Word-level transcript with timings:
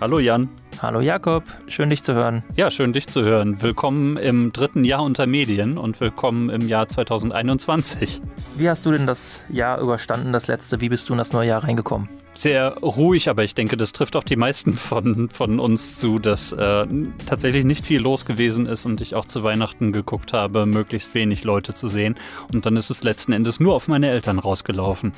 Hallo 0.00 0.18
Jan. 0.18 0.48
Hallo 0.80 1.02
Jakob, 1.02 1.44
schön 1.66 1.90
dich 1.90 2.02
zu 2.02 2.14
hören. 2.14 2.42
Ja, 2.56 2.70
schön 2.70 2.94
dich 2.94 3.06
zu 3.06 3.22
hören. 3.22 3.60
Willkommen 3.60 4.16
im 4.16 4.50
dritten 4.50 4.82
Jahr 4.82 5.02
unter 5.02 5.26
Medien 5.26 5.76
und 5.76 6.00
willkommen 6.00 6.48
im 6.48 6.68
Jahr 6.68 6.88
2021. 6.88 8.22
Wie 8.56 8.70
hast 8.70 8.86
du 8.86 8.92
denn 8.92 9.06
das 9.06 9.44
Jahr 9.50 9.78
überstanden, 9.78 10.32
das 10.32 10.46
letzte? 10.46 10.80
Wie 10.80 10.88
bist 10.88 11.10
du 11.10 11.12
in 11.12 11.18
das 11.18 11.34
neue 11.34 11.48
Jahr 11.48 11.64
reingekommen? 11.64 12.08
Sehr 12.32 12.78
ruhig, 12.78 13.28
aber 13.28 13.44
ich 13.44 13.54
denke, 13.54 13.76
das 13.76 13.92
trifft 13.92 14.16
auf 14.16 14.24
die 14.24 14.36
meisten 14.36 14.72
von, 14.72 15.28
von 15.28 15.60
uns 15.60 15.98
zu, 15.98 16.18
dass 16.18 16.52
äh, 16.52 16.86
tatsächlich 17.26 17.66
nicht 17.66 17.84
viel 17.84 18.00
los 18.00 18.24
gewesen 18.24 18.64
ist 18.64 18.86
und 18.86 19.02
ich 19.02 19.14
auch 19.14 19.26
zu 19.26 19.42
Weihnachten 19.42 19.92
geguckt 19.92 20.32
habe, 20.32 20.64
möglichst 20.64 21.12
wenig 21.12 21.44
Leute 21.44 21.74
zu 21.74 21.88
sehen. 21.88 22.14
Und 22.50 22.64
dann 22.64 22.78
ist 22.78 22.88
es 22.88 23.02
letzten 23.02 23.32
Endes 23.32 23.60
nur 23.60 23.74
auf 23.74 23.86
meine 23.86 24.08
Eltern 24.08 24.38
rausgelaufen. 24.38 25.12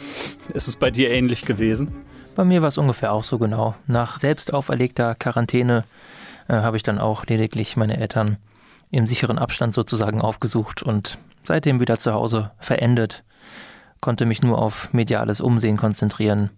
Ist 0.52 0.66
es 0.66 0.74
bei 0.74 0.90
dir 0.90 1.10
ähnlich 1.10 1.44
gewesen? 1.44 2.04
Bei 2.34 2.44
mir 2.44 2.62
war 2.62 2.68
es 2.68 2.78
ungefähr 2.78 3.12
auch 3.12 3.24
so 3.24 3.38
genau. 3.38 3.74
Nach 3.86 4.18
selbst 4.18 4.54
auferlegter 4.54 5.14
Quarantäne 5.14 5.84
äh, 6.48 6.54
habe 6.54 6.76
ich 6.76 6.82
dann 6.82 6.98
auch 6.98 7.26
lediglich 7.26 7.76
meine 7.76 7.98
Eltern 7.98 8.38
im 8.90 9.06
sicheren 9.06 9.38
Abstand 9.38 9.74
sozusagen 9.74 10.20
aufgesucht 10.20 10.82
und 10.82 11.18
seitdem 11.44 11.80
wieder 11.80 11.98
zu 11.98 12.12
Hause 12.12 12.52
verendet, 12.58 13.24
konnte 14.00 14.26
mich 14.26 14.42
nur 14.42 14.58
auf 14.58 14.92
mediales 14.92 15.40
Umsehen 15.40 15.76
konzentrieren. 15.76 16.50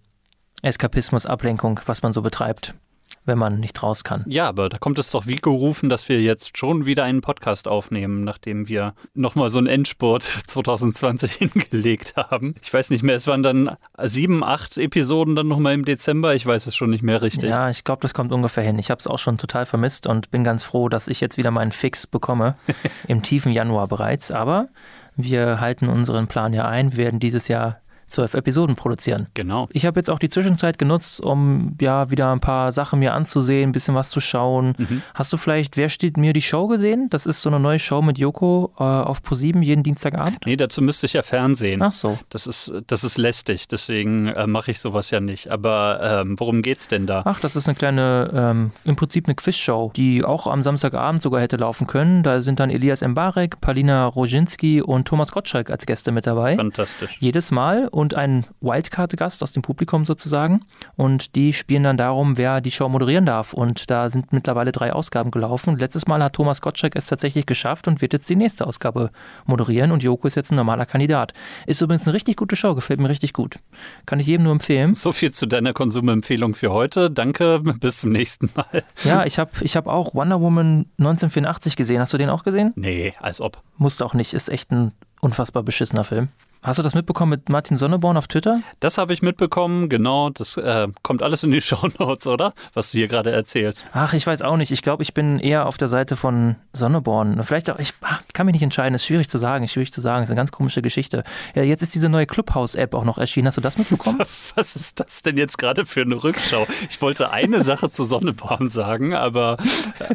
Eskapismus, 0.62 1.26
Ablenkung, 1.26 1.80
was 1.86 2.02
man 2.02 2.12
so 2.12 2.22
betreibt 2.22 2.74
wenn 3.24 3.38
man 3.38 3.60
nicht 3.60 3.82
raus 3.82 4.04
kann. 4.04 4.24
Ja, 4.26 4.48
aber 4.48 4.68
da 4.68 4.78
kommt 4.78 4.98
es 4.98 5.10
doch 5.10 5.26
wie 5.26 5.36
gerufen, 5.36 5.88
dass 5.88 6.08
wir 6.08 6.20
jetzt 6.20 6.58
schon 6.58 6.86
wieder 6.86 7.04
einen 7.04 7.20
Podcast 7.20 7.68
aufnehmen, 7.68 8.24
nachdem 8.24 8.68
wir 8.68 8.94
nochmal 9.14 9.48
so 9.48 9.58
einen 9.58 9.66
Endspurt 9.66 10.22
2020 10.46 11.32
hingelegt 11.32 12.16
haben. 12.16 12.54
Ich 12.62 12.72
weiß 12.72 12.90
nicht 12.90 13.02
mehr, 13.02 13.16
es 13.16 13.26
waren 13.26 13.42
dann 13.42 13.76
sieben, 14.02 14.44
acht 14.44 14.78
Episoden 14.78 15.34
dann 15.34 15.48
nochmal 15.48 15.74
im 15.74 15.84
Dezember. 15.84 16.34
Ich 16.34 16.46
weiß 16.46 16.66
es 16.66 16.74
schon 16.76 16.90
nicht 16.90 17.02
mehr 17.02 17.22
richtig. 17.22 17.50
Ja, 17.50 17.70
ich 17.70 17.84
glaube, 17.84 18.00
das 18.02 18.14
kommt 18.14 18.32
ungefähr 18.32 18.64
hin. 18.64 18.78
Ich 18.78 18.90
habe 18.90 18.98
es 18.98 19.06
auch 19.06 19.18
schon 19.18 19.38
total 19.38 19.66
vermisst 19.66 20.06
und 20.06 20.30
bin 20.30 20.44
ganz 20.44 20.64
froh, 20.64 20.88
dass 20.88 21.08
ich 21.08 21.20
jetzt 21.20 21.36
wieder 21.36 21.50
meinen 21.50 21.72
Fix 21.72 22.06
bekomme. 22.06 22.56
Im 23.08 23.22
tiefen 23.22 23.52
Januar 23.52 23.88
bereits. 23.88 24.30
Aber 24.30 24.68
wir 25.16 25.60
halten 25.60 25.88
unseren 25.88 26.26
Plan 26.26 26.52
ja 26.52 26.66
ein. 26.66 26.92
Wir 26.92 27.04
werden 27.04 27.20
dieses 27.20 27.48
Jahr 27.48 27.80
zwölf 28.14 28.34
Episoden 28.34 28.76
produzieren. 28.76 29.26
Genau. 29.34 29.68
Ich 29.72 29.86
habe 29.86 29.98
jetzt 30.00 30.10
auch 30.10 30.18
die 30.18 30.28
Zwischenzeit 30.28 30.78
genutzt, 30.78 31.20
um 31.20 31.76
ja 31.80 32.10
wieder 32.10 32.32
ein 32.32 32.40
paar 32.40 32.72
Sachen 32.72 32.98
mir 32.98 33.14
anzusehen, 33.14 33.70
ein 33.70 33.72
bisschen 33.72 33.94
was 33.94 34.10
zu 34.10 34.20
schauen. 34.20 34.74
Mhm. 34.78 35.02
Hast 35.14 35.32
du 35.32 35.36
vielleicht 35.36 35.76
Wer 35.76 35.88
steht 35.88 36.16
mir 36.16 36.32
die 36.32 36.42
Show 36.42 36.68
gesehen? 36.68 37.08
Das 37.10 37.26
ist 37.26 37.42
so 37.42 37.50
eine 37.50 37.58
neue 37.58 37.78
Show 37.78 38.02
mit 38.02 38.18
Joko 38.18 38.72
äh, 38.78 38.82
auf 38.82 39.22
ProSieben 39.22 39.62
jeden 39.62 39.82
Dienstagabend. 39.82 40.46
Nee, 40.46 40.56
dazu 40.56 40.82
müsste 40.82 41.06
ich 41.06 41.14
ja 41.14 41.22
Fernsehen. 41.22 41.82
Ach 41.82 41.92
so. 41.92 42.18
Das 42.28 42.46
ist, 42.46 42.72
das 42.86 43.04
ist 43.04 43.18
lästig, 43.18 43.68
deswegen 43.68 44.28
äh, 44.28 44.46
mache 44.46 44.70
ich 44.70 44.80
sowas 44.80 45.10
ja 45.10 45.20
nicht. 45.20 45.50
Aber 45.50 46.00
ähm, 46.02 46.38
worum 46.38 46.62
geht's 46.62 46.88
denn 46.88 47.06
da? 47.06 47.22
Ach, 47.24 47.40
das 47.40 47.56
ist 47.56 47.68
eine 47.68 47.74
kleine, 47.74 48.30
ähm, 48.34 48.70
im 48.84 48.96
Prinzip 48.96 49.26
eine 49.26 49.34
Quizshow, 49.34 49.90
die 49.96 50.24
auch 50.24 50.46
am 50.46 50.62
Samstagabend 50.62 51.22
sogar 51.22 51.40
hätte 51.40 51.56
laufen 51.56 51.86
können. 51.86 52.22
Da 52.22 52.40
sind 52.40 52.60
dann 52.60 52.70
Elias 52.70 53.02
Mbarek, 53.02 53.60
Palina 53.60 54.06
Roginski 54.06 54.80
und 54.82 55.08
Thomas 55.08 55.32
Gottschalk 55.32 55.70
als 55.70 55.86
Gäste 55.86 56.12
mit 56.12 56.26
dabei. 56.26 56.56
Fantastisch. 56.56 57.16
Jedes 57.20 57.50
Mal 57.50 57.88
und 57.88 58.03
ein 58.12 58.44
Wildcard-Gast 58.60 59.42
aus 59.42 59.52
dem 59.52 59.62
Publikum 59.62 60.04
sozusagen. 60.04 60.66
Und 60.96 61.36
die 61.36 61.54
spielen 61.54 61.84
dann 61.84 61.96
darum, 61.96 62.36
wer 62.36 62.60
die 62.60 62.70
Show 62.70 62.88
moderieren 62.90 63.24
darf. 63.24 63.54
Und 63.54 63.90
da 63.90 64.10
sind 64.10 64.32
mittlerweile 64.32 64.72
drei 64.72 64.92
Ausgaben 64.92 65.30
gelaufen. 65.30 65.78
Letztes 65.78 66.06
Mal 66.06 66.22
hat 66.22 66.34
Thomas 66.34 66.60
Gottschalk 66.60 66.96
es 66.96 67.06
tatsächlich 67.06 67.46
geschafft 67.46 67.88
und 67.88 68.02
wird 68.02 68.12
jetzt 68.12 68.28
die 68.28 68.36
nächste 68.36 68.66
Ausgabe 68.66 69.10
moderieren. 69.46 69.92
Und 69.92 70.02
Joko 70.02 70.26
ist 70.26 70.34
jetzt 70.34 70.52
ein 70.52 70.56
normaler 70.56 70.84
Kandidat. 70.84 71.32
Ist 71.66 71.80
übrigens 71.80 72.06
eine 72.06 72.14
richtig 72.14 72.36
gute 72.36 72.56
Show, 72.56 72.74
gefällt 72.74 73.00
mir 73.00 73.08
richtig 73.08 73.32
gut. 73.32 73.60
Kann 74.04 74.20
ich 74.20 74.26
jedem 74.26 74.44
nur 74.44 74.52
empfehlen. 74.52 74.94
So 74.94 75.12
viel 75.12 75.32
zu 75.32 75.46
deiner 75.46 75.72
Konsumempfehlung 75.72 76.54
für 76.54 76.72
heute. 76.72 77.10
Danke, 77.10 77.60
bis 77.80 78.00
zum 78.00 78.10
nächsten 78.10 78.50
Mal. 78.54 78.82
Ja, 79.04 79.24
ich 79.24 79.38
habe 79.38 79.50
ich 79.60 79.76
hab 79.76 79.86
auch 79.86 80.14
Wonder 80.14 80.40
Woman 80.40 80.86
1984 80.98 81.76
gesehen. 81.76 82.00
Hast 82.00 82.12
du 82.12 82.18
den 82.18 82.28
auch 82.28 82.42
gesehen? 82.42 82.72
Nee, 82.76 83.14
als 83.20 83.40
ob. 83.40 83.62
Musst 83.78 84.02
auch 84.02 84.14
nicht. 84.14 84.34
Ist 84.34 84.48
echt 84.48 84.72
ein 84.72 84.92
unfassbar 85.20 85.62
beschissener 85.62 86.04
Film. 86.04 86.28
Hast 86.64 86.78
du 86.78 86.82
das 86.82 86.94
mitbekommen 86.94 87.28
mit 87.28 87.50
Martin 87.50 87.76
Sonneborn 87.76 88.16
auf 88.16 88.26
Twitter? 88.26 88.62
Das 88.80 88.96
habe 88.96 89.12
ich 89.12 89.20
mitbekommen, 89.20 89.90
genau. 89.90 90.30
Das 90.30 90.56
äh, 90.56 90.88
kommt 91.02 91.22
alles 91.22 91.44
in 91.44 91.50
die 91.50 91.60
Shownotes, 91.60 92.26
oder? 92.26 92.54
Was 92.72 92.90
du 92.90 92.96
hier 92.96 93.06
gerade 93.06 93.30
erzählst. 93.30 93.84
Ach, 93.92 94.14
ich 94.14 94.26
weiß 94.26 94.40
auch 94.40 94.56
nicht. 94.56 94.70
Ich 94.70 94.80
glaube, 94.80 95.02
ich 95.02 95.12
bin 95.12 95.38
eher 95.40 95.66
auf 95.66 95.76
der 95.76 95.88
Seite 95.88 96.16
von 96.16 96.56
Sonneborn. 96.72 97.42
Vielleicht 97.42 97.70
auch, 97.70 97.78
ich 97.78 97.92
ach, 98.00 98.22
kann 98.32 98.46
mich 98.46 98.54
nicht 98.54 98.62
entscheiden. 98.62 98.94
Ist 98.94 99.04
schwierig 99.04 99.28
zu 99.28 99.36
sagen. 99.36 99.66
Ist 99.66 99.72
schwierig 99.72 99.92
zu 99.92 100.00
sagen. 100.00 100.22
Ist 100.22 100.30
eine 100.30 100.38
ganz 100.38 100.52
komische 100.52 100.80
Geschichte. 100.80 101.22
Ja, 101.54 101.62
jetzt 101.62 101.82
ist 101.82 101.94
diese 101.94 102.08
neue 102.08 102.24
Clubhouse-App 102.24 102.94
auch 102.94 103.04
noch 103.04 103.18
erschienen. 103.18 103.46
Hast 103.48 103.58
du 103.58 103.60
das 103.60 103.76
mitbekommen? 103.76 104.20
Was 104.54 104.74
ist 104.74 105.00
das 105.00 105.20
denn 105.20 105.36
jetzt 105.36 105.58
gerade 105.58 105.84
für 105.84 106.00
eine 106.00 106.24
Rückschau? 106.24 106.66
Ich 106.88 107.02
wollte 107.02 107.30
eine 107.30 107.60
Sache 107.60 107.90
zu 107.90 108.04
Sonneborn 108.04 108.70
sagen, 108.70 109.12
aber, 109.12 109.58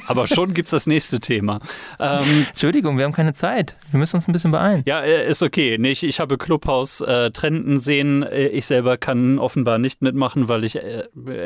aber 0.07 0.25
schon 0.25 0.55
gibt 0.55 0.65
es 0.65 0.71
das 0.71 0.87
nächste 0.87 1.19
Thema. 1.19 1.59
Ähm, 1.99 2.47
Entschuldigung, 2.49 2.97
wir 2.97 3.05
haben 3.05 3.13
keine 3.13 3.33
Zeit. 3.33 3.75
Wir 3.91 3.99
müssen 3.99 4.15
uns 4.15 4.27
ein 4.27 4.31
bisschen 4.31 4.49
beeilen. 4.49 4.81
Ja, 4.87 5.01
äh, 5.01 5.29
ist 5.29 5.43
okay. 5.43 5.77
Nee, 5.79 5.91
ich, 5.91 6.03
ich 6.03 6.19
habe 6.19 6.38
Clubhouse 6.39 7.01
äh, 7.01 7.31
Trenden 7.31 7.79
sehen. 7.79 8.23
Äh, 8.23 8.47
ich 8.47 8.65
selber 8.65 8.97
kann 8.97 9.37
offenbar 9.39 9.77
nicht 9.77 10.01
mitmachen, 10.01 10.47
weil 10.47 10.63
ich 10.63 10.77
äh, 10.77 11.03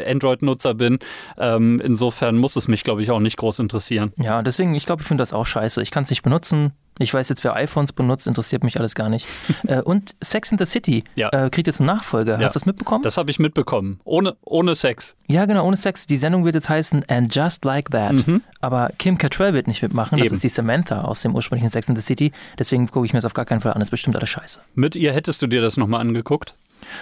Android-Nutzer 0.08 0.74
bin. 0.74 1.00
Ähm, 1.38 1.82
insofern 1.84 2.38
muss 2.38 2.56
es 2.56 2.68
mich, 2.68 2.84
glaube 2.84 3.04
ich, 3.04 3.12
auch 3.12 3.20
nicht 3.20 3.38
groß 3.38 3.60
interessieren. 3.60 4.14
Ja, 4.18 4.42
deswegen, 4.42 4.74
ich 4.76 4.86
glaube, 4.86 5.02
ich 5.02 5.08
finde 5.08 5.22
das 5.22 5.34
auch 5.34 5.46
scheiße. 5.46 5.82
Ich 5.82 5.92
kann 5.92 6.04
es 6.04 6.10
nicht 6.10 6.24
benutzen. 6.24 6.74
Ich 7.00 7.14
weiß 7.14 7.30
jetzt, 7.30 7.44
wer 7.44 7.56
iPhones 7.56 7.92
benutzt, 7.92 8.28
interessiert 8.28 8.64
mich 8.64 8.78
alles 8.80 8.96
gar 8.96 9.10
nicht. 9.10 9.28
äh, 9.68 9.82
und 9.82 10.12
Sex 10.22 10.52
in 10.52 10.58
the 10.58 10.66
City 10.66 11.04
ja. 11.16 11.30
äh, 11.30 11.50
kriegt 11.50 11.68
jetzt 11.68 11.80
eine 11.80 11.88
Nachfolge. 11.88 12.32
Ja. 12.32 12.40
Hast 12.40 12.56
du 12.56 12.60
das 12.60 12.66
mitbekommen? 12.66 13.04
Das 13.04 13.18
habe 13.18 13.32
ich 13.32 13.40
mitbekommen. 13.40 14.00
Ohne, 14.04 14.36
ohne 14.44 14.76
Sex. 14.76 15.16
Ja, 15.28 15.46
genau, 15.46 15.66
ohne 15.66 15.78
Sex. 15.78 16.06
Die 16.06 16.18
Sendung 16.18 16.46
wird 16.46 16.56
jetzt 16.56 16.70
heißen 16.70 17.06
And 17.08 17.34
Just 17.34 17.66
Like 17.66 17.90
That. 17.92 18.14
Mhm. 18.28 18.42
Aber 18.62 18.92
Kim 19.00 19.18
Cattrall 19.18 19.54
wird 19.54 19.68
nicht 19.68 19.82
mitmachen. 19.82 20.18
Das 20.18 20.28
Eben. 20.28 20.36
ist 20.36 20.44
die 20.44 20.50
Samantha 20.50 21.04
aus 21.04 21.22
dem 21.22 21.36
ursprünglichen 21.36 21.70
Sex 21.70 21.90
in 21.90 21.96
the 21.96 22.02
City. 22.02 22.32
Deswegen 22.60 22.90
gucke 22.90 23.06
ich 23.06 23.14
mir 23.14 23.18
das 23.18 23.26
auf 23.26 23.34
gar 23.34 23.46
keinen 23.46 23.62
Fall 23.62 23.74
an. 23.74 23.80
Das 23.80 23.88
ist 23.88 23.92
bestimmt 23.92 24.16
alles 24.16 24.30
scheiße. 24.30 24.60
Mit 24.76 24.96
ihr 24.96 25.14
hättest 25.14 25.42
du 25.42 25.48
dir 25.48 25.62
das 25.62 25.78
nochmal 25.78 26.02
angeguckt? 26.02 26.56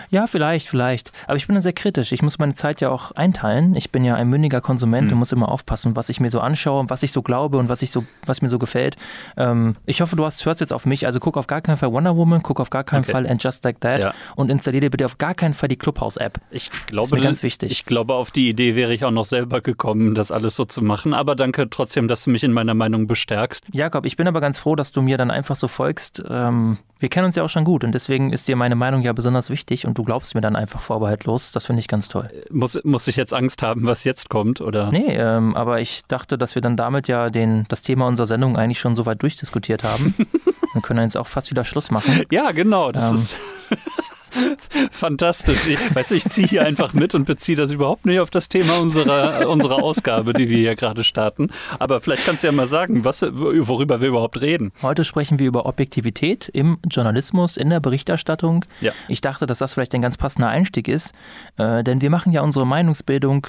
Ja, 0.09 0.27
vielleicht, 0.27 0.67
vielleicht. 0.67 1.11
Aber 1.27 1.35
ich 1.35 1.47
bin 1.47 1.55
da 1.55 1.61
sehr 1.61 1.73
kritisch. 1.73 2.11
Ich 2.11 2.21
muss 2.21 2.39
meine 2.39 2.53
Zeit 2.53 2.81
ja 2.81 2.89
auch 2.89 3.11
einteilen. 3.11 3.75
Ich 3.75 3.91
bin 3.91 4.03
ja 4.03 4.15
ein 4.15 4.29
mündiger 4.29 4.61
Konsument 4.61 5.07
mhm. 5.07 5.13
und 5.13 5.19
muss 5.19 5.31
immer 5.31 5.49
aufpassen, 5.49 5.95
was 5.95 6.09
ich 6.09 6.19
mir 6.19 6.29
so 6.29 6.39
anschaue, 6.39 6.89
was 6.89 7.03
ich 7.03 7.11
so 7.11 7.21
glaube 7.21 7.57
und 7.57 7.69
was 7.69 7.81
ich 7.81 7.91
so, 7.91 8.03
was 8.25 8.41
mir 8.41 8.49
so 8.49 8.59
gefällt. 8.59 8.95
Ähm, 9.37 9.73
ich 9.85 10.01
hoffe, 10.01 10.15
du 10.15 10.25
hast, 10.25 10.45
hörst 10.45 10.61
jetzt 10.61 10.73
auf 10.73 10.85
mich. 10.85 11.05
Also 11.05 11.19
guck 11.19 11.37
auf 11.37 11.47
gar 11.47 11.61
keinen 11.61 11.77
Fall 11.77 11.91
Wonder 11.91 12.15
Woman, 12.15 12.41
guck 12.43 12.59
auf 12.59 12.69
gar 12.69 12.83
keinen 12.83 13.03
okay. 13.03 13.11
Fall 13.11 13.27
And 13.27 13.43
Just 13.43 13.63
Like 13.63 13.81
That 13.81 14.01
ja. 14.01 14.13
und 14.35 14.49
installiere 14.49 14.81
dir 14.81 14.89
bitte 14.89 15.05
auf 15.05 15.17
gar 15.17 15.33
keinen 15.33 15.53
Fall 15.53 15.69
die 15.69 15.77
Clubhouse-App. 15.77 16.39
Ich 16.49 16.69
glaube, 16.69 17.01
das 17.01 17.07
ist 17.07 17.13
mir 17.13 17.21
ganz 17.21 17.43
wichtig. 17.43 17.71
Ich 17.71 17.85
glaube, 17.85 18.13
auf 18.15 18.31
die 18.31 18.49
Idee 18.49 18.75
wäre 18.75 18.93
ich 18.93 19.05
auch 19.05 19.11
noch 19.11 19.25
selber 19.25 19.61
gekommen, 19.61 20.15
das 20.15 20.31
alles 20.31 20.55
so 20.55 20.65
zu 20.65 20.81
machen. 20.81 21.13
Aber 21.13 21.35
danke 21.35 21.69
trotzdem, 21.69 22.07
dass 22.07 22.23
du 22.23 22.29
mich 22.29 22.43
in 22.43 22.51
meiner 22.51 22.73
Meinung 22.73 23.07
bestärkst. 23.07 23.65
Jakob, 23.71 24.05
ich 24.05 24.17
bin 24.17 24.27
aber 24.27 24.41
ganz 24.41 24.59
froh, 24.59 24.75
dass 24.75 24.91
du 24.91 25.01
mir 25.01 25.17
dann 25.17 25.31
einfach 25.31 25.55
so 25.55 25.67
folgst. 25.67 26.23
Ähm, 26.29 26.77
wir 27.01 27.09
kennen 27.09 27.25
uns 27.25 27.35
ja 27.35 27.43
auch 27.43 27.49
schon 27.49 27.63
gut 27.63 27.83
und 27.83 27.93
deswegen 27.93 28.31
ist 28.31 28.47
dir 28.47 28.55
meine 28.55 28.75
Meinung 28.75 29.01
ja 29.01 29.11
besonders 29.11 29.49
wichtig 29.49 29.70
und 29.85 29.97
du 29.97 30.03
glaubst 30.03 30.35
mir 30.35 30.41
dann 30.41 30.55
einfach 30.55 30.79
vorbehaltlos. 30.79 31.51
Das 31.51 31.65
finde 31.65 31.79
ich 31.79 31.87
ganz 31.87 32.07
toll. 32.09 32.29
Muss, 32.49 32.79
muss 32.83 33.07
ich 33.07 33.15
jetzt 33.15 33.33
Angst 33.33 33.61
haben, 33.61 33.85
was 33.85 34.03
jetzt 34.03 34.29
kommt, 34.29 34.61
oder? 34.61 34.91
Nee, 34.91 35.15
ähm, 35.15 35.55
aber 35.55 35.81
ich 35.81 36.01
dachte, 36.07 36.37
dass 36.37 36.55
wir 36.55 36.61
dann 36.61 36.75
damit 36.75 37.07
ja 37.07 37.29
den, 37.29 37.65
das 37.69 37.81
Thema 37.81 38.07
unserer 38.07 38.27
Sendung 38.27 38.57
eigentlich 38.57 38.79
schon 38.79 38.95
so 38.95 39.05
weit 39.05 39.21
durchdiskutiert 39.21 39.83
haben. 39.83 40.15
Wir 40.73 40.81
können 40.81 41.01
jetzt 41.01 41.17
auch 41.17 41.27
fast 41.27 41.51
wieder 41.51 41.65
Schluss 41.65 41.91
machen. 41.91 42.23
Ja, 42.31 42.51
genau. 42.51 42.93
Das 42.93 43.09
ähm, 43.09 43.15
ist. 43.15 43.63
Fantastisch. 44.91 45.67
Ich, 45.67 45.95
weißt 45.95 46.11
du, 46.11 46.15
ich 46.15 46.25
ziehe 46.25 46.47
hier 46.47 46.65
einfach 46.65 46.93
mit 46.93 47.15
und 47.15 47.25
beziehe 47.25 47.55
das 47.55 47.71
überhaupt 47.71 48.05
nicht 48.05 48.19
auf 48.19 48.29
das 48.29 48.49
Thema 48.49 48.79
unserer, 48.79 49.49
unserer 49.49 49.83
Ausgabe, 49.83 50.33
die 50.33 50.49
wir 50.49 50.57
hier 50.57 50.75
gerade 50.75 51.03
starten. 51.03 51.49
Aber 51.79 52.01
vielleicht 52.01 52.25
kannst 52.25 52.43
du 52.43 52.47
ja 52.47 52.53
mal 52.53 52.67
sagen, 52.67 53.03
was, 53.03 53.21
worüber 53.21 54.01
wir 54.01 54.09
überhaupt 54.09 54.41
reden. 54.41 54.71
Heute 54.81 55.03
sprechen 55.03 55.39
wir 55.39 55.47
über 55.47 55.66
Objektivität 55.66 56.49
im 56.49 56.79
Journalismus, 56.89 57.57
in 57.57 57.69
der 57.69 57.79
Berichterstattung. 57.79 58.66
Ja. 58.79 58.91
Ich 59.07 59.22
dachte, 59.22 59.45
dass 59.45 59.59
das 59.59 59.73
vielleicht 59.73 59.93
ein 59.95 60.01
ganz 60.01 60.17
passender 60.17 60.49
Einstieg 60.49 60.87
ist, 60.87 61.13
äh, 61.57 61.84
denn 61.84 62.01
wir 62.01 62.09
machen 62.09 62.31
ja 62.31 62.41
unsere 62.41 62.66
Meinungsbildung 62.66 63.47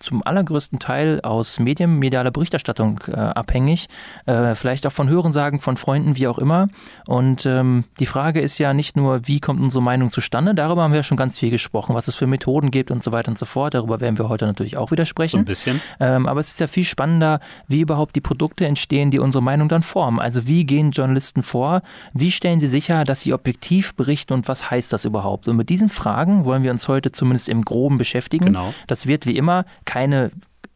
zum 0.00 0.22
allergrößten 0.24 0.78
Teil 0.78 1.20
aus 1.20 1.60
Medien, 1.60 1.98
medialer 1.98 2.30
Berichterstattung 2.30 3.00
äh, 3.06 3.12
abhängig, 3.12 3.88
äh, 4.26 4.54
vielleicht 4.54 4.86
auch 4.86 4.92
von 4.92 5.08
Hörensagen 5.08 5.60
von 5.60 5.76
Freunden, 5.76 6.16
wie 6.16 6.26
auch 6.26 6.38
immer. 6.38 6.68
Und 7.06 7.46
ähm, 7.46 7.84
die 8.00 8.06
Frage 8.06 8.40
ist 8.40 8.58
ja 8.58 8.74
nicht 8.74 8.96
nur, 8.96 9.26
wie 9.28 9.40
kommt 9.40 9.62
unsere 9.62 9.82
Meinung 9.82 10.10
zustande, 10.10 10.54
darüber 10.54 10.82
haben 10.82 10.92
wir 10.92 10.98
ja 10.98 11.04
schon 11.04 11.16
ganz 11.16 11.38
viel 11.38 11.50
gesprochen, 11.50 11.94
was 11.94 12.08
es 12.08 12.14
für 12.14 12.26
Methoden 12.26 12.70
gibt 12.70 12.90
und 12.90 13.02
so 13.02 13.12
weiter 13.12 13.28
und 13.28 13.38
so 13.38 13.46
fort. 13.46 13.74
Darüber 13.74 14.00
werden 14.00 14.18
wir 14.18 14.28
heute 14.28 14.46
natürlich 14.46 14.76
auch 14.76 14.90
wieder 14.90 15.04
sprechen. 15.04 15.32
So 15.32 15.38
ein 15.38 15.44
bisschen. 15.44 15.80
Ähm, 16.00 16.26
aber 16.26 16.40
es 16.40 16.48
ist 16.48 16.60
ja 16.60 16.66
viel 16.66 16.84
spannender, 16.84 17.40
wie 17.68 17.80
überhaupt 17.80 18.16
die 18.16 18.20
Produkte 18.20 18.66
entstehen, 18.66 19.10
die 19.10 19.18
unsere 19.18 19.42
Meinung 19.42 19.68
dann 19.68 19.82
formen. 19.82 20.18
Also 20.18 20.46
wie 20.46 20.64
gehen 20.64 20.90
Journalisten 20.90 21.42
vor? 21.42 21.82
Wie 22.14 22.30
stellen 22.30 22.60
sie 22.60 22.66
sicher, 22.66 23.04
dass 23.04 23.20
sie 23.20 23.34
objektiv 23.34 23.94
berichten 23.94 24.32
und 24.32 24.48
was 24.48 24.70
heißt 24.70 24.92
das 24.92 25.04
überhaupt? 25.04 25.48
Und 25.48 25.56
mit 25.56 25.68
diesen 25.68 25.88
Fragen 25.88 26.44
wollen 26.44 26.62
wir 26.62 26.70
uns 26.70 26.88
heute 26.88 27.12
zumindest 27.12 27.48
im 27.48 27.64
Groben 27.64 27.98
beschäftigen. 27.98 28.46
Genau. 28.46 28.72
Das 28.86 29.06
wird 29.06 29.26
wie 29.26 29.36
immer 29.36 29.64
keine 29.90 30.30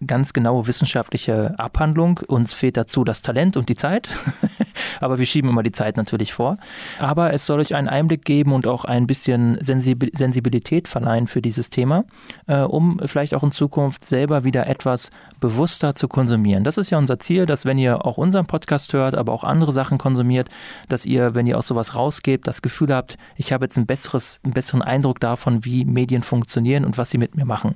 ganz 0.08 0.32
genaue 0.32 0.66
wissenschaftliche 0.66 1.56
Abhandlung. 1.56 2.18
Uns 2.26 2.52
fehlt 2.52 2.76
dazu 2.76 3.04
das 3.04 3.22
Talent 3.22 3.56
und 3.56 3.68
die 3.68 3.76
Zeit. 3.76 4.08
Aber 5.00 5.20
wir 5.20 5.26
schieben 5.26 5.50
immer 5.50 5.62
die 5.62 5.70
Zeit 5.70 5.96
natürlich 5.96 6.32
vor. 6.32 6.58
Aber 6.98 7.32
es 7.32 7.46
soll 7.46 7.60
euch 7.60 7.76
einen 7.76 7.88
Einblick 7.88 8.24
geben 8.24 8.52
und 8.52 8.66
auch 8.66 8.84
ein 8.84 9.06
bisschen 9.06 9.56
Sensibilität 9.60 10.88
verleihen 10.88 11.28
für 11.28 11.40
dieses 11.40 11.70
Thema, 11.70 12.04
äh, 12.48 12.58
um 12.58 13.00
vielleicht 13.04 13.34
auch 13.34 13.44
in 13.44 13.52
Zukunft 13.52 14.04
selber 14.04 14.42
wieder 14.42 14.66
etwas 14.66 15.10
bewusster 15.44 15.94
zu 15.94 16.08
konsumieren. 16.08 16.64
Das 16.64 16.78
ist 16.78 16.88
ja 16.88 16.96
unser 16.96 17.18
Ziel, 17.18 17.44
dass 17.44 17.66
wenn 17.66 17.76
ihr 17.76 18.06
auch 18.06 18.16
unseren 18.16 18.46
Podcast 18.46 18.94
hört, 18.94 19.14
aber 19.14 19.30
auch 19.30 19.44
andere 19.44 19.72
Sachen 19.72 19.98
konsumiert, 19.98 20.48
dass 20.88 21.04
ihr, 21.04 21.34
wenn 21.34 21.46
ihr 21.46 21.58
aus 21.58 21.66
sowas 21.66 21.94
rausgebt, 21.94 22.46
das 22.46 22.62
Gefühl 22.62 22.94
habt, 22.94 23.18
ich 23.36 23.52
habe 23.52 23.66
jetzt 23.66 23.76
ein 23.76 23.84
besseres, 23.84 24.40
einen 24.42 24.54
besseren 24.54 24.80
Eindruck 24.80 25.20
davon, 25.20 25.62
wie 25.62 25.84
Medien 25.84 26.22
funktionieren 26.22 26.86
und 26.86 26.96
was 26.96 27.10
sie 27.10 27.18
mit 27.18 27.34
mir 27.36 27.44
machen. 27.44 27.74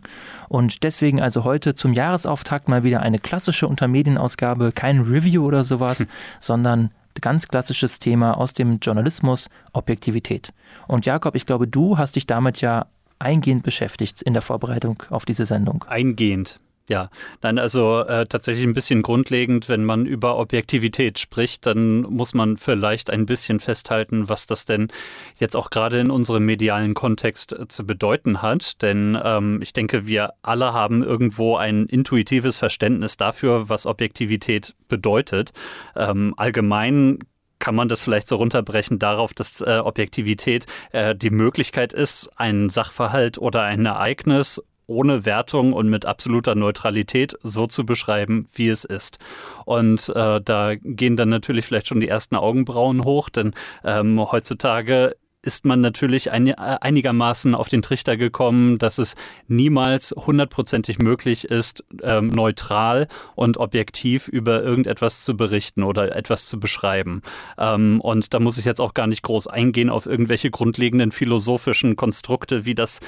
Und 0.48 0.82
deswegen 0.82 1.20
also 1.20 1.44
heute 1.44 1.74
zum 1.74 1.92
Jahresauftakt 1.92 2.68
mal 2.68 2.84
wieder 2.84 3.00
eine 3.00 3.18
klassische 3.18 3.68
Untermedienausgabe, 3.68 4.72
kein 4.72 5.02
Review 5.02 5.44
oder 5.44 5.62
sowas, 5.62 5.98
hm. 5.98 6.06
sondern 6.40 6.90
ganz 7.20 7.48
klassisches 7.48 7.98
Thema 7.98 8.38
aus 8.38 8.54
dem 8.54 8.78
Journalismus, 8.78 9.50
Objektivität. 9.74 10.54
Und 10.86 11.04
Jakob, 11.04 11.34
ich 11.34 11.44
glaube, 11.44 11.68
du 11.68 11.98
hast 11.98 12.16
dich 12.16 12.26
damit 12.26 12.62
ja 12.62 12.86
eingehend 13.18 13.62
beschäftigt 13.62 14.22
in 14.22 14.32
der 14.32 14.40
Vorbereitung 14.40 15.02
auf 15.10 15.26
diese 15.26 15.44
Sendung. 15.44 15.84
Eingehend. 15.86 16.58
Ja, 16.88 17.10
nein, 17.42 17.58
also 17.58 18.00
äh, 18.00 18.24
tatsächlich 18.26 18.66
ein 18.66 18.72
bisschen 18.72 19.02
grundlegend, 19.02 19.68
wenn 19.68 19.84
man 19.84 20.06
über 20.06 20.38
Objektivität 20.38 21.18
spricht, 21.18 21.66
dann 21.66 22.00
muss 22.00 22.32
man 22.32 22.56
vielleicht 22.56 23.10
ein 23.10 23.26
bisschen 23.26 23.60
festhalten, 23.60 24.30
was 24.30 24.46
das 24.46 24.64
denn 24.64 24.88
jetzt 25.36 25.54
auch 25.54 25.68
gerade 25.68 26.00
in 26.00 26.10
unserem 26.10 26.46
medialen 26.46 26.94
Kontext 26.94 27.52
äh, 27.52 27.68
zu 27.68 27.86
bedeuten 27.86 28.40
hat. 28.40 28.80
Denn 28.80 29.18
ähm, 29.22 29.60
ich 29.60 29.74
denke, 29.74 30.06
wir 30.06 30.32
alle 30.40 30.72
haben 30.72 31.02
irgendwo 31.02 31.56
ein 31.56 31.84
intuitives 31.84 32.56
Verständnis 32.56 33.18
dafür, 33.18 33.68
was 33.68 33.84
Objektivität 33.84 34.74
bedeutet. 34.88 35.52
Ähm, 35.94 36.32
allgemein 36.38 37.18
kann 37.58 37.74
man 37.74 37.88
das 37.90 38.00
vielleicht 38.00 38.28
so 38.28 38.36
runterbrechen 38.36 38.98
darauf, 38.98 39.34
dass 39.34 39.60
äh, 39.60 39.82
Objektivität 39.84 40.64
äh, 40.92 41.14
die 41.14 41.30
Möglichkeit 41.30 41.92
ist, 41.92 42.30
einen 42.38 42.70
Sachverhalt 42.70 43.36
oder 43.36 43.64
ein 43.64 43.84
Ereignis 43.84 44.62
ohne 44.88 45.24
Wertung 45.24 45.72
und 45.72 45.88
mit 45.88 46.04
absoluter 46.04 46.56
Neutralität 46.56 47.36
so 47.42 47.66
zu 47.66 47.86
beschreiben, 47.86 48.46
wie 48.54 48.68
es 48.68 48.84
ist. 48.84 49.18
Und 49.64 50.08
äh, 50.08 50.40
da 50.42 50.74
gehen 50.74 51.16
dann 51.16 51.28
natürlich 51.28 51.66
vielleicht 51.66 51.86
schon 51.86 52.00
die 52.00 52.08
ersten 52.08 52.34
Augenbrauen 52.34 53.04
hoch, 53.04 53.28
denn 53.28 53.54
ähm, 53.84 54.20
heutzutage 54.32 55.14
ist 55.42 55.64
man 55.64 55.80
natürlich 55.80 56.32
ein, 56.32 56.52
einigermaßen 56.54 57.54
auf 57.54 57.68
den 57.68 57.80
Trichter 57.80 58.16
gekommen, 58.16 58.78
dass 58.78 58.98
es 58.98 59.14
niemals 59.46 60.12
hundertprozentig 60.16 60.98
möglich 60.98 61.44
ist, 61.44 61.84
ähm, 62.02 62.28
neutral 62.28 63.06
und 63.36 63.56
objektiv 63.56 64.26
über 64.26 64.62
irgendetwas 64.62 65.24
zu 65.24 65.36
berichten 65.36 65.84
oder 65.84 66.14
etwas 66.16 66.46
zu 66.46 66.58
beschreiben. 66.58 67.22
Ähm, 67.56 68.00
und 68.00 68.34
da 68.34 68.40
muss 68.40 68.58
ich 68.58 68.64
jetzt 68.64 68.80
auch 68.80 68.94
gar 68.94 69.06
nicht 69.06 69.22
groß 69.22 69.46
eingehen 69.46 69.90
auf 69.90 70.06
irgendwelche 70.06 70.50
grundlegenden 70.50 71.12
philosophischen 71.12 71.94
Konstrukte, 71.94 72.66
wie 72.66 72.74
das 72.74 73.00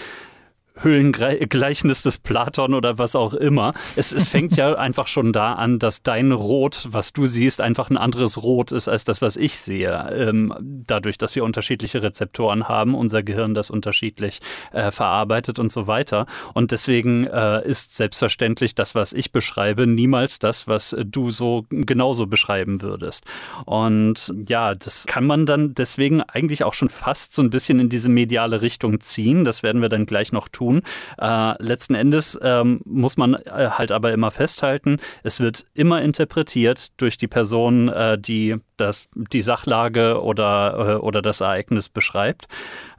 Höhlengleichnis 0.76 2.02
des 2.02 2.18
Platon 2.18 2.74
oder 2.74 2.98
was 2.98 3.14
auch 3.14 3.34
immer. 3.34 3.74
Es, 3.96 4.12
es 4.12 4.28
fängt 4.30 4.56
ja 4.56 4.74
einfach 4.74 5.08
schon 5.08 5.32
da 5.32 5.54
an, 5.54 5.78
dass 5.78 6.02
dein 6.02 6.32
Rot, 6.32 6.88
was 6.90 7.12
du 7.12 7.26
siehst, 7.26 7.60
einfach 7.60 7.90
ein 7.90 7.96
anderes 7.96 8.42
Rot 8.42 8.72
ist 8.72 8.88
als 8.88 9.04
das, 9.04 9.22
was 9.22 9.36
ich 9.36 9.58
sehe. 9.58 9.90
Ähm, 10.12 10.54
dadurch, 10.60 11.18
dass 11.18 11.34
wir 11.34 11.44
unterschiedliche 11.44 12.02
Rezeptoren 12.02 12.68
haben, 12.68 12.94
unser 12.94 13.22
Gehirn 13.22 13.54
das 13.54 13.70
unterschiedlich 13.70 14.40
äh, 14.72 14.90
verarbeitet 14.90 15.58
und 15.58 15.70
so 15.70 15.86
weiter. 15.86 16.26
Und 16.54 16.72
deswegen 16.72 17.26
äh, 17.26 17.66
ist 17.66 17.96
selbstverständlich 17.96 18.74
das, 18.74 18.94
was 18.94 19.12
ich 19.12 19.32
beschreibe, 19.32 19.86
niemals 19.86 20.38
das, 20.38 20.66
was 20.66 20.96
du 21.04 21.30
so 21.30 21.66
genauso 21.70 22.26
beschreiben 22.26 22.82
würdest. 22.82 23.24
Und 23.66 24.32
ja, 24.48 24.74
das 24.74 25.06
kann 25.06 25.26
man 25.26 25.46
dann 25.46 25.74
deswegen 25.74 26.22
eigentlich 26.22 26.64
auch 26.64 26.74
schon 26.74 26.88
fast 26.88 27.34
so 27.34 27.42
ein 27.42 27.50
bisschen 27.50 27.80
in 27.80 27.88
diese 27.88 28.08
mediale 28.08 28.62
Richtung 28.62 29.00
ziehen. 29.00 29.44
Das 29.44 29.62
werden 29.62 29.82
wir 29.82 29.88
dann 29.88 30.06
gleich 30.06 30.32
noch 30.32 30.48
tun 30.48 30.69
tun. 30.70 30.82
Äh, 31.18 31.62
letzten 31.62 31.94
Endes 31.94 32.38
ähm, 32.42 32.80
muss 32.84 33.16
man 33.16 33.34
äh, 33.34 33.70
halt 33.70 33.92
aber 33.92 34.12
immer 34.12 34.30
festhalten, 34.30 34.98
es 35.22 35.40
wird 35.40 35.66
immer 35.74 36.02
interpretiert 36.02 36.88
durch 37.00 37.16
die 37.16 37.28
Person, 37.28 37.88
äh, 37.88 38.18
die 38.18 38.56
das, 38.76 39.08
die 39.14 39.42
Sachlage 39.42 40.22
oder, 40.22 40.94
äh, 40.94 40.94
oder 40.96 41.22
das 41.22 41.40
Ereignis 41.40 41.88
beschreibt. 41.88 42.46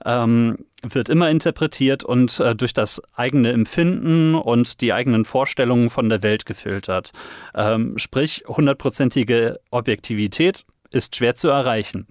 Ähm, 0.06 0.60
wird 0.84 1.10
immer 1.10 1.30
interpretiert 1.30 2.04
und 2.04 2.40
äh, 2.40 2.56
durch 2.56 2.74
das 2.74 3.02
eigene 3.14 3.52
Empfinden 3.52 4.34
und 4.34 4.82
die 4.82 4.94
eigenen 4.94 5.26
Vorstellungen 5.26 5.90
von 5.92 6.10
der 6.10 6.24
Welt 6.24 6.46
gefiltert. 6.46 7.12
Ähm, 7.54 7.98
sprich, 7.98 8.44
hundertprozentige 8.48 9.60
Objektivität 9.70 10.64
ist 10.90 11.16
schwer 11.16 11.36
zu 11.36 11.50
erreichen. 11.50 12.08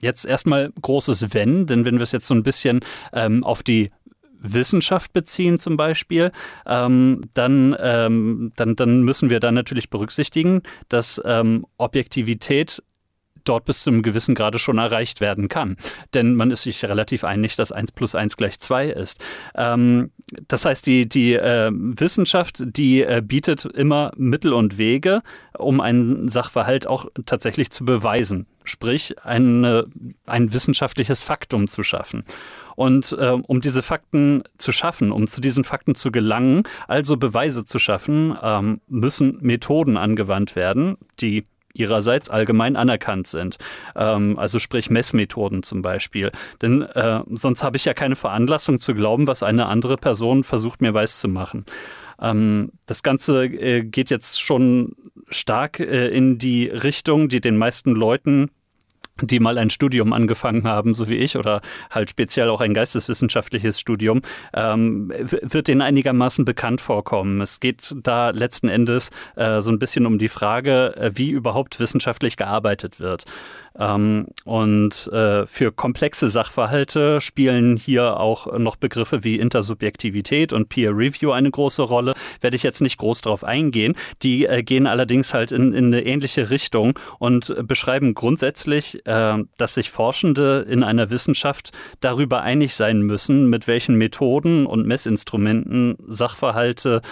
Jetzt 0.00 0.24
erstmal 0.24 0.72
großes 0.82 1.32
Wenn, 1.32 1.66
denn 1.66 1.84
wenn 1.84 1.96
wir 1.96 2.02
es 2.02 2.12
jetzt 2.12 2.26
so 2.26 2.34
ein 2.34 2.42
bisschen 2.42 2.80
ähm, 3.12 3.44
auf 3.44 3.62
die 3.62 3.88
Wissenschaft 4.42 5.12
beziehen 5.12 5.58
zum 5.58 5.76
Beispiel, 5.76 6.30
ähm, 6.66 7.22
dann, 7.34 7.76
ähm, 7.80 8.52
dann, 8.56 8.76
dann 8.76 9.02
müssen 9.02 9.30
wir 9.30 9.40
da 9.40 9.52
natürlich 9.52 9.90
berücksichtigen, 9.90 10.62
dass 10.88 11.20
ähm, 11.24 11.66
Objektivität 11.78 12.82
dort 13.44 13.64
bis 13.64 13.82
zu 13.82 13.90
einem 13.90 14.02
gewissen 14.02 14.34
Grade 14.34 14.58
schon 14.58 14.78
erreicht 14.78 15.20
werden 15.20 15.48
kann. 15.48 15.76
Denn 16.14 16.34
man 16.34 16.50
ist 16.50 16.62
sich 16.62 16.84
relativ 16.84 17.24
einig, 17.24 17.56
dass 17.56 17.72
1 17.72 17.92
plus 17.92 18.14
1 18.14 18.36
gleich 18.36 18.58
2 18.60 18.88
ist. 18.88 19.22
Ähm, 19.54 20.10
das 20.48 20.64
heißt, 20.64 20.86
die, 20.86 21.08
die 21.08 21.34
äh, 21.34 21.70
Wissenschaft, 21.72 22.62
die 22.64 23.02
äh, 23.02 23.22
bietet 23.24 23.64
immer 23.64 24.12
Mittel 24.16 24.52
und 24.52 24.78
Wege, 24.78 25.20
um 25.58 25.80
einen 25.80 26.28
Sachverhalt 26.28 26.86
auch 26.86 27.06
tatsächlich 27.26 27.70
zu 27.70 27.84
beweisen. 27.84 28.46
Sprich, 28.64 29.16
eine, 29.24 29.86
ein 30.26 30.52
wissenschaftliches 30.52 31.22
Faktum 31.22 31.68
zu 31.68 31.82
schaffen. 31.82 32.24
Und 32.76 33.16
äh, 33.18 33.36
um 33.46 33.60
diese 33.60 33.82
Fakten 33.82 34.42
zu 34.58 34.72
schaffen, 34.72 35.12
um 35.12 35.26
zu 35.26 35.40
diesen 35.40 35.64
Fakten 35.64 35.94
zu 35.94 36.10
gelangen, 36.10 36.62
also 36.88 37.16
Beweise 37.16 37.64
zu 37.64 37.78
schaffen, 37.78 38.36
ähm, 38.42 38.80
müssen 38.88 39.38
Methoden 39.40 39.96
angewandt 39.96 40.56
werden, 40.56 40.96
die 41.20 41.44
ihrerseits 41.74 42.30
allgemein 42.30 42.76
anerkannt 42.76 43.26
sind. 43.26 43.58
Ähm, 43.96 44.38
also 44.38 44.58
sprich 44.58 44.90
Messmethoden 44.90 45.62
zum 45.62 45.82
Beispiel. 45.82 46.30
Denn 46.60 46.82
äh, 46.82 47.20
sonst 47.30 47.62
habe 47.62 47.76
ich 47.76 47.84
ja 47.84 47.94
keine 47.94 48.16
Veranlassung 48.16 48.78
zu 48.78 48.94
glauben, 48.94 49.26
was 49.26 49.42
eine 49.42 49.66
andere 49.66 49.96
Person 49.96 50.44
versucht 50.44 50.80
mir 50.80 50.94
weiß 50.94 51.20
zu 51.20 51.28
machen. 51.28 51.64
Ähm, 52.20 52.72
das 52.86 53.02
Ganze 53.02 53.44
äh, 53.44 53.82
geht 53.82 54.10
jetzt 54.10 54.40
schon 54.40 54.94
stark 55.28 55.80
äh, 55.80 56.08
in 56.08 56.38
die 56.38 56.66
Richtung, 56.66 57.28
die 57.28 57.40
den 57.40 57.56
meisten 57.56 57.92
Leuten 57.92 58.50
die 59.20 59.40
mal 59.40 59.58
ein 59.58 59.70
Studium 59.70 60.12
angefangen 60.12 60.64
haben, 60.64 60.94
so 60.94 61.08
wie 61.08 61.16
ich, 61.16 61.36
oder 61.36 61.60
halt 61.90 62.10
speziell 62.10 62.48
auch 62.48 62.60
ein 62.60 62.74
geisteswissenschaftliches 62.74 63.78
Studium, 63.78 64.22
ähm, 64.54 65.12
wird 65.26 65.68
denen 65.68 65.82
einigermaßen 65.82 66.44
bekannt 66.44 66.80
vorkommen. 66.80 67.40
Es 67.40 67.60
geht 67.60 67.94
da 68.02 68.30
letzten 68.30 68.68
Endes 68.68 69.10
äh, 69.36 69.60
so 69.60 69.70
ein 69.70 69.78
bisschen 69.78 70.06
um 70.06 70.18
die 70.18 70.28
Frage, 70.28 70.96
äh, 70.96 71.10
wie 71.14 71.30
überhaupt 71.30 71.78
wissenschaftlich 71.78 72.36
gearbeitet 72.36 73.00
wird. 73.00 73.24
Ähm, 73.78 74.26
und 74.44 75.06
äh, 75.12 75.46
für 75.46 75.72
komplexe 75.72 76.28
Sachverhalte 76.28 77.20
spielen 77.20 77.76
hier 77.76 78.18
auch 78.18 78.58
noch 78.58 78.76
Begriffe 78.76 79.24
wie 79.24 79.38
Intersubjektivität 79.38 80.52
und 80.52 80.68
Peer 80.68 80.90
Review 80.90 81.32
eine 81.32 81.50
große 81.50 81.82
Rolle. 81.82 82.14
Werde 82.40 82.56
ich 82.56 82.62
jetzt 82.62 82.80
nicht 82.80 82.98
groß 82.98 83.22
drauf 83.22 83.44
eingehen. 83.44 83.94
Die 84.22 84.46
äh, 84.46 84.62
gehen 84.62 84.86
allerdings 84.86 85.34
halt 85.34 85.52
in, 85.52 85.72
in, 85.72 85.86
eine 85.86 86.04
ähnliche 86.04 86.50
Richtung 86.50 86.98
und 87.18 87.54
beschreiben 87.66 88.14
grundsätzlich, 88.14 89.06
äh, 89.06 89.38
dass 89.56 89.74
sich 89.74 89.90
Forschende 89.90 90.66
in 90.68 90.82
einer 90.82 91.10
Wissenschaft 91.10 91.72
darüber 92.00 92.42
einig 92.42 92.74
sein 92.74 93.02
müssen, 93.02 93.48
mit 93.48 93.66
welchen 93.66 93.96
Methoden 93.96 94.66
und 94.66 94.86
Messinstrumenten 94.86 95.96
Sachverhalte 96.06 97.02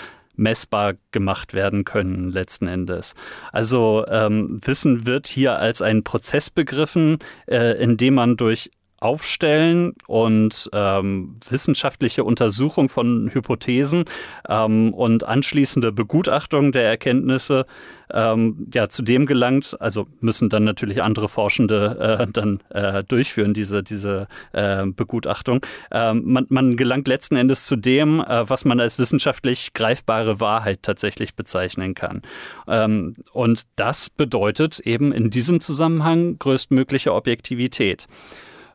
messbar 0.41 0.95
gemacht 1.13 1.55
werden 1.55 1.85
können 1.85 2.31
letzten 2.31 2.67
Endes. 2.67 3.15
Also 3.53 4.05
ähm, 4.09 4.61
Wissen 4.65 5.07
wird 5.07 5.29
hier 5.29 5.59
als 5.59 5.83
ein 5.83 6.03
Prozess 6.03 6.51
begriffen, 6.51 7.19
äh, 7.47 7.81
in 7.81 7.97
dem 7.97 8.15
man 8.15 8.37
durch 8.37 8.71
Aufstellen 9.01 9.95
und 10.07 10.69
ähm, 10.75 11.37
wissenschaftliche 11.49 12.23
Untersuchung 12.23 12.91
von 12.91 13.31
Hypothesen 13.33 14.05
ähm, 14.47 14.93
und 14.93 15.25
anschließende 15.25 15.91
Begutachtung 15.91 16.71
der 16.71 16.85
Erkenntnisse 16.85 17.65
ähm, 18.13 18.67
ja 18.75 18.89
zu 18.89 19.03
dem 19.03 19.25
gelangt. 19.25 19.77
Also 19.81 20.07
müssen 20.21 20.51
dann 20.51 20.65
natürlich 20.65 21.03
andere 21.03 21.31
Forschende 21.31 22.27
äh, 22.29 22.31
dann 22.31 22.61
äh, 22.69 23.03
durchführen 23.05 23.55
diese 23.55 23.83
diese 23.83 24.27
äh, 24.53 24.85
Begutachtung. 24.85 25.65
Ähm, 25.91 26.23
man, 26.27 26.47
man 26.51 26.77
gelangt 26.77 27.09
letzten 27.09 27.37
Endes 27.37 27.65
zu 27.65 27.77
dem, 27.77 28.21
äh, 28.21 28.49
was 28.49 28.67
man 28.67 28.81
als 28.81 28.99
wissenschaftlich 28.99 29.73
greifbare 29.73 30.41
Wahrheit 30.41 30.83
tatsächlich 30.83 31.35
bezeichnen 31.35 31.95
kann. 31.95 32.21
Ähm, 32.69 33.15
und 33.33 33.63
das 33.77 34.11
bedeutet 34.11 34.79
eben 34.81 35.13
in 35.13 35.31
diesem 35.31 35.61
Zusammenhang 35.61 36.39
größtmögliche 36.39 37.15
Objektivität. 37.15 38.07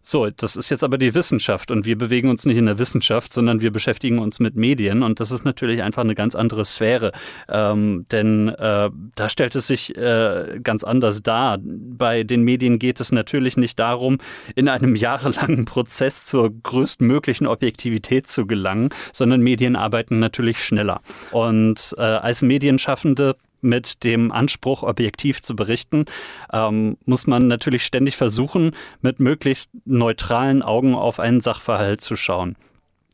So, 0.07 0.29
das 0.29 0.55
ist 0.55 0.69
jetzt 0.69 0.83
aber 0.83 0.99
die 0.99 1.15
Wissenschaft 1.15 1.71
und 1.71 1.87
wir 1.87 1.97
bewegen 1.97 2.29
uns 2.29 2.45
nicht 2.45 2.57
in 2.57 2.67
der 2.67 2.77
Wissenschaft, 2.77 3.33
sondern 3.33 3.61
wir 3.61 3.71
beschäftigen 3.71 4.19
uns 4.19 4.39
mit 4.39 4.55
Medien 4.55 5.01
und 5.01 5.19
das 5.19 5.31
ist 5.31 5.45
natürlich 5.45 5.81
einfach 5.81 6.03
eine 6.03 6.13
ganz 6.13 6.35
andere 6.35 6.63
Sphäre, 6.63 7.11
ähm, 7.49 8.05
denn 8.11 8.49
äh, 8.49 8.91
da 9.15 9.29
stellt 9.29 9.55
es 9.55 9.65
sich 9.65 9.97
äh, 9.97 10.59
ganz 10.61 10.83
anders 10.83 11.23
dar. 11.23 11.57
Bei 11.59 12.21
den 12.21 12.43
Medien 12.43 12.77
geht 12.77 12.99
es 12.99 13.11
natürlich 13.11 13.57
nicht 13.57 13.79
darum, 13.79 14.19
in 14.53 14.69
einem 14.69 14.95
jahrelangen 14.95 15.65
Prozess 15.65 16.23
zur 16.23 16.51
größtmöglichen 16.51 17.47
Objektivität 17.47 18.27
zu 18.27 18.45
gelangen, 18.45 18.89
sondern 19.11 19.41
Medien 19.41 19.75
arbeiten 19.75 20.19
natürlich 20.19 20.63
schneller. 20.63 21.01
Und 21.31 21.95
äh, 21.97 22.01
als 22.01 22.43
Medienschaffende 22.43 23.37
mit 23.65 24.03
dem 24.03 24.31
Anspruch, 24.31 24.83
objektiv 24.83 25.41
zu 25.41 25.55
berichten, 25.55 26.05
ähm, 26.53 26.97
muss 27.05 27.27
man 27.27 27.47
natürlich 27.47 27.85
ständig 27.85 28.15
versuchen, 28.15 28.71
mit 29.01 29.19
möglichst 29.19 29.69
neutralen 29.85 30.61
Augen 30.61 30.95
auf 30.95 31.19
einen 31.19 31.41
Sachverhalt 31.41 32.01
zu 32.01 32.15
schauen. 32.15 32.55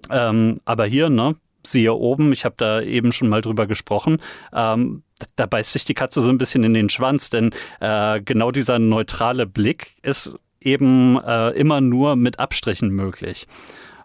Ähm, 0.09 0.59
aber 0.65 0.85
hier, 0.85 1.09
ne, 1.09 1.35
siehe 1.65 1.93
oben, 1.93 2.31
ich 2.33 2.45
habe 2.45 2.55
da 2.57 2.81
eben 2.81 3.11
schon 3.11 3.29
mal 3.29 3.41
drüber 3.41 3.67
gesprochen, 3.67 4.19
ähm, 4.53 5.03
da 5.35 5.45
beißt 5.45 5.73
sich 5.73 5.85
die 5.85 5.93
Katze 5.93 6.21
so 6.21 6.29
ein 6.29 6.37
bisschen 6.37 6.63
in 6.63 6.73
den 6.73 6.89
Schwanz, 6.89 7.29
denn 7.29 7.51
äh, 7.79 8.21
genau 8.21 8.51
dieser 8.51 8.79
neutrale 8.79 9.45
Blick 9.45 9.93
ist 10.01 10.39
eben 10.59 11.19
äh, 11.23 11.49
immer 11.51 11.81
nur 11.81 12.15
mit 12.15 12.39
Abstrichen 12.39 12.89
möglich. 12.89 13.47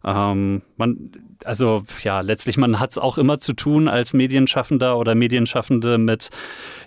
Ähm, 0.04 0.62
man, 0.76 1.10
also 1.44 1.84
ja, 2.02 2.20
letztlich, 2.20 2.56
man 2.56 2.80
hat 2.80 2.90
es 2.90 2.98
auch 2.98 3.18
immer 3.18 3.38
zu 3.38 3.52
tun 3.52 3.88
als 3.88 4.12
Medienschaffender 4.12 4.98
oder 4.98 5.14
Medienschaffende 5.14 5.98
mit 5.98 6.30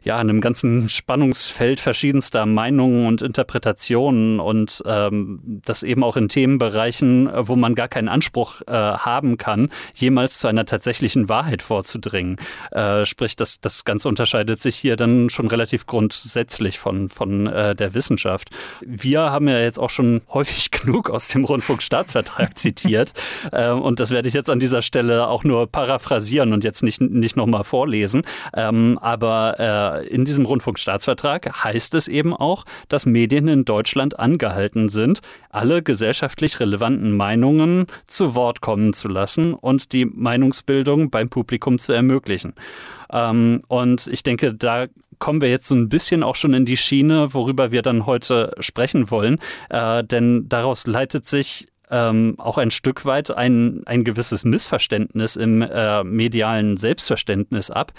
ja, 0.04 0.18
einem 0.18 0.42
ganzen 0.42 0.90
Spannungsfeld 0.90 1.80
verschiedenster 1.80 2.46
Meinungen 2.46 3.08
und 3.08 3.22
Interpretationen 3.22 4.40
und 4.40 4.82
ähm, 4.86 5.62
das 5.66 5.84
eben 5.84 6.04
auch 6.04 6.18
in 6.18 6.30
Themenbereichen, 6.30 7.30
wo 7.34 7.56
man 7.56 7.76
gar 7.76 7.88
keinen 7.88 8.08
Anspruch 8.08 8.62
äh, 8.68 8.74
haben 8.74 9.38
kann, 9.38 9.70
jemals 9.94 10.40
zu 10.40 10.48
einer 10.48 10.66
tatsächlichen 10.66 11.30
Wahrheit 11.30 11.62
vorzudringen. 11.62 12.38
Äh, 12.72 13.06
sprich, 13.06 13.36
das, 13.36 13.60
das 13.60 13.86
Ganze 13.86 14.08
unterscheidet 14.08 14.62
sich 14.62 14.76
hier 14.76 14.96
dann 14.96 15.30
schon 15.30 15.48
relativ 15.48 15.86
grundsätzlich 15.86 16.80
von, 16.80 17.10
von 17.10 17.48
äh, 17.48 17.76
der 17.76 17.94
Wissenschaft. 17.94 18.50
Wir 18.82 19.32
haben 19.32 19.48
ja 19.48 19.60
jetzt 19.60 19.80
auch 19.80 19.90
schon 19.90 20.22
häufig 20.30 20.72
genug 20.72 21.10
aus 21.10 21.28
dem 21.28 21.44
Rundfunkstaatsvertrag 21.44 22.58
zitiert 22.58 23.14
äh, 23.52 23.70
und 23.70 24.00
das 24.00 24.12
werde 24.12 24.28
ich 24.28 24.34
jetzt 24.34 24.50
an 24.50 24.60
dieser 24.60 24.82
Stelle 24.82 25.28
auch 25.28 25.44
nur 25.44 25.68
paraphrasieren 25.68 26.54
und 26.54 26.64
jetzt 26.64 26.84
nicht, 26.84 27.02
nicht 27.02 27.36
nochmal 27.36 27.64
vorlesen. 27.64 28.24
Ähm, 28.54 28.98
aber 29.02 29.60
äh, 29.60 29.99
in 30.08 30.26
diesem 30.26 30.46
Rundfunkstaatsvertrag 30.46 31.64
heißt 31.64 31.96
es 31.96 32.08
eben 32.08 32.34
auch, 32.34 32.66
dass 32.88 33.06
Medien 33.06 33.48
in 33.48 33.66
Deutschland 33.66 34.20
angehalten 34.20 34.90
sind, 34.90 35.20
alle 35.50 35.84
gesellschaftlich 35.84 36.60
relevanten 36.60 37.16
Meinungen 37.16 37.88
zu 38.08 38.36
Wort 38.36 38.62
kommen 38.62 38.94
zu 38.94 39.08
lassen 39.08 39.54
und 39.54 39.94
die 39.94 40.06
Meinungsbildung 40.06 41.10
beim 41.10 41.30
Publikum 41.30 41.80
zu 41.80 41.94
ermöglichen. 41.94 42.54
Ähm, 43.12 43.62
und 43.68 44.08
ich 44.08 44.24
denke, 44.24 44.54
da 44.54 44.88
kommen 45.20 45.42
wir 45.42 45.50
jetzt 45.50 45.68
so 45.68 45.76
ein 45.76 45.90
bisschen 45.90 46.24
auch 46.24 46.36
schon 46.36 46.54
in 46.54 46.66
die 46.66 46.78
Schiene, 46.78 47.34
worüber 47.34 47.72
wir 47.72 47.82
dann 47.82 48.06
heute 48.06 48.54
sprechen 48.60 49.12
wollen. 49.12 49.40
Äh, 49.70 50.04
denn 50.04 50.48
daraus 50.48 50.88
leitet 50.88 51.28
sich 51.28 51.68
ähm, 51.92 52.36
auch 52.38 52.58
ein 52.58 52.72
Stück 52.72 53.06
weit 53.06 53.32
ein, 53.32 53.84
ein 53.86 54.04
gewisses 54.04 54.44
Missverständnis 54.44 55.36
im 55.36 55.62
äh, 55.62 56.04
medialen 56.04 56.78
Selbstverständnis 56.78 57.72
ab. 57.72 57.94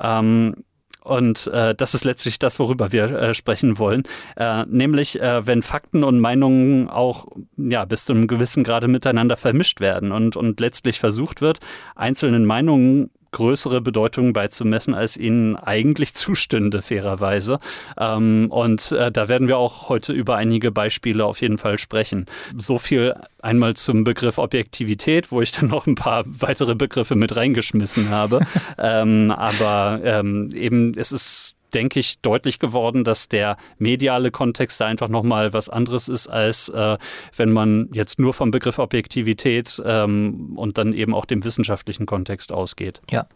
Ähm, 0.00 0.64
und 1.04 1.48
äh, 1.48 1.74
das 1.74 1.94
ist 1.94 2.04
letztlich 2.04 2.38
das, 2.38 2.58
worüber 2.58 2.90
wir 2.90 3.04
äh, 3.04 3.34
sprechen 3.34 3.78
wollen. 3.78 4.04
Äh, 4.36 4.64
nämlich, 4.66 5.20
äh, 5.20 5.46
wenn 5.46 5.60
Fakten 5.62 6.02
und 6.02 6.18
Meinungen 6.18 6.88
auch 6.88 7.26
ja, 7.58 7.84
bis 7.84 8.06
zu 8.06 8.14
einem 8.14 8.26
gewissen 8.26 8.64
Grade 8.64 8.88
miteinander 8.88 9.36
vermischt 9.36 9.80
werden 9.80 10.12
und, 10.12 10.34
und 10.34 10.60
letztlich 10.60 10.98
versucht 10.98 11.42
wird, 11.42 11.60
einzelnen 11.94 12.46
Meinungen 12.46 13.10
größere 13.34 13.80
Bedeutung 13.80 14.32
beizumessen, 14.32 14.94
als 14.94 15.16
ihnen 15.16 15.56
eigentlich 15.56 16.14
zustünde, 16.14 16.82
fairerweise. 16.82 17.58
Ähm, 17.98 18.46
und 18.50 18.92
äh, 18.92 19.10
da 19.10 19.28
werden 19.28 19.48
wir 19.48 19.58
auch 19.58 19.88
heute 19.88 20.12
über 20.12 20.36
einige 20.36 20.70
Beispiele 20.70 21.24
auf 21.24 21.40
jeden 21.40 21.58
Fall 21.58 21.78
sprechen. 21.78 22.26
So 22.56 22.78
viel 22.78 23.12
einmal 23.42 23.74
zum 23.74 24.04
Begriff 24.04 24.38
Objektivität, 24.38 25.32
wo 25.32 25.42
ich 25.42 25.50
dann 25.50 25.68
noch 25.68 25.86
ein 25.86 25.96
paar 25.96 26.24
weitere 26.26 26.76
Begriffe 26.76 27.16
mit 27.16 27.34
reingeschmissen 27.36 28.08
habe. 28.08 28.38
ähm, 28.78 29.32
aber 29.32 30.00
ähm, 30.04 30.50
eben, 30.54 30.94
es 30.96 31.10
ist 31.10 31.56
denke 31.74 32.00
ich, 32.00 32.20
deutlich 32.20 32.58
geworden, 32.58 33.04
dass 33.04 33.28
der 33.28 33.56
mediale 33.78 34.30
Kontext 34.30 34.80
da 34.80 34.86
einfach 34.86 35.08
nochmal 35.08 35.52
was 35.52 35.68
anderes 35.68 36.08
ist, 36.08 36.28
als 36.28 36.68
äh, 36.68 36.96
wenn 37.36 37.52
man 37.52 37.88
jetzt 37.92 38.18
nur 38.18 38.34
vom 38.34 38.50
Begriff 38.50 38.78
Objektivität 38.78 39.82
ähm, 39.84 40.54
und 40.56 40.78
dann 40.78 40.92
eben 40.92 41.14
auch 41.14 41.24
dem 41.24 41.44
wissenschaftlichen 41.44 42.06
Kontext 42.06 42.52
ausgeht. 42.52 43.00
Ja, 43.10 43.26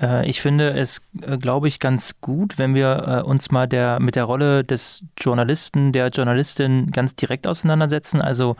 äh, 0.00 0.28
ich 0.28 0.40
finde 0.40 0.70
es, 0.70 1.02
äh, 1.22 1.38
glaube 1.38 1.68
ich, 1.68 1.80
ganz 1.80 2.20
gut, 2.20 2.58
wenn 2.58 2.74
wir 2.74 3.22
äh, 3.24 3.28
uns 3.28 3.50
mal 3.50 3.66
der, 3.66 4.00
mit 4.00 4.16
der 4.16 4.24
Rolle 4.24 4.64
des 4.64 5.02
Journalisten, 5.18 5.92
der 5.92 6.08
Journalistin 6.08 6.86
ganz 6.86 7.14
direkt 7.14 7.46
auseinandersetzen. 7.46 8.20
Also 8.20 8.56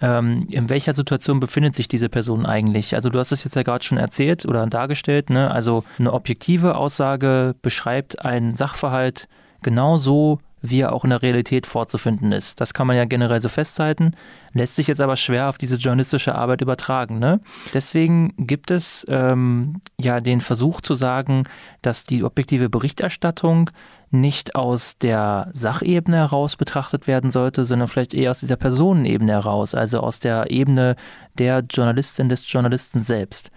ähm, 0.00 0.46
in 0.50 0.68
welcher 0.68 0.92
Situation 0.92 1.40
befindet 1.40 1.74
sich 1.74 1.88
diese 1.88 2.08
Person 2.08 2.46
eigentlich? 2.46 2.94
Also 2.94 3.10
du 3.10 3.18
hast 3.18 3.32
es 3.32 3.44
jetzt 3.44 3.56
ja 3.56 3.62
gerade 3.62 3.84
schon 3.84 3.98
erzählt 3.98 4.46
oder 4.46 4.66
dargestellt. 4.66 5.30
Ne? 5.30 5.50
Also 5.50 5.84
eine 5.98 6.12
objektive 6.12 6.76
Aussage 6.76 7.54
beschreibt 7.62 8.24
einen 8.24 8.56
Sachverhalt 8.56 9.28
genau 9.62 9.96
so, 9.96 10.40
wie 10.66 10.80
er 10.80 10.94
auch 10.94 11.04
in 11.04 11.10
der 11.10 11.20
Realität 11.20 11.66
vorzufinden 11.66 12.32
ist. 12.32 12.58
Das 12.58 12.72
kann 12.72 12.86
man 12.86 12.96
ja 12.96 13.04
generell 13.04 13.40
so 13.40 13.50
festhalten, 13.50 14.12
lässt 14.54 14.76
sich 14.76 14.86
jetzt 14.86 15.00
aber 15.00 15.16
schwer 15.16 15.50
auf 15.50 15.58
diese 15.58 15.76
journalistische 15.76 16.34
Arbeit 16.34 16.62
übertragen. 16.62 17.18
Ne? 17.18 17.40
Deswegen 17.74 18.32
gibt 18.38 18.70
es 18.70 19.04
ähm, 19.10 19.82
ja 20.00 20.20
den 20.20 20.40
Versuch 20.40 20.80
zu 20.80 20.94
sagen, 20.94 21.44
dass 21.82 22.04
die 22.04 22.24
objektive 22.24 22.70
Berichterstattung 22.70 23.70
nicht 24.14 24.54
aus 24.54 24.98
der 24.98 25.50
Sachebene 25.52 26.16
heraus 26.16 26.56
betrachtet 26.56 27.06
werden 27.06 27.30
sollte, 27.30 27.64
sondern 27.64 27.88
vielleicht 27.88 28.14
eher 28.14 28.30
aus 28.30 28.40
dieser 28.40 28.56
Personenebene 28.56 29.32
heraus, 29.32 29.74
also 29.74 30.00
aus 30.00 30.20
der 30.20 30.50
Ebene 30.50 30.96
der 31.38 31.64
Journalistin 31.68 32.28
des 32.28 32.50
Journalisten 32.50 33.00
selbst. 33.00 33.50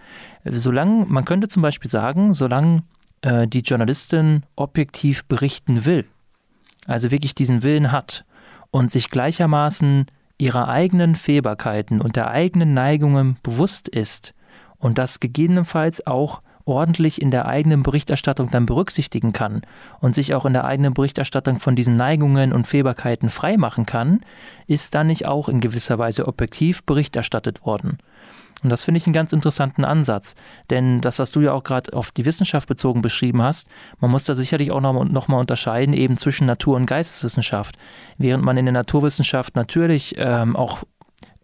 Solange, 0.44 1.06
man 1.06 1.24
könnte 1.24 1.48
zum 1.48 1.62
Beispiel 1.62 1.90
sagen, 1.90 2.34
solange 2.34 2.82
äh, 3.22 3.46
die 3.46 3.60
Journalistin 3.60 4.44
objektiv 4.56 5.24
berichten 5.24 5.84
will, 5.84 6.04
also 6.86 7.10
wirklich 7.10 7.34
diesen 7.34 7.62
Willen 7.62 7.92
hat 7.92 8.24
und 8.70 8.90
sich 8.90 9.10
gleichermaßen 9.10 10.06
ihrer 10.38 10.68
eigenen 10.68 11.14
Fehlbarkeiten 11.14 12.00
und 12.00 12.16
der 12.16 12.30
eigenen 12.30 12.74
Neigungen 12.74 13.36
bewusst 13.42 13.88
ist 13.88 14.34
und 14.78 14.98
das 14.98 15.20
gegebenenfalls 15.20 16.06
auch 16.06 16.42
ordentlich 16.68 17.20
in 17.20 17.30
der 17.30 17.46
eigenen 17.46 17.82
Berichterstattung 17.82 18.50
dann 18.50 18.66
berücksichtigen 18.66 19.32
kann 19.32 19.62
und 20.00 20.14
sich 20.14 20.34
auch 20.34 20.46
in 20.46 20.52
der 20.52 20.64
eigenen 20.64 20.94
Berichterstattung 20.94 21.58
von 21.58 21.74
diesen 21.74 21.96
Neigungen 21.96 22.52
und 22.52 22.66
Fehlbarkeiten 22.66 23.30
freimachen 23.30 23.86
kann, 23.86 24.20
ist 24.66 24.94
dann 24.94 25.08
nicht 25.08 25.26
auch 25.26 25.48
in 25.48 25.60
gewisser 25.60 25.98
Weise 25.98 26.28
objektiv 26.28 26.84
Bericht 26.84 27.16
erstattet 27.16 27.64
worden. 27.64 27.98
Und 28.62 28.70
das 28.70 28.82
finde 28.82 28.98
ich 28.98 29.06
einen 29.06 29.14
ganz 29.14 29.32
interessanten 29.32 29.84
Ansatz. 29.84 30.34
Denn 30.70 31.00
das, 31.00 31.18
was 31.18 31.30
du 31.30 31.40
ja 31.40 31.52
auch 31.52 31.62
gerade 31.62 31.92
auf 31.92 32.10
die 32.10 32.24
Wissenschaft 32.24 32.68
bezogen 32.68 33.02
beschrieben 33.02 33.42
hast, 33.42 33.68
man 34.00 34.10
muss 34.10 34.24
da 34.24 34.34
sicherlich 34.34 34.72
auch 34.72 34.80
noch, 34.80 35.04
noch 35.04 35.28
mal 35.28 35.38
unterscheiden 35.38 35.94
eben 35.94 36.16
zwischen 36.16 36.46
Natur- 36.46 36.76
und 36.76 36.86
Geisteswissenschaft. 36.86 37.76
Während 38.16 38.44
man 38.44 38.56
in 38.56 38.66
der 38.66 38.72
Naturwissenschaft 38.72 39.54
natürlich 39.54 40.16
ähm, 40.18 40.56
auch 40.56 40.82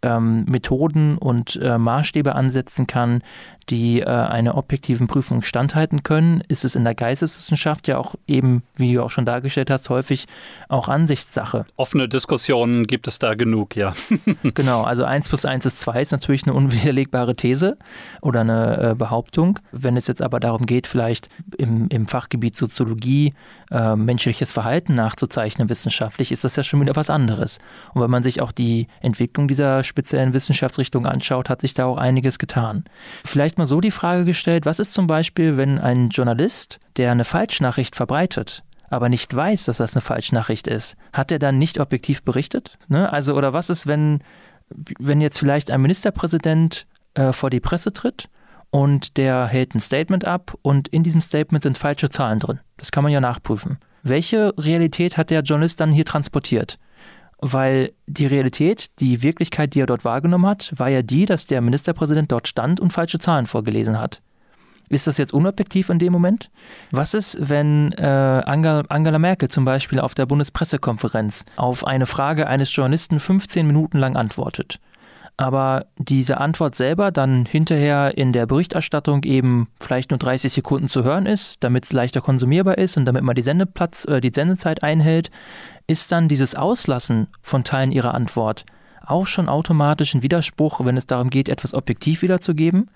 ähm, 0.03 0.45
Methoden 0.45 1.17
und 1.17 1.57
äh, 1.57 1.79
Maßstäbe 1.79 2.35
ansetzen 2.35 2.87
kann, 2.87 3.23
die 3.71 4.01
äh, 4.01 4.05
einer 4.07 4.57
objektiven 4.57 5.07
Prüfung 5.07 5.43
standhalten 5.43 6.03
können, 6.03 6.43
ist 6.49 6.65
es 6.65 6.77
in 6.77 6.85
der 6.85 6.95
Geisteswissenschaft 6.95 7.89
ja 7.89 7.99
auch 7.99 8.15
eben, 8.27 8.63
wie 8.77 8.95
du 8.95 9.03
auch 9.03 9.11
schon 9.11 9.25
dargestellt 9.25 9.71
hast, 9.71 9.89
häufig 9.91 10.27
auch 10.69 10.89
Ansichtssache. 10.89 11.67
Offene 11.77 12.09
Diskussionen 12.09 12.87
gibt 12.87 13.09
es 13.09 13.19
da 13.19 13.35
genug, 13.35 13.77
ja. 13.77 13.95
genau, 14.55 14.83
also 14.83 15.05
1 15.05 15.29
plus 15.29 15.45
1 15.45 15.67
ist 15.67 15.81
2 15.81 16.03
ist 16.03 16.13
natürlich 16.13 16.45
eine 16.45 16.55
unwiderlegbare 16.55 17.37
These 17.37 17.79
oder 18.21 18.41
eine 18.41 18.91
äh, 18.91 18.95
Behauptung. 18.95 19.59
Wenn 19.73 19.97
es 19.97 20.07
jetzt 20.07 20.23
aber 20.23 20.41
darum 20.41 20.63
geht, 20.67 20.87
vielleicht 20.87 21.29
im, 21.57 21.89
im 21.89 22.07
Fachgebiet 22.07 22.57
Soziologie 22.57 23.33
äh, 23.71 23.97
menschliches 23.97 24.53
Verhalten 24.53 24.95
nachzuzeichnen 24.95 25.69
wissenschaftlich, 25.69 26.33
ist 26.33 26.45
das 26.45 26.57
ja 26.57 26.63
schon 26.63 26.81
wieder 26.81 26.97
was 26.97 27.11
anderes. 27.11 27.59
Und 27.95 28.03
wenn 28.03 28.11
man 28.11 28.23
sich 28.23 28.41
auch 28.41 28.53
die 28.53 28.89
Entwicklung 29.01 29.49
dieser 29.49 29.83
speziellen 29.83 30.35
Wissenschaftsrichtung 30.35 31.07
anschaut, 31.07 31.49
hat 31.49 31.61
sich 31.61 31.75
da 31.75 31.87
auch 31.87 31.99
einiges 31.99 32.39
getan. 32.39 32.85
Vielleicht 33.25 33.54
vielleicht 33.55 33.59
mal 33.59 33.67
so 33.67 33.81
die 33.81 33.93
Frage 33.93 34.25
gestellt, 34.25 34.67
was 34.67 34.81
ist 34.81 34.95
zum 34.95 35.07
Beispiel, 35.07 35.57
wenn 35.57 35.79
ein 35.79 36.09
Journalist, 36.09 36.81
der 36.97 37.13
eine 37.13 37.25
Falschnachricht 37.25 37.95
verbreitet, 37.95 38.65
aber 38.91 39.09
nicht 39.09 39.35
weiß, 39.35 39.67
dass 39.67 39.77
das 39.77 39.95
eine 39.95 40.03
Falschnachricht 40.03 40.67
ist, 40.67 40.97
hat 41.13 41.31
er 41.31 41.39
dann 41.39 41.59
nicht 41.59 41.79
objektiv 41.79 42.25
berichtet? 42.25 42.77
Ne? 42.89 43.13
Also, 43.13 43.37
oder 43.37 43.53
was 43.53 43.71
ist, 43.71 43.87
wenn, 43.87 44.21
wenn 44.99 45.21
jetzt 45.21 45.39
vielleicht 45.39 45.71
ein 45.71 45.83
Ministerpräsident 45.83 46.87
äh, 47.15 47.33
vor 47.33 47.49
die 47.49 47.61
Presse 47.61 47.93
tritt 47.93 48.29
und 48.71 49.17
der 49.19 49.47
hält 49.47 49.75
ein 49.75 49.81
Statement 49.81 50.25
ab 50.25 50.55
und 50.63 50.89
in 50.89 51.05
diesem 51.05 51.21
Statement 51.21 51.63
sind 51.63 51.79
falsche 51.79 52.09
Zahlen 52.09 52.41
drin? 52.41 52.59
Das 52.77 52.91
kann 52.91 53.05
man 53.05 53.13
ja 53.13 53.21
nachprüfen. 53.21 53.79
Welche 54.03 54.53
Realität 54.59 55.17
hat 55.17 55.31
der 55.31 55.43
Journalist 55.43 55.81
dann 55.81 55.93
hier 55.93 56.05
transportiert? 56.05 56.79
Weil 57.47 57.93
die 58.07 58.27
Realität, 58.27 58.99
die 59.01 59.23
Wirklichkeit, 59.23 59.75
die 59.75 59.81
er 59.81 59.87
dort 59.87 60.07
wahrgenommen 60.07 60.47
hat, 60.47 60.73
war 60.77 60.89
ja 60.89 61.03
die, 61.03 61.27
dass 61.27 61.45
der 61.45 61.61
Ministerpräsident 61.61 62.33
dort 62.33 62.49
stand 62.49 62.81
und 62.81 62.95
falsche 62.95 63.19
Zahlen 63.19 63.45
vorgelesen 63.45 64.01
hat. 64.01 64.23
Ist 64.89 65.07
das 65.07 65.19
jetzt 65.19 65.35
unobjektiv 65.35 65.91
in 65.91 65.99
dem 65.99 66.13
Moment? 66.13 66.51
Was 66.91 67.13
ist, 67.13 67.37
wenn 67.41 67.93
äh, 67.93 68.03
Angela 68.47 69.19
Merkel 69.19 69.49
zum 69.49 69.67
Beispiel 69.67 70.01
auf 70.01 70.15
der 70.15 70.25
Bundespressekonferenz 70.25 71.45
auf 71.57 71.87
eine 71.87 72.07
Frage 72.07 72.47
eines 72.47 72.75
Journalisten 72.75 73.21
15 73.21 73.67
Minuten 73.67 73.99
lang 73.99 74.17
antwortet? 74.17 74.81
Aber 75.37 75.87
diese 75.99 76.39
Antwort 76.39 76.75
selber 76.75 77.11
dann 77.11 77.45
hinterher 77.45 78.17
in 78.17 78.33
der 78.33 78.47
Berichterstattung 78.47 79.25
eben 79.25 79.69
vielleicht 79.81 80.11
nur 80.11 80.19
30 80.19 80.53
Sekunden 80.53 80.87
zu 80.87 81.03
hören 81.03 81.27
ist, 81.27 81.65
damit 81.65 81.85
es 81.85 81.93
leichter 81.93 82.21
konsumierbar 82.21 82.79
ist 82.79 82.97
und 82.97 83.05
damit 83.05 83.25
man 83.25 83.35
die 83.35 83.43
Sendeplatz, 83.43 84.05
äh, 84.05 84.21
die 84.21 84.31
Sendezeit 84.33 84.83
einhält, 84.83 85.31
ist 85.87 86.13
dann 86.13 86.29
dieses 86.29 86.55
Auslassen 86.55 87.27
von 87.43 87.65
Teilen 87.65 87.91
ihrer 87.91 88.15
Antwort 88.15 88.65
auch 89.07 89.27
schon 89.27 89.49
automatisch 89.49 90.15
ein 90.15 90.23
Widerspruch, 90.23 90.85
wenn 90.85 90.97
es 90.97 91.07
darum 91.07 91.31
geht, 91.31 91.49
etwas 91.49 91.75
objektiv 91.75 92.23
wiederzugeben? 92.23 92.89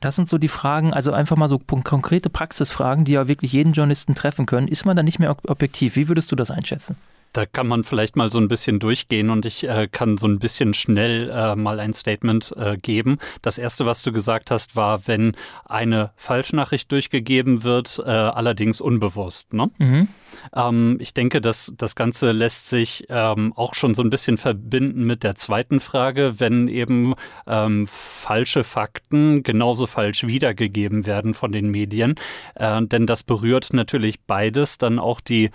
Das 0.00 0.16
sind 0.16 0.28
so 0.28 0.38
die 0.38 0.48
Fragen, 0.48 0.92
also 0.92 1.12
einfach 1.12 1.36
mal 1.36 1.48
so 1.48 1.58
konkrete 1.58 2.30
Praxisfragen, 2.30 3.04
die 3.04 3.12
ja 3.12 3.28
wirklich 3.28 3.52
jeden 3.52 3.72
Journalisten 3.72 4.14
treffen 4.14 4.46
können. 4.46 4.68
Ist 4.68 4.84
man 4.84 4.96
da 4.96 5.02
nicht 5.02 5.18
mehr 5.18 5.36
objektiv? 5.46 5.96
Wie 5.96 6.08
würdest 6.08 6.30
du 6.30 6.36
das 6.36 6.50
einschätzen? 6.50 6.96
Da 7.32 7.46
kann 7.46 7.68
man 7.68 7.84
vielleicht 7.84 8.16
mal 8.16 8.30
so 8.30 8.38
ein 8.38 8.48
bisschen 8.48 8.78
durchgehen 8.78 9.30
und 9.30 9.44
ich 9.44 9.64
äh, 9.68 9.88
kann 9.90 10.18
so 10.18 10.26
ein 10.26 10.38
bisschen 10.38 10.74
schnell 10.74 11.30
äh, 11.30 11.56
mal 11.56 11.78
ein 11.80 11.94
Statement 11.94 12.54
äh, 12.56 12.76
geben. 12.76 13.18
Das 13.42 13.58
erste, 13.58 13.86
was 13.86 14.02
du 14.02 14.12
gesagt 14.12 14.50
hast, 14.50 14.76
war, 14.76 15.06
wenn 15.06 15.36
eine 15.64 16.12
Falschnachricht 16.16 16.90
durchgegeben 16.90 17.62
wird, 17.64 18.00
äh, 18.04 18.10
allerdings 18.10 18.80
unbewusst. 18.80 19.52
Ne? 19.52 19.70
Mhm. 19.78 20.08
Ähm, 20.54 20.98
ich 21.00 21.14
denke, 21.14 21.40
dass 21.40 21.72
das 21.76 21.94
Ganze 21.94 22.32
lässt 22.32 22.68
sich 22.68 23.06
ähm, 23.08 23.52
auch 23.54 23.74
schon 23.74 23.94
so 23.94 24.02
ein 24.02 24.10
bisschen 24.10 24.36
verbinden 24.36 25.04
mit 25.04 25.22
der 25.22 25.34
zweiten 25.34 25.80
Frage, 25.80 26.34
wenn 26.38 26.68
eben 26.68 27.14
ähm, 27.46 27.86
falsche 27.86 28.64
Fakten 28.64 29.42
genauso 29.42 29.86
falsch 29.86 30.26
wiedergegeben 30.26 31.06
werden 31.06 31.34
von 31.34 31.52
den 31.52 31.70
Medien. 31.70 32.14
Äh, 32.54 32.82
denn 32.82 33.06
das 33.06 33.22
berührt 33.22 33.72
natürlich 33.72 34.20
beides, 34.20 34.78
dann 34.78 34.98
auch 34.98 35.20
die 35.20 35.50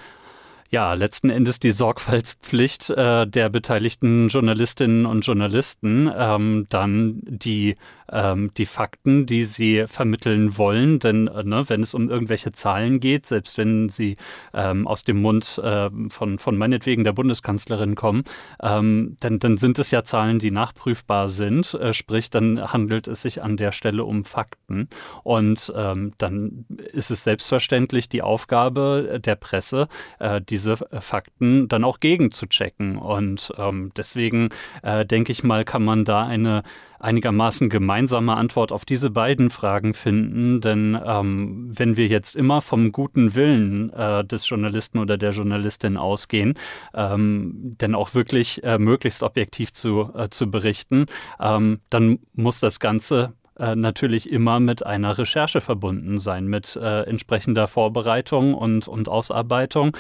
ja, 0.74 0.96
letzten 0.96 1.30
Endes 1.30 1.60
die 1.60 1.72
Sorgfaltspflicht 1.72 2.90
äh, 2.90 3.28
der 3.28 3.50
beteiligten 3.50 4.28
Journalistinnen 4.30 5.06
und 5.06 5.24
Journalisten, 5.24 6.12
ähm, 6.18 6.66
dann 6.70 7.20
die 7.22 7.76
ähm, 8.12 8.52
die 8.58 8.66
Fakten, 8.66 9.26
die 9.26 9.44
sie 9.44 9.86
vermitteln 9.88 10.58
wollen. 10.58 11.00
Denn 11.00 11.28
äh, 11.28 11.44
ne, 11.44 11.64
wenn 11.68 11.82
es 11.82 11.94
um 11.94 12.10
irgendwelche 12.10 12.52
Zahlen 12.52 13.00
geht, 13.00 13.26
selbst 13.26 13.58
wenn 13.58 13.90
sie 13.90 14.16
ähm, 14.54 14.88
aus 14.88 15.04
dem 15.04 15.22
Mund 15.22 15.60
äh, 15.64 15.90
von, 16.10 16.40
von 16.40 16.58
meinetwegen 16.58 17.04
der 17.04 17.14
Bundeskanzlerin 17.14 17.96
kommen, 17.96 18.24
ähm, 18.62 19.18
dann, 19.20 19.40
dann 19.40 19.58
sind 19.58 19.80
es 19.80 19.92
ja 19.92 20.04
Zahlen, 20.04 20.40
die 20.40 20.52
nachprüfbar 20.52 21.30
sind. 21.30 21.74
Äh, 21.76 21.94
sprich, 21.94 22.30
dann 22.30 22.74
handelt 22.74 23.08
es 23.08 23.22
sich 23.22 23.42
an 23.42 23.58
der 23.58 23.72
Stelle 23.72 24.04
um 24.04 24.24
Fakten. 24.24 24.88
Und 25.24 25.72
ähm, 25.76 26.14
dann 26.18 26.66
ist 26.92 27.12
es 27.12 27.24
selbstverständlich 27.24 28.10
die 28.10 28.22
Aufgabe 28.22 29.20
der 29.24 29.36
Presse, 29.36 29.88
äh, 30.20 30.42
diese 30.42 30.78
Fakten 30.78 31.68
dann 31.68 31.84
auch 31.84 32.00
gegenzuchecken. 32.00 32.98
Und 32.98 33.52
ähm, 33.58 33.92
deswegen 33.96 34.50
äh, 34.82 35.06
denke 35.06 35.32
ich 35.32 35.44
mal, 35.44 35.64
kann 35.64 35.84
man 35.84 36.06
da 36.06 36.26
eine 36.26 36.64
einigermaßen 37.04 37.70
gemeinsame 37.70 38.36
Antwort 38.36 38.72
auf 38.72 38.86
diese 38.86 39.10
beiden 39.10 39.50
Fragen 39.50 39.94
finden. 39.94 40.62
Denn 40.62 40.98
ähm, 41.06 41.70
wenn 41.72 41.98
wir 41.98 42.08
jetzt 42.08 42.36
immer 42.36 42.62
vom 42.62 42.92
guten 42.92 43.36
Willen 43.36 43.92
äh, 43.94 44.24
des 44.26 44.48
Journalisten 44.48 45.00
oder 45.00 45.18
der 45.18 45.32
Journalistin 45.32 45.98
ausgehen, 45.98 46.56
ähm, 46.94 47.76
denn 47.80 47.96
auch 47.96 48.14
wirklich 48.14 48.64
äh, 48.64 48.78
möglichst 48.78 49.24
objektiv 49.24 49.74
zu, 49.74 50.12
äh, 50.16 50.30
zu 50.30 50.50
berichten, 50.50 51.06
ähm, 51.40 51.80
dann 51.90 52.20
muss 52.34 52.60
das 52.60 52.80
Ganze 52.80 53.34
äh, 53.60 53.76
natürlich 53.76 54.32
immer 54.32 54.60
mit 54.60 54.86
einer 54.86 55.18
Recherche 55.18 55.62
verbunden 55.62 56.20
sein, 56.20 56.48
mit 56.48 56.76
äh, 56.76 57.02
entsprechender 57.04 57.68
Vorbereitung 57.68 58.54
und, 58.54 58.88
und 58.88 59.10
Ausarbeitung. 59.10 59.96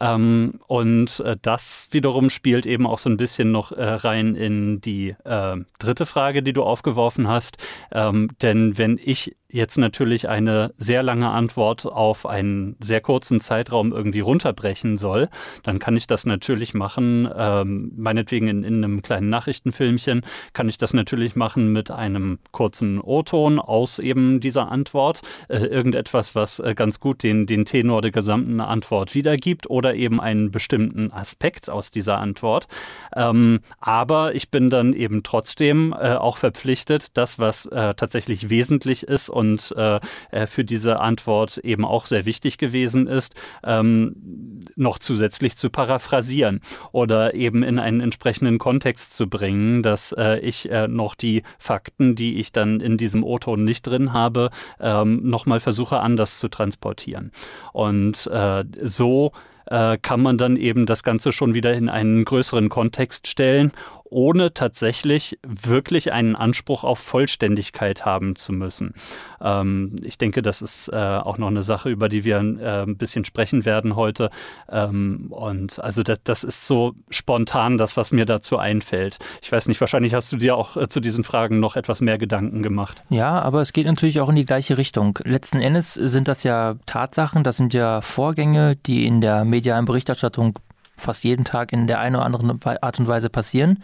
Ähm, 0.00 0.60
und 0.66 1.20
äh, 1.20 1.36
das 1.40 1.88
wiederum 1.92 2.30
spielt 2.30 2.66
eben 2.66 2.86
auch 2.86 2.98
so 2.98 3.10
ein 3.10 3.16
bisschen 3.16 3.52
noch 3.52 3.72
äh, 3.72 3.84
rein 3.84 4.34
in 4.34 4.80
die 4.80 5.14
äh, 5.24 5.56
dritte 5.78 6.06
Frage, 6.06 6.42
die 6.42 6.52
du 6.52 6.62
aufgeworfen 6.62 7.28
hast. 7.28 7.58
Ähm, 7.92 8.30
denn 8.42 8.78
wenn 8.78 8.98
ich 9.02 9.36
jetzt 9.56 9.78
natürlich 9.78 10.28
eine 10.28 10.74
sehr 10.76 11.02
lange 11.02 11.30
Antwort 11.30 11.86
auf 11.86 12.26
einen 12.26 12.76
sehr 12.78 13.00
kurzen 13.00 13.40
Zeitraum 13.40 13.90
irgendwie 13.90 14.20
runterbrechen 14.20 14.98
soll, 14.98 15.28
dann 15.62 15.78
kann 15.78 15.96
ich 15.96 16.06
das 16.06 16.26
natürlich 16.26 16.74
machen, 16.74 17.28
ähm, 17.34 17.92
meinetwegen 17.96 18.48
in, 18.48 18.64
in 18.64 18.84
einem 18.84 19.00
kleinen 19.00 19.30
Nachrichtenfilmchen, 19.30 20.20
kann 20.52 20.68
ich 20.68 20.76
das 20.76 20.92
natürlich 20.92 21.36
machen 21.36 21.72
mit 21.72 21.90
einem 21.90 22.38
kurzen 22.52 23.00
O-Ton 23.00 23.58
aus 23.58 23.98
eben 23.98 24.40
dieser 24.40 24.70
Antwort, 24.70 25.22
äh, 25.48 25.56
irgendetwas, 25.56 26.34
was 26.34 26.58
äh, 26.58 26.74
ganz 26.74 27.00
gut 27.00 27.22
den, 27.22 27.46
den 27.46 27.64
Tenor 27.64 28.02
der 28.02 28.10
gesamten 28.10 28.60
Antwort 28.60 29.14
wiedergibt 29.14 29.70
oder 29.70 29.94
eben 29.94 30.20
einen 30.20 30.50
bestimmten 30.50 31.10
Aspekt 31.12 31.70
aus 31.70 31.90
dieser 31.90 32.18
Antwort. 32.18 32.66
Ähm, 33.14 33.60
aber 33.80 34.34
ich 34.34 34.50
bin 34.50 34.68
dann 34.68 34.92
eben 34.92 35.22
trotzdem 35.22 35.94
äh, 35.98 36.12
auch 36.14 36.36
verpflichtet, 36.36 37.16
das, 37.16 37.38
was 37.38 37.64
äh, 37.66 37.94
tatsächlich 37.94 38.50
wesentlich 38.50 39.04
ist 39.04 39.30
und 39.30 39.45
äh, 39.76 39.98
äh, 40.30 40.46
für 40.46 40.64
diese 40.64 41.00
Antwort 41.00 41.58
eben 41.58 41.84
auch 41.84 42.06
sehr 42.06 42.26
wichtig 42.26 42.58
gewesen 42.58 43.06
ist, 43.06 43.34
ähm, 43.64 44.60
noch 44.76 44.98
zusätzlich 44.98 45.56
zu 45.56 45.70
paraphrasieren 45.70 46.60
oder 46.92 47.34
eben 47.34 47.62
in 47.62 47.78
einen 47.78 48.00
entsprechenden 48.00 48.58
Kontext 48.58 49.16
zu 49.16 49.28
bringen, 49.28 49.82
dass 49.82 50.12
äh, 50.12 50.38
ich 50.40 50.70
äh, 50.70 50.86
noch 50.88 51.14
die 51.14 51.42
Fakten, 51.58 52.14
die 52.14 52.38
ich 52.38 52.52
dann 52.52 52.80
in 52.80 52.96
diesem 52.96 53.22
O-Ton 53.24 53.64
nicht 53.64 53.86
drin 53.86 54.12
habe, 54.12 54.50
ähm, 54.80 55.28
nochmal 55.28 55.60
versuche 55.60 56.00
anders 56.00 56.38
zu 56.38 56.48
transportieren. 56.48 57.32
Und 57.72 58.26
äh, 58.26 58.64
so 58.82 59.32
äh, 59.66 59.98
kann 59.98 60.22
man 60.22 60.38
dann 60.38 60.56
eben 60.56 60.86
das 60.86 61.02
Ganze 61.02 61.32
schon 61.32 61.54
wieder 61.54 61.74
in 61.74 61.88
einen 61.88 62.24
größeren 62.24 62.68
Kontext 62.68 63.26
stellen 63.26 63.72
ohne 64.10 64.54
tatsächlich 64.54 65.38
wirklich 65.46 66.12
einen 66.12 66.36
Anspruch 66.36 66.84
auf 66.84 66.98
Vollständigkeit 66.98 68.04
haben 68.04 68.36
zu 68.36 68.52
müssen. 68.52 68.94
Ähm, 69.40 69.96
ich 70.02 70.18
denke, 70.18 70.42
das 70.42 70.62
ist 70.62 70.88
äh, 70.88 70.96
auch 70.96 71.38
noch 71.38 71.48
eine 71.48 71.62
Sache, 71.62 71.90
über 71.90 72.08
die 72.08 72.24
wir 72.24 72.36
äh, 72.36 72.82
ein 72.82 72.96
bisschen 72.96 73.24
sprechen 73.24 73.64
werden 73.64 73.96
heute. 73.96 74.30
Ähm, 74.70 75.26
und 75.30 75.78
also 75.80 76.02
das, 76.02 76.18
das, 76.24 76.44
ist 76.44 76.66
so 76.66 76.94
spontan 77.10 77.78
das, 77.78 77.96
was 77.96 78.12
mir 78.12 78.24
dazu 78.24 78.58
einfällt. 78.58 79.18
Ich 79.42 79.50
weiß 79.50 79.68
nicht, 79.68 79.80
wahrscheinlich 79.80 80.14
hast 80.14 80.30
du 80.32 80.36
dir 80.36 80.56
auch 80.56 80.76
äh, 80.76 80.88
zu 80.88 81.00
diesen 81.00 81.24
Fragen 81.24 81.60
noch 81.60 81.76
etwas 81.76 82.00
mehr 82.00 82.18
Gedanken 82.18 82.62
gemacht. 82.62 83.02
Ja, 83.08 83.40
aber 83.40 83.60
es 83.60 83.72
geht 83.72 83.86
natürlich 83.86 84.20
auch 84.20 84.28
in 84.28 84.36
die 84.36 84.46
gleiche 84.46 84.78
Richtung. 84.78 85.18
Letzten 85.24 85.60
Endes 85.60 85.94
sind 85.94 86.28
das 86.28 86.42
ja 86.42 86.76
Tatsachen, 86.86 87.42
das 87.42 87.56
sind 87.56 87.74
ja 87.74 88.00
Vorgänge, 88.00 88.76
die 88.76 89.06
in 89.06 89.20
der 89.20 89.44
medialen 89.44 89.84
Berichterstattung 89.84 90.58
fast 90.96 91.24
jeden 91.24 91.44
Tag 91.44 91.72
in 91.72 91.86
der 91.86 92.00
einen 92.00 92.16
oder 92.16 92.24
anderen 92.24 92.60
Art 92.64 92.98
und 92.98 93.06
Weise 93.06 93.30
passieren. 93.30 93.82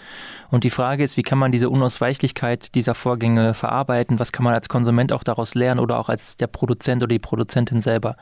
Und 0.50 0.64
die 0.64 0.70
Frage 0.70 1.04
ist, 1.04 1.16
wie 1.16 1.22
kann 1.22 1.38
man 1.38 1.52
diese 1.52 1.70
Unausweichlichkeit 1.70 2.74
dieser 2.74 2.94
Vorgänge 2.94 3.54
verarbeiten? 3.54 4.18
Was 4.18 4.32
kann 4.32 4.44
man 4.44 4.54
als 4.54 4.68
Konsument 4.68 5.12
auch 5.12 5.24
daraus 5.24 5.54
lernen 5.54 5.80
oder 5.80 5.98
auch 5.98 6.08
als 6.08 6.36
der 6.36 6.46
Produzent 6.46 7.02
oder 7.02 7.12
die 7.12 7.18
Produzentin 7.18 7.80
selber? 7.80 8.16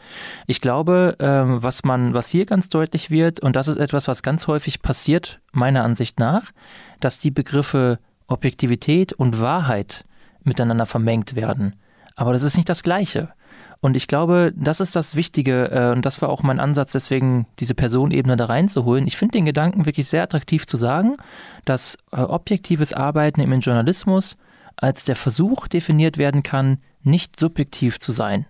Ich 0.47 0.61
glaube, 0.61 1.17
ähm, 1.21 1.63
was 1.63 1.85
man, 1.85 2.15
was 2.15 2.29
hier 2.29 2.47
ganz 2.47 2.69
deutlich 2.69 3.11
wird, 3.11 3.41
und 3.41 3.57
das 3.57 3.69
ist 3.69 3.77
etwas, 3.77 4.09
was 4.09 4.23
ganz 4.23 4.47
häufig 4.47 4.83
passiert, 4.83 5.41
meiner 5.53 5.85
Ansicht 5.85 6.19
nach, 6.19 6.51
dass 7.01 7.19
die 7.19 7.31
Begriffe 7.31 7.99
Objektivität 8.27 9.13
und 9.13 9.41
Wahrheit 9.41 10.05
miteinander 10.45 10.87
vermengt 10.87 11.35
werden. 11.35 11.77
Aber 12.17 12.33
das 12.33 12.43
ist 12.43 12.57
nicht 12.57 12.69
das 12.69 12.83
Gleiche. 12.83 13.31
Und 13.81 13.97
ich 13.97 14.09
glaube, 14.09 14.53
das 14.55 14.81
ist 14.81 14.95
das 14.95 15.17
Wichtige 15.17 15.71
äh, 15.71 15.93
und 15.93 16.05
das 16.05 16.21
war 16.21 16.29
auch 16.29 16.43
mein 16.43 16.61
Ansatz, 16.61 16.93
deswegen 16.93 17.47
diese 17.59 17.75
Personebene 17.75 18.37
da 18.37 18.45
reinzuholen. 18.45 19.07
Ich 19.07 19.17
finde 19.17 19.33
den 19.33 19.47
Gedanken 19.47 19.87
wirklich 19.87 20.07
sehr 20.07 20.23
attraktiv 20.23 20.67
zu 20.67 20.77
sagen, 20.77 21.17
dass 21.65 21.97
äh, 22.13 22.21
objektives 22.21 22.93
Arbeiten 22.93 23.41
im 23.41 23.59
Journalismus 23.61 24.37
als 24.77 25.05
der 25.05 25.17
Versuch 25.17 25.67
definiert 25.67 26.19
werden 26.19 26.43
kann, 26.43 26.79
nicht 27.03 27.41
subjektiv 27.41 27.99
zu 27.99 28.13
sein. 28.13 28.47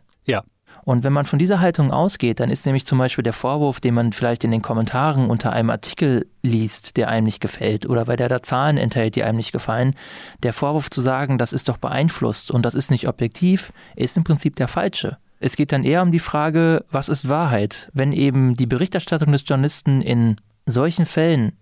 Und 0.84 1.04
wenn 1.04 1.12
man 1.12 1.26
von 1.26 1.38
dieser 1.38 1.60
Haltung 1.60 1.90
ausgeht, 1.90 2.40
dann 2.40 2.50
ist 2.50 2.66
nämlich 2.66 2.86
zum 2.86 2.98
Beispiel 2.98 3.22
der 3.22 3.32
Vorwurf, 3.32 3.80
den 3.80 3.94
man 3.94 4.12
vielleicht 4.12 4.44
in 4.44 4.50
den 4.50 4.62
Kommentaren 4.62 5.28
unter 5.28 5.52
einem 5.52 5.70
Artikel 5.70 6.26
liest, 6.42 6.96
der 6.96 7.08
einem 7.08 7.24
nicht 7.24 7.40
gefällt, 7.40 7.88
oder 7.88 8.06
weil 8.06 8.16
der 8.16 8.28
da 8.28 8.42
Zahlen 8.42 8.78
enthält, 8.78 9.16
die 9.16 9.24
einem 9.24 9.36
nicht 9.36 9.52
gefallen, 9.52 9.94
der 10.42 10.52
Vorwurf 10.52 10.90
zu 10.90 11.00
sagen, 11.00 11.38
das 11.38 11.52
ist 11.52 11.68
doch 11.68 11.76
beeinflusst 11.76 12.50
und 12.50 12.64
das 12.64 12.74
ist 12.74 12.90
nicht 12.90 13.08
objektiv, 13.08 13.72
ist 13.96 14.16
im 14.16 14.24
Prinzip 14.24 14.56
der 14.56 14.68
falsche. 14.68 15.18
Es 15.38 15.56
geht 15.56 15.72
dann 15.72 15.84
eher 15.84 16.02
um 16.02 16.12
die 16.12 16.18
Frage, 16.18 16.84
was 16.90 17.08
ist 17.08 17.28
Wahrheit? 17.28 17.90
Wenn 17.94 18.12
eben 18.12 18.54
die 18.54 18.66
Berichterstattung 18.66 19.32
des 19.32 19.44
Journalisten 19.46 20.02
in 20.02 20.36
solchen 20.66 21.06
Fällen 21.06 21.52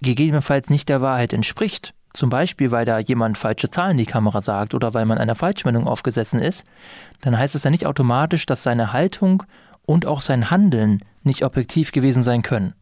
gegebenenfalls 0.00 0.70
nicht 0.70 0.88
der 0.88 1.00
Wahrheit 1.00 1.32
entspricht, 1.32 1.94
zum 2.12 2.30
Beispiel 2.30 2.70
weil 2.70 2.84
da 2.84 2.98
jemand 2.98 3.38
falsche 3.38 3.70
Zahlen 3.70 3.92
in 3.92 3.98
die 3.98 4.06
Kamera 4.06 4.40
sagt 4.40 4.74
oder 4.74 4.94
weil 4.94 5.06
man 5.06 5.18
einer 5.18 5.34
Falschmeldung 5.34 5.86
aufgesessen 5.86 6.40
ist, 6.40 6.64
dann 7.20 7.38
heißt 7.38 7.54
es 7.54 7.64
ja 7.64 7.70
nicht 7.70 7.86
automatisch, 7.86 8.46
dass 8.46 8.62
seine 8.62 8.92
Haltung 8.92 9.42
und 9.84 10.06
auch 10.06 10.20
sein 10.20 10.50
Handeln 10.50 11.02
nicht 11.22 11.44
objektiv 11.44 11.92
gewesen 11.92 12.22
sein 12.22 12.42
können. 12.42 12.74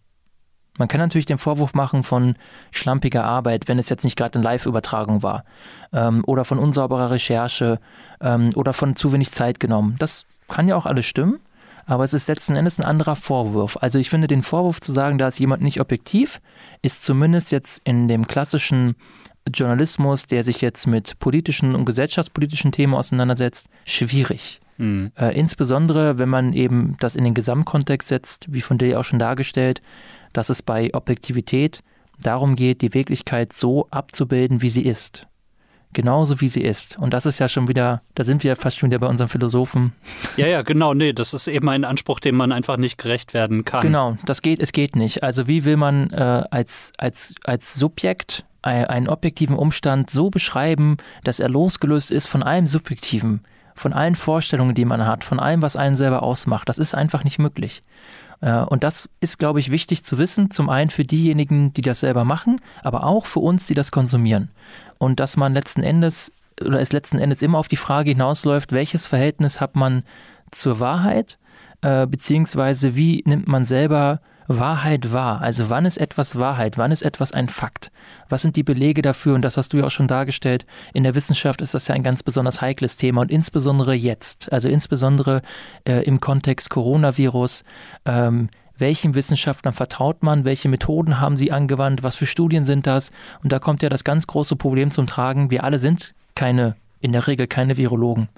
Man 0.78 0.88
kann 0.88 1.00
natürlich 1.00 1.26
den 1.26 1.38
Vorwurf 1.38 1.74
machen 1.74 2.02
von 2.02 2.36
schlampiger 2.70 3.24
Arbeit, 3.24 3.68
wenn 3.68 3.78
es 3.78 3.88
jetzt 3.88 4.04
nicht 4.04 4.16
gerade 4.16 4.36
eine 4.36 4.44
Live-Übertragung 4.44 5.22
war. 5.22 5.44
Ähm, 5.92 6.22
oder 6.26 6.44
von 6.44 6.58
unsauberer 6.58 7.10
Recherche 7.10 7.80
ähm, 8.20 8.50
oder 8.54 8.72
von 8.72 8.96
zu 8.96 9.12
wenig 9.12 9.30
Zeit 9.30 9.60
genommen. 9.60 9.96
Das 9.98 10.24
kann 10.48 10.68
ja 10.68 10.76
auch 10.76 10.86
alles 10.86 11.06
stimmen. 11.06 11.40
Aber 11.86 12.04
es 12.04 12.14
ist 12.14 12.28
letzten 12.28 12.54
Endes 12.54 12.78
ein 12.78 12.84
anderer 12.84 13.16
Vorwurf. 13.16 13.76
Also 13.80 13.98
ich 13.98 14.10
finde 14.10 14.26
den 14.28 14.42
Vorwurf 14.42 14.80
zu 14.80 14.92
sagen, 14.92 15.18
da 15.18 15.26
ist 15.28 15.38
jemand 15.38 15.62
nicht 15.62 15.80
objektiv, 15.80 16.40
ist 16.82 17.04
zumindest 17.04 17.50
jetzt 17.50 17.80
in 17.84 18.06
dem 18.06 18.28
klassischen 18.28 18.94
Journalismus, 19.52 20.26
der 20.26 20.42
sich 20.42 20.60
jetzt 20.60 20.86
mit 20.86 21.18
politischen 21.18 21.74
und 21.74 21.84
gesellschaftspolitischen 21.84 22.72
Themen 22.72 22.94
auseinandersetzt, 22.94 23.68
schwierig. 23.84 24.60
Mhm. 24.78 25.12
Äh, 25.18 25.38
insbesondere, 25.38 26.18
wenn 26.18 26.28
man 26.28 26.52
eben 26.52 26.96
das 27.00 27.16
in 27.16 27.24
den 27.24 27.34
Gesamtkontext 27.34 28.08
setzt, 28.08 28.52
wie 28.52 28.60
von 28.60 28.78
dir 28.78 28.98
auch 28.98 29.04
schon 29.04 29.18
dargestellt, 29.18 29.82
dass 30.32 30.48
es 30.48 30.62
bei 30.62 30.94
Objektivität 30.94 31.82
darum 32.22 32.56
geht, 32.56 32.82
die 32.82 32.94
Wirklichkeit 32.94 33.52
so 33.52 33.88
abzubilden, 33.90 34.62
wie 34.62 34.68
sie 34.68 34.84
ist. 34.84 35.26
Genauso 35.92 36.40
wie 36.40 36.46
sie 36.46 36.62
ist. 36.62 36.98
Und 36.98 37.12
das 37.12 37.26
ist 37.26 37.40
ja 37.40 37.48
schon 37.48 37.66
wieder, 37.66 38.02
da 38.14 38.22
sind 38.22 38.44
wir 38.44 38.54
fast 38.54 38.78
schon 38.78 38.90
wieder 38.90 39.00
bei 39.00 39.08
unserem 39.08 39.28
Philosophen. 39.28 39.92
Ja, 40.36 40.46
ja, 40.46 40.62
genau, 40.62 40.94
nee, 40.94 41.12
das 41.12 41.34
ist 41.34 41.48
eben 41.48 41.68
ein 41.68 41.84
Anspruch, 41.84 42.20
dem 42.20 42.36
man 42.36 42.52
einfach 42.52 42.76
nicht 42.76 42.96
gerecht 42.96 43.34
werden 43.34 43.64
kann. 43.64 43.82
Genau, 43.82 44.16
das 44.24 44.40
geht, 44.40 44.60
es 44.60 44.70
geht 44.70 44.94
nicht. 44.94 45.24
Also 45.24 45.48
wie 45.48 45.64
will 45.64 45.76
man 45.76 46.10
äh, 46.10 46.44
als, 46.50 46.92
als, 46.96 47.34
als 47.42 47.74
Subjekt 47.74 48.44
einen 48.62 49.08
objektiven 49.08 49.56
Umstand 49.56 50.10
so 50.10 50.30
beschreiben, 50.30 50.96
dass 51.24 51.40
er 51.40 51.48
losgelöst 51.48 52.10
ist 52.10 52.26
von 52.26 52.42
allem 52.42 52.66
Subjektiven, 52.66 53.42
von 53.74 53.92
allen 53.92 54.14
Vorstellungen, 54.14 54.74
die 54.74 54.84
man 54.84 55.06
hat, 55.06 55.24
von 55.24 55.40
allem, 55.40 55.62
was 55.62 55.76
einen 55.76 55.96
selber 55.96 56.22
ausmacht. 56.22 56.68
Das 56.68 56.78
ist 56.78 56.94
einfach 56.94 57.24
nicht 57.24 57.38
möglich. 57.38 57.82
Äh, 58.40 58.60
und 58.60 58.84
das 58.84 59.08
ist, 59.20 59.38
glaube 59.38 59.60
ich, 59.60 59.70
wichtig 59.70 60.04
zu 60.04 60.18
wissen. 60.18 60.50
Zum 60.50 60.68
einen 60.68 60.90
für 60.90 61.04
diejenigen, 61.04 61.72
die 61.72 61.82
das 61.82 62.00
selber 62.00 62.24
machen, 62.24 62.60
aber 62.82 63.04
auch 63.04 63.26
für 63.26 63.40
uns, 63.40 63.66
die 63.66 63.74
das 63.74 63.90
konsumieren. 63.90 64.50
Und 64.98 65.20
dass 65.20 65.36
man 65.36 65.54
letzten 65.54 65.82
Endes 65.82 66.32
oder 66.64 66.80
es 66.80 66.92
letzten 66.92 67.18
Endes 67.18 67.42
immer 67.42 67.58
auf 67.58 67.68
die 67.68 67.76
Frage 67.76 68.10
hinausläuft, 68.10 68.72
welches 68.72 69.06
Verhältnis 69.06 69.60
hat 69.60 69.76
man 69.76 70.04
zur 70.50 70.80
Wahrheit, 70.80 71.38
äh, 71.80 72.06
beziehungsweise 72.06 72.96
wie 72.96 73.22
nimmt 73.24 73.48
man 73.48 73.64
selber 73.64 74.20
Wahrheit 74.58 75.12
wahr? 75.12 75.40
Also 75.40 75.70
wann 75.70 75.86
ist 75.86 75.96
etwas 75.96 76.36
Wahrheit? 76.36 76.76
Wann 76.76 76.90
ist 76.90 77.02
etwas 77.02 77.30
ein 77.30 77.48
Fakt? 77.48 77.92
Was 78.28 78.42
sind 78.42 78.56
die 78.56 78.64
Belege 78.64 79.00
dafür? 79.00 79.36
Und 79.36 79.42
das 79.42 79.56
hast 79.56 79.72
du 79.72 79.78
ja 79.78 79.86
auch 79.86 79.90
schon 79.90 80.08
dargestellt. 80.08 80.66
In 80.92 81.04
der 81.04 81.14
Wissenschaft 81.14 81.60
ist 81.60 81.72
das 81.72 81.86
ja 81.86 81.94
ein 81.94 82.02
ganz 82.02 82.24
besonders 82.24 82.60
heikles 82.60 82.96
Thema 82.96 83.20
und 83.20 83.30
insbesondere 83.30 83.94
jetzt, 83.94 84.52
also 84.52 84.68
insbesondere 84.68 85.42
äh, 85.84 86.02
im 86.02 86.18
Kontext 86.18 86.68
Coronavirus. 86.70 87.62
Ähm, 88.04 88.48
welchen 88.76 89.14
Wissenschaftlern 89.14 89.74
vertraut 89.74 90.22
man, 90.22 90.44
welche 90.44 90.68
Methoden 90.68 91.20
haben 91.20 91.36
sie 91.36 91.52
angewandt, 91.52 92.02
was 92.02 92.16
für 92.16 92.26
Studien 92.26 92.64
sind 92.64 92.86
das? 92.86 93.12
Und 93.42 93.52
da 93.52 93.58
kommt 93.58 93.82
ja 93.82 93.88
das 93.88 94.04
ganz 94.04 94.26
große 94.26 94.56
Problem 94.56 94.90
zum 94.90 95.06
Tragen. 95.06 95.50
Wir 95.50 95.62
alle 95.62 95.78
sind 95.78 96.14
keine, 96.34 96.74
in 96.98 97.12
der 97.12 97.26
Regel 97.26 97.46
keine 97.46 97.76
Virologen 97.76 98.28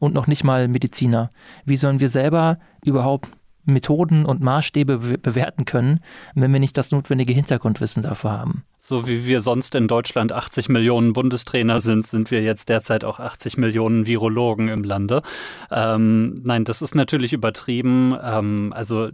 und 0.00 0.12
noch 0.12 0.26
nicht 0.26 0.44
mal 0.44 0.68
Mediziner. 0.68 1.30
Wie 1.64 1.76
sollen 1.76 2.00
wir 2.00 2.08
selber 2.08 2.58
überhaupt 2.84 3.28
Methoden 3.64 4.24
und 4.24 4.40
Maßstäbe 4.40 4.98
bewerten 5.18 5.64
können, 5.64 6.00
wenn 6.34 6.52
wir 6.52 6.60
nicht 6.60 6.76
das 6.76 6.90
notwendige 6.90 7.32
Hintergrundwissen 7.32 8.02
dafür 8.02 8.32
haben. 8.32 8.64
So 8.84 9.06
wie 9.06 9.26
wir 9.26 9.38
sonst 9.38 9.76
in 9.76 9.86
Deutschland 9.86 10.32
80 10.32 10.68
Millionen 10.68 11.12
Bundestrainer 11.12 11.78
sind, 11.78 12.04
sind 12.04 12.32
wir 12.32 12.42
jetzt 12.42 12.68
derzeit 12.68 13.04
auch 13.04 13.20
80 13.20 13.56
Millionen 13.56 14.08
Virologen 14.08 14.66
im 14.66 14.82
Lande. 14.82 15.22
Ähm, 15.70 16.40
nein, 16.42 16.64
das 16.64 16.82
ist 16.82 16.96
natürlich 16.96 17.32
übertrieben. 17.32 18.18
Ähm, 18.20 18.72
also 18.74 19.10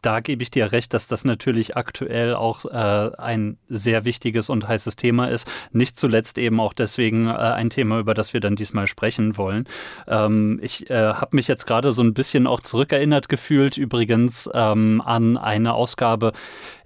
da 0.00 0.20
gebe 0.20 0.42
ich 0.42 0.50
dir 0.50 0.72
recht, 0.72 0.94
dass 0.94 1.06
das 1.06 1.26
natürlich 1.26 1.76
aktuell 1.76 2.34
auch 2.34 2.64
äh, 2.64 3.10
ein 3.18 3.58
sehr 3.68 4.06
wichtiges 4.06 4.48
und 4.48 4.66
heißes 4.66 4.96
Thema 4.96 5.26
ist. 5.26 5.52
Nicht 5.70 5.98
zuletzt 5.98 6.38
eben 6.38 6.58
auch 6.58 6.72
deswegen 6.72 7.26
äh, 7.26 7.32
ein 7.32 7.68
Thema, 7.68 7.98
über 7.98 8.14
das 8.14 8.32
wir 8.32 8.40
dann 8.40 8.56
diesmal 8.56 8.86
sprechen 8.86 9.36
wollen. 9.36 9.68
Ähm, 10.08 10.60
ich 10.62 10.88
äh, 10.88 11.12
habe 11.12 11.36
mich 11.36 11.46
jetzt 11.46 11.66
gerade 11.66 11.92
so 11.92 12.02
ein 12.02 12.14
bisschen 12.14 12.46
auch 12.46 12.60
zurückerinnert 12.60 13.28
gefühlt, 13.28 13.76
übrigens 13.76 14.48
ähm, 14.54 15.02
an 15.04 15.36
eine 15.36 15.74
Ausgabe, 15.74 16.32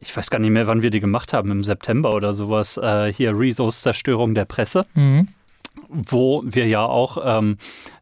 ich 0.00 0.16
weiß 0.16 0.30
gar 0.30 0.40
nicht 0.40 0.50
mehr, 0.50 0.66
wann 0.66 0.82
wir 0.82 0.90
die 0.90 0.98
gemacht 0.98 1.32
haben, 1.32 1.52
im 1.52 1.62
September 1.62 2.07
oder 2.14 2.32
sowas, 2.32 2.76
äh, 2.76 3.12
hier 3.12 3.38
Rezos 3.38 3.82
Zerstörung 3.82 4.34
der 4.34 4.44
Presse, 4.44 4.86
mhm. 4.94 5.28
wo 5.88 6.42
wir 6.44 6.66
ja 6.66 6.84
auch 6.84 7.18
ähm, 7.24 7.56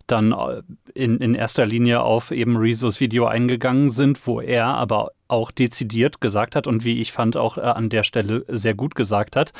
dann 0.07 0.33
äh, 0.33 0.63
in, 0.95 1.19
in 1.19 1.35
erster 1.35 1.67
Linie 1.67 2.03
auf 2.03 2.31
eben 2.31 2.57
Rezos 2.57 3.01
Video 3.01 3.27
eingegangen 3.27 3.91
sind, 3.91 4.27
wo 4.27 4.41
er 4.41 4.67
aber 4.67 5.11
auch 5.29 5.51
dezidiert 5.51 6.21
gesagt 6.21 6.57
hat 6.57 6.67
und 6.67 6.85
wie 6.85 7.01
ich 7.01 7.13
fand 7.13 7.37
auch 7.37 7.59
äh, 7.59 7.63
an 7.63 7.89
der 7.89 8.03
Stelle 8.03 8.45
sehr 8.49 8.75
gut 8.75 8.95
gesagt 8.95 9.37
hat, 9.37 9.53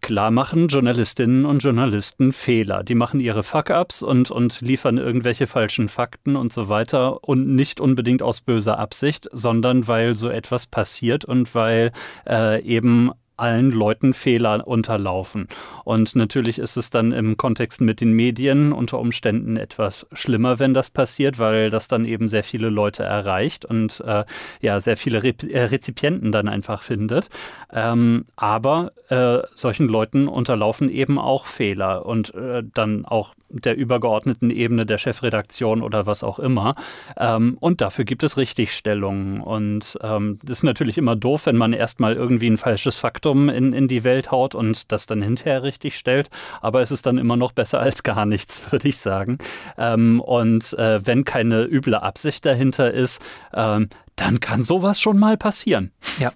Klar 0.00 0.30
machen 0.30 0.68
Journalistinnen 0.68 1.44
und 1.44 1.62
Journalisten 1.62 2.32
Fehler. 2.32 2.84
Die 2.84 2.94
machen 2.94 3.20
ihre 3.20 3.42
Fuck-ups 3.42 4.02
und, 4.02 4.30
und 4.30 4.60
liefern 4.60 4.96
irgendwelche 4.96 5.46
falschen 5.46 5.88
Fakten 5.88 6.36
und 6.36 6.52
so 6.52 6.68
weiter 6.68 7.24
und 7.24 7.54
nicht 7.54 7.80
unbedingt 7.80 8.22
aus 8.22 8.40
böser 8.40 8.78
Absicht, 8.78 9.28
sondern 9.32 9.88
weil 9.88 10.14
so 10.14 10.28
etwas 10.28 10.66
passiert 10.66 11.24
und 11.24 11.54
weil 11.54 11.92
äh, 12.28 12.62
eben 12.62 13.10
allen 13.38 13.70
Leuten 13.70 14.12
Fehler 14.12 14.66
unterlaufen. 14.66 15.48
Und 15.84 16.16
natürlich 16.16 16.58
ist 16.58 16.76
es 16.76 16.90
dann 16.90 17.12
im 17.12 17.36
Kontext 17.36 17.80
mit 17.80 18.00
den 18.00 18.12
Medien 18.12 18.72
unter 18.72 18.98
Umständen 18.98 19.56
etwas 19.56 20.06
schlimmer, 20.12 20.58
wenn 20.58 20.74
das 20.74 20.90
passiert, 20.90 21.38
weil 21.38 21.70
das 21.70 21.88
dann 21.88 22.04
eben 22.04 22.28
sehr 22.28 22.44
viele 22.44 22.68
Leute 22.68 23.04
erreicht 23.04 23.64
und 23.64 24.00
äh, 24.06 24.24
ja, 24.60 24.80
sehr 24.80 24.96
viele 24.96 25.22
Re 25.22 25.34
äh, 25.50 25.64
Rezipienten 25.64 26.32
dann 26.32 26.48
einfach 26.48 26.82
findet. 26.82 27.28
Ähm, 27.72 28.24
aber 28.36 28.92
äh, 29.08 29.38
solchen 29.54 29.88
Leuten 29.88 30.28
unterlaufen 30.28 30.90
eben 30.90 31.18
auch 31.18 31.46
Fehler 31.46 32.06
und 32.06 32.34
äh, 32.34 32.62
dann 32.74 33.04
auch 33.04 33.34
der 33.50 33.76
übergeordneten 33.76 34.50
Ebene 34.50 34.84
der 34.84 34.98
Chefredaktion 34.98 35.82
oder 35.82 36.06
was 36.06 36.22
auch 36.22 36.38
immer. 36.38 36.74
Ähm, 37.16 37.56
und 37.60 37.80
dafür 37.80 38.04
gibt 38.04 38.22
es 38.22 38.36
Richtigstellungen. 38.36 39.40
Und 39.40 39.98
ähm, 40.02 40.38
das 40.42 40.58
ist 40.58 40.62
natürlich 40.62 40.98
immer 40.98 41.16
doof, 41.16 41.46
wenn 41.46 41.56
man 41.56 41.72
erstmal 41.72 42.14
irgendwie 42.14 42.48
ein 42.50 42.58
falsches 42.58 42.98
Faktum 43.28 43.48
in, 43.48 43.72
in 43.72 43.88
die 43.88 44.04
Welt 44.04 44.30
haut 44.30 44.54
und 44.54 44.90
das 44.90 45.06
dann 45.06 45.22
hinterher 45.22 45.62
richtig 45.62 45.98
stellt. 45.98 46.30
Aber 46.60 46.80
es 46.80 46.90
ist 46.90 47.06
dann 47.06 47.18
immer 47.18 47.36
noch 47.36 47.52
besser 47.52 47.80
als 47.80 48.02
gar 48.02 48.26
nichts, 48.26 48.60
würde 48.72 48.88
ich 48.88 48.98
sagen. 48.98 49.38
Ähm, 49.76 50.20
und 50.20 50.72
äh, 50.74 51.04
wenn 51.04 51.24
keine 51.24 51.64
üble 51.64 51.94
Absicht 51.94 52.46
dahinter 52.46 52.92
ist, 52.92 53.22
ähm, 53.52 53.88
dann 54.16 54.40
kann 54.40 54.62
sowas 54.62 55.00
schon 55.00 55.18
mal 55.18 55.36
passieren. 55.36 55.92
Ja. 56.18 56.32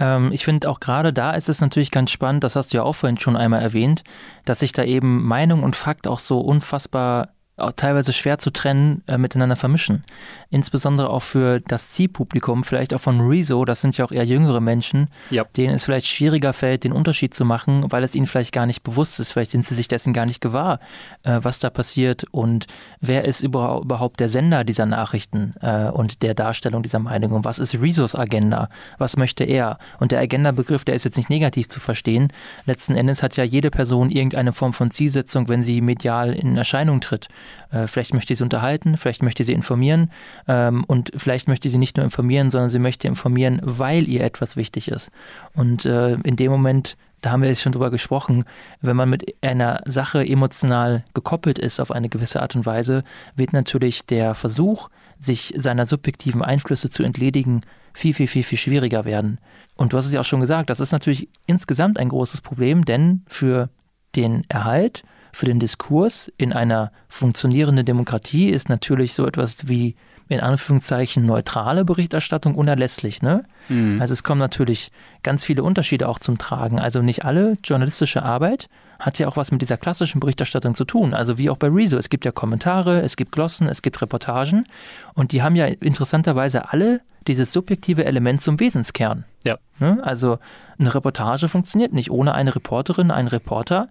Ähm, 0.00 0.32
ich 0.32 0.44
finde 0.44 0.68
auch 0.68 0.80
gerade 0.80 1.12
da 1.12 1.32
ist 1.32 1.48
es 1.48 1.60
natürlich 1.60 1.92
ganz 1.92 2.10
spannend, 2.10 2.42
das 2.42 2.56
hast 2.56 2.72
du 2.72 2.78
ja 2.78 2.82
auch 2.82 2.94
vorhin 2.94 3.18
schon 3.18 3.36
einmal 3.36 3.62
erwähnt, 3.62 4.02
dass 4.44 4.60
sich 4.60 4.72
da 4.72 4.82
eben 4.82 5.22
Meinung 5.22 5.62
und 5.62 5.76
Fakt 5.76 6.08
auch 6.08 6.18
so 6.18 6.40
unfassbar 6.40 7.28
teilweise 7.56 8.12
schwer 8.12 8.38
zu 8.38 8.50
trennen, 8.50 9.02
äh, 9.06 9.16
miteinander 9.16 9.54
vermischen. 9.54 10.02
Insbesondere 10.50 11.10
auch 11.10 11.22
für 11.22 11.60
das 11.60 11.92
Zielpublikum, 11.92 12.64
vielleicht 12.64 12.92
auch 12.94 13.00
von 13.00 13.20
Rezo, 13.20 13.64
das 13.64 13.80
sind 13.80 13.96
ja 13.96 14.04
auch 14.04 14.10
eher 14.10 14.24
jüngere 14.24 14.60
Menschen, 14.60 15.08
ja. 15.30 15.44
denen 15.56 15.74
es 15.74 15.84
vielleicht 15.84 16.06
schwieriger 16.06 16.52
fällt, 16.52 16.82
den 16.82 16.92
Unterschied 16.92 17.32
zu 17.32 17.44
machen, 17.44 17.84
weil 17.90 18.02
es 18.02 18.16
ihnen 18.16 18.26
vielleicht 18.26 18.52
gar 18.52 18.66
nicht 18.66 18.82
bewusst 18.82 19.20
ist. 19.20 19.30
Vielleicht 19.30 19.52
sind 19.52 19.64
sie 19.64 19.74
sich 19.74 19.86
dessen 19.86 20.12
gar 20.12 20.26
nicht 20.26 20.40
gewahr, 20.40 20.80
äh, 21.22 21.38
was 21.42 21.60
da 21.60 21.70
passiert 21.70 22.24
und 22.32 22.66
wer 23.00 23.24
ist 23.24 23.42
überhaupt 23.42 24.18
der 24.18 24.28
Sender 24.28 24.64
dieser 24.64 24.86
Nachrichten 24.86 25.54
äh, 25.60 25.90
und 25.90 26.22
der 26.22 26.34
Darstellung 26.34 26.82
dieser 26.82 26.98
Meinung 26.98 27.32
und 27.32 27.44
was 27.44 27.60
ist 27.60 27.80
Rezos 27.80 28.16
Agenda? 28.16 28.68
Was 28.98 29.16
möchte 29.16 29.44
er? 29.44 29.78
Und 30.00 30.10
der 30.10 30.20
Agenda-Begriff, 30.20 30.84
der 30.84 30.96
ist 30.96 31.04
jetzt 31.04 31.16
nicht 31.16 31.30
negativ 31.30 31.68
zu 31.68 31.78
verstehen. 31.78 32.32
Letzten 32.66 32.96
Endes 32.96 33.22
hat 33.22 33.36
ja 33.36 33.44
jede 33.44 33.70
Person 33.70 34.10
irgendeine 34.10 34.52
Form 34.52 34.72
von 34.72 34.90
Zielsetzung, 34.90 35.48
wenn 35.48 35.62
sie 35.62 35.80
medial 35.80 36.32
in 36.32 36.56
Erscheinung 36.56 37.00
tritt. 37.00 37.28
Äh, 37.70 37.86
vielleicht 37.86 38.14
möchte 38.14 38.34
sie 38.34 38.42
unterhalten, 38.42 38.96
vielleicht 38.96 39.22
möchte 39.22 39.44
sie 39.44 39.52
informieren 39.52 40.10
ähm, 40.48 40.84
und 40.84 41.10
vielleicht 41.16 41.48
möchte 41.48 41.68
sie 41.70 41.78
nicht 41.78 41.96
nur 41.96 42.04
informieren, 42.04 42.50
sondern 42.50 42.68
sie 42.68 42.78
möchte 42.78 43.08
informieren, 43.08 43.60
weil 43.62 44.08
ihr 44.08 44.22
etwas 44.22 44.56
wichtig 44.56 44.88
ist. 44.88 45.10
Und 45.54 45.84
äh, 45.84 46.14
in 46.24 46.36
dem 46.36 46.50
Moment, 46.50 46.96
da 47.20 47.30
haben 47.30 47.42
wir 47.42 47.48
jetzt 47.48 47.62
schon 47.62 47.72
drüber 47.72 47.90
gesprochen, 47.90 48.44
wenn 48.80 48.96
man 48.96 49.08
mit 49.08 49.34
einer 49.42 49.80
Sache 49.86 50.26
emotional 50.26 51.04
gekoppelt 51.14 51.58
ist 51.58 51.80
auf 51.80 51.90
eine 51.90 52.08
gewisse 52.08 52.42
Art 52.42 52.54
und 52.54 52.66
Weise, 52.66 53.02
wird 53.34 53.52
natürlich 53.52 54.06
der 54.06 54.34
Versuch, 54.34 54.90
sich 55.18 55.54
seiner 55.56 55.86
subjektiven 55.86 56.42
Einflüsse 56.42 56.90
zu 56.90 57.02
entledigen, 57.02 57.62
viel, 57.94 58.12
viel, 58.12 58.26
viel, 58.26 58.42
viel 58.42 58.58
schwieriger 58.58 59.04
werden. 59.04 59.38
Und 59.76 59.92
du 59.92 59.96
hast 59.96 60.06
es 60.06 60.12
ja 60.12 60.20
auch 60.20 60.24
schon 60.24 60.40
gesagt, 60.40 60.68
das 60.68 60.80
ist 60.80 60.92
natürlich 60.92 61.28
insgesamt 61.46 61.98
ein 61.98 62.08
großes 62.08 62.40
Problem, 62.42 62.84
denn 62.84 63.22
für 63.26 63.70
den 64.16 64.44
Erhalt 64.48 65.04
für 65.34 65.46
den 65.46 65.58
Diskurs 65.58 66.32
in 66.36 66.52
einer 66.52 66.92
funktionierenden 67.08 67.84
Demokratie 67.84 68.50
ist 68.50 68.68
natürlich 68.68 69.14
so 69.14 69.26
etwas 69.26 69.68
wie 69.68 69.96
in 70.28 70.40
Anführungszeichen 70.40 71.26
neutrale 71.26 71.84
Berichterstattung 71.84 72.54
unerlässlich. 72.54 73.20
Ne? 73.20 73.44
Mhm. 73.68 74.00
Also 74.00 74.12
es 74.12 74.22
kommen 74.22 74.38
natürlich 74.38 74.90
ganz 75.22 75.44
viele 75.44 75.62
Unterschiede 75.62 76.08
auch 76.08 76.18
zum 76.18 76.38
Tragen. 76.38 76.78
Also 76.78 77.02
nicht 77.02 77.24
alle 77.24 77.58
journalistische 77.62 78.22
Arbeit 78.22 78.68
hat 78.98 79.18
ja 79.18 79.28
auch 79.28 79.36
was 79.36 79.50
mit 79.50 79.60
dieser 79.60 79.76
klassischen 79.76 80.20
Berichterstattung 80.20 80.74
zu 80.74 80.84
tun. 80.84 81.12
Also 81.14 81.36
wie 81.36 81.50
auch 81.50 81.58
bei 81.58 81.68
Rezo. 81.68 81.98
Es 81.98 82.08
gibt 82.08 82.24
ja 82.24 82.32
Kommentare, 82.32 83.02
es 83.02 83.16
gibt 83.16 83.32
Glossen, 83.32 83.68
es 83.68 83.82
gibt 83.82 84.00
Reportagen 84.00 84.66
und 85.14 85.32
die 85.32 85.42
haben 85.42 85.56
ja 85.56 85.66
interessanterweise 85.66 86.70
alle 86.70 87.00
dieses 87.26 87.52
subjektive 87.52 88.04
Element 88.04 88.40
zum 88.40 88.60
Wesenskern. 88.60 89.24
Ja. 89.44 89.58
Ne? 89.78 89.98
Also 90.02 90.38
eine 90.78 90.94
Reportage 90.94 91.48
funktioniert 91.48 91.92
nicht 91.92 92.10
ohne 92.10 92.34
eine 92.34 92.54
Reporterin, 92.54 93.10
einen 93.10 93.28
Reporter, 93.28 93.88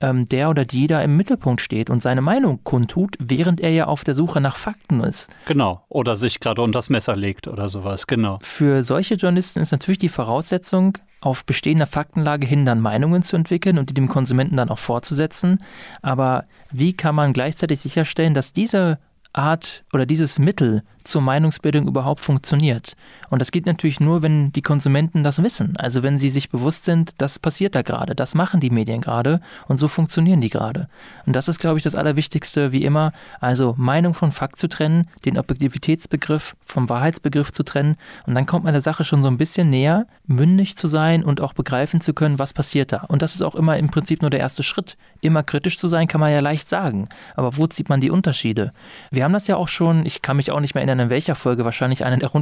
ähm, 0.00 0.28
der 0.28 0.50
oder 0.50 0.64
die 0.64 0.86
da 0.86 1.00
im 1.02 1.16
Mittelpunkt 1.16 1.60
steht 1.60 1.90
und 1.90 2.02
seine 2.02 2.20
Meinung 2.20 2.60
kundtut, 2.64 3.16
während 3.18 3.60
er 3.60 3.70
ja 3.70 3.86
auf 3.86 4.04
der 4.04 4.14
Suche 4.14 4.40
nach 4.40 4.56
Fakten 4.56 5.00
ist. 5.00 5.30
Genau. 5.46 5.84
Oder 5.88 6.16
sich 6.16 6.40
gerade 6.40 6.62
unter 6.62 6.78
das 6.78 6.90
Messer 6.90 7.16
legt 7.16 7.48
oder 7.48 7.68
sowas. 7.68 8.06
Genau. 8.06 8.38
Für 8.42 8.82
solche 8.82 9.14
Journalisten 9.14 9.60
ist 9.60 9.72
natürlich 9.72 9.98
die 9.98 10.08
Voraussetzung, 10.08 10.98
auf 11.20 11.46
bestehender 11.46 11.86
Faktenlage 11.86 12.46
hin 12.46 12.66
dann 12.66 12.80
Meinungen 12.80 13.22
zu 13.22 13.36
entwickeln 13.36 13.78
und 13.78 13.88
die 13.88 13.94
dem 13.94 14.08
Konsumenten 14.08 14.58
dann 14.58 14.68
auch 14.68 14.78
fortzusetzen. 14.78 15.58
Aber 16.02 16.44
wie 16.70 16.92
kann 16.92 17.14
man 17.14 17.32
gleichzeitig 17.32 17.80
sicherstellen, 17.80 18.34
dass 18.34 18.52
diese 18.52 18.98
Art 19.34 19.84
oder 19.92 20.06
dieses 20.06 20.38
Mittel 20.38 20.82
zur 21.02 21.20
Meinungsbildung 21.20 21.88
überhaupt 21.88 22.20
funktioniert. 22.20 22.94
Und 23.34 23.40
das 23.40 23.50
geht 23.50 23.66
natürlich 23.66 23.98
nur, 23.98 24.22
wenn 24.22 24.52
die 24.52 24.62
Konsumenten 24.62 25.24
das 25.24 25.42
wissen. 25.42 25.76
Also 25.76 26.04
wenn 26.04 26.20
sie 26.20 26.28
sich 26.30 26.50
bewusst 26.50 26.84
sind, 26.84 27.20
das 27.20 27.40
passiert 27.40 27.74
da 27.74 27.82
gerade, 27.82 28.14
das 28.14 28.36
machen 28.36 28.60
die 28.60 28.70
Medien 28.70 29.00
gerade 29.00 29.40
und 29.66 29.76
so 29.76 29.88
funktionieren 29.88 30.40
die 30.40 30.50
gerade. 30.50 30.88
Und 31.26 31.34
das 31.34 31.48
ist, 31.48 31.58
glaube 31.58 31.76
ich, 31.76 31.82
das 31.82 31.96
Allerwichtigste, 31.96 32.70
wie 32.70 32.84
immer. 32.84 33.12
Also 33.40 33.74
Meinung 33.76 34.14
von 34.14 34.30
Fakt 34.30 34.56
zu 34.56 34.68
trennen, 34.68 35.08
den 35.24 35.36
Objektivitätsbegriff 35.36 36.54
vom 36.62 36.88
Wahrheitsbegriff 36.88 37.50
zu 37.50 37.64
trennen. 37.64 37.96
Und 38.24 38.36
dann 38.36 38.46
kommt 38.46 38.62
man 38.66 38.72
der 38.72 38.80
Sache 38.80 39.02
schon 39.02 39.20
so 39.20 39.26
ein 39.26 39.36
bisschen 39.36 39.68
näher, 39.68 40.06
mündig 40.28 40.76
zu 40.76 40.86
sein 40.86 41.24
und 41.24 41.40
auch 41.40 41.54
begreifen 41.54 42.00
zu 42.00 42.14
können, 42.14 42.38
was 42.38 42.52
passiert 42.52 42.92
da. 42.92 42.98
Und 43.08 43.20
das 43.20 43.34
ist 43.34 43.42
auch 43.42 43.56
immer 43.56 43.76
im 43.78 43.90
Prinzip 43.90 44.22
nur 44.22 44.30
der 44.30 44.38
erste 44.38 44.62
Schritt. 44.62 44.96
Immer 45.20 45.42
kritisch 45.42 45.80
zu 45.80 45.88
sein, 45.88 46.06
kann 46.06 46.20
man 46.20 46.30
ja 46.30 46.38
leicht 46.38 46.68
sagen. 46.68 47.08
Aber 47.34 47.56
wo 47.56 47.66
sieht 47.68 47.88
man 47.88 47.98
die 47.98 48.12
Unterschiede? 48.12 48.72
Wir 49.10 49.24
haben 49.24 49.32
das 49.32 49.48
ja 49.48 49.56
auch 49.56 49.66
schon, 49.66 50.06
ich 50.06 50.22
kann 50.22 50.36
mich 50.36 50.52
auch 50.52 50.60
nicht 50.60 50.76
mehr 50.76 50.82
erinnern, 50.82 51.06
in 51.06 51.10
welcher 51.10 51.34
Folge, 51.34 51.64
wahrscheinlich 51.64 52.04
eine 52.04 52.18
der 52.18 52.32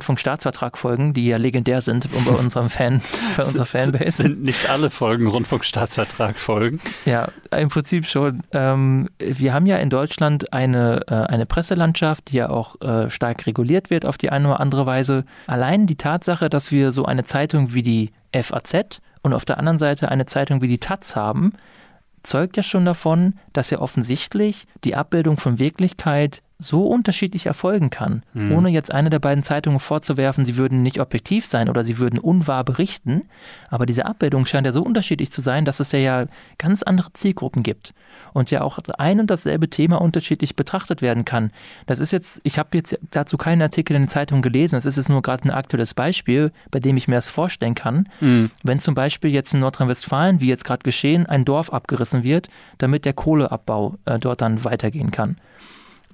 Rundfunkstaatsvertrag-Folgen, 0.82 1.12
die 1.12 1.26
ja 1.26 1.36
legendär 1.36 1.80
sind 1.80 2.08
bei 2.10 2.32
unserem 2.32 2.70
Fan, 2.70 3.02
bei 3.36 3.42
unserer 3.42 3.66
Fanbase. 3.66 4.22
Sind 4.22 4.42
nicht 4.42 4.68
alle 4.68 4.90
Folgen 4.90 5.26
Rundfunkstaatsvertrag-Folgen? 5.26 6.80
Ja, 7.04 7.28
im 7.56 7.68
Prinzip 7.68 8.06
schon. 8.06 8.42
Ähm, 8.52 9.08
wir 9.18 9.54
haben 9.54 9.66
ja 9.66 9.76
in 9.78 9.90
Deutschland 9.90 10.52
eine, 10.52 11.02
äh, 11.08 11.14
eine 11.14 11.46
Presselandschaft, 11.46 12.30
die 12.30 12.36
ja 12.36 12.50
auch 12.50 12.80
äh, 12.80 13.10
stark 13.10 13.46
reguliert 13.46 13.90
wird 13.90 14.06
auf 14.06 14.18
die 14.18 14.30
eine 14.30 14.48
oder 14.48 14.60
andere 14.60 14.86
Weise. 14.86 15.24
Allein 15.46 15.86
die 15.86 15.96
Tatsache, 15.96 16.48
dass 16.48 16.72
wir 16.72 16.90
so 16.90 17.04
eine 17.04 17.24
Zeitung 17.24 17.74
wie 17.74 17.82
die 17.82 18.10
FAZ 18.32 19.00
und 19.22 19.34
auf 19.34 19.44
der 19.44 19.58
anderen 19.58 19.78
Seite 19.78 20.08
eine 20.08 20.24
Zeitung 20.24 20.62
wie 20.62 20.68
die 20.68 20.78
Taz 20.78 21.16
haben, 21.16 21.52
zeugt 22.22 22.56
ja 22.56 22.62
schon 22.62 22.84
davon, 22.84 23.34
dass 23.52 23.70
ja 23.70 23.78
offensichtlich 23.80 24.66
die 24.84 24.94
Abbildung 24.94 25.38
von 25.38 25.58
Wirklichkeit 25.58 26.42
so 26.62 26.86
unterschiedlich 26.86 27.46
erfolgen 27.46 27.90
kann, 27.90 28.22
mhm. 28.34 28.52
ohne 28.52 28.70
jetzt 28.70 28.92
eine 28.92 29.10
der 29.10 29.18
beiden 29.18 29.42
Zeitungen 29.42 29.80
vorzuwerfen, 29.80 30.44
sie 30.44 30.56
würden 30.56 30.82
nicht 30.82 31.00
objektiv 31.00 31.44
sein 31.46 31.68
oder 31.68 31.84
sie 31.84 31.98
würden 31.98 32.18
unwahr 32.18 32.64
berichten. 32.64 33.22
Aber 33.68 33.86
diese 33.86 34.06
Abbildung 34.06 34.46
scheint 34.46 34.66
ja 34.66 34.72
so 34.72 34.82
unterschiedlich 34.82 35.30
zu 35.30 35.40
sein, 35.40 35.64
dass 35.64 35.80
es 35.80 35.92
ja 35.92 36.26
ganz 36.58 36.82
andere 36.82 37.12
Zielgruppen 37.12 37.62
gibt 37.62 37.94
und 38.32 38.50
ja 38.50 38.62
auch 38.62 38.78
ein 38.98 39.20
und 39.20 39.30
dasselbe 39.30 39.68
Thema 39.68 40.00
unterschiedlich 40.00 40.56
betrachtet 40.56 41.02
werden 41.02 41.24
kann. 41.24 41.50
Das 41.86 42.00
ist 42.00 42.12
jetzt, 42.12 42.40
ich 42.44 42.58
habe 42.58 42.70
jetzt 42.74 42.98
dazu 43.10 43.36
keinen 43.36 43.62
Artikel 43.62 43.96
in 43.96 44.02
der 44.02 44.08
Zeitung 44.08 44.42
gelesen, 44.42 44.76
es 44.76 44.86
ist 44.86 44.96
jetzt 44.96 45.08
nur 45.08 45.22
gerade 45.22 45.44
ein 45.44 45.50
aktuelles 45.50 45.94
Beispiel, 45.94 46.52
bei 46.70 46.80
dem 46.80 46.96
ich 46.96 47.08
mir 47.08 47.16
das 47.16 47.28
vorstellen 47.28 47.74
kann. 47.74 48.08
Mhm. 48.20 48.50
Wenn 48.62 48.78
zum 48.78 48.94
Beispiel 48.94 49.30
jetzt 49.30 49.52
in 49.54 49.60
Nordrhein-Westfalen, 49.60 50.40
wie 50.40 50.48
jetzt 50.48 50.64
gerade 50.64 50.82
geschehen, 50.82 51.26
ein 51.26 51.44
Dorf 51.44 51.72
abgerissen 51.72 52.22
wird, 52.22 52.48
damit 52.78 53.04
der 53.04 53.12
Kohleabbau 53.12 53.96
äh, 54.04 54.18
dort 54.18 54.40
dann 54.40 54.64
weitergehen 54.64 55.10
kann 55.10 55.36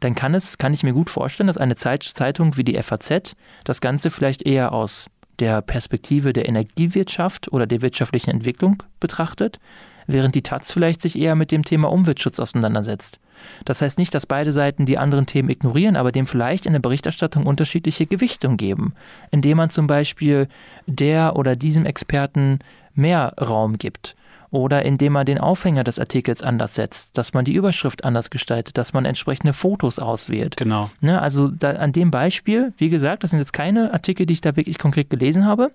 dann 0.01 0.15
kann 0.15 0.35
es, 0.35 0.59
kann 0.59 0.75
ich 0.75 0.83
mir 0.83 0.93
gut 0.93 1.11
vorstellen, 1.11 1.47
dass 1.47 1.59
eine 1.59 1.75
Zeitung 1.75 2.57
wie 2.57 2.65
die 2.65 2.81
FAZ 2.81 3.35
das 3.65 3.81
Ganze 3.81 4.11
vielleicht 4.11 4.43
eher 4.47 4.73
aus 4.73 5.07
der 5.39 5.63
Perspektive 5.63 6.33
der 6.33 6.49
Energiewirtschaft 6.49 7.53
oder 7.53 7.67
der 7.67 7.83
wirtschaftlichen 7.83 8.31
Entwicklung 8.31 8.83
betrachtet, 9.01 9.59
während 10.07 10.35
die 10.35 10.43
Taz 10.43 10.73
vielleicht 10.73 11.03
sich 11.03 11.19
eher 11.19 11.35
mit 11.35 11.53
dem 11.53 11.65
Thema 11.65 11.91
Umweltschutz 11.93 12.41
auseinandersetzt. 12.41 13.21
Das 13.65 13.81
heißt 13.83 13.99
nicht, 13.99 14.15
dass 14.15 14.27
beide 14.27 14.53
Seiten 14.53 14.85
die 14.85 14.99
anderen 14.99 15.27
Themen 15.27 15.49
ignorieren, 15.49 15.95
aber 15.95 16.11
dem 16.11 16.27
vielleicht 16.27 16.67
in 16.67 16.73
der 16.73 16.81
Berichterstattung 16.81 17.47
unterschiedliche 17.47 18.07
Gewichtung 18.07 18.57
geben, 18.57 18.95
indem 19.31 19.59
man 19.59 19.69
zum 19.69 19.87
Beispiel 19.87 20.49
der 20.87 21.37
oder 21.37 21.55
diesem 21.55 21.87
Experten 21.87 22.59
mehr 22.95 23.35
Raum 23.41 23.79
gibt 23.79 24.17
oder 24.51 24.85
indem 24.85 25.13
man 25.13 25.27
den 25.27 25.39
Aufhänger 25.39 25.85
des 25.85 25.99
Artikels 25.99 26.43
anders 26.43 26.75
setzt, 26.75 27.19
dass 27.19 27.35
man 27.35 27.45
die 27.45 27.55
Überschrift 27.55 28.05
anders 28.05 28.31
gestaltet, 28.31 28.79
dass 28.79 28.93
man 28.93 29.05
entsprechende 29.05 29.53
Fotos 29.53 29.99
auswählt. 29.99 30.57
Genau. 30.57 30.91
Ne, 31.01 31.21
also 31.21 31.49
da, 31.49 31.73
an 31.73 31.93
dem 31.93 32.11
Beispiel, 32.11 32.73
wie 32.79 32.89
gesagt, 32.89 33.25
das 33.25 33.31
sind 33.31 33.41
jetzt 33.41 33.53
keine 33.53 33.93
Artikel, 33.93 34.27
die 34.27 34.33
ich 34.33 34.41
da 34.41 34.57
wirklich 34.57 34.79
konkret 34.79 35.11
gelesen 35.11 35.47
habe. 35.47 35.71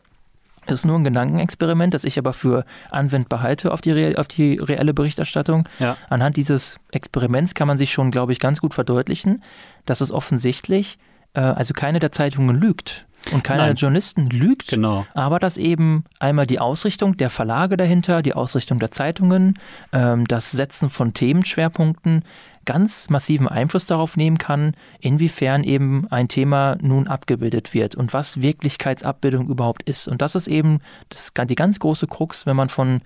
Das 0.66 0.80
ist 0.80 0.86
nur 0.86 0.98
ein 0.98 1.04
Gedankenexperiment, 1.04 1.94
das 1.94 2.06
ich 2.06 2.18
aber 2.18 2.34
für 2.34 2.66
anwendbar 2.90 3.42
halte 3.42 3.72
auf 3.72 3.82
die, 3.82 4.18
auf 4.18 4.28
die 4.28 4.58
reelle 4.58 4.94
Berichterstattung. 4.94 5.68
Ja. 5.80 5.98
Anhand 6.10 6.38
dieses 6.38 6.80
Experiments 6.92 7.54
kann 7.54 7.68
man 7.68 7.78
sich 7.78 7.92
schon, 7.92 8.12
glaube 8.12 8.32
ich, 8.32 8.40
ganz 8.40 8.62
gut 8.62 8.74
verdeutlichen, 8.74 9.44
dass 9.86 10.00
es 10.00 10.12
offensichtlich, 10.12 10.98
äh, 11.34 11.42
also 11.42 11.74
keine 11.74 12.00
der 12.00 12.12
Zeitungen 12.12 12.56
lügt. 12.56 13.06
Und 13.32 13.44
keiner 13.44 13.64
Nein. 13.64 13.76
der 13.76 13.76
Journalisten 13.76 14.30
lügt, 14.30 14.68
genau. 14.68 15.06
aber 15.14 15.40
dass 15.40 15.58
eben 15.58 16.04
einmal 16.20 16.46
die 16.46 16.60
Ausrichtung 16.60 17.16
der 17.18 17.30
Verlage 17.30 17.78
dahinter, 17.78 18.22
die 18.22 18.34
Ausrichtung 18.34 18.80
der 18.80 18.92
Zeitungen, 18.92 19.54
ähm, 19.94 20.26
das 20.26 20.52
Setzen 20.52 20.90
von 20.90 21.14
Themenschwerpunkten 21.14 22.24
ganz 22.66 23.10
massiven 23.10 23.48
Einfluss 23.48 23.88
darauf 23.88 24.18
nehmen 24.18 24.38
kann, 24.38 24.74
inwiefern 25.00 25.64
eben 25.64 26.08
ein 26.10 26.28
Thema 26.28 26.78
nun 26.82 27.08
abgebildet 27.08 27.74
wird 27.74 27.96
und 27.96 28.14
was 28.14 28.42
Wirklichkeitsabbildung 28.42 29.48
überhaupt 29.48 29.84
ist. 29.84 30.08
Und 30.08 30.22
das 30.22 30.36
ist 30.36 30.48
eben 30.48 30.80
das, 31.10 31.34
die 31.48 31.56
ganz 31.56 31.80
große 31.80 32.08
Krux, 32.08 32.46
wenn 32.46 32.56
man 32.56 32.70
von 32.70 33.02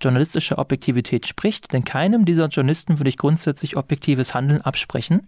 journalistischer 0.00 0.58
Objektivität 0.58 1.26
spricht, 1.26 1.72
denn 1.72 1.84
keinem 1.84 2.24
dieser 2.24 2.48
Journalisten 2.48 2.98
würde 2.98 3.08
ich 3.08 3.16
grundsätzlich 3.16 3.76
objektives 3.76 4.34
Handeln 4.34 4.60
absprechen. 4.60 5.26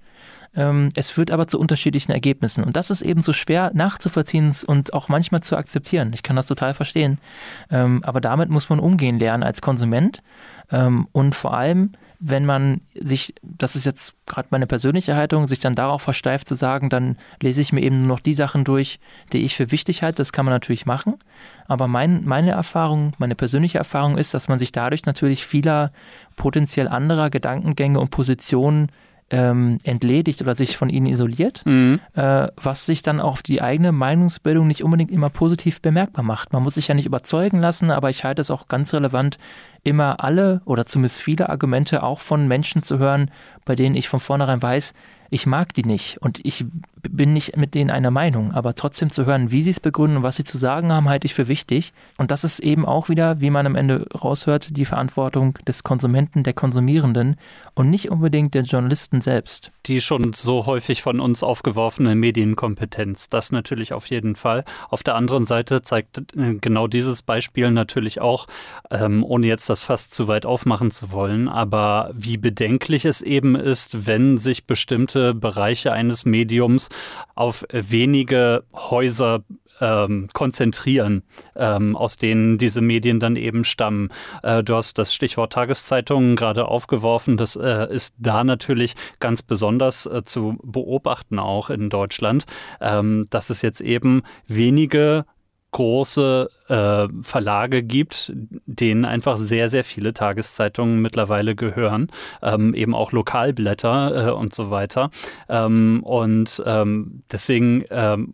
Ähm, 0.55 0.91
es 0.95 1.11
führt 1.11 1.31
aber 1.31 1.47
zu 1.47 1.59
unterschiedlichen 1.59 2.13
Ergebnissen. 2.13 2.65
Und 2.65 2.77
das 2.77 2.91
ist 2.91 3.03
eben 3.03 3.21
so 3.21 3.33
schwer 3.33 3.71
nachzuvollziehen 3.75 4.55
und 4.67 4.93
auch 4.95 5.09
manchmal 5.09 5.43
zu 5.43 5.57
akzeptieren. 5.57 6.13
Ich 6.15 6.23
kann 6.23 6.37
das 6.37 6.47
total 6.47 6.75
verstehen. 6.75 7.19
Ähm, 7.71 8.03
aber 8.05 8.21
damit 8.21 8.49
muss 8.49 8.69
man 8.69 8.81
umgehen 8.81 9.19
lernen 9.19 9.43
als 9.43 9.61
Konsument. 9.61 10.23
Ähm, 10.71 11.07
und 11.13 11.35
vor 11.35 11.55
allem, 11.55 11.93
wenn 12.21 12.45
man 12.45 12.81
sich, 12.95 13.35
das 13.43 13.77
ist 13.77 13.87
jetzt 13.87 14.15
gerade 14.27 14.49
meine 14.51 14.67
persönliche 14.67 15.15
Haltung, 15.15 15.47
sich 15.47 15.61
dann 15.61 15.75
darauf 15.75 16.03
versteift 16.03 16.49
zu 16.49 16.57
sagen, 16.57 16.91
dann 16.91 17.17
lese 17.41 17.61
ich 17.61 17.73
mir 17.73 17.81
eben 17.81 17.99
nur 17.99 18.09
noch 18.09 18.21
die 18.21 18.35
Sachen 18.35 18.65
durch, 18.65 18.99
die 19.33 19.45
ich 19.45 19.55
für 19.55 19.71
wichtig 19.71 20.03
halte. 20.03 20.17
Das 20.17 20.33
kann 20.33 20.45
man 20.45 20.53
natürlich 20.53 20.85
machen. 20.85 21.15
Aber 21.69 21.87
mein, 21.87 22.25
meine 22.25 22.51
Erfahrung, 22.51 23.13
meine 23.19 23.37
persönliche 23.37 23.79
Erfahrung 23.79 24.19
ist, 24.19 24.35
dass 24.35 24.49
man 24.49 24.59
sich 24.59 24.73
dadurch 24.73 25.07
natürlich 25.07 25.47
vieler 25.47 25.93
potenziell 26.35 26.89
anderer 26.89 27.31
Gedankengänge 27.31 28.01
und 28.01 28.11
Positionen 28.11 28.91
ähm, 29.31 29.79
entledigt 29.83 30.41
oder 30.41 30.55
sich 30.55 30.77
von 30.77 30.89
ihnen 30.89 31.07
isoliert, 31.07 31.63
mhm. 31.67 32.01
äh, 32.15 32.49
was 32.57 32.87
sich 32.87 33.03
dann 33.03 33.21
auf 33.21 33.43
die 33.43 33.61
eigene 33.61 33.93
Meinungsbildung 33.93 34.67
nicht 34.67 34.83
unbedingt 34.83 35.11
immer 35.11 35.29
positiv 35.29 35.83
bemerkbar 35.83 36.25
macht. 36.25 36.53
Man 36.53 36.63
muss 36.63 36.75
sich 36.75 36.89
ja 36.89 36.95
nicht 36.95 37.07
überzeugen 37.07 37.61
lassen, 37.61 37.91
aber 37.91 38.11
ich 38.11 38.25
halte 38.25 38.41
es 38.41 38.51
auch 38.51 38.69
ganz 38.69 38.93
relevant, 38.95 39.39
immer 39.85 40.25
alle 40.25 40.63
oder 40.65 40.87
zumindest 40.87 41.21
viele 41.21 41.49
Argumente 41.51 42.03
auch 42.03 42.21
von 42.21 42.49
Menschen 42.49 42.83
zu 42.83 42.99
hören, 42.99 43.31
bei 43.65 43.75
denen 43.75 43.95
ich 43.95 44.09
von 44.09 44.21
vornherein 44.21 44.63
weiß, 44.63 44.95
ich 45.31 45.47
mag 45.47 45.75
die 45.75 45.85
nicht 45.85 46.19
und 46.19 46.45
ich 46.45 46.65
bin 47.03 47.33
nicht 47.33 47.57
mit 47.57 47.75
denen 47.75 47.91
einer 47.91 48.11
Meinung, 48.11 48.53
aber 48.53 48.75
trotzdem 48.75 49.11
zu 49.11 49.27
hören, 49.27 49.51
wie 49.51 49.63
sie 49.63 49.71
es 49.71 49.81
begründen 49.81 50.19
und 50.19 50.23
was 50.23 50.37
sie 50.37 50.45
zu 50.45 50.59
sagen 50.59 50.93
haben, 50.93 51.09
halte 51.09 51.27
ich 51.27 51.35
für 51.35 51.49
wichtig. 51.49 51.93
Und 52.19 52.31
das 52.31 52.45
ist 52.45 52.61
eben 52.61 52.87
auch 52.87 53.09
wieder, 53.09 53.41
wie 53.41 53.51
man 53.51 53.67
am 53.67 53.77
Ende 53.77 54.07
raushört, 54.15 54.77
die 54.77 54.85
Verantwortung 54.85 55.55
des 55.67 55.85
Konsumenten, 55.85 56.43
der 56.43 56.53
Konsumierenden 56.53 57.37
und 57.75 57.91
nicht 57.91 58.11
unbedingt 58.11 58.55
der 58.55 58.63
Journalisten 58.63 59.21
selbst. 59.21 59.71
Die 59.87 60.01
schon 60.01 60.33
so 60.33 60.67
häufig 60.67 61.03
von 61.03 61.21
uns 61.21 61.43
aufgeworfene 61.43 62.15
Medienkompetenz, 62.15 63.29
das 63.29 63.53
natürlich 63.53 63.93
auf 63.93 64.07
jeden 64.07 64.35
Fall. 64.35 64.65
Auf 64.91 65.03
der 65.03 65.15
anderen 65.15 65.45
Seite 65.45 65.83
zeigt 65.83 66.37
äh, 66.37 66.55
genau 66.61 66.87
dieses 66.87 67.23
Beispiel 67.23 67.71
natürlich 67.71 68.21
auch, 68.21 68.47
ähm, 68.91 69.25
ohne 69.25 69.47
jetzt 69.47 69.71
das 69.71 69.83
fast 69.83 70.15
zu 70.15 70.29
weit 70.29 70.47
aufmachen 70.47 70.91
zu 70.91 71.13
wollen, 71.13 71.49
aber 71.49 72.11
wie 72.13 72.37
bedenklich 72.37 73.05
es 73.05 73.23
eben 73.23 73.55
ist, 73.55 74.07
wenn 74.07 74.39
sich 74.39 74.67
bestimmte 74.67 75.35
Bereiche 75.35 75.93
eines 75.93 76.25
Mediums 76.25 76.88
auf 77.35 77.65
wenige 77.71 78.65
Häuser 78.75 79.45
ähm, 79.81 80.29
konzentrieren, 80.33 81.23
ähm, 81.57 81.97
aus 81.97 82.17
denen 82.17 82.59
diese 82.59 82.81
Medien 82.81 83.21
dann 83.21 83.37
eben 83.37 83.65
stammen. 83.65 84.11
Äh, 84.43 84.63
du 84.63 84.75
hast 84.75 84.99
das 84.99 85.15
Stichwort 85.15 85.53
Tageszeitungen 85.53 86.37
gerade 86.37 86.67
aufgeworfen. 86.67 87.37
Das 87.37 87.57
äh, 87.57 87.93
ist 87.93 88.15
da 88.19 88.45
natürlich 88.45 88.95
ganz 89.21 89.43
besonders 89.43 90.07
äh, 90.07 90.25
zu 90.25 90.59
beobachten, 90.63 91.39
auch 91.39 91.71
in 91.71 91.91
Deutschland, 91.91 92.45
ähm, 92.81 93.27
dass 93.31 93.51
es 93.51 93.63
jetzt 93.63 93.81
eben 93.81 94.23
wenige 94.47 95.25
große 95.71 96.49
äh, 96.69 97.09
Verlage 97.23 97.83
gibt, 97.83 98.33
denen 98.67 99.05
einfach 99.05 99.37
sehr, 99.37 99.69
sehr 99.69 99.85
viele 99.85 100.15
Tageszeitungen 100.15 101.01
mittlerweile 101.01 101.55
gehören, 101.55 102.11
ähm, 102.43 102.75
eben 102.75 102.95
auch 102.95 103.13
Lokalblätter 103.13 104.29
äh, 104.29 104.31
und 104.31 104.55
so 104.55 104.71
weiter. 104.71 105.11
Ähm, 105.49 106.03
und 106.05 106.63
ähm, 106.65 107.23
deswegen 107.31 107.85
ähm, 107.91 108.33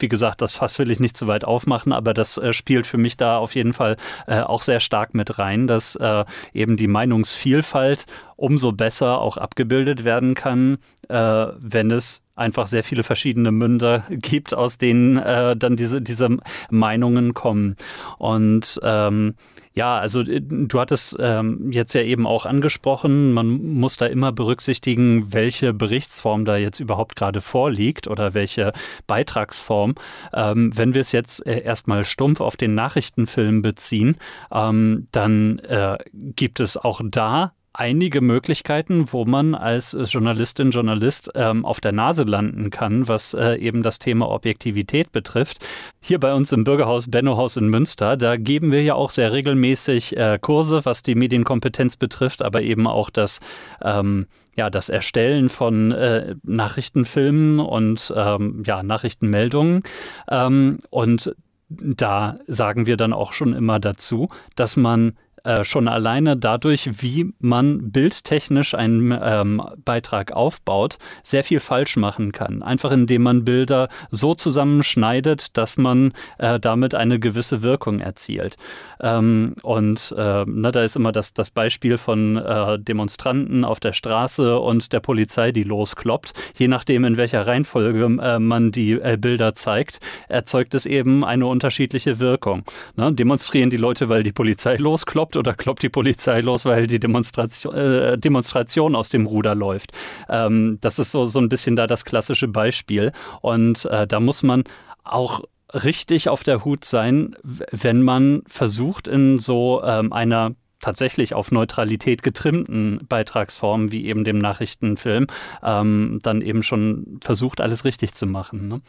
wie 0.00 0.08
gesagt, 0.08 0.40
das 0.40 0.56
Fass 0.56 0.78
will 0.78 0.90
ich 0.90 1.00
nicht 1.00 1.16
zu 1.16 1.26
weit 1.26 1.44
aufmachen, 1.44 1.92
aber 1.92 2.14
das 2.14 2.38
äh, 2.38 2.52
spielt 2.52 2.86
für 2.86 2.98
mich 2.98 3.16
da 3.16 3.36
auf 3.36 3.54
jeden 3.54 3.72
Fall 3.72 3.96
äh, 4.26 4.40
auch 4.40 4.62
sehr 4.62 4.80
stark 4.80 5.14
mit 5.14 5.38
rein, 5.38 5.66
dass 5.66 5.94
äh, 5.96 6.24
eben 6.52 6.76
die 6.76 6.88
Meinungsvielfalt 6.88 8.06
umso 8.36 8.72
besser 8.72 9.20
auch 9.20 9.36
abgebildet 9.36 10.04
werden 10.04 10.34
kann, 10.34 10.78
äh, 11.08 11.46
wenn 11.58 11.90
es 11.90 12.22
einfach 12.40 12.66
sehr 12.66 12.82
viele 12.82 13.02
verschiedene 13.02 13.52
Münder 13.52 14.04
gibt, 14.10 14.54
aus 14.54 14.78
denen 14.78 15.18
äh, 15.18 15.56
dann 15.56 15.76
diese, 15.76 16.02
diese 16.02 16.38
Meinungen 16.70 17.34
kommen. 17.34 17.76
Und 18.18 18.80
ähm, 18.82 19.34
ja, 19.72 19.98
also 19.98 20.20
äh, 20.20 20.40
du 20.40 20.80
hattest 20.80 21.16
ähm, 21.20 21.70
jetzt 21.70 21.92
ja 21.92 22.02
eben 22.02 22.26
auch 22.26 22.46
angesprochen, 22.46 23.32
man 23.32 23.46
muss 23.74 23.96
da 23.96 24.06
immer 24.06 24.32
berücksichtigen, 24.32 25.32
welche 25.32 25.72
Berichtsform 25.72 26.44
da 26.44 26.56
jetzt 26.56 26.80
überhaupt 26.80 27.16
gerade 27.16 27.40
vorliegt 27.40 28.08
oder 28.08 28.34
welche 28.34 28.72
Beitragsform. 29.06 29.94
Ähm, 30.34 30.76
wenn 30.76 30.94
wir 30.94 31.02
es 31.02 31.12
jetzt 31.12 31.46
äh, 31.46 31.60
erstmal 31.60 32.04
stumpf 32.04 32.40
auf 32.40 32.56
den 32.56 32.74
Nachrichtenfilm 32.74 33.62
beziehen, 33.62 34.16
ähm, 34.52 35.06
dann 35.12 35.60
äh, 35.60 35.98
gibt 36.12 36.60
es 36.60 36.76
auch 36.76 37.00
da 37.04 37.52
einige 37.72 38.20
Möglichkeiten, 38.20 39.12
wo 39.12 39.24
man 39.24 39.54
als 39.54 39.96
Journalistin, 40.06 40.70
Journalist 40.70 41.30
ähm, 41.34 41.64
auf 41.64 41.80
der 41.80 41.92
Nase 41.92 42.24
landen 42.24 42.70
kann, 42.70 43.06
was 43.08 43.34
äh, 43.34 43.54
eben 43.56 43.82
das 43.82 43.98
Thema 43.98 44.28
Objektivität 44.28 45.12
betrifft. 45.12 45.58
Hier 46.00 46.18
bei 46.18 46.34
uns 46.34 46.52
im 46.52 46.64
Bürgerhaus 46.64 47.10
Bennohaus 47.10 47.56
in 47.56 47.68
Münster, 47.68 48.16
da 48.16 48.36
geben 48.36 48.72
wir 48.72 48.82
ja 48.82 48.94
auch 48.94 49.10
sehr 49.10 49.32
regelmäßig 49.32 50.16
äh, 50.16 50.38
Kurse, 50.40 50.84
was 50.84 51.02
die 51.02 51.14
Medienkompetenz 51.14 51.96
betrifft, 51.96 52.42
aber 52.42 52.62
eben 52.62 52.86
auch 52.86 53.10
das 53.10 53.40
ähm, 53.82 54.26
ja, 54.56 54.68
das 54.68 54.88
Erstellen 54.88 55.48
von 55.48 55.92
äh, 55.92 56.34
Nachrichtenfilmen 56.42 57.60
und 57.60 58.12
ähm, 58.16 58.62
ja, 58.66 58.82
Nachrichtenmeldungen. 58.82 59.84
Ähm, 60.28 60.78
und 60.90 61.34
da 61.70 62.34
sagen 62.48 62.86
wir 62.86 62.96
dann 62.96 63.12
auch 63.12 63.32
schon 63.32 63.54
immer 63.54 63.78
dazu, 63.78 64.28
dass 64.56 64.76
man 64.76 65.16
äh, 65.44 65.64
schon 65.64 65.88
alleine 65.88 66.36
dadurch, 66.36 67.02
wie 67.02 67.32
man 67.38 67.90
bildtechnisch 67.90 68.74
einen 68.74 69.16
ähm, 69.22 69.62
Beitrag 69.84 70.32
aufbaut, 70.32 70.98
sehr 71.22 71.44
viel 71.44 71.60
falsch 71.60 71.96
machen 71.96 72.32
kann. 72.32 72.62
Einfach 72.62 72.92
indem 72.92 73.22
man 73.22 73.44
Bilder 73.44 73.88
so 74.10 74.34
zusammenschneidet, 74.34 75.56
dass 75.56 75.76
man 75.76 76.12
äh, 76.38 76.60
damit 76.60 76.94
eine 76.94 77.18
gewisse 77.18 77.62
Wirkung 77.62 78.00
erzielt. 78.00 78.56
Ähm, 79.00 79.54
und 79.62 80.14
äh, 80.16 80.44
ne, 80.44 80.72
da 80.72 80.82
ist 80.82 80.96
immer 80.96 81.12
das, 81.12 81.34
das 81.34 81.50
Beispiel 81.50 81.98
von 81.98 82.36
äh, 82.36 82.78
Demonstranten 82.78 83.64
auf 83.64 83.80
der 83.80 83.92
Straße 83.92 84.58
und 84.58 84.92
der 84.92 85.00
Polizei, 85.00 85.52
die 85.52 85.62
loskloppt. 85.62 86.32
Je 86.56 86.68
nachdem, 86.68 87.04
in 87.04 87.16
welcher 87.16 87.46
Reihenfolge 87.46 88.04
äh, 88.22 88.38
man 88.38 88.72
die 88.72 88.92
äh, 88.92 89.16
Bilder 89.18 89.54
zeigt, 89.54 90.00
erzeugt 90.28 90.74
es 90.74 90.86
eben 90.86 91.24
eine 91.24 91.46
unterschiedliche 91.46 92.20
Wirkung. 92.20 92.64
Ne? 92.96 93.12
Demonstrieren 93.12 93.70
die 93.70 93.76
Leute, 93.76 94.08
weil 94.08 94.22
die 94.22 94.32
Polizei 94.32 94.76
loskloppt, 94.76 95.29
kloppt 95.30 95.36
oder 95.36 95.54
kloppt 95.54 95.82
die 95.82 95.88
Polizei 95.88 96.40
los, 96.40 96.64
weil 96.64 96.86
die 96.86 97.00
Demonstration, 97.00 97.74
äh, 97.74 98.18
Demonstration 98.18 98.94
aus 98.94 99.08
dem 99.08 99.26
Ruder 99.26 99.54
läuft. 99.54 99.92
Ähm, 100.28 100.78
das 100.80 100.98
ist 100.98 101.12
so, 101.12 101.24
so 101.24 101.38
ein 101.40 101.48
bisschen 101.48 101.76
da 101.76 101.86
das 101.86 102.04
klassische 102.04 102.48
Beispiel. 102.48 103.12
Und 103.40 103.84
äh, 103.86 104.06
da 104.06 104.20
muss 104.20 104.42
man 104.42 104.64
auch 105.04 105.42
richtig 105.72 106.28
auf 106.28 106.42
der 106.42 106.64
Hut 106.64 106.84
sein, 106.84 107.36
wenn 107.42 108.02
man 108.02 108.42
versucht, 108.46 109.06
in 109.06 109.38
so 109.38 109.82
ähm, 109.84 110.12
einer 110.12 110.54
tatsächlich 110.80 111.34
auf 111.34 111.52
Neutralität 111.52 112.22
getrimmten 112.22 113.00
Beitragsform, 113.06 113.92
wie 113.92 114.06
eben 114.06 114.24
dem 114.24 114.38
Nachrichtenfilm, 114.38 115.26
ähm, 115.62 116.18
dann 116.22 116.40
eben 116.40 116.62
schon 116.62 117.18
versucht, 117.22 117.60
alles 117.60 117.84
richtig 117.84 118.14
zu 118.14 118.26
machen. 118.26 118.68
Ne? 118.68 118.80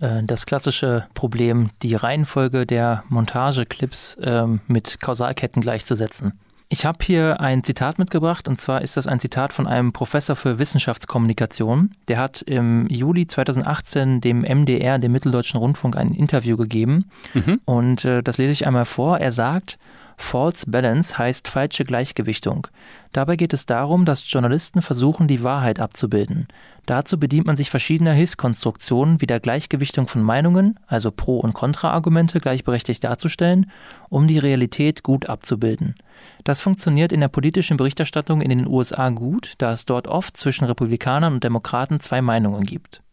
Äh, 0.00 0.22
das 0.24 0.46
klassische 0.46 1.06
Problem, 1.14 1.70
die 1.82 1.94
Reihenfolge 1.94 2.66
der 2.66 3.04
Montageclips 3.08 4.16
ähm, 4.22 4.60
mit 4.66 5.00
Kausalketten 5.00 5.62
gleichzusetzen. 5.62 6.32
Ich 6.72 6.86
habe 6.86 6.98
hier 7.04 7.40
ein 7.40 7.64
Zitat 7.64 7.98
mitgebracht 7.98 8.46
und 8.46 8.56
zwar 8.56 8.82
ist 8.82 8.96
das 8.96 9.08
ein 9.08 9.18
Zitat 9.18 9.52
von 9.52 9.66
einem 9.66 9.92
Professor 9.92 10.36
für 10.36 10.60
Wissenschaftskommunikation. 10.60 11.90
Der 12.06 12.18
hat 12.18 12.42
im 12.42 12.86
Juli 12.86 13.26
2018 13.26 14.20
dem 14.20 14.42
MDR, 14.42 15.00
dem 15.00 15.10
Mitteldeutschen 15.10 15.58
Rundfunk, 15.58 15.96
ein 15.96 16.14
Interview 16.14 16.56
gegeben 16.56 17.06
mhm. 17.34 17.60
und 17.64 18.04
äh, 18.04 18.22
das 18.22 18.38
lese 18.38 18.52
ich 18.52 18.68
einmal 18.68 18.84
vor. 18.84 19.18
Er 19.18 19.32
sagt, 19.32 19.78
False 20.16 20.70
Balance 20.70 21.18
heißt 21.18 21.48
falsche 21.48 21.82
Gleichgewichtung. 21.82 22.68
Dabei 23.10 23.34
geht 23.34 23.52
es 23.52 23.66
darum, 23.66 24.04
dass 24.04 24.30
Journalisten 24.30 24.80
versuchen, 24.80 25.26
die 25.26 25.42
Wahrheit 25.42 25.80
abzubilden. 25.80 26.46
Dazu 26.90 27.20
bedient 27.20 27.46
man 27.46 27.54
sich 27.54 27.70
verschiedener 27.70 28.14
Hilfskonstruktionen 28.14 29.20
wie 29.20 29.26
der 29.26 29.38
Gleichgewichtung 29.38 30.08
von 30.08 30.22
Meinungen, 30.22 30.76
also 30.88 31.12
Pro- 31.12 31.38
und 31.38 31.52
Kontraargumente 31.52 32.40
gleichberechtigt 32.40 33.04
darzustellen, 33.04 33.70
um 34.08 34.26
die 34.26 34.38
Realität 34.38 35.04
gut 35.04 35.28
abzubilden. 35.28 35.94
Das 36.42 36.60
funktioniert 36.60 37.12
in 37.12 37.20
der 37.20 37.28
politischen 37.28 37.76
Berichterstattung 37.76 38.40
in 38.40 38.48
den 38.48 38.66
USA 38.66 39.10
gut, 39.10 39.54
da 39.58 39.70
es 39.70 39.84
dort 39.84 40.08
oft 40.08 40.36
zwischen 40.36 40.64
Republikanern 40.64 41.34
und 41.34 41.44
Demokraten 41.44 42.00
zwei 42.00 42.22
Meinungen 42.22 42.64
gibt. 42.64 43.04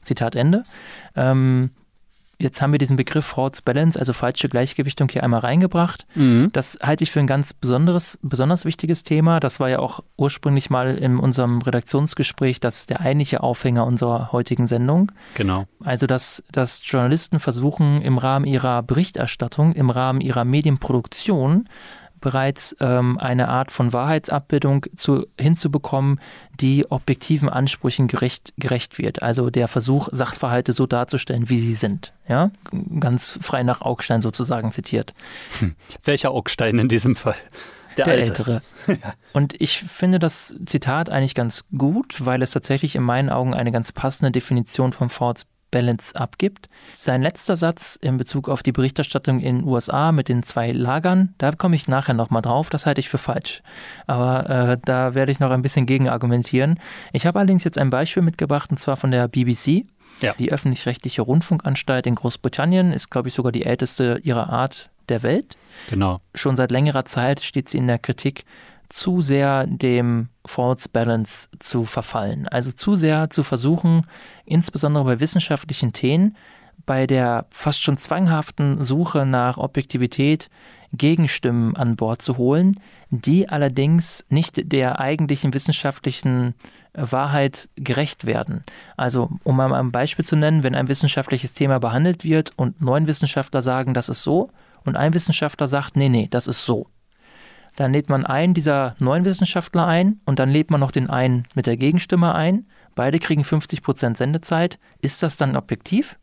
Zitat 0.00 0.34
Ende. 0.34 0.62
Ähm, 1.14 1.72
Jetzt 2.38 2.60
haben 2.60 2.72
wir 2.72 2.78
diesen 2.78 2.96
Begriff 2.96 3.24
False 3.24 3.62
Balance, 3.64 3.98
also 3.98 4.12
falsche 4.12 4.48
Gleichgewichtung, 4.48 5.08
hier 5.10 5.24
einmal 5.24 5.40
reingebracht. 5.40 6.06
Mhm. 6.14 6.50
Das 6.52 6.78
halte 6.82 7.04
ich 7.04 7.10
für 7.10 7.20
ein 7.20 7.26
ganz 7.26 7.54
besonderes, 7.54 8.18
besonders 8.22 8.64
wichtiges 8.66 9.02
Thema. 9.02 9.40
Das 9.40 9.58
war 9.58 9.70
ja 9.70 9.78
auch 9.78 10.00
ursprünglich 10.18 10.68
mal 10.68 10.96
in 10.96 11.18
unserem 11.18 11.62
Redaktionsgespräch 11.62 12.60
das 12.60 12.86
der 12.86 13.00
eigentliche 13.00 13.42
Aufhänger 13.42 13.86
unserer 13.86 14.32
heutigen 14.32 14.66
Sendung. 14.66 15.12
Genau. 15.34 15.66
Also, 15.82 16.06
dass, 16.06 16.42
dass 16.52 16.82
Journalisten 16.84 17.38
versuchen, 17.38 18.02
im 18.02 18.18
Rahmen 18.18 18.44
ihrer 18.44 18.82
Berichterstattung, 18.82 19.72
im 19.72 19.88
Rahmen 19.88 20.20
ihrer 20.20 20.44
Medienproduktion 20.44 21.66
bereits 22.20 22.76
ähm, 22.80 23.18
eine 23.18 23.48
Art 23.48 23.70
von 23.70 23.92
Wahrheitsabbildung 23.92 24.86
zu, 24.96 25.26
hinzubekommen, 25.38 26.20
die 26.60 26.90
objektiven 26.90 27.48
Ansprüchen 27.48 28.08
gerecht, 28.08 28.52
gerecht 28.56 28.98
wird. 28.98 29.22
Also 29.22 29.50
der 29.50 29.68
Versuch, 29.68 30.08
Sachverhalte 30.12 30.72
so 30.72 30.86
darzustellen, 30.86 31.48
wie 31.48 31.60
sie 31.60 31.74
sind. 31.74 32.12
Ja? 32.28 32.50
Ganz 33.00 33.38
frei 33.40 33.62
nach 33.62 33.82
Augstein 33.82 34.20
sozusagen 34.20 34.72
zitiert. 34.72 35.14
Hm. 35.58 35.74
Welcher 36.04 36.30
Augstein 36.30 36.78
in 36.78 36.88
diesem 36.88 37.16
Fall? 37.16 37.36
Der, 37.96 38.04
der 38.04 38.14
ältere. 38.14 38.62
Und 39.32 39.58
ich 39.60 39.78
finde 39.78 40.18
das 40.18 40.54
Zitat 40.66 41.08
eigentlich 41.08 41.34
ganz 41.34 41.64
gut, 41.76 42.24
weil 42.24 42.42
es 42.42 42.50
tatsächlich 42.50 42.94
in 42.94 43.02
meinen 43.02 43.30
Augen 43.30 43.54
eine 43.54 43.72
ganz 43.72 43.92
passende 43.92 44.30
Definition 44.30 44.92
von 44.92 45.08
Fords 45.08 45.46
Balance 45.76 46.16
abgibt. 46.16 46.70
Sein 46.94 47.20
letzter 47.20 47.54
Satz 47.54 47.98
in 48.00 48.16
Bezug 48.16 48.48
auf 48.48 48.62
die 48.62 48.72
Berichterstattung 48.72 49.40
in 49.40 49.58
den 49.58 49.68
USA 49.68 50.10
mit 50.10 50.30
den 50.30 50.42
zwei 50.42 50.72
Lagern, 50.72 51.34
da 51.36 51.52
komme 51.52 51.76
ich 51.76 51.86
nachher 51.86 52.14
nochmal 52.14 52.40
drauf, 52.40 52.70
das 52.70 52.86
halte 52.86 53.00
ich 53.00 53.10
für 53.10 53.18
falsch. 53.18 53.62
Aber 54.06 54.48
äh, 54.48 54.76
da 54.86 55.14
werde 55.14 55.32
ich 55.32 55.38
noch 55.38 55.50
ein 55.50 55.60
bisschen 55.60 55.84
gegen 55.84 56.08
argumentieren. 56.08 56.80
Ich 57.12 57.26
habe 57.26 57.38
allerdings 57.38 57.62
jetzt 57.64 57.76
ein 57.76 57.90
Beispiel 57.90 58.22
mitgebracht, 58.22 58.70
und 58.70 58.78
zwar 58.78 58.96
von 58.96 59.10
der 59.10 59.28
BBC. 59.28 59.84
Ja. 60.22 60.32
Die 60.38 60.50
öffentlich-rechtliche 60.50 61.20
Rundfunkanstalt 61.20 62.06
in 62.06 62.14
Großbritannien 62.14 62.94
ist, 62.94 63.10
glaube 63.10 63.28
ich, 63.28 63.34
sogar 63.34 63.52
die 63.52 63.66
älteste 63.66 64.18
ihrer 64.22 64.48
Art 64.48 64.88
der 65.10 65.22
Welt. 65.22 65.58
Genau. 65.90 66.16
Schon 66.34 66.56
seit 66.56 66.70
längerer 66.70 67.04
Zeit 67.04 67.40
steht 67.40 67.68
sie 67.68 67.76
in 67.76 67.86
der 67.86 67.98
Kritik, 67.98 68.46
zu 68.88 69.20
sehr 69.20 69.66
dem 69.66 70.28
False 70.46 70.88
Balance 70.88 71.48
zu 71.58 71.84
verfallen. 71.84 72.48
Also 72.48 72.72
zu 72.72 72.94
sehr 72.94 73.30
zu 73.30 73.42
versuchen, 73.42 74.06
insbesondere 74.44 75.04
bei 75.04 75.20
wissenschaftlichen 75.20 75.92
Themen, 75.92 76.36
bei 76.84 77.06
der 77.06 77.46
fast 77.50 77.82
schon 77.82 77.96
zwanghaften 77.96 78.82
Suche 78.82 79.26
nach 79.26 79.58
Objektivität 79.58 80.48
Gegenstimmen 80.92 81.76
an 81.76 81.96
Bord 81.96 82.22
zu 82.22 82.36
holen, 82.36 82.80
die 83.10 83.48
allerdings 83.48 84.24
nicht 84.28 84.72
der 84.72 85.00
eigentlichen 85.00 85.52
wissenschaftlichen 85.52 86.54
Wahrheit 86.94 87.68
gerecht 87.76 88.24
werden. 88.24 88.64
Also, 88.96 89.30
um 89.44 89.56
mal 89.56 89.72
ein 89.74 89.92
Beispiel 89.92 90.24
zu 90.24 90.36
nennen, 90.36 90.62
wenn 90.62 90.74
ein 90.74 90.88
wissenschaftliches 90.88 91.54
Thema 91.54 91.78
behandelt 91.78 92.24
wird 92.24 92.52
und 92.56 92.80
neun 92.80 93.06
Wissenschaftler 93.06 93.62
sagen, 93.62 93.94
das 93.94 94.08
ist 94.08 94.22
so, 94.22 94.50
und 94.84 94.96
ein 94.96 95.14
Wissenschaftler 95.14 95.66
sagt, 95.66 95.96
nee, 95.96 96.08
nee, 96.08 96.28
das 96.30 96.46
ist 96.46 96.64
so. 96.64 96.86
Dann 97.76 97.92
lädt 97.92 98.08
man 98.08 98.26
einen 98.26 98.54
dieser 98.54 98.96
neuen 98.98 99.24
Wissenschaftler 99.24 99.86
ein 99.86 100.20
und 100.24 100.38
dann 100.38 100.50
lädt 100.50 100.70
man 100.70 100.80
noch 100.80 100.90
den 100.90 101.10
einen 101.10 101.46
mit 101.54 101.66
der 101.66 101.76
Gegenstimme 101.76 102.34
ein. 102.34 102.66
Beide 102.94 103.18
kriegen 103.18 103.42
50% 103.42 104.16
Sendezeit. 104.16 104.78
Ist 105.02 105.22
das 105.22 105.36
dann 105.36 105.56
objektiv? 105.56 106.18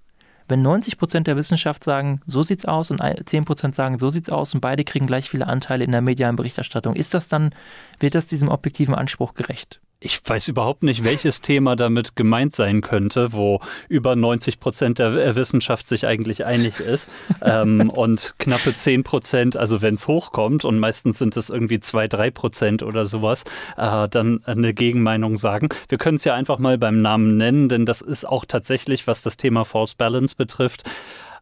Wenn 0.47 0.65
90% 0.65 1.21
der 1.21 1.37
Wissenschaft 1.37 1.83
sagen, 1.83 2.21
so 2.25 2.43
sieht's 2.43 2.65
aus 2.65 2.91
und 2.91 3.01
10% 3.01 3.73
sagen, 3.73 3.97
so 3.97 4.09
sieht's 4.09 4.29
aus 4.29 4.53
und 4.53 4.59
beide 4.59 4.83
kriegen 4.83 5.07
gleich 5.07 5.29
viele 5.29 5.47
Anteile 5.47 5.85
in 5.85 5.91
der 5.91 6.01
medialen 6.01 6.35
Berichterstattung, 6.35 6.95
ist 6.95 7.13
das 7.13 7.27
dann, 7.27 7.55
wird 7.99 8.15
das 8.15 8.27
diesem 8.27 8.49
objektiven 8.49 8.95
Anspruch 8.95 9.35
gerecht? 9.35 9.79
Ich 10.03 10.19
weiß 10.23 10.49
überhaupt 10.49 10.83
nicht, 10.83 11.03
welches 11.03 11.41
Thema 11.41 11.75
damit 11.75 12.15
gemeint 12.15 12.53
sein 12.53 12.81
könnte, 12.81 13.31
wo 13.33 13.59
über 13.87 14.15
90 14.15 14.59
Prozent 14.59 14.99
der 14.99 15.35
Wissenschaft 15.35 15.87
sich 15.87 16.05
eigentlich 16.05 16.45
einig 16.45 16.79
ist 16.79 17.07
ähm, 17.41 17.89
und 17.89 18.35
knappe 18.37 18.75
10 18.75 19.03
Prozent, 19.03 19.57
also 19.57 19.81
wenn 19.81 19.93
es 19.93 20.07
hochkommt 20.07 20.65
und 20.65 20.79
meistens 20.79 21.19
sind 21.19 21.37
es 21.37 21.49
irgendwie 21.49 21.79
2, 21.79 22.07
3 22.07 22.31
Prozent 22.31 22.83
oder 22.83 23.05
sowas, 23.05 23.45
äh, 23.77 24.09
dann 24.09 24.41
eine 24.45 24.73
Gegenmeinung 24.73 25.37
sagen. 25.37 25.69
Wir 25.87 25.97
können 25.97 26.17
es 26.17 26.25
ja 26.25 26.35
einfach 26.35 26.59
mal 26.59 26.77
beim 26.77 27.01
Namen 27.01 27.37
nennen, 27.37 27.69
denn 27.69 27.85
das 27.85 28.01
ist 28.01 28.25
auch 28.25 28.45
tatsächlich, 28.45 29.07
was 29.07 29.21
das 29.21 29.37
Thema 29.37 29.63
False 29.63 29.95
Balance 29.97 30.35
betrifft, 30.35 30.83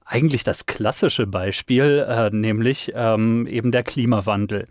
eigentlich 0.05 0.43
das 0.43 0.65
klassische 0.65 1.25
Beispiel, 1.25 2.05
äh, 2.07 2.29
nämlich 2.35 2.91
ähm, 2.93 3.47
eben 3.47 3.71
der 3.71 3.83
Klimawandel. 3.83 4.65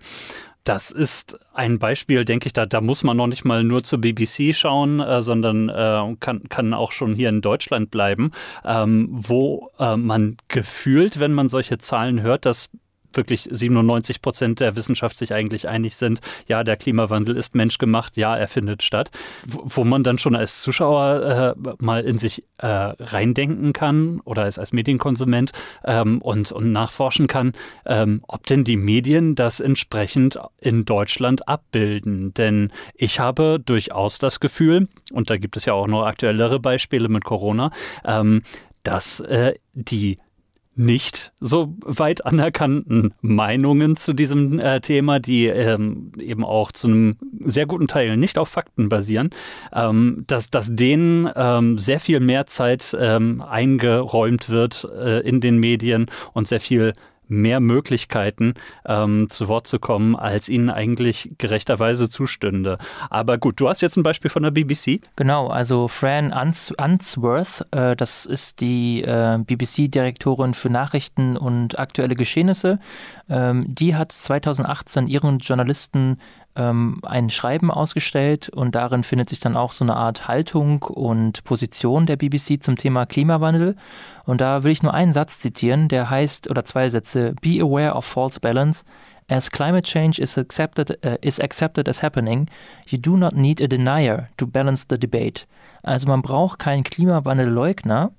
Das 0.65 0.91
ist 0.91 1.39
ein 1.55 1.79
Beispiel, 1.79 2.25
denke 2.25 2.47
ich, 2.47 2.53
da, 2.53 2.67
da 2.67 2.81
muss 2.81 3.03
man 3.03 3.17
noch 3.17 3.27
nicht 3.27 3.45
mal 3.45 3.65
nur 3.65 3.83
zur 3.83 3.99
BBC 3.99 4.55
schauen, 4.55 5.01
äh, 5.01 5.23
sondern 5.23 5.69
äh, 5.69 6.17
kann, 6.21 6.49
kann 6.49 6.75
auch 6.75 6.93
schon 6.93 7.15
hier 7.15 7.31
in 7.31 7.41
Deutschland 7.41 7.91
bleiben, 7.91 8.33
ähm, 8.65 9.09
wo 9.11 9.71
äh, 9.79 9.97
man 9.97 10.37
gefühlt, 10.49 11.19
wenn 11.19 11.33
man 11.33 11.49
solche 11.49 11.79
Zahlen 11.79 12.21
hört, 12.21 12.45
dass 12.45 12.69
wirklich 13.15 13.49
97 13.51 14.23
Prozent 14.23 14.61
der 14.61 14.77
Wissenschaft 14.77 15.17
sich 15.17 15.33
eigentlich 15.33 15.69
einig 15.69 15.97
sind, 15.97 16.21
ja, 16.47 16.65
der 16.65 16.77
Klimawandel 16.77 17.37
ist 17.37 17.55
menschgemacht, 17.55 18.17
ja, 18.17 18.37
er 18.37 18.49
findet 18.49 18.83
statt. 18.83 19.11
Wo, 19.47 19.85
man 19.85 20.03
dann 20.03 20.19
schon 20.19 20.37
als 20.37 20.63
Zuschauer 20.63 21.57
äh, 21.57 21.75
mal 21.79 22.05
in 22.05 22.19
sich 22.19 22.45
äh, 22.59 22.67
reindenken 22.67 23.73
kann 23.73 24.21
oder 24.25 24.43
als, 24.43 24.59
als 24.59 24.73
Medienkonsument 24.73 25.53
ähm, 25.85 26.21
und, 26.23 26.53
und 26.53 26.73
nachforschen 26.73 27.27
kann, 27.27 27.53
ähm, 27.87 28.23
ob 28.29 28.47
denn 28.47 28.65
die 28.65 28.77
Medien 28.77 29.35
das 29.35 29.61
entsprechend 29.61 30.39
in 30.59 30.85
Deutschland 30.85 31.49
abbilden. 31.49 32.35
Denn 32.35 32.73
ich 32.95 33.21
habe 33.21 33.59
durchaus 33.65 34.19
das 34.19 34.41
Gefühl, 34.41 34.89
und 35.13 35.31
da 35.31 35.37
gibt 35.37 35.57
es 35.57 35.65
ja 35.65 35.73
auch 35.73 35.87
noch 35.87 36.05
aktuellere 36.05 36.61
Beispiele 36.61 37.09
mit 37.09 37.25
Corona, 37.25 37.71
ähm, 38.05 38.43
dass 38.83 39.21
äh, 39.21 39.55
die 39.73 40.19
nicht 40.81 41.33
so 41.41 41.75
weit 41.83 42.25
anerkannten 42.25 43.13
Meinungen 43.21 43.97
zu 43.97 44.15
diesem 44.15 44.59
äh, 44.59 44.81
Thema, 44.81 45.21
die 45.21 45.47
ähm, 45.47 46.13
eben 46.19 46.43
auch 46.43 46.73
zu 46.73 46.89
einem 46.89 47.17
sehr 47.41 47.67
guten 47.67 47.87
Teil 47.87 48.17
nicht 48.17 48.39
auf 48.39 48.49
Fakten 48.49 48.89
basieren, 48.89 49.31
ähm, 49.75 50.25
dass, 50.27 50.49
dass 50.49 50.75
denen 50.75 51.29
ähm, 51.37 51.79
sehr 51.79 52.01
viel 52.01 52.21
mehr 52.21 52.47
Zeit 52.47 52.97
ähm, 52.99 53.43
eingeräumt 53.43 54.49
wird 54.49 54.89
äh, 54.99 55.21
in 55.21 55.41
den 55.41 55.59
Medien 55.59 56.07
und 56.33 56.49
sehr 56.49 56.61
viel 56.61 56.95
mehr 57.31 57.61
Möglichkeiten 57.61 58.55
ähm, 58.85 59.31
zu 59.31 59.49
Wort 59.49 59.67
zu 59.67 59.79
kommen, 59.79 60.17
als 60.17 60.49
ihnen 60.49 60.71
eigentlich 60.71 61.33
gerechterweise 61.39 62.11
zustünde. 62.11 62.77
Aber 63.09 63.39
gut, 63.39 63.61
du 63.61 63.69
hast 63.69 63.81
jetzt 63.81 63.97
ein 63.97 64.03
Beispiel 64.03 64.31
von 64.31 64.43
der 64.43 64.51
BBC. 64.51 65.01
Genau, 65.17 65.49
also 65.49 65.89
Fran 65.89 66.33
Unsworth, 66.33 67.67
äh, 67.71 67.97
das 67.97 68.27
ist 68.27 68.61
die 68.61 69.03
äh, 69.03 69.39
BBC-Direktorin 69.39 70.55
für 70.55 70.71
Nachrichten 70.71 71.37
und 71.37 71.79
aktuelle 71.79 72.15
Geschehnisse. 72.15 72.79
Ähm, 73.29 73.67
die 73.69 73.95
hat 73.95 74.13
2018 74.13 75.07
ihren 75.07 75.39
Journalisten 75.39 76.19
ähm, 76.57 77.01
ein 77.03 77.31
Schreiben 77.31 77.71
ausgestellt 77.71 78.49
und 78.49 78.75
darin 78.75 79.05
findet 79.05 79.29
sich 79.29 79.41
dann 79.41 79.57
auch 79.57 79.73
so 79.73 79.85
eine 79.85 79.97
Art 79.97 80.29
Haltung 80.29 80.83
und 80.83 81.45
Position 81.45 82.07
der 82.07 82.17
BBC 82.17 82.63
zum 82.63 82.77
Thema 82.77 83.07
Klimawandel. 83.07 83.77
Und 84.25 84.41
da 84.41 84.63
will 84.63 84.73
ich 84.73 84.83
nur 84.83 84.95
einen 84.95 85.13
Satz 85.13 85.41
zitieren, 85.41 85.89
der 85.89 86.11
heißt, 86.11 86.51
oder 86.51 86.65
zwei 86.65 86.89
Sätze, 86.89 87.35
Be 87.41 87.61
aware 87.61 87.95
of 87.95 88.05
false 88.05 88.41
balance. 88.41 88.85
As 89.29 89.51
climate 89.51 89.83
change 89.83 90.21
is 90.21 90.37
accepted, 90.37 90.99
uh, 91.05 91.17
is 91.23 91.39
accepted 91.39 91.89
as 91.89 92.03
happening, 92.03 92.49
you 92.89 92.99
do 92.99 93.17
not 93.17 93.35
need 93.35 93.63
a 93.63 93.69
denier 93.69 94.29
to 94.37 94.47
balance 94.47 94.87
the 94.91 94.99
debate. 94.99 95.47
Also 95.85 96.09
man 96.09 96.21
braucht 96.21 96.59
keinen 96.59 96.83
Klimawandelleugner, 96.83 98.11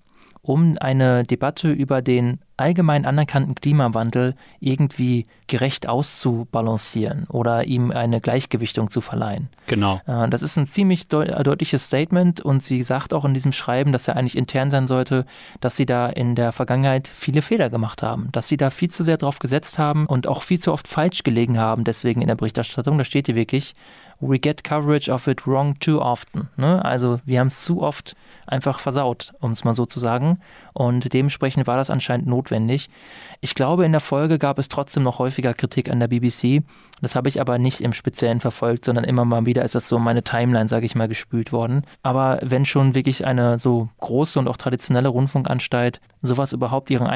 um 0.41 0.75
eine 0.79 1.23
Debatte 1.23 1.71
über 1.71 2.01
den 2.01 2.39
allgemein 2.57 3.05
anerkannten 3.05 3.55
Klimawandel 3.55 4.35
irgendwie 4.59 5.25
gerecht 5.47 5.89
auszubalancieren 5.89 7.25
oder 7.27 7.65
ihm 7.65 7.91
eine 7.91 8.21
Gleichgewichtung 8.21 8.89
zu 8.89 9.01
verleihen. 9.01 9.49
Genau. 9.67 9.99
Äh, 10.05 10.29
das 10.29 10.41
ist 10.41 10.57
ein 10.57 10.65
ziemlich 10.65 11.07
deutliches 11.07 11.85
Statement 11.85 12.39
und 12.39 12.61
sie 12.61 12.83
sagt 12.83 13.13
auch 13.13 13.25
in 13.25 13.33
diesem 13.33 13.51
Schreiben, 13.51 13.91
dass 13.91 14.07
er 14.07 14.15
eigentlich 14.15 14.37
intern 14.37 14.69
sein 14.69 14.87
sollte, 14.87 15.25
dass 15.59 15.75
sie 15.75 15.85
da 15.85 16.07
in 16.07 16.35
der 16.35 16.51
Vergangenheit 16.51 17.07
viele 17.07 17.41
Fehler 17.41 17.69
gemacht 17.69 18.03
haben, 18.03 18.29
dass 18.31 18.47
sie 18.47 18.57
da 18.57 18.69
viel 18.69 18.89
zu 18.89 19.03
sehr 19.03 19.17
drauf 19.17 19.39
gesetzt 19.39 19.79
haben 19.79 20.05
und 20.05 20.27
auch 20.27 20.43
viel 20.43 20.59
zu 20.59 20.71
oft 20.71 20.87
falsch 20.87 21.23
gelegen 21.23 21.59
haben. 21.59 21.83
Deswegen 21.83 22.21
in 22.21 22.27
der 22.27 22.35
Berichterstattung, 22.35 22.97
da 22.97 23.03
steht 23.03 23.25
hier 23.25 23.35
wirklich, 23.35 23.73
we 24.22 24.39
get 24.39 24.63
coverage 24.63 25.09
of 25.09 25.28
it 25.28 25.45
wrong 25.45 25.78
too 25.80 25.99
often. 25.99 26.49
Ne? 26.55 26.84
Also 26.86 27.19
wir 27.26 27.39
haben 27.39 27.47
es 27.47 27.63
zu 27.63 27.82
oft 27.82 28.15
einfach 28.47 28.80
versaut, 28.80 29.34
um 29.39 29.51
es 29.51 29.63
mal 29.63 29.74
so 29.74 29.86
zu 29.86 29.99
sagen. 29.99 30.39
Und 30.74 31.13
dementsprechend 31.13 31.67
war 31.67 31.78
das 31.78 31.89
anscheinend 31.89 32.28
notwendig. 32.28 32.89
Ich 33.41 33.55
glaube, 33.55 33.86
in 33.86 33.91
der 33.91 34.01
Folge 34.01 34.39
gab 34.39 34.59
es 34.59 34.69
trotzdem 34.69 35.03
noch 35.03 35.19
häufiger 35.19 35.53
Kritik 35.53 35.89
an 35.89 35.99
der 35.99 36.07
BBC. 36.07 36.63
Das 37.01 37.15
habe 37.15 37.30
ich 37.30 37.41
aber 37.41 37.57
nicht 37.57 37.82
im 37.82 37.93
Speziellen 37.93 38.39
verfolgt, 38.39 38.86
sondern 38.86 39.03
immer 39.03 39.26
mal 39.26 39.45
wieder 39.45 39.63
ist 39.63 39.74
das 39.74 39.88
so 39.88 39.97
meine 39.97 40.24
Timeline, 40.24 40.67
sage 40.67 40.86
ich 40.86 40.95
mal, 40.95 41.07
gespült 41.07 41.51
worden. 41.51 41.84
Aber 42.03 42.39
wenn 42.43 42.63
schon 42.63 42.93
wirklich 42.93 43.26
eine 43.26 43.57
so 43.57 43.89
große 43.99 44.38
und 44.38 44.47
auch 44.47 44.57
traditionelle 44.57 45.09
Rundfunkanstalt 45.09 45.99
sowas 46.22 46.53
überhaupt 46.53 46.91
ihren, 46.91 47.07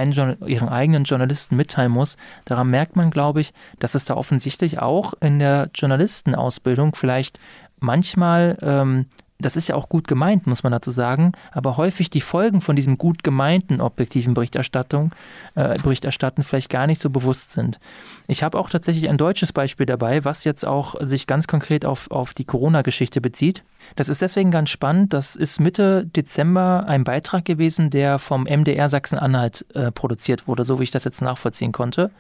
ihren 0.48 0.70
eigenen 0.70 1.04
Journalisten 1.04 1.56
mitteilen 1.56 1.92
muss, 1.92 2.18
daran 2.46 2.70
merkt 2.70 2.96
man, 2.96 3.12
glaube 3.12 3.42
ich, 3.42 3.54
dass 3.80 3.94
es 3.94 4.06
da 4.06 4.16
offensichtlich 4.16 4.80
auch 4.80 5.14
in 5.22 5.38
der 5.38 5.70
Journalistenausbildung 5.76 6.96
vielleicht 6.96 7.40
manchmal 7.80 8.58
ähm, 8.62 9.06
das 9.38 9.58
ist 9.58 9.68
ja 9.68 9.76
auch 9.76 9.90
gut 9.90 10.08
gemeint, 10.08 10.48
muss 10.48 10.64
man 10.64 10.72
dazu 10.72 10.92
sagen, 10.92 11.34
aber 11.52 11.76
häufig 11.78 12.10
die 12.10 12.22
Folgen 12.22 12.62
von 12.62 12.76
diesem 12.76 12.98
gut 12.98 13.24
gemeinten 13.24 13.82
objektiven 13.82 14.34
Berichterstattung, 14.34 15.12
äh, 15.56 15.78
Berichterstatten 15.80 16.44
vielleicht 16.44 16.70
gar 16.70 16.88
nicht 16.88 17.02
so 17.02 17.10
bewusst 17.10 17.52
sind. 17.52 17.80
Ich 18.28 18.44
habe 18.44 18.58
auch 18.58 18.70
tatsächlich 18.70 19.10
ein 19.10 19.18
deutsches 19.18 19.52
Beispiel 19.52 19.86
dabei, 19.86 20.24
was 20.24 20.46
jetzt 20.46 20.66
auch 20.66 20.96
sich 21.02 21.28
ganz 21.28 21.48
konkret 21.48 21.86
auf, 21.86 22.10
auf 22.12 22.34
die 22.34 22.46
Corona-Geschichte 22.46 23.20
bezieht. 23.20 23.64
Das 23.96 24.10
ist 24.10 24.22
deswegen 24.22 24.52
ganz 24.52 24.70
spannend. 24.70 25.14
Das 25.14 25.36
ist 25.36 25.60
Mitte 25.60 26.06
Dezember 26.06 26.86
ein 26.88 27.04
Beitrag 27.04 27.46
gewesen, 27.46 27.90
der 27.90 28.20
vom 28.20 28.44
MDR 28.44 28.90
Sachsen-Anhalt 28.90 29.66
äh, 29.74 29.92
produziert 29.92 30.48
wurde, 30.48 30.64
so 30.64 30.80
wie 30.80 30.84
ich 30.84 30.92
das 30.92 31.04
jetzt 31.04 31.22
nachvollziehen 31.22 31.72
konnte. 31.72 32.12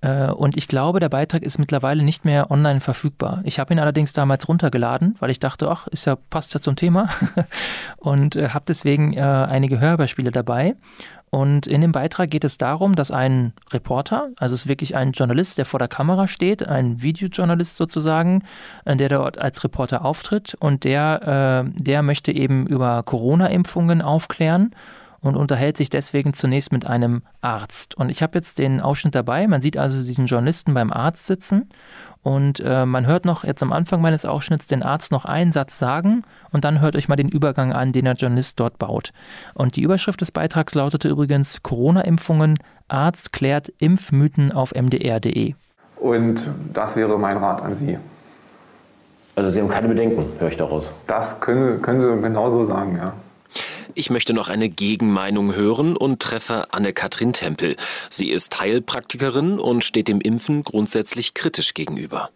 Äh, 0.00 0.30
und 0.30 0.56
ich 0.56 0.68
glaube, 0.68 1.00
der 1.00 1.08
Beitrag 1.08 1.42
ist 1.42 1.58
mittlerweile 1.58 2.02
nicht 2.02 2.24
mehr 2.24 2.50
online 2.50 2.80
verfügbar. 2.80 3.40
Ich 3.44 3.58
habe 3.58 3.72
ihn 3.72 3.80
allerdings 3.80 4.12
damals 4.12 4.48
runtergeladen, 4.48 5.14
weil 5.18 5.30
ich 5.30 5.40
dachte, 5.40 5.70
ach, 5.70 5.86
ist 5.88 6.06
ja, 6.06 6.16
passt 6.16 6.54
ja 6.54 6.60
zum 6.60 6.76
Thema. 6.76 7.08
und 7.98 8.36
äh, 8.36 8.50
habe 8.50 8.64
deswegen 8.66 9.12
äh, 9.14 9.20
einige 9.20 9.80
Hörbeispiele 9.80 10.30
dabei. 10.30 10.74
Und 11.34 11.66
in 11.66 11.80
dem 11.80 11.92
Beitrag 11.92 12.30
geht 12.30 12.44
es 12.44 12.58
darum, 12.58 12.94
dass 12.94 13.10
ein 13.10 13.54
Reporter, 13.72 14.28
also 14.38 14.54
es 14.54 14.64
ist 14.64 14.68
wirklich 14.68 14.96
ein 14.96 15.12
Journalist, 15.12 15.56
der 15.56 15.64
vor 15.64 15.78
der 15.78 15.88
Kamera 15.88 16.26
steht, 16.26 16.68
ein 16.68 17.00
Videojournalist 17.00 17.78
sozusagen, 17.78 18.42
äh, 18.84 18.96
der 18.96 19.08
dort 19.08 19.38
als 19.38 19.64
Reporter 19.64 20.04
auftritt 20.04 20.54
und 20.60 20.84
der, 20.84 21.64
äh, 21.64 21.82
der 21.82 22.02
möchte 22.02 22.32
eben 22.32 22.66
über 22.66 23.02
Corona-Impfungen 23.02 24.02
aufklären 24.02 24.72
und 25.22 25.36
unterhält 25.36 25.78
sich 25.78 25.88
deswegen 25.88 26.34
zunächst 26.34 26.70
mit 26.70 26.84
einem 26.84 27.22
Arzt. 27.40 27.94
Und 27.94 28.10
ich 28.10 28.22
habe 28.22 28.36
jetzt 28.36 28.58
den 28.58 28.82
Ausschnitt 28.82 29.14
dabei. 29.14 29.46
Man 29.46 29.62
sieht 29.62 29.78
also 29.78 30.02
diesen 30.02 30.26
Journalisten 30.26 30.74
beim 30.74 30.92
Arzt 30.92 31.26
sitzen 31.26 31.70
und 32.22 32.60
äh, 32.60 32.86
man 32.86 33.06
hört 33.06 33.24
noch 33.24 33.44
jetzt 33.44 33.62
am 33.62 33.72
Anfang 33.72 34.00
meines 34.00 34.24
Ausschnitts 34.24 34.68
den 34.68 34.82
Arzt 34.82 35.10
noch 35.10 35.24
einen 35.24 35.50
Satz 35.50 35.78
sagen 35.78 36.22
und 36.52 36.64
dann 36.64 36.80
hört 36.80 36.94
euch 36.94 37.08
mal 37.08 37.16
den 37.16 37.28
Übergang 37.28 37.72
an, 37.72 37.92
den 37.92 38.04
der 38.04 38.14
Journalist 38.14 38.60
dort 38.60 38.78
baut. 38.78 39.12
Und 39.54 39.76
die 39.76 39.82
Überschrift 39.82 40.20
des 40.20 40.30
Beitrags 40.30 40.74
lautete 40.74 41.08
übrigens 41.08 41.62
Corona-Impfungen, 41.62 42.58
Arzt 42.86 43.32
klärt 43.32 43.72
Impfmythen 43.78 44.52
auf 44.52 44.72
mdr.de. 44.74 45.54
Und 45.96 46.46
das 46.72 46.94
wäre 46.94 47.18
mein 47.18 47.36
Rat 47.38 47.62
an 47.62 47.74
Sie. 47.74 47.98
Also 49.34 49.48
Sie 49.48 49.60
haben 49.60 49.68
keine 49.68 49.88
Bedenken, 49.88 50.24
höre 50.38 50.48
ich 50.48 50.56
daraus. 50.56 50.92
Das 51.06 51.40
können, 51.40 51.82
können 51.82 52.00
Sie 52.00 52.22
genauso 52.22 52.64
sagen, 52.64 52.96
ja. 52.96 53.14
Ich 53.94 54.10
möchte 54.10 54.32
noch 54.32 54.48
eine 54.48 54.68
Gegenmeinung 54.68 55.54
hören 55.54 55.96
und 55.96 56.20
treffe 56.20 56.72
Anne-Kathrin 56.72 57.32
Tempel. 57.32 57.76
Sie 58.10 58.30
ist 58.30 58.60
Heilpraktikerin 58.60 59.58
und 59.58 59.84
steht 59.84 60.08
dem 60.08 60.20
Impfen 60.20 60.62
grundsätzlich 60.62 61.34
kritisch 61.34 61.74
gegenüber. 61.74 62.30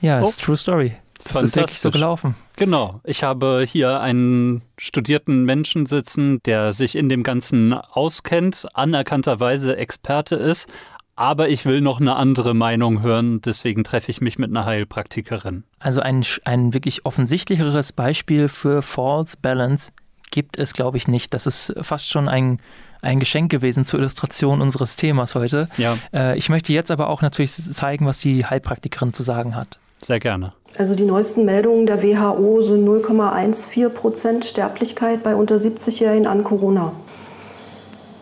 Ja, 0.00 0.20
ist 0.20 0.40
oh. 0.40 0.44
true 0.44 0.56
story. 0.56 0.94
Das 1.32 1.42
ist 1.42 1.56
wirklich 1.56 1.78
so 1.78 1.90
gelaufen. 1.90 2.36
Genau. 2.56 3.00
Ich 3.04 3.22
habe 3.22 3.64
hier 3.68 4.00
einen 4.00 4.62
studierten 4.78 5.44
Menschen 5.44 5.86
sitzen, 5.86 6.40
der 6.44 6.72
sich 6.72 6.94
in 6.94 7.08
dem 7.08 7.22
Ganzen 7.22 7.72
auskennt, 7.74 8.66
anerkannterweise 8.74 9.76
Experte 9.76 10.36
ist, 10.36 10.68
aber 11.16 11.48
ich 11.48 11.64
will 11.64 11.80
noch 11.80 12.00
eine 12.00 12.14
andere 12.14 12.54
Meinung 12.54 13.02
hören, 13.02 13.40
deswegen 13.40 13.82
treffe 13.82 14.10
ich 14.10 14.20
mich 14.20 14.38
mit 14.38 14.50
einer 14.50 14.64
Heilpraktikerin. 14.64 15.64
Also 15.80 16.00
ein, 16.00 16.24
ein 16.44 16.74
wirklich 16.74 17.06
offensichtlicheres 17.06 17.92
Beispiel 17.92 18.46
für 18.46 18.82
False 18.82 19.36
Balance 19.42 19.90
gibt 20.30 20.58
es, 20.58 20.72
glaube 20.72 20.96
ich, 20.96 21.08
nicht. 21.08 21.34
Das 21.34 21.46
ist 21.46 21.74
fast 21.80 22.08
schon 22.08 22.28
ein, 22.28 22.58
ein 23.02 23.20
Geschenk 23.20 23.50
gewesen 23.50 23.84
zur 23.84 24.00
Illustration 24.00 24.60
unseres 24.60 24.96
Themas 24.96 25.34
heute. 25.34 25.68
Ja. 25.76 25.96
Äh, 26.12 26.38
ich 26.38 26.48
möchte 26.48 26.72
jetzt 26.72 26.90
aber 26.90 27.08
auch 27.08 27.22
natürlich 27.22 27.52
zeigen, 27.52 28.06
was 28.06 28.20
die 28.20 28.44
Heilpraktikerin 28.44 29.12
zu 29.12 29.22
sagen 29.22 29.56
hat. 29.56 29.78
Sehr 30.02 30.20
gerne. 30.20 30.52
Also 30.76 30.94
die 30.94 31.04
neuesten 31.04 31.44
Meldungen 31.44 31.86
der 31.86 32.02
WHO 32.02 32.62
sind 32.62 32.86
0,14 32.86 33.88
Prozent 33.88 34.44
Sterblichkeit 34.44 35.22
bei 35.22 35.34
unter 35.34 35.56
70-Jährigen 35.56 36.26
an 36.26 36.44
Corona. 36.44 36.92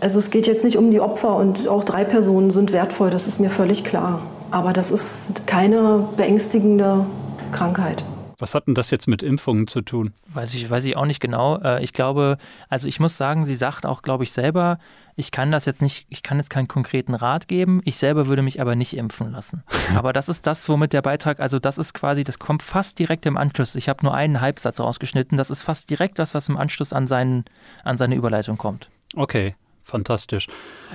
Also 0.01 0.19
es 0.19 0.31
geht 0.31 0.47
jetzt 0.47 0.65
nicht 0.65 0.77
um 0.77 0.91
die 0.91 1.01
Opfer 1.01 1.37
und 1.37 1.69
auch 1.69 1.85
drei 1.85 2.05
Personen 2.05 2.51
sind 2.51 2.73
wertvoll, 2.73 3.11
das 3.11 3.27
ist 3.27 3.41
mir 3.41 3.51
völlig 3.51 3.85
klar. 3.85 4.23
Aber 4.51 4.73
das 4.73 4.91
ist 4.91 5.47
keine 5.47 6.07
beängstigende 6.17 7.07
Krankheit. 7.53 8.05
Was 8.39 8.55
hat 8.55 8.67
denn 8.67 8.75
das 8.75 8.91
jetzt 8.91 9.09
mit 9.09 9.23
Impfungen 9.23 9.67
zu 9.67 9.81
tun? 9.81 10.13
Weiß 10.29 10.55
ich, 10.55 10.69
weiß 10.69 10.85
ich 10.85 10.97
auch 10.97 11.07
nicht 11.07 11.21
genau. 11.21 11.59
Äh, 11.59 11.83
ich 11.83 11.93
glaube, 11.93 12.39
also 12.69 12.87
ich 12.87 13.01
muss 13.01 13.17
sagen, 13.17 13.47
sie 13.47 13.55
sagt 13.55 13.87
auch, 13.87 14.03
glaube 14.03 14.25
ich, 14.25 14.33
selber, 14.33 14.79
ich 15.15 15.31
kann 15.31 15.51
das 15.51 15.65
jetzt 15.65 15.81
nicht, 15.81 16.07
ich 16.11 16.23
kann 16.23 16.37
jetzt 16.37 16.51
keinen 16.51 16.69
konkreten 16.69 17.15
Rat 17.15 17.49
geben. 17.49 17.81
Ich 17.85 17.97
selber 17.97 18.27
würde 18.27 18.43
mich 18.43 18.61
aber 18.61 18.77
nicht 18.77 18.97
impfen 18.97 19.33
lassen. 19.33 19.63
aber 19.95 20.13
das 20.13 20.29
ist 20.29 20.47
das, 20.47 20.69
womit 20.69 20.93
der 20.93 21.03
Beitrag, 21.03 21.41
also 21.41 21.59
das 21.59 21.79
ist 21.79 21.95
quasi, 21.95 22.25
das 22.25 22.39
kommt 22.39 22.63
fast 22.63 22.99
direkt 22.99 23.25
im 23.27 23.37
Anschluss. 23.37 23.75
Ich 23.75 23.89
habe 23.89 24.05
nur 24.05 24.15
einen 24.15 24.41
Halbsatz 24.41 24.81
rausgeschnitten. 24.81 25.39
Das 25.39 25.51
ist 25.51 25.63
fast 25.63 25.89
direkt 25.89 26.19
das, 26.19 26.35
was 26.35 26.49
im 26.49 26.57
Anschluss 26.57 26.93
an, 26.93 27.07
seinen, 27.07 27.45
an 27.85 27.97
seine 27.97 28.15
Überleitung 28.15 28.59
kommt. 28.59 28.91
Okay. 29.15 29.55
Fantastisch. 29.87 30.49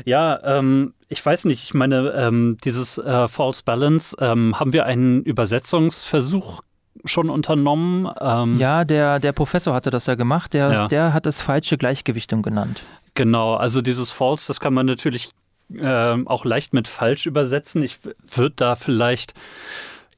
Ja, 0.04 0.42
ähm, 0.44 0.94
ich 1.08 1.26
weiß 1.26 1.46
nicht, 1.46 1.64
ich 1.64 1.74
meine, 1.74 2.10
ähm, 2.10 2.58
dieses 2.62 2.98
äh, 2.98 3.30
False 3.30 3.64
Balance, 3.64 4.18
ähm, 4.20 4.60
haben 4.60 4.74
wir 4.74 4.86
einen 4.86 5.24
Übersetzungsversuch 5.24 6.62
schon 7.06 7.30
unternommen? 7.30 8.12
Ähm, 8.20 8.58
ja, 8.58 8.84
der, 8.84 9.20
der 9.20 9.32
Professor 9.32 9.74
hatte 9.74 9.90
das 9.90 10.06
ja 10.06 10.16
gemacht, 10.16 10.54
der, 10.54 10.72
ja. 10.72 10.88
der 10.88 11.14
hat 11.14 11.26
es 11.26 11.42
falsche 11.42 11.78
Gleichgewichtung 11.78 12.42
genannt. 12.42 12.84
Genau, 13.16 13.56
also 13.56 13.82
dieses 13.82 14.12
False, 14.12 14.48
das 14.48 14.60
kann 14.60 14.74
man 14.74 14.86
natürlich 14.86 15.32
äh, 15.78 16.18
auch 16.26 16.46
leicht 16.46 16.74
mit 16.74 16.88
falsch 16.88 17.26
übersetzen. 17.26 17.84
Ich 17.84 17.98
würde 18.04 18.54
da 18.56 18.76
vielleicht 18.76 19.34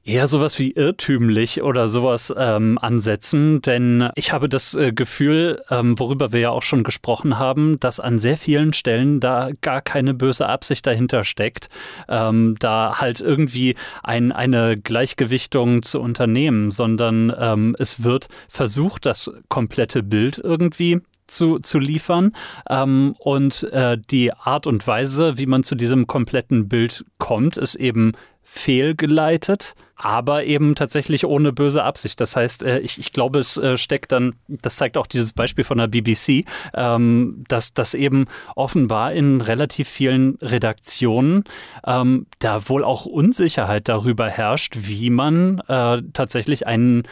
eher 0.06 0.28
sowas 0.28 0.60
wie 0.60 0.72
irrtümlich 0.72 1.62
oder 1.62 1.88
sowas 1.88 2.34
ähm, 2.36 2.78
ansetzen, 2.78 3.62
denn 3.62 4.10
ich 4.16 4.34
habe 4.34 4.50
das 4.50 4.76
äh, 4.76 4.92
Gefühl, 4.92 5.62
ähm, 5.70 5.98
worüber 5.98 6.34
wir 6.34 6.42
ja 6.42 6.50
auch 6.50 6.62
schon 6.62 6.84
gesprochen 6.84 7.40
haben, 7.40 7.80
dass 7.80 8.00
an 8.00 8.20
sehr 8.20 8.36
vielen 8.38 8.74
Stellen 8.74 9.20
da 9.20 9.52
gar 9.62 9.82
keine 9.82 10.14
böse 10.14 10.48
Absicht 10.48 10.86
dahinter 10.86 11.24
steckt, 11.24 11.68
ähm, 12.10 12.56
da 12.60 13.00
halt 13.00 13.22
irgendwie 13.22 13.76
ein, 14.04 14.34
eine 14.34 14.78
Gleichgewichtung 14.78 15.84
zu 15.84 16.02
unternehmen, 16.02 16.72
sondern 16.72 17.34
ähm, 17.38 17.76
es 17.80 18.04
wird 18.04 18.28
versucht, 18.50 19.06
das 19.06 19.32
komplette 19.48 20.04
Bild 20.04 20.38
irgendwie 20.38 21.00
zu, 21.28 21.60
zu 21.60 21.80
liefern. 21.80 22.34
Ähm, 22.70 23.16
und 23.20 23.64
äh, 23.72 23.98
die 23.98 24.34
Art 24.34 24.68
und 24.68 24.86
Weise, 24.86 25.38
wie 25.38 25.46
man 25.46 25.64
zu 25.64 25.76
diesem 25.76 26.08
kompletten 26.08 26.68
Bild 26.68 27.06
kommt, 27.18 27.56
ist 27.56 27.76
eben 27.76 28.12
fehlgeleitet 28.44 29.74
aber 30.04 30.44
eben 30.44 30.76
tatsächlich 30.76 31.26
ohne 31.26 31.54
böse 31.54 31.82
Absicht. 31.82 32.20
Das 32.20 32.36
heißt, 32.36 32.64
äh, 32.64 32.80
ich, 32.80 33.00
ich 33.00 33.14
glaube, 33.14 33.40
es 33.40 33.56
äh, 33.56 33.78
steckt 33.78 34.12
dann, 34.12 34.36
das 34.50 34.76
zeigt 34.76 34.98
auch 34.98 35.08
dieses 35.08 35.32
Beispiel 35.32 35.64
von 35.64 35.78
der 35.78 35.88
BBC, 35.88 36.44
ähm, 36.74 37.46
dass 37.48 37.74
das 37.74 37.94
eben 37.94 38.26
offenbar 38.56 39.14
in 39.14 39.40
relativ 39.40 39.88
vielen 39.88 40.38
Redaktionen 40.42 41.46
ähm, 41.88 42.28
da 42.40 42.68
wohl 42.68 42.84
auch 42.84 43.06
Unsicherheit 43.06 43.88
darüber 43.88 44.28
herrscht, 44.30 44.76
wie 44.78 45.10
man 45.10 45.60
äh, 45.70 46.02
tatsächlich 46.12 46.68
einen 46.68 47.04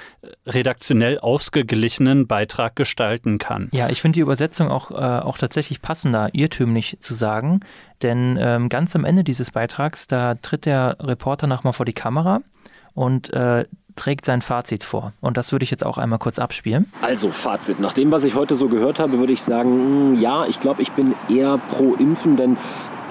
redaktionell 0.45 1.17
ausgeglichenen 1.17 2.27
Beitrag 2.27 2.75
gestalten 2.75 3.37
kann. 3.37 3.69
Ja, 3.71 3.89
ich 3.89 4.01
finde 4.01 4.15
die 4.15 4.21
Übersetzung 4.21 4.69
auch, 4.69 4.91
auch 4.91 5.37
tatsächlich 5.37 5.81
passender, 5.81 6.29
irrtümlich 6.33 6.97
zu 6.99 7.13
sagen. 7.13 7.61
Denn 8.01 8.37
ähm, 8.39 8.69
ganz 8.69 8.95
am 8.95 9.05
Ende 9.05 9.23
dieses 9.23 9.51
Beitrags, 9.51 10.07
da 10.07 10.35
tritt 10.35 10.65
der 10.65 10.97
Reporter 10.99 11.47
nochmal 11.47 11.73
vor 11.73 11.85
die 11.85 11.93
Kamera 11.93 12.41
und 12.93 13.31
äh, 13.33 13.65
trägt 13.95 14.25
sein 14.25 14.41
Fazit 14.41 14.83
vor. 14.83 15.13
Und 15.21 15.37
das 15.37 15.51
würde 15.51 15.63
ich 15.63 15.71
jetzt 15.71 15.85
auch 15.85 15.97
einmal 15.97 16.19
kurz 16.19 16.39
abspielen. 16.39 16.91
Also 17.01 17.29
Fazit. 17.29 17.79
Nach 17.79 17.93
dem, 17.93 18.11
was 18.11 18.23
ich 18.23 18.35
heute 18.35 18.55
so 18.55 18.67
gehört 18.67 18.99
habe, 18.99 19.19
würde 19.19 19.33
ich 19.33 19.41
sagen, 19.41 19.69
hm, 20.13 20.21
ja, 20.21 20.45
ich 20.45 20.59
glaube, 20.59 20.81
ich 20.81 20.91
bin 20.91 21.13
eher 21.29 21.59
pro 21.69 21.95
Impfen, 21.95 22.35
denn 22.35 22.57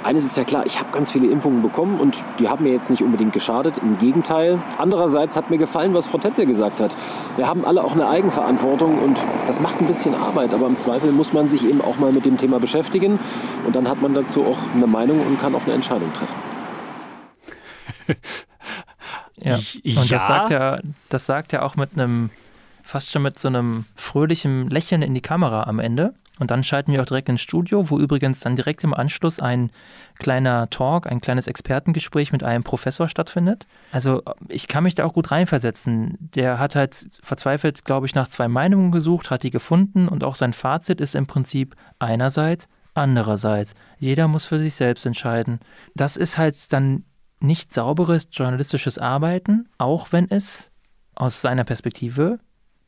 eines 0.02 0.24
ist 0.24 0.36
ja 0.36 0.44
klar, 0.44 0.64
ich 0.64 0.78
habe 0.78 0.90
ganz 0.92 1.10
viele 1.10 1.28
Impfungen 1.28 1.60
bekommen 1.60 2.00
und 2.00 2.24
die 2.38 2.48
haben 2.48 2.64
mir 2.64 2.72
jetzt 2.72 2.88
nicht 2.88 3.02
unbedingt 3.02 3.34
geschadet. 3.34 3.78
Im 3.78 3.98
Gegenteil. 3.98 4.58
Andererseits 4.78 5.36
hat 5.36 5.50
mir 5.50 5.58
gefallen, 5.58 5.92
was 5.92 6.06
Frau 6.08 6.16
Tempel 6.16 6.46
gesagt 6.46 6.80
hat. 6.80 6.96
Wir 7.36 7.46
haben 7.46 7.66
alle 7.66 7.84
auch 7.84 7.92
eine 7.92 8.08
Eigenverantwortung 8.08 8.98
und 8.98 9.18
das 9.46 9.60
macht 9.60 9.78
ein 9.80 9.86
bisschen 9.86 10.14
Arbeit. 10.14 10.54
Aber 10.54 10.66
im 10.68 10.78
Zweifel 10.78 11.12
muss 11.12 11.34
man 11.34 11.48
sich 11.48 11.64
eben 11.64 11.82
auch 11.82 11.98
mal 11.98 12.12
mit 12.12 12.24
dem 12.24 12.38
Thema 12.38 12.58
beschäftigen 12.58 13.18
und 13.66 13.76
dann 13.76 13.88
hat 13.88 14.00
man 14.00 14.14
dazu 14.14 14.42
auch 14.44 14.58
eine 14.74 14.86
Meinung 14.86 15.20
und 15.20 15.40
kann 15.40 15.54
auch 15.54 15.64
eine 15.64 15.74
Entscheidung 15.74 16.10
treffen. 16.14 16.36
Ja. 19.42 19.56
Und 19.56 19.84
ja. 19.84 20.18
das 20.18 20.26
sagt 20.26 20.50
er, 20.50 20.82
das 21.08 21.26
sagt 21.26 21.52
er 21.52 21.64
auch 21.64 21.76
mit 21.76 21.92
einem, 21.94 22.30
fast 22.82 23.10
schon 23.10 23.22
mit 23.22 23.38
so 23.38 23.48
einem 23.48 23.84
fröhlichen 23.94 24.68
Lächeln 24.68 25.02
in 25.02 25.14
die 25.14 25.20
Kamera 25.20 25.64
am 25.64 25.78
Ende. 25.78 26.14
Und 26.40 26.50
dann 26.50 26.64
schalten 26.64 26.90
wir 26.92 27.02
auch 27.02 27.06
direkt 27.06 27.28
ins 27.28 27.42
Studio, 27.42 27.90
wo 27.90 27.98
übrigens 27.98 28.40
dann 28.40 28.56
direkt 28.56 28.82
im 28.82 28.94
Anschluss 28.94 29.40
ein 29.40 29.70
kleiner 30.18 30.70
Talk, 30.70 31.06
ein 31.06 31.20
kleines 31.20 31.46
Expertengespräch 31.46 32.32
mit 32.32 32.42
einem 32.42 32.64
Professor 32.64 33.08
stattfindet. 33.08 33.66
Also 33.92 34.22
ich 34.48 34.66
kann 34.66 34.84
mich 34.84 34.94
da 34.94 35.04
auch 35.04 35.12
gut 35.12 35.30
reinversetzen. 35.30 36.16
Der 36.18 36.58
hat 36.58 36.76
halt 36.76 37.20
verzweifelt, 37.22 37.84
glaube 37.84 38.06
ich, 38.06 38.14
nach 38.14 38.26
zwei 38.26 38.48
Meinungen 38.48 38.90
gesucht, 38.90 39.30
hat 39.30 39.42
die 39.42 39.50
gefunden 39.50 40.08
und 40.08 40.24
auch 40.24 40.34
sein 40.34 40.54
Fazit 40.54 40.98
ist 41.02 41.14
im 41.14 41.26
Prinzip 41.26 41.76
einerseits, 41.98 42.68
andererseits. 42.94 43.74
Jeder 43.98 44.26
muss 44.26 44.46
für 44.46 44.58
sich 44.58 44.74
selbst 44.74 45.04
entscheiden. 45.04 45.60
Das 45.94 46.16
ist 46.16 46.38
halt 46.38 46.72
dann 46.72 47.04
nicht 47.40 47.72
sauberes 47.72 48.28
journalistisches 48.30 48.98
Arbeiten, 48.98 49.68
auch 49.78 50.12
wenn 50.12 50.30
es 50.30 50.70
aus 51.14 51.40
seiner 51.40 51.64
Perspektive 51.64 52.38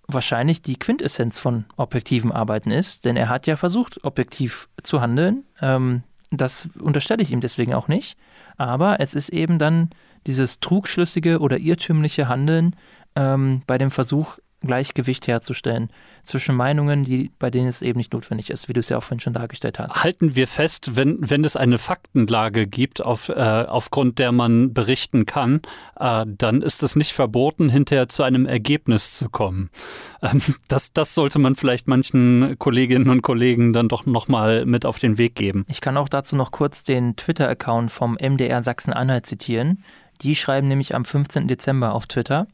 wahrscheinlich 0.09 0.63
die 0.63 0.79
Quintessenz 0.79 1.39
von 1.39 1.65
objektivem 1.77 2.33
Arbeiten 2.33 2.71
ist, 2.71 3.05
denn 3.05 3.17
er 3.17 3.29
hat 3.29 3.47
ja 3.47 3.57
versucht, 3.57 4.05
objektiv 4.05 4.69
zu 4.83 5.01
handeln. 5.01 5.45
Ähm, 5.61 6.03
das 6.31 6.69
unterstelle 6.81 7.23
ich 7.23 7.31
ihm 7.31 7.41
deswegen 7.41 7.75
auch 7.75 7.89
nicht. 7.89 8.19
Aber 8.57 9.01
es 9.01 9.15
ist 9.15 9.29
eben 9.29 9.59
dann 9.59 9.91
dieses 10.27 10.61
trugschlüssige 10.61 11.41
oder 11.41 11.59
irrtümliche 11.59 12.29
Handeln 12.29 12.77
ähm, 13.17 13.63
bei 13.67 13.79
dem 13.79 13.91
Versuch, 13.91 14.39
Gleichgewicht 14.67 15.27
herzustellen 15.27 15.91
zwischen 16.25 16.55
Meinungen, 16.55 17.05
die, 17.05 17.31
bei 17.39 17.51
denen 17.51 17.69
es 17.69 17.83
eben 17.83 17.99
nicht 17.99 18.13
notwendig 18.13 18.51
ist, 18.51 18.69
wie 18.69 18.73
du 18.73 18.81
es 18.81 18.89
ja 18.89 18.99
auch 18.99 19.03
vorhin 19.03 19.21
schon 19.21 19.33
dargestellt 19.33 19.79
hast. 19.79 20.03
Halten 20.03 20.37
wir 20.37 20.47
fest, 20.47 20.97
wenn, 20.97 21.19
wenn 21.21 21.45
es 21.45 21.57
eine 21.57 21.79
Faktenlage 21.79 22.67
gibt, 22.67 23.03
auf, 23.03 23.29
äh, 23.29 23.33
aufgrund 23.33 24.19
der 24.19 24.33
man 24.33 24.73
berichten 24.73 25.27
kann, 25.27 25.63
äh, 25.99 26.25
dann 26.27 26.63
ist 26.63 26.83
es 26.83 26.97
nicht 26.97 27.13
verboten, 27.13 27.69
hinterher 27.69 28.09
zu 28.09 28.23
einem 28.23 28.47
Ergebnis 28.47 29.17
zu 29.17 29.29
kommen. 29.29 29.71
Ähm, 30.25 30.41
das, 30.69 30.93
das 30.93 31.17
sollte 31.17 31.41
man 31.41 31.57
vielleicht 31.57 31.89
manchen 31.89 32.55
Kolleginnen 32.61 33.11
und 33.11 33.23
Kollegen 33.23 33.73
dann 33.73 33.89
doch 33.89 34.07
nochmal 34.07 34.65
mit 34.67 34.87
auf 34.87 35.01
den 35.01 35.19
Weg 35.19 35.35
geben. 35.35 35.65
Ich 35.67 35.81
kann 35.81 35.97
auch 35.97 36.09
dazu 36.09 36.37
noch 36.37 36.53
kurz 36.53 36.85
den 36.85 37.17
Twitter-Account 37.17 37.91
vom 37.91 38.15
MDR 38.15 38.63
Sachsen-Anhalt 38.63 39.27
zitieren. 39.27 39.83
Die 40.21 40.37
schreiben 40.37 40.69
nämlich 40.69 40.95
am 40.95 41.05
15. 41.05 41.49
Dezember 41.49 41.93
auf 41.95 42.07
Twitter. 42.07 42.47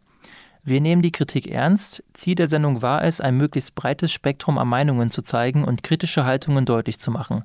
Wir 0.68 0.82
nehmen 0.82 1.00
die 1.00 1.12
Kritik 1.12 1.46
ernst. 1.46 2.02
Ziel 2.12 2.34
der 2.34 2.46
Sendung 2.46 2.82
war 2.82 3.02
es, 3.02 3.22
ein 3.22 3.38
möglichst 3.38 3.74
breites 3.74 4.12
Spektrum 4.12 4.58
an 4.58 4.68
Meinungen 4.68 5.10
zu 5.10 5.22
zeigen 5.22 5.64
und 5.64 5.82
kritische 5.82 6.26
Haltungen 6.26 6.66
deutlich 6.66 6.98
zu 6.98 7.10
machen. 7.10 7.44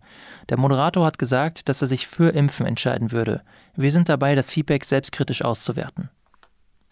Der 0.49 0.57
Moderator 0.57 1.05
hat 1.05 1.17
gesagt, 1.17 1.69
dass 1.69 1.81
er 1.81 1.87
sich 1.87 2.05
für 2.05 2.33
Impfen 2.33 2.65
entscheiden 2.65 3.13
würde. 3.13 3.41
Wir 3.77 3.91
sind 3.91 4.09
dabei, 4.09 4.35
das 4.35 4.49
Feedback 4.49 4.83
selbstkritisch 4.83 5.41
auszuwerten. 5.41 6.09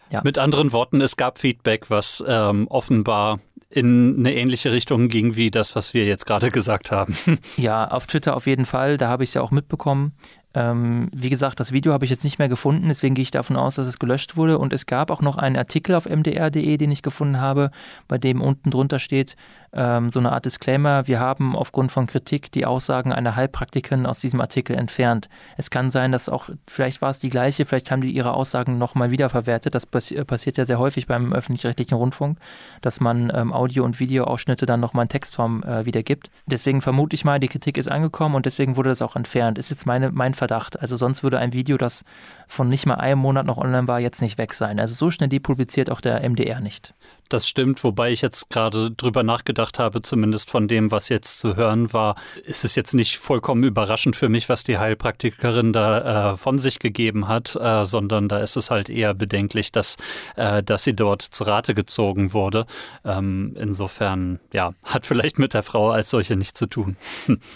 Ja. 0.10 0.22
Mit 0.24 0.38
anderen 0.38 0.72
Worten, 0.72 1.02
es 1.02 1.18
gab 1.18 1.38
Feedback, 1.38 1.90
was 1.90 2.24
ähm, 2.26 2.66
offenbar 2.70 3.40
in 3.70 4.20
eine 4.20 4.34
ähnliche 4.34 4.72
Richtung 4.72 5.10
ging 5.10 5.36
wie 5.36 5.52
das, 5.52 5.76
was 5.76 5.94
wir 5.94 6.06
jetzt 6.06 6.26
gerade 6.26 6.50
gesagt 6.50 6.92
haben. 6.92 7.18
Ja, 7.58 7.90
auf 7.90 8.08
Twitter 8.08 8.38
auf 8.38 8.48
jeden 8.48 8.66
Fall. 8.66 8.98
Da 8.98 9.10
habe 9.10 9.24
ich 9.24 9.32
es 9.32 9.34
ja 9.34 9.42
auch 9.42 9.52
mitbekommen. 9.52 10.14
Ähm, 10.54 11.10
wie 11.14 11.30
gesagt, 11.30 11.60
das 11.60 11.72
Video 11.72 11.94
habe 11.94 12.04
ich 12.04 12.12
jetzt 12.12 12.24
nicht 12.24 12.40
mehr 12.40 12.50
gefunden, 12.50 12.88
deswegen 12.90 13.16
gehe 13.16 13.24
ich 13.24 13.32
davon 13.32 13.56
aus, 13.56 13.76
dass 13.76 13.88
es 13.88 14.00
gelöscht 14.00 14.36
wurde. 14.36 14.58
Und 14.58 14.74
es 14.74 14.86
gab 14.86 15.10
auch 15.12 15.22
noch 15.22 15.38
einen 15.38 15.56
Artikel 15.56 15.96
auf 15.96 16.10
mdr.de, 16.10 16.78
den 16.78 16.92
ich 16.92 17.02
gefunden 17.02 17.40
habe, 17.40 17.72
bei 18.08 18.18
dem 18.18 18.42
unten 18.42 18.70
drunter 18.70 19.00
steht, 19.00 19.36
ähm, 19.74 20.10
so 20.10 20.20
eine 20.20 20.32
Art 20.32 20.46
Disclaimer, 20.46 21.08
wir 21.08 21.20
haben 21.20 21.56
aufgrund 21.56 21.92
von 21.92 22.06
Kritik 22.06 22.52
die 22.52 22.66
Aussagen 22.66 23.14
einer 23.14 23.36
Heilpraktikerin 23.36 24.06
aus 24.06 24.20
diesem 24.20 24.42
Artikel 24.42 24.76
entfernt. 24.76 25.30
Es 25.58 25.70
kann 25.70 25.90
sein, 25.90 26.12
dass 26.12 26.28
auch, 26.28 26.50
vielleicht 26.70 27.02
war 27.02 27.10
es 27.10 27.20
die 27.20 27.30
gleiche, 27.30 27.66
vielleicht 27.66 27.92
haben 27.92 28.02
die 28.02 28.12
ihre 28.12 28.34
Aussagen 28.34 28.78
nochmal 28.78 29.12
wiederverwertet. 29.12 29.74
Das 29.74 29.86
passi 29.86 30.22
passiert 30.26 30.58
ja 30.58 30.66
sehr 30.66 30.80
häufig 30.80 31.08
beim 31.08 31.34
öffentlich-rechtlichen 31.34 31.96
Rundfunk, 31.96 32.38
dass 32.82 33.00
man 33.00 33.32
ähm, 33.34 33.54
Audio- 33.54 33.86
und 33.86 34.00
Videoausschnitte 34.00 34.66
dann 34.66 34.80
nochmal 34.80 35.06
in 35.06 35.10
Textform 35.10 35.64
äh, 35.64 35.86
wiedergibt. 35.86 36.30
Deswegen 36.46 36.82
vermute 36.82 37.14
ich 37.14 37.24
mal, 37.24 37.40
die 37.40 37.48
Kritik 37.48 37.78
ist 37.78 37.90
angekommen 37.90 38.36
und 38.36 38.46
deswegen 38.46 38.76
wurde 38.76 38.90
das 38.90 39.02
auch 39.02 39.16
entfernt. 39.16 39.58
Ist 39.58 39.70
jetzt 39.70 39.86
meine, 39.86 40.12
mein 40.12 40.34
Verdacht. 40.34 40.80
Also 40.82 40.96
sonst 40.98 41.24
würde 41.24 41.40
ein 41.40 41.54
Video, 41.54 41.78
das 41.78 42.04
von 42.48 42.68
nicht 42.68 42.86
mal 42.86 42.96
einem 42.96 43.20
Monat 43.20 43.46
noch 43.46 43.58
online 43.58 43.88
war, 43.88 44.00
jetzt 44.00 44.22
nicht 44.22 44.38
weg 44.38 44.54
sein. 44.54 44.80
Also 44.80 44.96
so 44.96 45.12
schnell 45.12 45.30
depubliziert 45.30 45.90
auch 45.90 46.02
der 46.02 46.28
MDR 46.30 46.60
nicht. 46.60 46.94
Das 47.34 47.48
stimmt, 47.48 47.84
wobei 47.84 48.12
ich 48.12 48.22
jetzt 48.22 48.50
gerade 48.50 48.92
drüber 48.92 49.24
nachgedacht 49.24 49.80
habe, 49.80 50.02
zumindest 50.02 50.50
von 50.50 50.68
dem, 50.68 50.92
was 50.92 51.10
jetzt 51.10 51.40
zu 51.40 51.56
hören 51.56 51.94
war, 51.94 52.16
ist 52.46 52.66
es 52.66 52.76
jetzt 52.76 52.94
nicht 52.94 53.18
vollkommen 53.18 53.64
überraschend 53.64 54.16
für 54.16 54.30
mich, 54.30 54.50
was 54.50 54.64
die 54.64 54.78
Heilpraktikerin 54.78 55.74
da 55.74 56.34
äh, 56.34 56.38
von 56.38 56.58
sich 56.58 56.80
gegeben 56.80 57.28
hat, 57.28 57.56
äh, 57.56 57.86
sondern 57.86 58.28
da 58.28 58.40
ist 58.40 58.58
es 58.58 58.70
halt 58.70 58.90
eher 58.90 59.14
bedenklich, 59.14 59.72
dass, 59.72 59.98
äh, 60.36 60.64
dass 60.64 60.84
sie 60.84 60.94
dort 60.94 61.22
zu 61.22 61.44
Rate 61.44 61.74
gezogen 61.74 62.34
wurde. 62.34 62.66
Ähm, 63.06 63.56
insofern, 63.58 64.40
ja, 64.54 64.72
hat 64.86 65.06
vielleicht 65.06 65.40
mit 65.40 65.54
der 65.54 65.64
Frau 65.64 65.92
als 65.92 66.10
solche 66.10 66.36
nichts 66.36 66.60
zu 66.60 66.68
tun. 66.68 66.98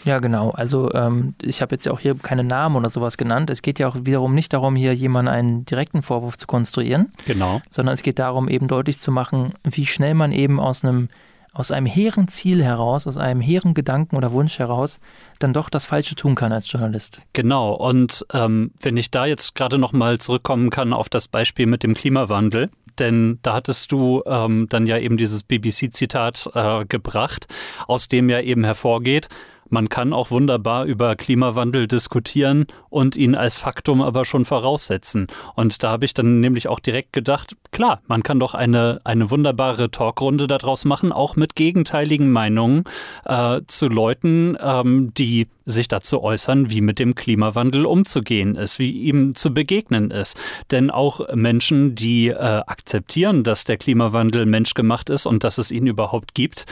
Ja, 0.06 0.20
genau. 0.20 0.52
Also 0.52 0.94
ähm, 0.94 1.36
ich 1.42 1.62
habe 1.62 1.74
jetzt 1.74 1.86
ja 1.86 1.92
auch 1.92 2.00
hier 2.00 2.16
keine 2.16 2.44
Namen 2.44 2.76
oder 2.76 2.90
sowas 2.90 3.18
genannt. 3.18 3.50
Es 3.50 3.62
geht 3.62 3.80
ja 3.80 3.88
auch 3.88 3.96
wiederum 4.00 4.34
nicht 4.36 4.54
darum, 4.54 4.76
hier 4.76 4.94
jemanden 4.94 5.32
einen 5.32 5.66
direkten 5.66 6.02
Vorwurf 6.02 6.38
zu 6.38 6.48
konstruieren. 6.48 7.12
Genau. 7.26 7.62
Sondern 7.70 7.94
es 7.94 8.04
geht 8.04 8.20
darum, 8.20 8.48
eben 8.48 8.68
deutlich 8.68 8.98
zu 8.98 9.12
machen, 9.12 9.54
wie 9.72 9.86
schnell 9.86 10.14
man 10.14 10.32
eben 10.32 10.60
aus 10.60 10.84
einem 10.84 11.10
aus 11.56 11.72
einem 11.72 11.86
hehren 11.86 12.28
Ziel 12.28 12.62
heraus, 12.62 13.08
aus 13.08 13.18
einem 13.18 13.40
hehren 13.40 13.74
Gedanken 13.74 14.18
oder 14.18 14.34
Wunsch 14.34 14.60
heraus, 14.60 15.00
dann 15.40 15.54
doch 15.54 15.70
das 15.70 15.86
Falsche 15.86 16.16
tun 16.16 16.36
kann 16.36 16.52
als 16.52 16.70
Journalist. 16.70 17.22
Genau. 17.32 17.74
Und 17.74 18.26
ähm, 18.34 18.72
wenn 18.82 18.98
ich 18.98 19.10
da 19.10 19.26
jetzt 19.26 19.56
gerade 19.56 19.78
noch 19.78 19.94
mal 19.94 20.18
zurückkommen 20.18 20.70
kann 20.70 20.92
auf 20.92 21.08
das 21.08 21.30
Beispiel 21.30 21.66
mit 21.66 21.82
dem 21.82 21.94
Klimawandel, 21.94 22.70
denn 23.00 23.40
da 23.42 23.54
hattest 23.54 23.92
du 23.94 24.22
ähm, 24.26 24.68
dann 24.70 24.86
ja 24.86 24.98
eben 24.98 25.16
dieses 25.16 25.44
BBC-Zitat 25.44 26.52
äh, 26.54 26.86
gebracht, 26.86 27.48
aus 27.88 28.10
dem 28.10 28.30
ja 28.30 28.42
eben 28.42 28.66
hervorgeht, 28.66 29.30
man 29.70 29.90
kann 29.90 30.14
auch 30.14 30.32
wunderbar 30.32 30.86
über 30.86 31.16
Klimawandel 31.16 31.88
diskutieren 31.88 32.68
und 32.90 33.16
ihn 33.16 33.36
als 33.36 33.58
Faktum 33.58 34.02
aber 34.02 34.26
schon 34.26 34.46
voraussetzen. 34.46 35.28
Und 35.56 35.84
da 35.84 35.92
habe 35.92 36.06
ich 36.06 36.14
dann 36.14 36.40
nämlich 36.40 36.68
auch 36.68 36.80
direkt 36.80 37.14
gedacht, 37.14 37.56
klar, 37.72 38.02
man 38.08 38.24
kann 38.24 38.40
doch 38.40 38.54
eine, 38.54 39.02
eine 39.04 39.30
wunderbare 39.30 39.92
Talkrunde 39.92 40.48
daraus 40.48 40.86
machen, 40.86 41.12
auch 41.12 41.36
mit 41.36 41.56
gegenteiligen 41.56 42.32
Meinungen 42.32 42.84
äh, 43.26 43.62
zu 43.68 43.88
Leuten, 43.88 44.58
ähm, 44.62 45.14
die 45.16 45.48
sich 45.66 45.88
dazu 45.88 46.22
äußern, 46.22 46.70
wie 46.70 46.82
mit 46.82 47.00
dem 47.00 47.16
Klimawandel 47.16 47.86
umzugehen 47.86 48.56
ist, 48.56 48.78
wie 48.80 48.92
ihm 48.92 49.36
zu 49.36 49.54
begegnen 49.54 50.12
ist. 50.12 50.40
Denn 50.72 50.92
auch 50.92 51.34
Menschen, 51.34 51.96
die 51.96 52.28
äh, 52.28 52.36
akzeptieren, 52.36 53.44
dass 53.44 53.64
der 53.64 53.78
Klimawandel 53.78 54.46
menschgemacht 54.46 55.10
ist 55.10 55.26
und 55.26 55.44
dass 55.44 55.58
es 55.58 55.72
ihn 55.72 55.88
überhaupt 55.88 56.36
gibt, 56.36 56.66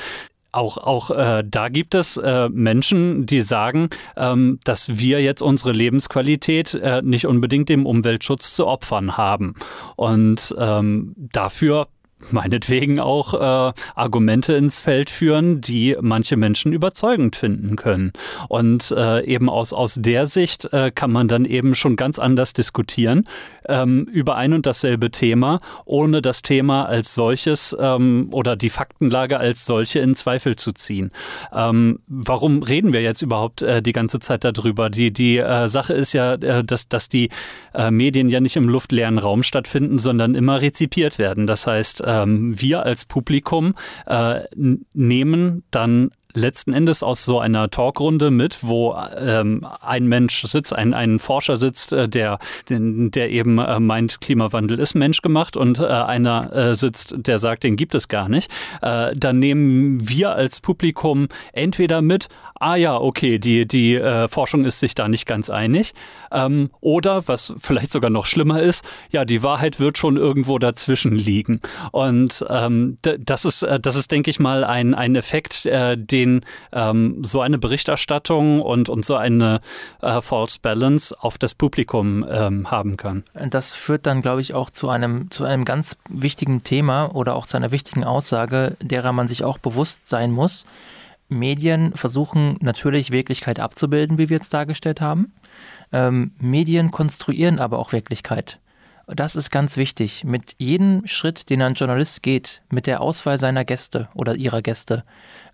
auch, 0.53 0.77
auch 0.77 1.09
äh, 1.09 1.43
da 1.45 1.69
gibt 1.69 1.95
es 1.95 2.17
äh, 2.17 2.47
Menschen, 2.49 3.25
die 3.25 3.41
sagen, 3.41 3.89
ähm, 4.15 4.59
dass 4.63 4.97
wir 4.97 5.21
jetzt 5.21 5.41
unsere 5.41 5.71
Lebensqualität 5.71 6.73
äh, 6.75 7.01
nicht 7.03 7.25
unbedingt 7.25 7.69
dem 7.69 7.85
Umweltschutz 7.85 8.55
zu 8.55 8.67
opfern 8.67 9.17
haben. 9.17 9.55
Und 9.95 10.55
ähm, 10.57 11.13
dafür 11.17 11.87
meinetwegen 12.31 12.99
auch 12.99 13.33
äh, 13.33 13.73
Argumente 13.95 14.53
ins 14.53 14.79
Feld 14.79 15.09
führen, 15.09 15.61
die 15.61 15.97
manche 16.01 16.37
Menschen 16.37 16.71
überzeugend 16.71 17.35
finden 17.35 17.75
können. 17.75 18.13
Und 18.47 18.91
äh, 18.91 19.25
eben 19.25 19.49
aus, 19.49 19.73
aus 19.73 19.95
der 19.95 20.25
Sicht 20.25 20.71
äh, 20.73 20.91
kann 20.91 21.11
man 21.11 21.27
dann 21.27 21.45
eben 21.45 21.75
schon 21.75 21.95
ganz 21.95 22.19
anders 22.19 22.53
diskutieren 22.53 23.25
ähm, 23.67 24.05
über 24.11 24.35
ein 24.35 24.53
und 24.53 24.65
dasselbe 24.65 25.11
Thema, 25.11 25.59
ohne 25.85 26.21
das 26.21 26.41
Thema 26.41 26.85
als 26.85 27.13
solches 27.15 27.75
ähm, 27.79 28.29
oder 28.31 28.55
die 28.55 28.69
Faktenlage 28.69 29.39
als 29.39 29.65
solche 29.65 29.99
in 29.99 30.15
Zweifel 30.15 30.55
zu 30.55 30.71
ziehen. 30.71 31.11
Ähm, 31.53 31.99
warum 32.07 32.63
reden 32.63 32.93
wir 32.93 33.01
jetzt 33.01 33.21
überhaupt 33.21 33.61
äh, 33.61 33.81
die 33.81 33.93
ganze 33.93 34.19
Zeit 34.19 34.43
darüber? 34.43 34.89
Die, 34.89 35.11
die 35.11 35.37
äh, 35.37 35.67
Sache 35.67 35.93
ist 35.93 36.13
ja, 36.13 36.33
äh, 36.33 36.63
dass, 36.63 36.87
dass 36.87 37.09
die 37.09 37.29
äh, 37.73 37.91
Medien 37.91 38.29
ja 38.29 38.39
nicht 38.39 38.55
im 38.55 38.69
luftleeren 38.69 39.17
Raum 39.17 39.43
stattfinden, 39.43 39.97
sondern 39.97 40.35
immer 40.35 40.61
rezipiert 40.61 41.19
werden. 41.19 41.47
Das 41.47 41.67
heißt, 41.67 42.03
ähm, 42.05 42.59
wir 42.59 42.83
als 42.83 43.05
Publikum 43.05 43.75
äh, 44.05 44.41
nehmen 44.93 45.63
dann 45.71 46.11
letzten 46.35 46.73
Endes 46.73 47.03
aus 47.03 47.25
so 47.25 47.39
einer 47.39 47.69
Talkrunde 47.69 48.31
mit, 48.31 48.59
wo 48.61 48.95
ähm, 49.17 49.65
ein 49.81 50.07
Mensch 50.07 50.43
sitzt, 50.43 50.75
ein, 50.75 50.93
ein 50.93 51.19
Forscher 51.19 51.57
sitzt, 51.57 51.93
äh, 51.93 52.07
der, 52.07 52.39
der 52.69 53.29
eben 53.31 53.59
äh, 53.59 53.79
meint, 53.79 54.21
Klimawandel 54.21 54.79
ist 54.79 54.95
menschgemacht 54.95 55.57
und 55.57 55.79
äh, 55.79 55.85
einer 55.85 56.53
äh, 56.53 56.75
sitzt, 56.75 57.15
der 57.17 57.39
sagt, 57.39 57.63
den 57.63 57.75
gibt 57.75 57.95
es 57.95 58.07
gar 58.07 58.29
nicht. 58.29 58.51
Äh, 58.81 59.13
dann 59.15 59.39
nehmen 59.39 60.07
wir 60.07 60.35
als 60.35 60.59
Publikum 60.59 61.27
entweder 61.51 62.01
mit, 62.01 62.29
ah 62.59 62.75
ja, 62.75 62.97
okay, 62.97 63.39
die, 63.39 63.67
die 63.67 63.95
äh, 63.95 64.27
Forschung 64.27 64.65
ist 64.65 64.79
sich 64.79 64.95
da 64.95 65.07
nicht 65.07 65.25
ganz 65.25 65.49
einig. 65.49 65.93
Ähm, 66.33 66.69
oder, 66.81 67.27
was 67.27 67.53
vielleicht 67.57 67.91
sogar 67.91 68.09
noch 68.09 68.25
schlimmer 68.25 68.61
ist, 68.61 68.83
ja, 69.11 69.25
die 69.25 69.43
Wahrheit 69.43 69.79
wird 69.79 69.97
schon 69.97 70.17
irgendwo 70.17 70.59
dazwischen 70.59 71.15
liegen. 71.15 71.61
Und 71.91 72.45
ähm, 72.49 72.97
das 73.01 73.45
ist, 73.45 73.63
äh, 73.63 73.79
das 73.79 73.95
ist, 73.95 74.11
denke 74.11 74.29
ich 74.29 74.39
mal, 74.39 74.63
ein, 74.63 74.93
ein 74.93 75.15
Effekt, 75.15 75.65
äh, 75.65 75.97
den 75.97 76.41
ähm, 76.71 77.23
so 77.23 77.41
eine 77.41 77.57
Berichterstattung 77.57 78.61
und, 78.61 78.89
und 78.89 79.05
so 79.05 79.15
eine 79.15 79.59
äh, 80.01 80.21
False 80.21 80.59
Balance 80.61 81.15
auf 81.19 81.37
das 81.37 81.55
Publikum 81.55 82.25
ähm, 82.29 82.71
haben 82.71 82.97
kann. 82.97 83.23
Das 83.49 83.73
führt 83.73 84.05
dann, 84.05 84.21
glaube 84.21 84.41
ich, 84.41 84.53
auch 84.53 84.69
zu 84.69 84.89
einem, 84.89 85.29
zu 85.29 85.45
einem 85.45 85.65
ganz 85.65 85.97
wichtigen 86.09 86.63
Thema 86.63 87.15
oder 87.15 87.35
auch 87.35 87.45
zu 87.45 87.57
einer 87.57 87.71
wichtigen 87.71 88.03
Aussage, 88.03 88.75
derer 88.81 89.13
man 89.13 89.27
sich 89.27 89.43
auch 89.43 89.57
bewusst 89.57 90.09
sein 90.09 90.31
muss. 90.31 90.65
Medien 91.29 91.93
versuchen 91.95 92.57
natürlich 92.61 93.11
Wirklichkeit 93.11 93.59
abzubilden, 93.59 94.17
wie 94.17 94.29
wir 94.29 94.37
jetzt 94.37 94.53
dargestellt 94.53 95.01
haben. 95.01 95.33
Ähm, 95.93 96.31
Medien 96.39 96.91
konstruieren 96.91 97.59
aber 97.59 97.79
auch 97.79 97.93
Wirklichkeit. 97.93 98.59
Das 99.05 99.35
ist 99.35 99.51
ganz 99.51 99.77
wichtig. 99.77 100.23
Mit 100.23 100.55
jedem 100.57 101.05
Schritt, 101.05 101.49
den 101.49 101.61
ein 101.61 101.73
Journalist 101.73 102.23
geht, 102.23 102.61
mit 102.69 102.87
der 102.87 103.01
Auswahl 103.01 103.37
seiner 103.37 103.65
Gäste 103.65 104.07
oder 104.13 104.35
ihrer 104.35 104.61
Gäste, 104.61 105.03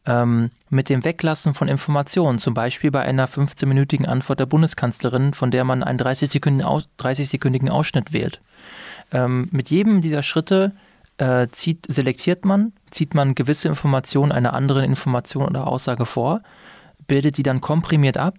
ähm, 0.06 0.52
mit 0.70 0.88
dem 0.90 1.04
Weglassen 1.04 1.54
von 1.54 1.68
Informationen, 1.68 2.38
zum 2.38 2.54
Beispiel 2.54 2.92
bei 2.92 3.02
einer 3.02 3.28
15-minütigen 3.28 4.06
Antwort 4.06 4.40
der 4.40 4.46
Bundeskanzlerin, 4.46 5.34
von 5.34 5.52
der 5.52 5.64
man 5.64 5.84
einen 5.84 6.00
30-sekündigen 6.00 6.64
Aus 6.64 6.90
30 6.98 7.72
Ausschnitt 7.72 8.14
wählt. 8.14 8.40
Ähm, 9.12 9.50
mit 9.52 9.72
jedem 9.72 10.02
dieser 10.02 10.22
Schritte 10.22 10.74
äh, 11.18 11.48
zieht, 11.50 11.86
selektiert 11.88 12.46
man, 12.46 12.72
zieht 12.92 13.16
man 13.16 13.34
gewisse 13.34 13.68
Informationen 13.68 14.32
einer 14.32 14.54
anderen 14.54 14.84
Information 14.84 15.48
oder 15.48 15.68
Aussage 15.68 16.06
vor, 16.06 16.42
bildet 17.08 17.38
die 17.38 17.44
dann 17.44 17.62
komprimiert 17.62 18.18
ab. 18.18 18.36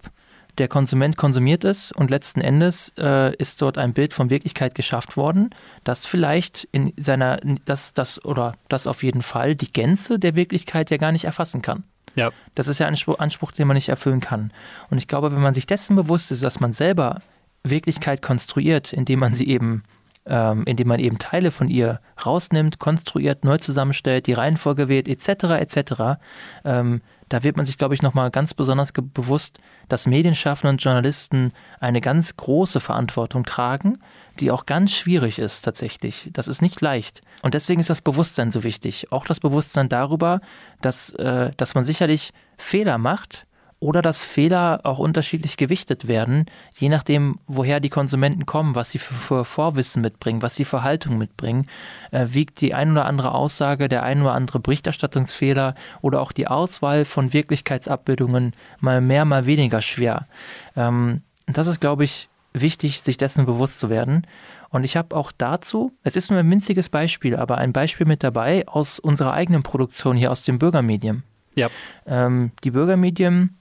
Der 0.61 0.67
Konsument 0.67 1.17
konsumiert 1.17 1.63
es 1.63 1.91
und 1.91 2.11
letzten 2.11 2.39
Endes 2.39 2.93
äh, 2.95 3.35
ist 3.37 3.59
dort 3.63 3.79
ein 3.79 3.93
Bild 3.93 4.13
von 4.13 4.29
Wirklichkeit 4.29 4.75
geschafft 4.75 5.17
worden, 5.17 5.49
das 5.83 6.05
vielleicht 6.05 6.67
in 6.71 6.93
seiner, 6.97 7.39
das, 7.65 7.95
das 7.95 8.23
oder 8.23 8.53
das 8.69 8.85
auf 8.85 9.01
jeden 9.01 9.23
Fall 9.23 9.55
die 9.55 9.73
Gänze 9.73 10.19
der 10.19 10.35
Wirklichkeit 10.35 10.91
ja 10.91 10.97
gar 10.97 11.11
nicht 11.11 11.25
erfassen 11.25 11.63
kann. 11.63 11.83
Ja. 12.13 12.29
Das 12.53 12.67
ist 12.67 12.77
ja 12.77 12.85
ein 12.85 12.95
Anspruch, 13.17 13.51
den 13.53 13.65
man 13.65 13.73
nicht 13.73 13.89
erfüllen 13.89 14.19
kann. 14.19 14.53
Und 14.91 14.99
ich 14.99 15.07
glaube, 15.07 15.31
wenn 15.31 15.41
man 15.41 15.55
sich 15.55 15.65
dessen 15.65 15.95
bewusst 15.95 16.31
ist, 16.31 16.43
dass 16.43 16.59
man 16.59 16.73
selber 16.73 17.23
Wirklichkeit 17.63 18.21
konstruiert, 18.21 18.93
indem 18.93 19.17
man 19.17 19.33
sie 19.33 19.47
eben 19.47 19.81
ähm, 20.27 20.61
indem 20.67 20.89
man 20.89 20.99
eben 20.99 21.17
Teile 21.17 21.49
von 21.49 21.69
ihr 21.69 22.01
rausnimmt, 22.23 22.77
konstruiert, 22.77 23.43
neu 23.43 23.57
zusammenstellt, 23.57 24.27
die 24.27 24.33
Reihenfolge 24.33 24.87
wählt, 24.87 25.07
etc., 25.07 25.43
etc., 25.59 26.19
ähm, 26.63 27.01
da 27.31 27.45
wird 27.45 27.55
man 27.55 27.65
sich, 27.65 27.77
glaube 27.77 27.93
ich, 27.93 28.01
nochmal 28.01 28.29
ganz 28.29 28.53
besonders 28.53 28.91
bewusst, 28.91 29.59
dass 29.87 30.05
Medienschaffende 30.05 30.71
und 30.71 30.83
Journalisten 30.83 31.53
eine 31.79 32.01
ganz 32.01 32.35
große 32.35 32.81
Verantwortung 32.81 33.45
tragen, 33.45 33.99
die 34.41 34.51
auch 34.51 34.65
ganz 34.65 34.91
schwierig 34.91 35.39
ist 35.39 35.61
tatsächlich. 35.61 36.29
Das 36.33 36.49
ist 36.49 36.61
nicht 36.61 36.81
leicht. 36.81 37.21
Und 37.41 37.53
deswegen 37.53 37.79
ist 37.79 37.89
das 37.89 38.01
Bewusstsein 38.01 38.51
so 38.51 38.63
wichtig. 38.65 39.13
Auch 39.13 39.25
das 39.25 39.39
Bewusstsein 39.39 39.87
darüber, 39.87 40.41
dass, 40.81 41.13
äh, 41.13 41.51
dass 41.55 41.73
man 41.73 41.85
sicherlich 41.85 42.33
Fehler 42.57 42.97
macht, 42.97 43.47
oder 43.81 44.03
dass 44.03 44.21
Fehler 44.21 44.81
auch 44.83 44.99
unterschiedlich 44.99 45.57
gewichtet 45.57 46.07
werden, 46.07 46.45
je 46.77 46.87
nachdem, 46.87 47.39
woher 47.47 47.79
die 47.79 47.89
Konsumenten 47.89 48.45
kommen, 48.45 48.75
was 48.75 48.91
sie 48.91 48.99
für, 48.99 49.43
Vorwissen 49.43 50.03
mitbringen, 50.03 50.43
was 50.43 50.55
sie 50.55 50.65
für 50.65 50.83
Haltung 50.83 51.17
mitbringen, 51.17 51.67
äh, 52.11 52.27
wiegt 52.29 52.61
die 52.61 52.75
ein 52.75 52.91
oder 52.91 53.05
andere 53.05 53.33
Aussage, 53.33 53.89
der 53.89 54.03
ein 54.03 54.21
oder 54.21 54.33
andere 54.33 54.59
Berichterstattungsfehler 54.59 55.73
oder 56.01 56.21
auch 56.21 56.31
die 56.31 56.47
Auswahl 56.47 57.05
von 57.05 57.33
Wirklichkeitsabbildungen 57.33 58.53
mal 58.79 59.01
mehr, 59.01 59.25
mal 59.25 59.47
weniger 59.47 59.81
schwer. 59.81 60.27
Ähm, 60.75 61.23
das 61.47 61.65
ist, 61.65 61.81
glaube 61.81 62.03
ich, 62.03 62.29
wichtig, 62.53 63.01
sich 63.01 63.17
dessen 63.17 63.47
bewusst 63.47 63.79
zu 63.79 63.89
werden. 63.89 64.27
Und 64.69 64.83
ich 64.83 64.95
habe 64.95 65.15
auch 65.15 65.31
dazu, 65.35 65.91
es 66.03 66.15
ist 66.15 66.29
nur 66.29 66.39
ein 66.39 66.51
winziges 66.51 66.89
Beispiel, 66.89 67.35
aber 67.35 67.57
ein 67.57 67.73
Beispiel 67.73 68.05
mit 68.05 68.23
dabei 68.23 68.67
aus 68.67 68.99
unserer 68.99 69.33
eigenen 69.33 69.63
Produktion 69.63 70.15
hier 70.15 70.31
aus 70.31 70.43
dem 70.43 70.59
Bürgermedium. 70.59 71.23
Ja. 71.55 71.69
Ähm, 72.05 72.51
die 72.63 72.71
Bürgermedien 72.71 73.57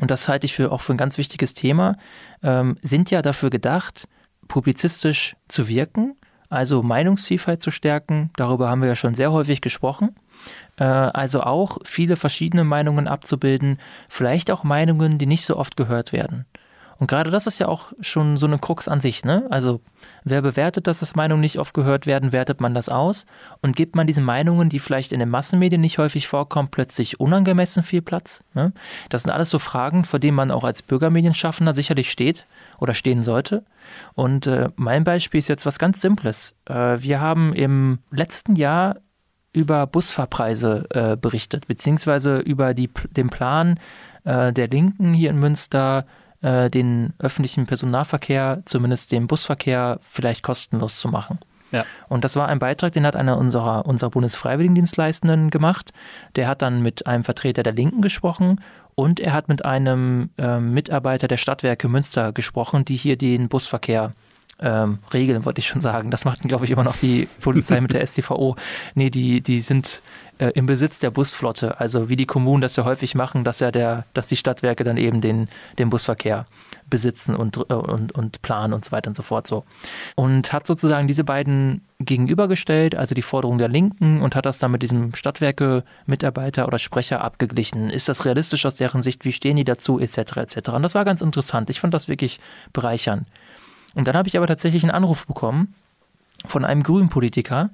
und 0.00 0.10
das 0.10 0.28
halte 0.28 0.44
ich 0.46 0.54
für 0.54 0.72
auch 0.72 0.80
für 0.80 0.92
ein 0.92 0.98
ganz 0.98 1.18
wichtiges 1.18 1.54
Thema, 1.54 1.96
ähm, 2.42 2.76
sind 2.82 3.10
ja 3.10 3.22
dafür 3.22 3.50
gedacht, 3.50 4.08
publizistisch 4.48 5.36
zu 5.48 5.68
wirken, 5.68 6.16
also 6.48 6.82
Meinungsvielfalt 6.82 7.60
zu 7.60 7.70
stärken. 7.70 8.30
Darüber 8.36 8.68
haben 8.68 8.82
wir 8.82 8.88
ja 8.88 8.96
schon 8.96 9.14
sehr 9.14 9.32
häufig 9.32 9.60
gesprochen. 9.60 10.14
Äh, 10.76 10.84
also 10.84 11.40
auch 11.42 11.78
viele 11.84 12.16
verschiedene 12.16 12.64
Meinungen 12.64 13.08
abzubilden, 13.08 13.78
vielleicht 14.08 14.50
auch 14.50 14.64
Meinungen, 14.64 15.18
die 15.18 15.26
nicht 15.26 15.44
so 15.44 15.56
oft 15.56 15.76
gehört 15.76 16.12
werden. 16.12 16.44
Und 16.98 17.08
gerade 17.08 17.30
das 17.30 17.46
ist 17.46 17.58
ja 17.58 17.68
auch 17.68 17.92
schon 18.00 18.36
so 18.36 18.46
eine 18.46 18.58
Krux 18.58 18.88
an 18.88 19.00
sich. 19.00 19.24
Ne? 19.24 19.46
Also 19.50 19.80
wer 20.26 20.42
bewertet, 20.42 20.88
dass 20.88 20.98
das 20.98 21.14
Meinungen 21.14 21.40
nicht 21.40 21.58
oft 21.58 21.72
gehört 21.72 22.04
werden, 22.04 22.32
wertet 22.32 22.60
man 22.60 22.74
das 22.74 22.88
aus 22.88 23.26
und 23.62 23.76
gibt 23.76 23.94
man 23.94 24.08
diesen 24.08 24.24
Meinungen, 24.24 24.68
die 24.68 24.80
vielleicht 24.80 25.12
in 25.12 25.20
den 25.20 25.30
Massenmedien 25.30 25.80
nicht 25.80 25.98
häufig 25.98 26.26
vorkommen, 26.26 26.68
plötzlich 26.70 27.20
unangemessen 27.20 27.84
viel 27.84 28.02
Platz? 28.02 28.42
Ne? 28.52 28.72
Das 29.08 29.22
sind 29.22 29.30
alles 29.30 29.50
so 29.50 29.60
Fragen, 29.60 30.04
vor 30.04 30.18
denen 30.18 30.36
man 30.36 30.50
auch 30.50 30.64
als 30.64 30.82
Bürgermedienschaffender 30.82 31.72
sicherlich 31.72 32.10
steht 32.10 32.44
oder 32.78 32.92
stehen 32.92 33.22
sollte. 33.22 33.64
Und 34.14 34.48
äh, 34.48 34.68
mein 34.74 35.04
Beispiel 35.04 35.38
ist 35.38 35.48
jetzt 35.48 35.64
was 35.64 35.78
ganz 35.78 36.00
Simples. 36.00 36.56
Äh, 36.64 36.98
wir 36.98 37.20
haben 37.20 37.52
im 37.52 38.00
letzten 38.10 38.56
Jahr 38.56 38.96
über 39.52 39.86
Busfahrpreise 39.86 40.86
äh, 40.90 41.16
berichtet, 41.16 41.68
beziehungsweise 41.68 42.38
über 42.40 42.74
die, 42.74 42.90
den 43.10 43.30
Plan 43.30 43.80
der 44.28 44.66
Linken 44.66 45.14
hier 45.14 45.30
in 45.30 45.38
Münster, 45.38 46.04
äh, 46.42 46.70
den 46.70 47.12
öffentlichen 47.18 47.66
Personennahverkehr, 47.66 48.62
zumindest 48.64 49.12
den 49.12 49.26
Busverkehr, 49.26 49.98
vielleicht 50.02 50.42
kostenlos 50.42 51.00
zu 51.00 51.08
machen. 51.08 51.38
Ja. 51.72 51.84
Und 52.08 52.24
das 52.24 52.36
war 52.36 52.48
ein 52.48 52.58
Beitrag, 52.58 52.92
den 52.92 53.06
hat 53.06 53.16
einer 53.16 53.38
unserer, 53.38 53.86
unserer 53.86 54.10
Bundesfreiwilligendienstleistenden 54.10 55.50
gemacht. 55.50 55.92
Der 56.36 56.48
hat 56.48 56.62
dann 56.62 56.82
mit 56.82 57.06
einem 57.06 57.24
Vertreter 57.24 57.62
der 57.62 57.72
Linken 57.72 58.02
gesprochen 58.02 58.60
und 58.94 59.20
er 59.20 59.32
hat 59.32 59.48
mit 59.48 59.64
einem 59.64 60.30
äh, 60.38 60.58
Mitarbeiter 60.58 61.28
der 61.28 61.36
Stadtwerke 61.36 61.88
Münster 61.88 62.32
gesprochen, 62.32 62.84
die 62.84 62.96
hier 62.96 63.16
den 63.16 63.48
Busverkehr 63.48 64.12
ähm, 64.60 64.98
regeln, 65.12 65.44
wollte 65.44 65.58
ich 65.58 65.66
schon 65.66 65.80
sagen. 65.80 66.10
Das 66.10 66.24
macht, 66.24 66.42
glaube 66.42 66.64
ich, 66.64 66.70
immer 66.70 66.84
noch 66.84 66.96
die 66.96 67.28
Polizei 67.40 67.80
mit 67.80 67.92
der 67.92 68.06
STVO. 68.06 68.56
Nee, 68.94 69.10
die, 69.10 69.40
die 69.40 69.60
sind 69.60 70.02
äh, 70.38 70.48
im 70.54 70.66
Besitz 70.66 70.98
der 70.98 71.10
Busflotte. 71.10 71.78
Also 71.80 72.08
wie 72.08 72.16
die 72.16 72.26
Kommunen 72.26 72.60
das 72.60 72.76
ja 72.76 72.84
häufig 72.84 73.14
machen, 73.14 73.44
dass 73.44 73.60
ja 73.60 73.70
der, 73.70 74.04
dass 74.14 74.28
die 74.28 74.36
Stadtwerke 74.36 74.84
dann 74.84 74.96
eben 74.96 75.20
den, 75.20 75.48
den 75.78 75.90
Busverkehr 75.90 76.46
besitzen 76.88 77.34
und, 77.34 77.56
äh, 77.56 77.74
und, 77.74 78.12
und 78.12 78.42
planen 78.42 78.72
und 78.72 78.84
so 78.84 78.92
weiter 78.92 79.08
und 79.08 79.14
so 79.14 79.22
fort 79.22 79.46
so. 79.46 79.64
Und 80.14 80.52
hat 80.52 80.66
sozusagen 80.66 81.06
diese 81.06 81.24
beiden 81.24 81.82
gegenübergestellt, 81.98 82.94
also 82.94 83.14
die 83.14 83.22
Forderung 83.22 83.58
der 83.58 83.68
Linken 83.68 84.22
und 84.22 84.36
hat 84.36 84.46
das 84.46 84.58
dann 84.58 84.70
mit 84.70 84.82
diesem 84.82 85.14
Stadtwerke-Mitarbeiter 85.14 86.66
oder 86.66 86.78
Sprecher 86.78 87.22
abgeglichen. 87.22 87.90
Ist 87.90 88.08
das 88.08 88.24
realistisch 88.24 88.64
aus 88.66 88.76
deren 88.76 89.02
Sicht? 89.02 89.24
Wie 89.24 89.32
stehen 89.32 89.56
die 89.56 89.64
dazu? 89.64 89.98
Etc. 89.98 90.18
etc. 90.18 90.70
Und 90.70 90.82
das 90.82 90.94
war 90.94 91.04
ganz 91.04 91.20
interessant. 91.20 91.70
Ich 91.70 91.80
fand 91.80 91.94
das 91.94 92.08
wirklich 92.08 92.40
bereichernd. 92.72 93.26
Und 93.96 94.06
dann 94.06 94.14
habe 94.14 94.28
ich 94.28 94.36
aber 94.36 94.46
tatsächlich 94.46 94.84
einen 94.84 94.92
Anruf 94.92 95.26
bekommen 95.26 95.74
von 96.46 96.66
einem 96.66 96.82
grünen 96.82 97.08
Politiker, 97.08 97.70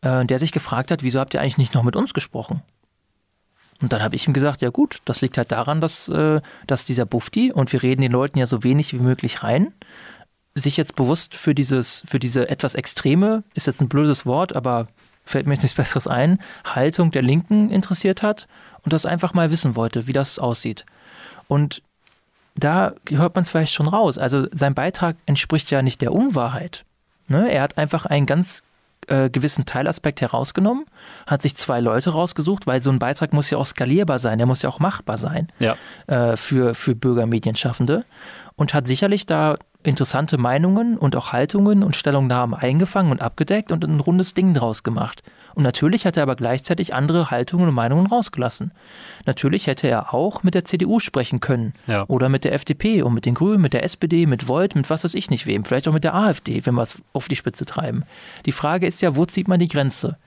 äh, 0.00 0.24
der 0.24 0.38
sich 0.38 0.50
gefragt 0.50 0.90
hat, 0.90 1.02
wieso 1.02 1.20
habt 1.20 1.34
ihr 1.34 1.40
eigentlich 1.40 1.58
nicht 1.58 1.74
noch 1.74 1.82
mit 1.82 1.96
uns 1.96 2.14
gesprochen? 2.14 2.62
Und 3.82 3.92
dann 3.92 4.02
habe 4.02 4.16
ich 4.16 4.26
ihm 4.26 4.32
gesagt, 4.32 4.62
ja 4.62 4.70
gut, 4.70 5.00
das 5.04 5.20
liegt 5.20 5.36
halt 5.36 5.52
daran, 5.52 5.82
dass, 5.82 6.08
äh, 6.08 6.40
dass 6.66 6.86
dieser 6.86 7.04
Bufti, 7.04 7.52
und 7.52 7.74
wir 7.74 7.82
reden 7.82 8.00
den 8.00 8.10
Leuten 8.10 8.38
ja 8.38 8.46
so 8.46 8.64
wenig 8.64 8.94
wie 8.94 9.00
möglich 9.00 9.42
rein, 9.42 9.74
sich 10.54 10.78
jetzt 10.78 10.96
bewusst 10.96 11.34
für 11.34 11.54
dieses, 11.54 12.02
für 12.08 12.18
diese 12.18 12.48
etwas 12.48 12.74
extreme, 12.74 13.44
ist 13.52 13.66
jetzt 13.66 13.82
ein 13.82 13.90
blödes 13.90 14.24
Wort, 14.24 14.56
aber 14.56 14.88
fällt 15.24 15.46
mir 15.46 15.52
jetzt 15.52 15.62
nichts 15.62 15.76
Besseres 15.76 16.06
ein, 16.06 16.38
Haltung 16.64 17.10
der 17.10 17.20
Linken 17.20 17.68
interessiert 17.68 18.22
hat 18.22 18.48
und 18.80 18.94
das 18.94 19.04
einfach 19.04 19.34
mal 19.34 19.50
wissen 19.50 19.76
wollte, 19.76 20.06
wie 20.06 20.14
das 20.14 20.38
aussieht. 20.38 20.86
Und 21.48 21.82
da 22.56 22.94
hört 23.10 23.34
man 23.34 23.42
es 23.42 23.50
vielleicht 23.50 23.72
schon 23.72 23.88
raus. 23.88 24.18
Also 24.18 24.46
sein 24.52 24.74
Beitrag 24.74 25.16
entspricht 25.26 25.70
ja 25.70 25.82
nicht 25.82 26.00
der 26.00 26.12
Unwahrheit. 26.12 26.84
Ne? 27.28 27.50
Er 27.50 27.62
hat 27.62 27.78
einfach 27.78 28.06
einen 28.06 28.26
ganz 28.26 28.62
äh, 29.08 29.30
gewissen 29.30 29.66
Teilaspekt 29.66 30.20
herausgenommen, 30.20 30.86
hat 31.26 31.42
sich 31.42 31.54
zwei 31.54 31.80
Leute 31.80 32.10
rausgesucht, 32.10 32.66
weil 32.66 32.82
so 32.82 32.90
ein 32.90 32.98
Beitrag 32.98 33.32
muss 33.32 33.50
ja 33.50 33.58
auch 33.58 33.66
skalierbar 33.66 34.18
sein, 34.18 34.38
der 34.38 34.46
muss 34.46 34.62
ja 34.62 34.68
auch 34.68 34.80
machbar 34.80 35.18
sein 35.18 35.48
ja. 35.58 35.76
äh, 36.06 36.36
für, 36.36 36.74
für 36.74 36.94
Bürgermedienschaffende 36.94 38.04
und 38.56 38.74
hat 38.74 38.86
sicherlich 38.86 39.26
da 39.26 39.56
interessante 39.82 40.38
Meinungen 40.38 40.98
und 40.98 41.14
auch 41.14 41.32
Haltungen 41.32 41.84
und 41.84 41.94
Stellungnahmen 41.94 42.58
eingefangen 42.58 43.12
und 43.12 43.22
abgedeckt 43.22 43.70
und 43.70 43.84
ein 43.84 44.00
rundes 44.00 44.34
Ding 44.34 44.54
draus 44.54 44.82
gemacht. 44.82 45.22
Und 45.56 45.62
natürlich 45.62 46.04
hat 46.04 46.18
er 46.18 46.22
aber 46.22 46.36
gleichzeitig 46.36 46.94
andere 46.94 47.30
Haltungen 47.30 47.66
und 47.66 47.74
Meinungen 47.74 48.06
rausgelassen. 48.06 48.72
Natürlich 49.24 49.66
hätte 49.66 49.88
er 49.88 50.12
auch 50.12 50.42
mit 50.42 50.54
der 50.54 50.66
CDU 50.66 51.00
sprechen 51.00 51.40
können. 51.40 51.72
Ja. 51.86 52.04
Oder 52.08 52.28
mit 52.28 52.44
der 52.44 52.52
FDP 52.52 53.00
und 53.00 53.14
mit 53.14 53.24
den 53.24 53.32
Grünen, 53.32 53.62
mit 53.62 53.72
der 53.72 53.82
SPD, 53.82 54.26
mit 54.26 54.48
Volt, 54.48 54.74
mit 54.74 54.90
was 54.90 55.02
weiß 55.02 55.14
ich 55.14 55.30
nicht 55.30 55.46
wem. 55.46 55.64
Vielleicht 55.64 55.88
auch 55.88 55.94
mit 55.94 56.04
der 56.04 56.14
AfD, 56.14 56.66
wenn 56.66 56.74
wir 56.74 56.82
es 56.82 57.00
auf 57.14 57.28
die 57.28 57.36
Spitze 57.36 57.64
treiben. 57.64 58.04
Die 58.44 58.52
Frage 58.52 58.86
ist 58.86 59.00
ja, 59.00 59.16
wo 59.16 59.24
zieht 59.24 59.48
man 59.48 59.58
die 59.58 59.68
Grenze? 59.68 60.18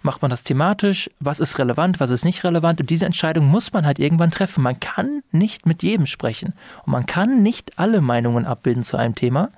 Macht 0.00 0.22
man 0.22 0.30
das 0.30 0.42
thematisch? 0.42 1.10
Was 1.20 1.38
ist 1.38 1.58
relevant? 1.58 2.00
Was 2.00 2.08
ist 2.10 2.24
nicht 2.24 2.42
relevant? 2.42 2.80
Und 2.80 2.88
diese 2.88 3.04
Entscheidung 3.04 3.46
muss 3.46 3.74
man 3.74 3.84
halt 3.84 3.98
irgendwann 3.98 4.30
treffen. 4.30 4.62
Man 4.62 4.80
kann 4.80 5.22
nicht 5.32 5.66
mit 5.66 5.82
jedem 5.82 6.06
sprechen. 6.06 6.54
Und 6.86 6.92
man 6.92 7.04
kann 7.04 7.42
nicht 7.42 7.78
alle 7.78 8.00
Meinungen 8.00 8.46
abbilden 8.46 8.82
zu 8.82 8.96
einem 8.96 9.14
Thema. 9.14 9.50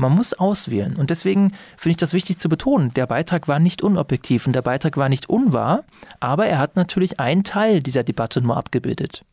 Man 0.00 0.14
muss 0.14 0.32
auswählen. 0.34 0.96
Und 0.96 1.10
deswegen 1.10 1.52
finde 1.76 1.90
ich 1.92 1.96
das 1.98 2.14
wichtig 2.14 2.38
zu 2.38 2.48
betonen. 2.48 2.92
Der 2.94 3.06
Beitrag 3.06 3.48
war 3.48 3.58
nicht 3.58 3.82
unobjektiv 3.82 4.46
und 4.46 4.54
der 4.54 4.62
Beitrag 4.62 4.96
war 4.96 5.08
nicht 5.08 5.28
unwahr, 5.28 5.84
aber 6.20 6.46
er 6.46 6.58
hat 6.58 6.74
natürlich 6.74 7.20
einen 7.20 7.44
Teil 7.44 7.80
dieser 7.80 8.02
Debatte 8.02 8.40
nur 8.40 8.56
abgebildet. 8.56 9.24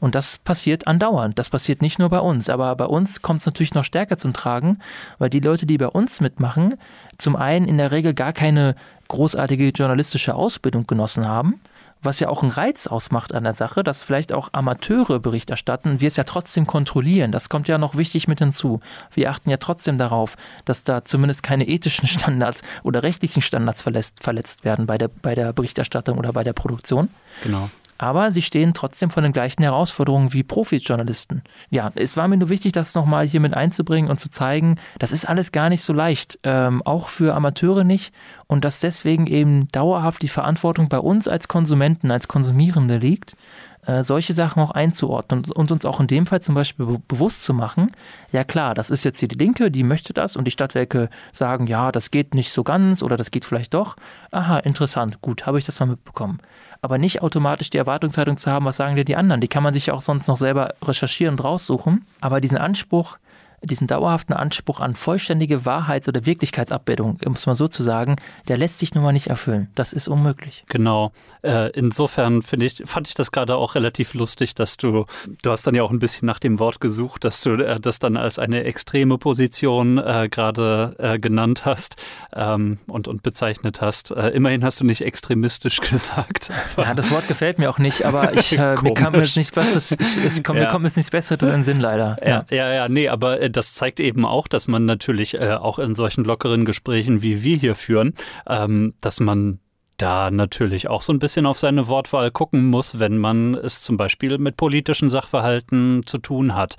Und 0.00 0.14
das 0.14 0.38
passiert 0.38 0.86
andauernd. 0.86 1.38
Das 1.38 1.50
passiert 1.50 1.82
nicht 1.82 1.98
nur 1.98 2.08
bei 2.08 2.20
uns. 2.20 2.48
Aber 2.48 2.74
bei 2.76 2.86
uns 2.86 3.22
kommt 3.22 3.40
es 3.40 3.46
natürlich 3.46 3.74
noch 3.74 3.84
stärker 3.84 4.16
zum 4.16 4.32
Tragen, 4.32 4.78
weil 5.18 5.30
die 5.30 5.40
Leute, 5.40 5.66
die 5.66 5.78
bei 5.78 5.88
uns 5.88 6.20
mitmachen, 6.20 6.74
zum 7.18 7.36
einen 7.36 7.66
in 7.66 7.78
der 7.78 7.90
Regel 7.90 8.14
gar 8.14 8.32
keine 8.32 8.76
großartige 9.08 9.68
journalistische 9.70 10.34
Ausbildung 10.34 10.86
genossen 10.86 11.26
haben, 11.28 11.60
was 12.04 12.20
ja 12.20 12.28
auch 12.28 12.42
einen 12.42 12.52
Reiz 12.52 12.86
ausmacht 12.86 13.34
an 13.34 13.44
der 13.44 13.52
Sache, 13.52 13.82
dass 13.82 14.02
vielleicht 14.02 14.32
auch 14.32 14.50
Amateure 14.52 15.20
Bericht 15.20 15.50
erstatten, 15.50 16.00
wir 16.00 16.08
es 16.08 16.16
ja 16.16 16.24
trotzdem 16.24 16.66
kontrollieren. 16.66 17.32
Das 17.32 17.48
kommt 17.48 17.68
ja 17.68 17.78
noch 17.78 17.96
wichtig 17.96 18.28
mit 18.28 18.38
hinzu. 18.38 18.80
Wir 19.12 19.30
achten 19.30 19.50
ja 19.50 19.56
trotzdem 19.56 19.98
darauf, 19.98 20.36
dass 20.64 20.84
da 20.84 21.04
zumindest 21.04 21.42
keine 21.42 21.66
ethischen 21.66 22.06
Standards 22.14 22.62
oder 22.82 23.02
rechtlichen 23.02 23.42
Standards 23.42 23.82
verletzt, 23.82 24.22
verletzt 24.22 24.64
werden 24.64 24.86
bei 24.86 24.98
der, 24.98 25.08
bei 25.08 25.34
der 25.34 25.52
Berichterstattung 25.52 26.18
oder 26.18 26.32
bei 26.32 26.44
der 26.44 26.52
Produktion. 26.52 27.08
Genau 27.42 27.70
aber 27.98 28.30
sie 28.30 28.42
stehen 28.42 28.74
trotzdem 28.74 29.10
vor 29.10 29.22
den 29.22 29.32
gleichen 29.32 29.62
Herausforderungen 29.62 30.32
wie 30.32 30.42
Profi-Journalisten. 30.42 31.42
Ja, 31.70 31.92
es 31.94 32.16
war 32.16 32.28
mir 32.28 32.36
nur 32.36 32.48
wichtig, 32.48 32.72
das 32.72 32.94
nochmal 32.94 33.26
hier 33.26 33.40
mit 33.40 33.54
einzubringen 33.54 34.10
und 34.10 34.18
zu 34.18 34.30
zeigen, 34.30 34.76
das 34.98 35.12
ist 35.12 35.28
alles 35.28 35.52
gar 35.52 35.68
nicht 35.68 35.82
so 35.82 35.92
leicht, 35.92 36.38
ähm, 36.42 36.82
auch 36.82 37.08
für 37.08 37.34
Amateure 37.34 37.84
nicht 37.84 38.14
und 38.46 38.64
dass 38.64 38.80
deswegen 38.80 39.26
eben 39.26 39.68
dauerhaft 39.68 40.22
die 40.22 40.28
Verantwortung 40.28 40.88
bei 40.88 40.98
uns 40.98 41.28
als 41.28 41.48
Konsumenten, 41.48 42.10
als 42.10 42.28
Konsumierende 42.28 42.96
liegt, 42.98 43.36
äh, 43.86 44.02
solche 44.02 44.32
Sachen 44.32 44.62
auch 44.62 44.70
einzuordnen 44.70 45.44
und, 45.52 45.70
uns 45.70 45.84
auch 45.84 46.00
in 46.00 46.06
dem 46.06 46.26
Fall 46.26 46.40
zum 46.40 46.54
Beispiel 46.54 46.86
be 46.86 46.98
bewusst 47.06 47.44
zu 47.44 47.52
machen, 47.52 47.92
ja 48.32 48.44
klar, 48.44 48.74
das 48.74 48.90
ist 48.90 49.04
jetzt 49.04 49.18
hier 49.18 49.28
die 49.28 49.36
Linke, 49.36 49.70
die 49.70 49.82
möchte 49.82 50.12
das 50.12 50.36
und 50.36 50.46
die 50.46 50.50
Stadtwerke 50.50 51.10
sagen, 51.32 51.66
ja, 51.66 51.92
das 51.92 52.10
geht 52.10 52.34
nicht 52.34 52.52
so 52.52 52.64
ganz 52.64 53.02
oder 53.02 53.16
das 53.16 53.30
geht 53.30 53.44
vielleicht 53.44 53.74
doch. 53.74 53.96
Aha, 54.30 54.58
interessant, 54.58 55.20
gut, 55.20 55.46
habe 55.46 55.58
ich 55.58 55.66
das 55.66 55.80
mal 55.80 55.86
mitbekommen 55.86 56.38
aber 56.84 56.98
nicht 56.98 57.22
automatisch 57.22 57.70
die 57.70 57.78
Erwartungshaltung 57.78 58.36
zu 58.36 58.50
haben, 58.50 58.66
was 58.66 58.76
sagen 58.76 58.94
dir 58.94 59.04
die 59.04 59.16
anderen. 59.16 59.40
Die 59.40 59.48
kann 59.48 59.62
man 59.62 59.72
sich 59.72 59.86
ja 59.86 59.94
auch 59.94 60.02
sonst 60.02 60.28
noch 60.28 60.36
selber 60.36 60.74
recherchieren 60.84 61.34
und 61.34 61.44
raussuchen. 61.44 62.04
Aber 62.20 62.40
diesen 62.40 62.58
Anspruch, 62.58 63.16
diesen 63.64 63.86
dauerhaften 63.86 64.34
Anspruch 64.34 64.80
an 64.80 64.94
vollständige 64.94 65.64
Wahrheits- 65.64 66.08
oder 66.08 66.26
Wirklichkeitsabbildung, 66.26 67.18
um 67.24 67.32
es 67.32 67.46
mal 67.46 67.54
so 67.54 67.68
zu 67.68 67.82
sagen, 67.82 68.16
der 68.48 68.56
lässt 68.56 68.78
sich 68.78 68.94
nun 68.94 69.04
mal 69.04 69.12
nicht 69.12 69.28
erfüllen. 69.28 69.68
Das 69.74 69.92
ist 69.92 70.08
unmöglich. 70.08 70.64
Genau. 70.68 71.12
Äh, 71.42 71.70
insofern 71.70 72.42
finde 72.42 72.66
ich, 72.66 72.82
fand 72.86 73.08
ich 73.08 73.14
das 73.14 73.32
gerade 73.32 73.56
auch 73.56 73.74
relativ 73.74 74.14
lustig, 74.14 74.54
dass 74.54 74.76
du, 74.76 75.04
du 75.42 75.50
hast 75.50 75.66
dann 75.66 75.74
ja 75.74 75.82
auch 75.82 75.90
ein 75.90 75.98
bisschen 75.98 76.26
nach 76.26 76.38
dem 76.38 76.58
Wort 76.58 76.80
gesucht, 76.80 77.24
dass 77.24 77.42
du 77.42 77.52
äh, 77.52 77.80
das 77.80 77.98
dann 77.98 78.16
als 78.16 78.38
eine 78.38 78.64
extreme 78.64 79.18
Position 79.18 79.98
äh, 79.98 80.28
gerade 80.30 80.96
äh, 80.98 81.18
genannt 81.18 81.64
hast 81.64 81.96
ähm, 82.34 82.78
und, 82.86 83.08
und 83.08 83.22
bezeichnet 83.22 83.80
hast. 83.80 84.10
Äh, 84.10 84.30
immerhin 84.30 84.64
hast 84.64 84.80
du 84.80 84.84
nicht 84.84 85.02
extremistisch 85.02 85.80
gesagt. 85.80 86.50
Ja, 86.76 86.94
das 86.94 87.10
Wort 87.10 87.28
gefällt 87.28 87.58
mir 87.58 87.70
auch 87.70 87.78
nicht, 87.78 88.04
aber 88.04 88.32
ich, 88.38 88.58
äh, 88.58 88.76
mir 88.82 88.94
kam 88.94 89.14
jetzt 89.14 89.36
nichts 89.36 89.52
Besseres, 89.52 89.92
ich, 89.92 90.24
ich 90.24 90.44
komm, 90.44 90.56
ja. 90.56 90.64
mir 90.64 90.68
kommt 90.68 90.84
jetzt 90.84 90.96
nichts 90.96 91.10
Besseres 91.10 91.42
in 91.42 91.54
den 91.54 91.64
Sinn 91.64 91.80
leider. 91.80 92.16
Ja, 92.22 92.44
ja, 92.50 92.56
ja, 92.56 92.72
ja 92.72 92.88
nee, 92.88 93.08
aber 93.08 93.40
das 93.56 93.74
zeigt 93.74 94.00
eben 94.00 94.24
auch, 94.24 94.48
dass 94.48 94.68
man 94.68 94.84
natürlich 94.84 95.34
äh, 95.34 95.54
auch 95.54 95.78
in 95.78 95.94
solchen 95.94 96.24
lockeren 96.24 96.64
Gesprächen, 96.64 97.22
wie 97.22 97.42
wir 97.42 97.56
hier 97.56 97.74
führen, 97.74 98.14
ähm, 98.46 98.94
dass 99.00 99.20
man 99.20 99.60
da 99.96 100.30
natürlich 100.30 100.88
auch 100.88 101.02
so 101.02 101.12
ein 101.12 101.18
bisschen 101.20 101.46
auf 101.46 101.58
seine 101.58 101.86
Wortwahl 101.86 102.30
gucken 102.30 102.66
muss, 102.66 102.98
wenn 102.98 103.18
man 103.18 103.54
es 103.54 103.82
zum 103.82 103.96
Beispiel 103.96 104.38
mit 104.38 104.56
politischen 104.56 105.08
Sachverhalten 105.08 106.02
zu 106.06 106.18
tun 106.18 106.54
hat. 106.56 106.76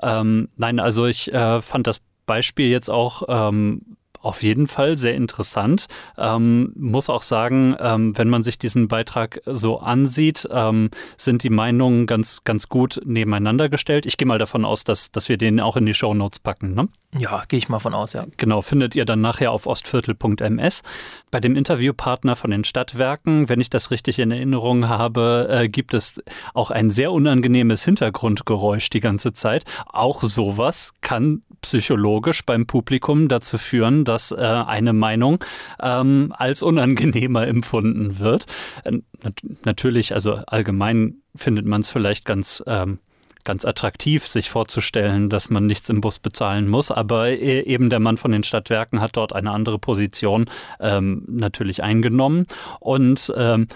Ähm, 0.00 0.48
nein, 0.56 0.78
also 0.78 1.06
ich 1.06 1.32
äh, 1.32 1.60
fand 1.60 1.86
das 1.86 2.00
Beispiel 2.24 2.68
jetzt 2.68 2.88
auch 2.88 3.24
ähm, 3.28 3.91
auf 4.22 4.42
jeden 4.42 4.66
Fall 4.66 4.96
sehr 4.96 5.14
interessant. 5.14 5.86
Ähm, 6.16 6.72
muss 6.76 7.10
auch 7.10 7.22
sagen, 7.22 7.76
ähm, 7.78 8.16
wenn 8.16 8.28
man 8.28 8.42
sich 8.42 8.58
diesen 8.58 8.88
Beitrag 8.88 9.40
so 9.46 9.80
ansieht, 9.80 10.48
ähm, 10.50 10.90
sind 11.16 11.42
die 11.42 11.50
Meinungen 11.50 12.06
ganz, 12.06 12.44
ganz 12.44 12.68
gut 12.68 13.00
nebeneinander 13.04 13.68
gestellt. 13.68 14.06
Ich 14.06 14.16
gehe 14.16 14.26
mal 14.26 14.38
davon 14.38 14.64
aus, 14.64 14.84
dass, 14.84 15.10
dass 15.10 15.28
wir 15.28 15.36
den 15.36 15.60
auch 15.60 15.76
in 15.76 15.86
die 15.86 15.94
Show 15.94 16.14
Notes 16.14 16.38
packen. 16.38 16.74
Ne? 16.74 16.86
Ja, 17.20 17.44
gehe 17.46 17.58
ich 17.58 17.68
mal 17.68 17.78
von 17.78 17.92
aus, 17.92 18.14
ja. 18.14 18.24
Genau, 18.38 18.62
findet 18.62 18.94
ihr 18.94 19.04
dann 19.04 19.20
nachher 19.20 19.52
auf 19.52 19.66
ostviertel.ms. 19.66 20.82
Bei 21.30 21.40
dem 21.40 21.56
Interviewpartner 21.56 22.36
von 22.36 22.50
den 22.50 22.64
Stadtwerken, 22.64 23.50
wenn 23.50 23.60
ich 23.60 23.68
das 23.68 23.90
richtig 23.90 24.18
in 24.18 24.30
Erinnerung 24.30 24.88
habe, 24.88 25.46
äh, 25.50 25.68
gibt 25.68 25.92
es 25.92 26.22
auch 26.54 26.70
ein 26.70 26.88
sehr 26.88 27.12
unangenehmes 27.12 27.84
Hintergrundgeräusch 27.84 28.88
die 28.88 29.00
ganze 29.00 29.34
Zeit. 29.34 29.64
Auch 29.86 30.22
sowas 30.22 30.94
kann 31.02 31.42
psychologisch 31.60 32.46
beim 32.46 32.66
Publikum 32.66 33.28
dazu 33.28 33.58
führen, 33.58 34.06
dass 34.06 34.32
äh, 34.32 34.36
eine 34.36 34.94
Meinung 34.94 35.44
ähm, 35.80 36.32
als 36.36 36.62
unangenehmer 36.62 37.46
empfunden 37.46 38.20
wird. 38.20 38.46
Äh, 38.84 39.00
nat 39.22 39.40
natürlich, 39.66 40.14
also 40.14 40.36
allgemein 40.46 41.16
findet 41.34 41.66
man 41.66 41.82
es 41.82 41.90
vielleicht 41.90 42.24
ganz 42.24 42.62
ähm, 42.66 43.00
ganz 43.44 43.64
attraktiv, 43.64 44.26
sich 44.26 44.50
vorzustellen, 44.50 45.30
dass 45.30 45.50
man 45.50 45.66
nichts 45.66 45.88
im 45.88 46.00
Bus 46.00 46.18
bezahlen 46.18 46.68
muss. 46.68 46.90
Aber 46.90 47.28
e, 47.30 47.60
eben 47.62 47.90
der 47.90 48.00
Mann 48.00 48.16
von 48.16 48.32
den 48.32 48.44
Stadtwerken 48.44 49.00
hat 49.00 49.16
dort 49.16 49.34
eine 49.34 49.50
andere 49.50 49.78
Position 49.78 50.46
ähm, 50.80 51.24
natürlich 51.28 51.82
eingenommen. 51.82 52.44
Und 52.80 53.32
ähm, 53.36 53.68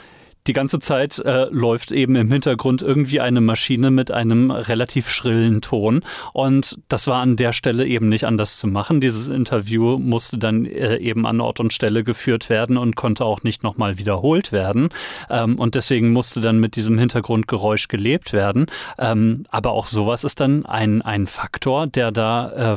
die 0.46 0.52
ganze 0.52 0.78
Zeit 0.78 1.18
äh, 1.18 1.46
läuft 1.50 1.92
eben 1.92 2.16
im 2.16 2.30
Hintergrund 2.30 2.82
irgendwie 2.82 3.20
eine 3.20 3.40
Maschine 3.40 3.90
mit 3.90 4.10
einem 4.10 4.50
relativ 4.50 5.10
schrillen 5.10 5.60
Ton. 5.60 6.02
Und 6.32 6.78
das 6.88 7.06
war 7.06 7.20
an 7.20 7.36
der 7.36 7.52
Stelle 7.52 7.86
eben 7.86 8.08
nicht 8.08 8.24
anders 8.24 8.58
zu 8.58 8.66
machen. 8.66 9.00
Dieses 9.00 9.28
Interview 9.28 9.98
musste 9.98 10.38
dann 10.38 10.64
äh, 10.64 10.96
eben 10.98 11.26
an 11.26 11.40
Ort 11.40 11.60
und 11.60 11.72
Stelle 11.72 12.04
geführt 12.04 12.48
werden 12.48 12.76
und 12.76 12.96
konnte 12.96 13.24
auch 13.24 13.42
nicht 13.42 13.62
nochmal 13.62 13.98
wiederholt 13.98 14.52
werden. 14.52 14.90
Ähm, 15.30 15.58
und 15.58 15.74
deswegen 15.74 16.12
musste 16.12 16.40
dann 16.40 16.58
mit 16.58 16.76
diesem 16.76 16.98
Hintergrundgeräusch 16.98 17.88
gelebt 17.88 18.32
werden. 18.32 18.66
Ähm, 18.98 19.44
aber 19.50 19.72
auch 19.72 19.86
sowas 19.86 20.24
ist 20.24 20.40
dann 20.40 20.66
ein, 20.66 21.02
ein 21.02 21.26
Faktor, 21.26 21.86
der 21.86 22.12
da 22.12 22.74
äh, 22.74 22.76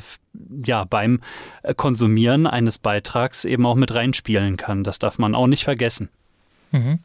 ja, 0.66 0.84
beim 0.84 1.22
Konsumieren 1.76 2.48
eines 2.48 2.78
Beitrags 2.78 3.46
eben 3.46 3.66
auch 3.66 3.76
mit 3.76 3.94
reinspielen 3.94 4.58
kann. 4.58 4.84
Das 4.84 5.00
darf 5.00 5.18
man 5.18 5.36
auch 5.36 5.48
nicht 5.48 5.64
vergessen. 5.64 6.10
Mhm. 6.72 7.00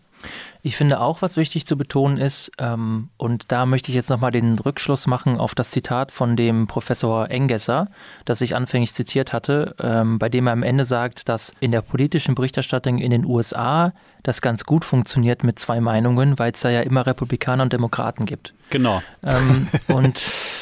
Ich 0.62 0.77
finde 0.77 1.01
auch, 1.01 1.20
was 1.20 1.37
wichtig 1.37 1.66
zu 1.66 1.77
betonen 1.77 2.16
ist, 2.16 2.51
ähm, 2.59 3.11
und 3.16 3.53
da 3.53 3.66
möchte 3.66 3.91
ich 3.91 3.95
jetzt 3.95 4.11
nochmal 4.11 4.31
den 4.31 4.59
Rückschluss 4.59 5.07
machen 5.07 5.39
auf 5.39 5.55
das 5.55 5.70
Zitat 5.70 6.11
von 6.11 6.37
dem 6.37 6.66
Professor 6.66 7.31
Engesser, 7.31 7.89
das 8.25 8.41
ich 8.41 8.57
anfänglich 8.57 8.95
zitiert 8.95 9.33
hatte, 9.33 9.75
ähm, 9.81 10.18
bei 10.18 10.29
dem 10.29 10.47
er 10.47 10.55
am 10.55 10.62
Ende 10.62 10.85
sagt, 10.85 11.29
dass 11.29 11.53
in 11.61 11.70
der 11.70 11.83
politischen 11.83 12.35
Berichterstattung 12.35 12.99
in 12.99 13.11
den 13.11 13.25
USA 13.25 13.93
das 14.25 14.41
ganz 14.41 14.64
gut 14.64 14.85
funktioniert 14.85 15.45
mit 15.45 15.59
zwei 15.59 15.81
Meinungen, 15.81 16.39
weil 16.39 16.53
es 16.53 16.61
da 16.62 16.70
ja 16.70 16.81
immer 16.81 17.07
Republikaner 17.07 17.62
und 17.62 17.72
Demokraten 17.72 18.25
gibt. 18.25 18.55
Genau. 18.70 19.03
Ähm, 19.22 19.68
und 19.89 20.18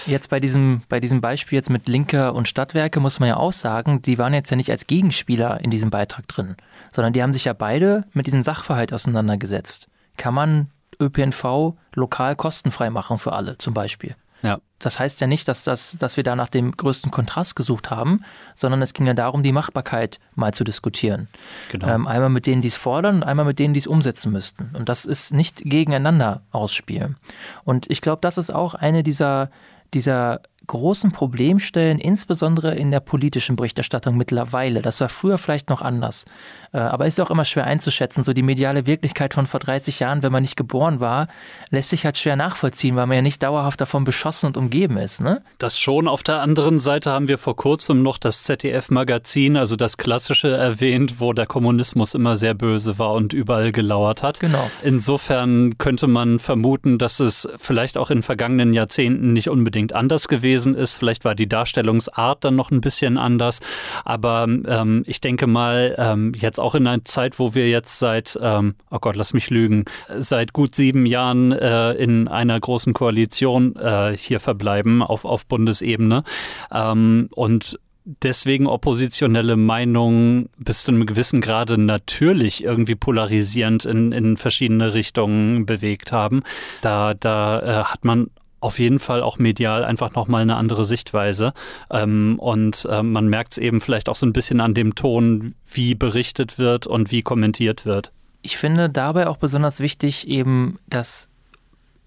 jetzt 0.07 0.29
bei 0.31 0.41
diesem, 0.41 0.83
bei 0.89 1.01
diesem 1.01 1.21
Beispiel 1.21 1.57
jetzt 1.57 1.71
mit 1.71 1.89
Linke 1.89 2.33
und 2.33 2.49
Stadtwerke 2.49 3.01
muss 3.01 3.21
man 3.21 3.29
ja 3.29 3.37
auch 3.37 3.53
sagen, 3.53 4.03
die 4.03 4.19
waren 4.19 4.35
jetzt 4.35 4.51
ja 4.51 4.57
nicht 4.57 4.71
als 4.71 4.87
Gegenspieler 4.87 5.61
in 5.63 5.71
diesem 5.71 5.91
Beitrag 5.91 6.27
drin, 6.29 6.57
sondern 6.93 7.13
die 7.13 7.23
haben 7.23 7.33
sich 7.33 7.47
ja 7.47 7.53
beide 7.53 8.05
mit 8.13 8.27
diesem 8.27 8.43
Sachverhalt 8.43 8.93
auseinandergesetzt 8.93 9.89
kann 10.17 10.35
man 10.35 10.71
ÖPNV 11.01 11.75
lokal 11.95 12.37
kostenfrei 12.37 12.91
machen 12.91 13.19
für 13.19 13.33
alle 13.33 13.59
zum 13.59 13.75
Beispiel. 13.75 14.15
Ja. 14.43 14.59
Das 14.81 14.99
heißt 14.99 15.21
ja 15.21 15.29
nicht, 15.29 15.47
dass, 15.47 15.63
das, 15.63 15.97
dass 15.99 16.17
wir 16.17 16.25
da 16.25 16.35
nach 16.35 16.49
dem 16.49 16.73
größten 16.73 17.13
Kontrast 17.13 17.55
gesucht 17.55 17.91
haben, 17.91 18.25
sondern 18.57 18.83
es 18.83 18.93
ging 18.93 19.07
ja 19.07 19.15
darum, 19.15 19.45
die 19.45 19.53
Machbarkeit 19.53 20.19
mal 20.35 20.53
zu 20.53 20.65
diskutieren. 20.65 21.29
Genau. 21.71 21.87
Ähm, 21.87 22.09
einmal 22.09 22.29
mit 22.29 22.47
denen, 22.47 22.61
die 22.61 22.69
es 22.69 22.75
fordern 22.75 23.17
und 23.17 23.23
einmal 23.23 23.45
mit 23.45 23.61
denen, 23.61 23.75
die 23.75 23.79
es 23.79 23.87
umsetzen 23.87 24.33
müssten. 24.33 24.71
Und 24.75 24.89
das 24.89 25.05
ist 25.05 25.33
nicht 25.33 25.63
gegeneinander 25.65 26.43
ausspielen. 26.51 27.17
Und 27.63 27.89
ich 27.89 28.01
glaube, 28.01 28.19
das 28.21 28.37
ist 28.37 28.53
auch 28.53 28.75
eine 28.75 29.05
dieser, 29.05 29.51
dieser 29.95 30.41
großen 30.67 31.13
Problemstellen, 31.13 31.99
insbesondere 31.99 32.75
in 32.75 32.91
der 32.91 33.01
politischen 33.01 33.57
Berichterstattung 33.57 34.17
mittlerweile. 34.17 34.81
Das 34.81 35.01
war 35.01 35.09
früher 35.09 35.39
vielleicht 35.39 35.71
noch 35.71 35.83
anders. 35.83 36.25
Äh, 36.73 36.79
aber 36.79 37.07
ist 37.07 37.21
auch 37.21 37.31
immer 37.31 37.45
schwer 37.45 37.65
einzuschätzen. 37.65 38.23
So 38.23 38.33
die 38.33 38.43
mediale 38.43 38.87
Wirklichkeit 38.87 39.35
von 39.35 39.47
vor 39.47 39.61
30 39.61 40.01
Jahren, 40.01 40.23
wenn 40.23 40.33
man 40.33 40.43
nicht 40.43 40.57
geboren 40.57 41.01
war, 41.01 41.29
lässt 41.71 41.91
sich 41.91 42.05
halt 42.05 42.17
schwer 42.17 42.37
nachvollziehen, 42.37 42.97
weil 42.97 43.07
man 43.07 43.17
ja 43.17 43.23
nicht 43.23 43.43
dauerhaft 43.43 43.81
davon 43.81 44.05
beschossen 44.05 44.47
und 44.47 44.57
umgeben 44.57 44.97
ist. 44.97 45.21
Ne? 45.21 45.43
Das 45.59 45.79
schon. 45.79 46.09
Auf 46.09 46.23
der 46.23 46.41
anderen 46.41 46.79
Seite 46.79 47.11
haben 47.11 47.29
wir 47.29 47.39
vor 47.39 47.57
kurzem 47.57 48.03
noch 48.03 48.19
das 48.19 48.45
ZDF-Magazin, 48.45 49.57
also 49.57 49.77
das 49.77 49.97
klassische 49.97 50.57
erwähnt, 50.57 51.21
wo 51.21 51.33
der 51.33 51.47
Kommunismus 51.47 52.15
immer 52.15 52.37
sehr 52.37 52.55
böse 52.55 52.99
war 52.99 53.13
und 53.13 53.33
überall 53.33 53.73
gelauert 53.73 54.23
hat. 54.23 54.41
Genau. 54.41 54.71
Insofern 54.83 55.77
könnte 55.79 56.07
man 56.07 56.39
vermuten, 56.39 56.99
dass 56.99 57.21
es 57.21 57.49
vielleicht 57.59 57.99
auch 57.99 58.11
in 58.11 58.23
vergangenen 58.23 58.73
Jahrzehnten 58.73 59.33
nicht 59.33 59.49
unbedingt 59.49 59.93
anders 59.93 60.29
gewesen 60.29 60.52
ist. 60.53 60.95
Vielleicht 60.95 61.25
war 61.25 61.35
die 61.35 61.49
Darstellungsart 61.49 62.45
dann 62.45 62.57
noch 62.57 62.71
ein 62.71 62.81
bisschen 62.81 63.19
anders. 63.19 63.61
Aber 64.05 64.45
ähm, 64.45 65.03
ich 65.07 65.21
denke 65.21 65.47
mal, 65.47 65.95
ähm, 65.99 66.33
jetzt 66.37 66.59
auch 66.61 66.75
in 66.75 66.87
einer 66.87 67.05
Zeit, 67.05 67.39
wo 67.39 67.55
wir 67.55 67.69
jetzt 67.69 67.99
seit, 67.99 68.39
ähm, 68.41 68.75
oh 68.91 68.99
Gott, 68.99 69.17
lass 69.17 69.33
mich 69.33 69.51
lügen, 69.51 69.85
seit 70.19 70.53
gut 70.53 70.75
sieben 70.75 71.07
Jahren 71.07 71.53
äh, 71.53 71.93
in 71.93 72.29
einer 72.29 72.59
großen 72.59 72.93
Koalition 72.93 73.77
äh, 73.77 74.17
hier 74.17 74.41
verbleiben 74.41 75.03
auf, 75.03 75.25
auf 75.25 75.47
Bundesebene. 75.47 76.25
Ähm, 76.73 77.29
und 77.33 77.79
deswegen 78.05 78.67
oppositionelle 78.67 79.57
Meinungen 79.57 80.49
bis 80.59 80.85
zu 80.85 80.91
einem 80.91 81.07
gewissen 81.07 81.41
Grade 81.41 81.79
natürlich 81.79 82.65
irgendwie 82.65 82.95
polarisierend 82.95 83.85
in, 83.85 84.13
in 84.13 84.37
verschiedene 84.37 84.95
Richtungen 84.95 85.67
bewegt 85.67 86.13
haben. 86.13 86.43
Da, 86.81 87.15
da 87.15 87.61
äh, 87.61 87.85
hat 87.85 88.05
man 88.05 88.31
auf 88.63 88.79
jeden 88.79 88.99
Fall 88.99 89.23
auch 89.23 89.39
medial 89.39 89.85
einfach 89.85 90.15
nochmal 90.15 90.43
eine 90.43 90.57
andere 90.57 90.85
Sichtweise. 90.85 91.53
Ähm, 91.91 92.39
und 92.39 92.87
äh, 92.91 93.03
man 93.03 93.29
merkt 93.29 93.53
es 93.53 93.59
eben 93.59 93.81
vielleicht 93.81 94.09
auch 94.09 94.17
so 94.17 94.27
ein 94.27 94.33
bisschen 94.33 94.61
an 94.61 94.75
dem 94.75 94.95
Ton, 94.95 95.55
wie 95.71 95.95
berichtet 95.95 96.59
wird 96.59 96.87
und 96.87 97.11
wie 97.11 97.23
kommentiert 97.23 97.85
wird. 97.85 98.13
Ich 98.43 98.57
finde 98.57 98.89
dabei 98.89 99.29
auch 99.29 99.37
besonders 99.37 99.81
wichtig 99.81 100.29
eben, 100.29 100.79
dass 100.89 101.29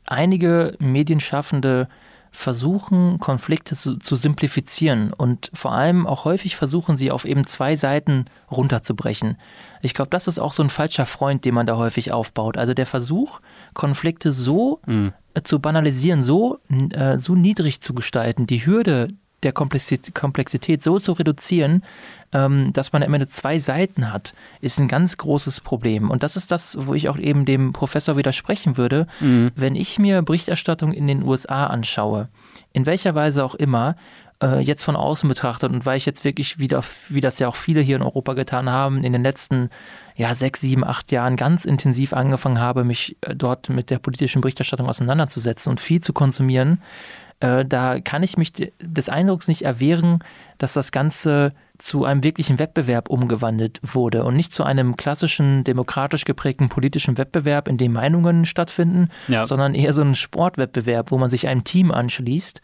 einige 0.05 0.75
Medienschaffende 0.79 1.87
versuchen, 2.31 3.19
Konflikte 3.19 3.75
zu, 3.75 3.97
zu, 3.97 4.15
simplifizieren 4.15 5.13
und 5.13 5.49
vor 5.53 5.71
allem 5.71 6.05
auch 6.05 6.25
häufig 6.25 6.57
versuchen 6.57 6.97
sie 6.97 7.09
auf 7.09 7.23
eben 7.23 7.47
zwei 7.47 7.77
Seiten 7.77 8.25
runterzubrechen. 8.51 9.37
Ich 9.81 9.93
glaube, 9.93 10.09
das 10.09 10.27
ist 10.27 10.39
auch 10.39 10.51
so 10.51 10.61
ein 10.61 10.69
falscher 10.69 11.05
Freund, 11.05 11.45
den 11.45 11.53
man 11.53 11.65
da 11.65 11.77
häufig 11.77 12.11
aufbaut. 12.11 12.57
Also 12.57 12.73
der 12.73 12.85
Versuch, 12.85 13.39
Konflikte 13.73 14.33
so 14.33 14.81
mhm. 14.85 15.13
Zu 15.43 15.59
banalisieren, 15.59 16.23
so, 16.23 16.59
äh, 16.91 17.19
so 17.19 17.35
niedrig 17.35 17.81
zu 17.81 17.93
gestalten, 17.93 18.47
die 18.47 18.65
Hürde 18.65 19.09
der 19.43 19.53
Komplexität 19.53 20.81
so 20.81 20.97
zu 20.97 21.11
reduzieren, 21.13 21.83
ähm, 22.33 22.73
dass 22.73 22.93
man 22.93 23.03
am 23.03 23.13
Ende 23.13 23.27
zwei 23.27 23.59
Seiten 23.59 24.11
hat, 24.11 24.33
ist 24.59 24.79
ein 24.79 24.87
ganz 24.87 25.17
großes 25.17 25.61
Problem. 25.61 26.09
Und 26.09 26.23
das 26.23 26.35
ist 26.35 26.51
das, 26.51 26.77
wo 26.87 26.93
ich 26.95 27.09
auch 27.09 27.17
eben 27.17 27.45
dem 27.45 27.71
Professor 27.71 28.17
widersprechen 28.17 28.75
würde. 28.75 29.07
Mhm. 29.19 29.51
Wenn 29.55 29.75
ich 29.75 29.99
mir 29.99 30.23
Berichterstattung 30.23 30.91
in 30.91 31.05
den 31.05 31.23
USA 31.23 31.67
anschaue, 31.67 32.27
in 32.73 32.85
welcher 32.85 33.13
Weise 33.13 33.43
auch 33.43 33.55
immer, 33.55 33.95
äh, 34.41 34.59
jetzt 34.59 34.83
von 34.83 34.95
außen 34.95 35.27
betrachtet 35.29 35.71
und 35.71 35.85
weil 35.85 35.97
ich 35.97 36.05
jetzt 36.05 36.25
wirklich 36.25 36.59
wieder, 36.59 36.83
wie 37.09 37.21
das 37.21 37.39
ja 37.39 37.47
auch 37.47 37.55
viele 37.55 37.81
hier 37.81 37.95
in 37.95 38.01
Europa 38.01 38.33
getan 38.33 38.69
haben, 38.69 39.03
in 39.03 39.13
den 39.13 39.23
letzten 39.23 39.69
ja, 40.15 40.33
sechs, 40.35 40.61
sieben, 40.61 40.83
acht 40.83 41.11
Jahren 41.11 41.35
ganz 41.35 41.65
intensiv 41.65 42.13
angefangen 42.13 42.59
habe, 42.59 42.83
mich 42.83 43.17
äh, 43.21 43.35
dort 43.35 43.69
mit 43.69 43.89
der 43.89 43.99
politischen 43.99 44.41
Berichterstattung 44.41 44.87
auseinanderzusetzen 44.89 45.69
und 45.69 45.79
viel 45.79 46.01
zu 46.01 46.13
konsumieren, 46.13 46.81
äh, 47.39 47.65
da 47.65 47.99
kann 47.99 48.23
ich 48.23 48.37
mich 48.37 48.53
des 48.53 49.09
Eindrucks 49.09 49.47
nicht 49.47 49.63
erwehren, 49.63 50.19
dass 50.57 50.73
das 50.73 50.91
Ganze 50.91 51.53
zu 51.77 52.05
einem 52.05 52.23
wirklichen 52.23 52.59
Wettbewerb 52.59 53.09
umgewandelt 53.09 53.81
wurde 53.83 54.23
und 54.23 54.37
nicht 54.37 54.53
zu 54.53 54.63
einem 54.63 54.95
klassischen 54.95 55.65
demokratisch 55.65 56.23
geprägten 56.23 56.69
politischen 56.69 57.17
Wettbewerb, 57.17 57.67
in 57.67 57.77
dem 57.77 57.91
Meinungen 57.91 58.45
stattfinden, 58.45 59.09
ja. 59.27 59.43
sondern 59.43 59.75
eher 59.75 59.91
so 59.91 60.01
ein 60.01 60.15
Sportwettbewerb, 60.15 61.11
wo 61.11 61.17
man 61.17 61.29
sich 61.29 61.47
einem 61.49 61.65
Team 61.65 61.91
anschließt 61.91 62.61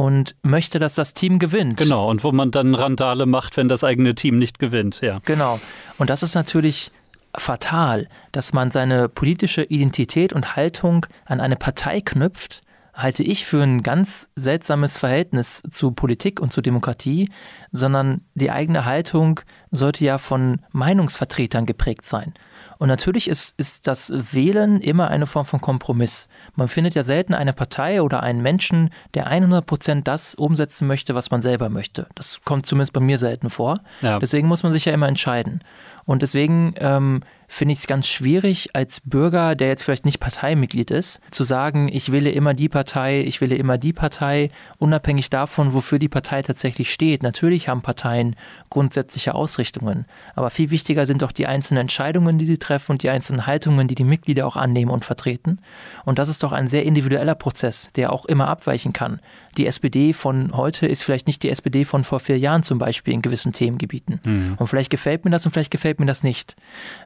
und 0.00 0.34
möchte, 0.40 0.78
dass 0.78 0.94
das 0.94 1.12
Team 1.12 1.38
gewinnt. 1.38 1.76
Genau, 1.76 2.08
und 2.08 2.24
wo 2.24 2.32
man 2.32 2.50
dann 2.50 2.74
Randale 2.74 3.26
macht, 3.26 3.58
wenn 3.58 3.68
das 3.68 3.84
eigene 3.84 4.14
Team 4.14 4.38
nicht 4.38 4.58
gewinnt, 4.58 5.02
ja. 5.02 5.18
Genau. 5.26 5.60
Und 5.98 6.08
das 6.08 6.22
ist 6.22 6.34
natürlich 6.34 6.90
fatal, 7.36 8.08
dass 8.32 8.54
man 8.54 8.70
seine 8.70 9.10
politische 9.10 9.62
Identität 9.62 10.32
und 10.32 10.56
Haltung 10.56 11.04
an 11.26 11.38
eine 11.38 11.56
Partei 11.56 12.00
knüpft, 12.00 12.62
halte 12.94 13.22
ich 13.22 13.44
für 13.44 13.62
ein 13.62 13.82
ganz 13.82 14.30
seltsames 14.36 14.96
Verhältnis 14.96 15.62
zu 15.68 15.90
Politik 15.90 16.40
und 16.40 16.50
zu 16.50 16.62
Demokratie, 16.62 17.28
sondern 17.70 18.22
die 18.34 18.50
eigene 18.50 18.86
Haltung 18.86 19.40
sollte 19.70 20.02
ja 20.06 20.16
von 20.16 20.62
Meinungsvertretern 20.72 21.66
geprägt 21.66 22.06
sein. 22.06 22.32
Und 22.80 22.88
natürlich 22.88 23.28
ist, 23.28 23.54
ist 23.58 23.86
das 23.86 24.10
Wählen 24.32 24.80
immer 24.80 25.08
eine 25.08 25.26
Form 25.26 25.44
von 25.44 25.60
Kompromiss. 25.60 26.28
Man 26.56 26.66
findet 26.66 26.94
ja 26.94 27.02
selten 27.02 27.34
eine 27.34 27.52
Partei 27.52 28.00
oder 28.00 28.22
einen 28.22 28.40
Menschen, 28.40 28.88
der 29.12 29.26
100 29.26 29.66
Prozent 29.66 30.08
das 30.08 30.34
umsetzen 30.34 30.86
möchte, 30.86 31.14
was 31.14 31.30
man 31.30 31.42
selber 31.42 31.68
möchte. 31.68 32.06
Das 32.14 32.40
kommt 32.42 32.64
zumindest 32.64 32.94
bei 32.94 33.00
mir 33.00 33.18
selten 33.18 33.50
vor. 33.50 33.80
Ja. 34.00 34.18
Deswegen 34.18 34.48
muss 34.48 34.62
man 34.62 34.72
sich 34.72 34.86
ja 34.86 34.94
immer 34.94 35.08
entscheiden. 35.08 35.60
Und 36.06 36.22
deswegen 36.22 36.72
ähm, 36.78 37.20
finde 37.52 37.72
ich 37.72 37.80
es 37.80 37.86
ganz 37.88 38.06
schwierig, 38.06 38.70
als 38.74 39.00
Bürger, 39.00 39.56
der 39.56 39.66
jetzt 39.66 39.82
vielleicht 39.82 40.04
nicht 40.04 40.20
Parteimitglied 40.20 40.92
ist, 40.92 41.20
zu 41.32 41.42
sagen, 41.42 41.88
ich 41.92 42.12
wähle 42.12 42.30
immer 42.30 42.54
die 42.54 42.68
Partei, 42.68 43.22
ich 43.22 43.40
wähle 43.40 43.56
immer 43.56 43.76
die 43.76 43.92
Partei, 43.92 44.52
unabhängig 44.78 45.30
davon, 45.30 45.74
wofür 45.74 45.98
die 45.98 46.08
Partei 46.08 46.42
tatsächlich 46.42 46.92
steht. 46.92 47.24
Natürlich 47.24 47.68
haben 47.68 47.82
Parteien 47.82 48.36
grundsätzliche 48.70 49.34
Ausrichtungen, 49.34 50.06
aber 50.36 50.50
viel 50.50 50.70
wichtiger 50.70 51.06
sind 51.06 51.22
doch 51.22 51.32
die 51.32 51.48
einzelnen 51.48 51.80
Entscheidungen, 51.80 52.38
die 52.38 52.46
sie 52.46 52.58
treffen 52.58 52.92
und 52.92 53.02
die 53.02 53.10
einzelnen 53.10 53.48
Haltungen, 53.48 53.88
die 53.88 53.96
die 53.96 54.04
Mitglieder 54.04 54.46
auch 54.46 54.56
annehmen 54.56 54.92
und 54.92 55.04
vertreten. 55.04 55.58
Und 56.04 56.20
das 56.20 56.28
ist 56.28 56.44
doch 56.44 56.52
ein 56.52 56.68
sehr 56.68 56.84
individueller 56.84 57.34
Prozess, 57.34 57.90
der 57.96 58.12
auch 58.12 58.26
immer 58.26 58.46
abweichen 58.46 58.92
kann. 58.92 59.20
Die 59.56 59.66
SPD 59.66 60.12
von 60.12 60.52
heute 60.52 60.86
ist 60.86 61.02
vielleicht 61.02 61.26
nicht 61.26 61.42
die 61.42 61.50
SPD 61.50 61.84
von 61.84 62.04
vor 62.04 62.20
vier 62.20 62.38
Jahren 62.38 62.62
zum 62.62 62.78
Beispiel 62.78 63.14
in 63.14 63.22
gewissen 63.22 63.52
Themengebieten. 63.52 64.20
Mhm. 64.22 64.54
Und 64.58 64.66
vielleicht 64.68 64.90
gefällt 64.90 65.24
mir 65.24 65.30
das 65.30 65.44
und 65.44 65.52
vielleicht 65.52 65.70
gefällt 65.70 65.98
mir 65.98 66.06
das 66.06 66.22
nicht. 66.22 66.56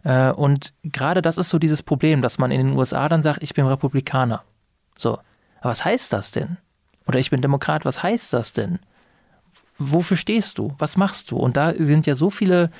Äh, 0.02 0.30
und 0.30 0.74
gerade 0.84 1.22
das 1.22 1.38
ist 1.38 1.48
so 1.48 1.58
dieses 1.58 1.82
Problem, 1.82 2.22
dass 2.22 2.38
man 2.38 2.50
in 2.50 2.66
den 2.66 2.76
USA 2.76 3.08
dann 3.08 3.22
sagt, 3.22 3.42
ich 3.42 3.54
bin 3.54 3.66
Republikaner. 3.66 4.44
So. 4.98 5.18
Aber 5.60 5.70
was 5.70 5.84
heißt 5.84 6.12
das 6.12 6.30
denn? 6.32 6.58
Oder 7.06 7.18
ich 7.18 7.30
bin 7.30 7.40
Demokrat, 7.40 7.84
was 7.84 8.02
heißt 8.02 8.32
das 8.32 8.52
denn? 8.52 8.78
Wofür 9.78 10.16
stehst 10.16 10.58
du? 10.58 10.74
Was 10.78 10.96
machst 10.96 11.30
du? 11.30 11.36
Und 11.36 11.56
da 11.56 11.74
sind 11.76 12.06
ja 12.06 12.14
so 12.14 12.30
viele 12.30 12.70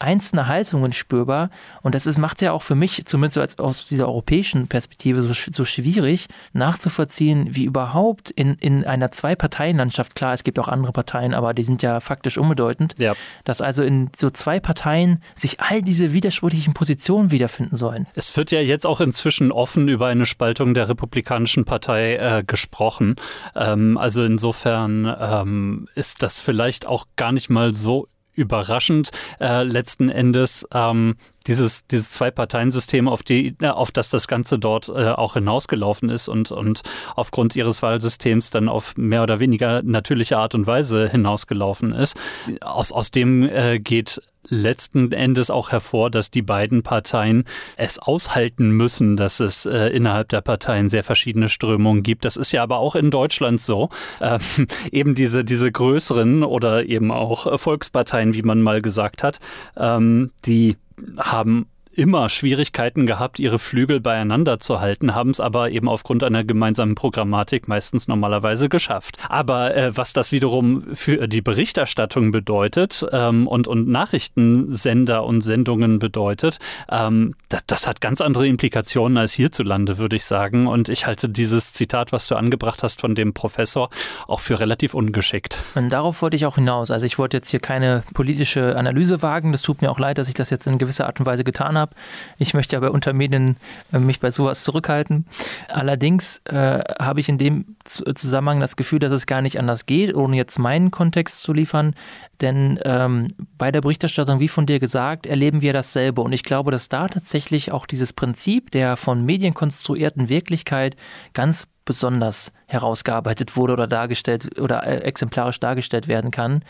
einzelne 0.00 0.46
Haltungen 0.46 0.92
spürbar. 0.92 1.50
Und 1.82 1.94
das 1.94 2.06
ist, 2.06 2.18
macht 2.18 2.42
ja 2.42 2.52
auch 2.52 2.62
für 2.62 2.74
mich, 2.74 3.04
zumindest 3.04 3.38
als, 3.38 3.58
aus 3.58 3.84
dieser 3.84 4.08
europäischen 4.08 4.66
Perspektive, 4.66 5.22
so, 5.22 5.32
so 5.32 5.64
schwierig 5.64 6.26
nachzuvollziehen, 6.52 7.54
wie 7.54 7.64
überhaupt 7.64 8.30
in, 8.30 8.54
in 8.54 8.84
einer 8.84 9.10
Zwei-Parteien-Landschaft, 9.10 10.14
klar, 10.14 10.32
es 10.32 10.44
gibt 10.44 10.58
auch 10.58 10.68
andere 10.68 10.92
Parteien, 10.92 11.34
aber 11.34 11.54
die 11.54 11.62
sind 11.62 11.82
ja 11.82 12.00
faktisch 12.00 12.38
unbedeutend, 12.38 12.94
ja. 12.98 13.14
dass 13.44 13.60
also 13.60 13.82
in 13.82 14.10
so 14.16 14.30
zwei 14.30 14.60
Parteien 14.60 15.22
sich 15.34 15.60
all 15.60 15.82
diese 15.82 16.12
widersprüchlichen 16.12 16.74
Positionen 16.74 17.30
wiederfinden 17.30 17.76
sollen. 17.76 18.06
Es 18.14 18.36
wird 18.36 18.50
ja 18.50 18.60
jetzt 18.60 18.86
auch 18.86 19.00
inzwischen 19.00 19.52
offen 19.52 19.88
über 19.88 20.06
eine 20.06 20.26
Spaltung 20.26 20.74
der 20.74 20.88
Republikanischen 20.88 21.64
Partei 21.64 22.16
äh, 22.16 22.44
gesprochen. 22.44 23.16
Ähm, 23.54 23.98
also 23.98 24.24
insofern 24.24 25.14
ähm, 25.20 25.88
ist 25.94 26.22
das 26.22 26.40
vielleicht 26.40 26.86
auch 26.86 27.06
gar 27.16 27.32
nicht 27.32 27.50
mal 27.50 27.74
so 27.74 28.08
überraschend 28.40 29.10
äh, 29.40 29.62
letzten 29.62 30.08
Endes 30.08 30.66
ähm, 30.72 31.16
dieses, 31.46 31.86
dieses 31.86 32.10
Zwei-Parteien-System, 32.10 33.08
auf, 33.08 33.22
die, 33.22 33.56
äh, 33.60 33.68
auf 33.68 33.90
das 33.90 34.10
das 34.10 34.28
Ganze 34.28 34.58
dort 34.58 34.88
äh, 34.88 35.08
auch 35.08 35.34
hinausgelaufen 35.34 36.08
ist 36.08 36.28
und, 36.28 36.50
und 36.50 36.82
aufgrund 37.16 37.56
ihres 37.56 37.82
Wahlsystems 37.82 38.50
dann 38.50 38.68
auf 38.68 38.96
mehr 38.96 39.22
oder 39.22 39.40
weniger 39.40 39.82
natürliche 39.82 40.38
Art 40.38 40.54
und 40.54 40.66
Weise 40.66 41.08
hinausgelaufen 41.08 41.92
ist. 41.92 42.20
Aus, 42.60 42.92
aus 42.92 43.10
dem 43.10 43.48
äh, 43.48 43.78
geht 43.78 44.20
letzten 44.50 45.12
Endes 45.12 45.50
auch 45.50 45.72
hervor, 45.72 46.10
dass 46.10 46.30
die 46.30 46.42
beiden 46.42 46.82
Parteien 46.82 47.44
es 47.76 47.98
aushalten 47.98 48.70
müssen, 48.70 49.16
dass 49.16 49.40
es 49.40 49.66
äh, 49.66 49.88
innerhalb 49.88 50.28
der 50.28 50.40
Parteien 50.40 50.88
sehr 50.88 51.02
verschiedene 51.02 51.48
Strömungen 51.48 52.02
gibt. 52.02 52.24
Das 52.24 52.36
ist 52.36 52.52
ja 52.52 52.62
aber 52.62 52.78
auch 52.78 52.94
in 52.94 53.10
Deutschland 53.10 53.60
so. 53.60 53.88
Ähm, 54.20 54.40
eben 54.92 55.14
diese, 55.14 55.44
diese 55.44 55.70
größeren 55.70 56.42
oder 56.42 56.84
eben 56.84 57.10
auch 57.10 57.58
Volksparteien, 57.58 58.34
wie 58.34 58.42
man 58.42 58.60
mal 58.60 58.82
gesagt 58.82 59.22
hat, 59.22 59.40
ähm, 59.76 60.32
die 60.44 60.76
haben 61.18 61.66
immer 61.92 62.28
Schwierigkeiten 62.28 63.06
gehabt, 63.06 63.38
ihre 63.38 63.58
Flügel 63.58 64.00
beieinander 64.00 64.58
zu 64.58 64.80
halten, 64.80 65.14
haben 65.14 65.30
es 65.30 65.40
aber 65.40 65.70
eben 65.70 65.88
aufgrund 65.88 66.22
einer 66.22 66.44
gemeinsamen 66.44 66.94
Programmatik 66.94 67.68
meistens 67.68 68.08
normalerweise 68.08 68.68
geschafft. 68.68 69.16
Aber 69.28 69.74
äh, 69.74 69.96
was 69.96 70.12
das 70.12 70.32
wiederum 70.32 70.94
für 70.94 71.26
die 71.26 71.42
Berichterstattung 71.42 72.30
bedeutet 72.30 73.04
ähm, 73.12 73.46
und, 73.46 73.68
und 73.68 73.88
Nachrichtensender 73.88 75.24
und 75.24 75.40
Sendungen 75.40 75.98
bedeutet, 75.98 76.58
ähm, 76.90 77.34
das, 77.48 77.66
das 77.66 77.86
hat 77.86 78.00
ganz 78.00 78.20
andere 78.20 78.46
Implikationen 78.46 79.18
als 79.18 79.32
hierzulande, 79.32 79.98
würde 79.98 80.16
ich 80.16 80.24
sagen. 80.24 80.66
Und 80.66 80.88
ich 80.88 81.06
halte 81.06 81.28
dieses 81.28 81.72
Zitat, 81.72 82.12
was 82.12 82.26
du 82.26 82.36
angebracht 82.36 82.82
hast 82.82 83.00
von 83.00 83.14
dem 83.14 83.34
Professor, 83.34 83.90
auch 84.28 84.40
für 84.40 84.60
relativ 84.60 84.94
ungeschickt. 84.94 85.58
Und 85.74 85.90
darauf 85.90 86.22
wollte 86.22 86.36
ich 86.36 86.46
auch 86.46 86.54
hinaus. 86.54 86.90
Also 86.90 87.06
ich 87.06 87.18
wollte 87.18 87.36
jetzt 87.36 87.50
hier 87.50 87.60
keine 87.60 88.04
politische 88.14 88.76
Analyse 88.76 89.22
wagen. 89.22 89.52
Das 89.52 89.62
tut 89.62 89.82
mir 89.82 89.90
auch 89.90 89.98
leid, 89.98 90.18
dass 90.18 90.28
ich 90.28 90.34
das 90.34 90.50
jetzt 90.50 90.66
in 90.66 90.78
gewisser 90.78 91.06
Art 91.06 91.18
und 91.18 91.26
Weise 91.26 91.44
getan 91.44 91.76
habe 91.76 91.79
habe. 91.80 91.96
Ich 92.38 92.54
möchte 92.54 92.76
ja 92.76 92.80
bei 92.80 92.90
Untermedien 92.90 93.56
äh, 93.92 93.98
mich 93.98 94.20
bei 94.20 94.30
sowas 94.30 94.62
zurückhalten. 94.62 95.26
Allerdings 95.68 96.40
äh, 96.44 96.80
habe 97.00 97.18
ich 97.18 97.28
in 97.28 97.38
dem 97.38 97.76
Zusammenhang 97.84 98.60
das 98.60 98.76
Gefühl, 98.76 99.00
dass 99.00 99.12
es 99.12 99.26
gar 99.26 99.42
nicht 99.42 99.58
anders 99.58 99.86
geht, 99.86 100.14
ohne 100.14 100.36
jetzt 100.36 100.58
meinen 100.58 100.92
Kontext 100.92 101.42
zu 101.42 101.52
liefern. 101.52 101.94
Denn 102.40 102.78
ähm, 102.84 103.26
bei 103.58 103.72
der 103.72 103.80
Berichterstattung, 103.80 104.40
wie 104.40 104.48
von 104.48 104.66
dir 104.66 104.78
gesagt, 104.78 105.26
erleben 105.26 105.60
wir 105.60 105.72
dasselbe. 105.72 106.20
Und 106.20 106.32
ich 106.32 106.44
glaube, 106.44 106.70
dass 106.70 106.88
da 106.88 107.08
tatsächlich 107.08 107.72
auch 107.72 107.86
dieses 107.86 108.12
Prinzip 108.12 108.70
der 108.70 108.96
von 108.96 109.24
Medien 109.24 109.54
konstruierten 109.54 110.28
Wirklichkeit 110.28 110.96
ganz 111.34 111.66
besonders 111.90 112.52
herausgearbeitet 112.66 113.56
wurde 113.56 113.72
oder 113.72 113.88
dargestellt 113.88 114.60
oder 114.60 114.86
äh, 114.86 114.98
exemplarisch 114.98 115.58
dargestellt 115.58 116.06
werden 116.06 116.30
kann. 116.30 116.62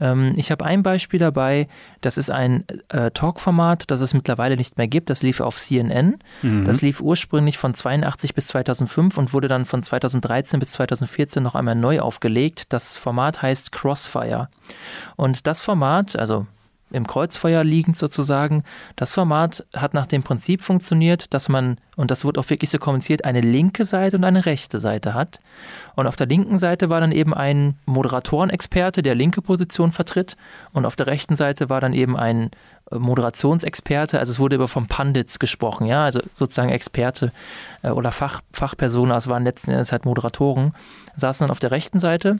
Ähm, 0.00 0.32
ich 0.36 0.50
habe 0.50 0.64
ein 0.64 0.82
Beispiel 0.82 1.20
dabei, 1.20 1.68
das 2.00 2.18
ist 2.18 2.28
ein 2.28 2.64
äh, 2.88 3.12
Talk-Format, 3.12 3.84
das 3.88 4.00
es 4.00 4.14
mittlerweile 4.14 4.56
nicht 4.56 4.76
mehr 4.76 4.88
gibt. 4.88 5.10
Das 5.10 5.22
lief 5.22 5.40
auf 5.40 5.60
CNN. 5.60 6.18
Mhm. 6.42 6.64
Das 6.64 6.82
lief 6.82 7.00
ursprünglich 7.00 7.56
von 7.56 7.72
82 7.72 8.34
bis 8.34 8.48
2005 8.48 9.16
und 9.16 9.32
wurde 9.32 9.46
dann 9.46 9.64
von 9.64 9.80
2013 9.80 10.58
bis 10.58 10.72
2014 10.72 11.40
noch 11.40 11.54
einmal 11.54 11.76
neu 11.76 12.00
aufgelegt. 12.00 12.72
Das 12.72 12.96
Format 12.96 13.40
heißt 13.40 13.70
Crossfire. 13.70 14.48
Und 15.14 15.46
das 15.46 15.60
Format, 15.60 16.16
also 16.16 16.48
im 16.94 17.06
Kreuzfeuer 17.06 17.64
liegend 17.64 17.96
sozusagen. 17.96 18.64
Das 18.96 19.12
Format 19.12 19.66
hat 19.74 19.94
nach 19.94 20.06
dem 20.06 20.22
Prinzip 20.22 20.62
funktioniert, 20.62 21.32
dass 21.34 21.48
man, 21.48 21.76
und 21.96 22.10
das 22.10 22.24
wird 22.24 22.38
auch 22.38 22.48
wirklich 22.48 22.70
so 22.70 22.78
kommuniziert, 22.78 23.24
eine 23.24 23.40
linke 23.40 23.84
Seite 23.84 24.16
und 24.16 24.24
eine 24.24 24.46
rechte 24.46 24.78
Seite 24.78 25.14
hat. 25.14 25.40
Und 25.96 26.06
auf 26.06 26.16
der 26.16 26.26
linken 26.26 26.58
Seite 26.58 26.90
war 26.90 27.00
dann 27.00 27.12
eben 27.12 27.34
ein 27.34 27.76
Moderatorenexperte, 27.86 29.02
der 29.02 29.14
linke 29.14 29.42
Position 29.42 29.92
vertritt. 29.92 30.36
Und 30.72 30.86
auf 30.86 30.96
der 30.96 31.06
rechten 31.06 31.36
Seite 31.36 31.68
war 31.68 31.80
dann 31.80 31.92
eben 31.92 32.16
ein 32.16 32.50
äh, 32.90 32.98
Moderationsexperte, 32.98 34.18
also 34.18 34.30
es 34.30 34.38
wurde 34.38 34.56
über 34.56 34.68
vom 34.68 34.86
Pandits 34.86 35.38
gesprochen, 35.38 35.86
ja, 35.86 36.04
also 36.04 36.20
sozusagen 36.32 36.70
Experte 36.70 37.32
äh, 37.82 37.90
oder 37.90 38.12
Fach, 38.12 38.40
Fachpersonen, 38.52 39.10
das 39.10 39.28
waren 39.28 39.44
letzten 39.44 39.70
Endes 39.70 39.92
halt 39.92 40.04
Moderatoren, 40.04 40.74
saßen 41.16 41.44
dann 41.44 41.50
auf 41.50 41.60
der 41.60 41.70
rechten 41.70 41.98
Seite 41.98 42.38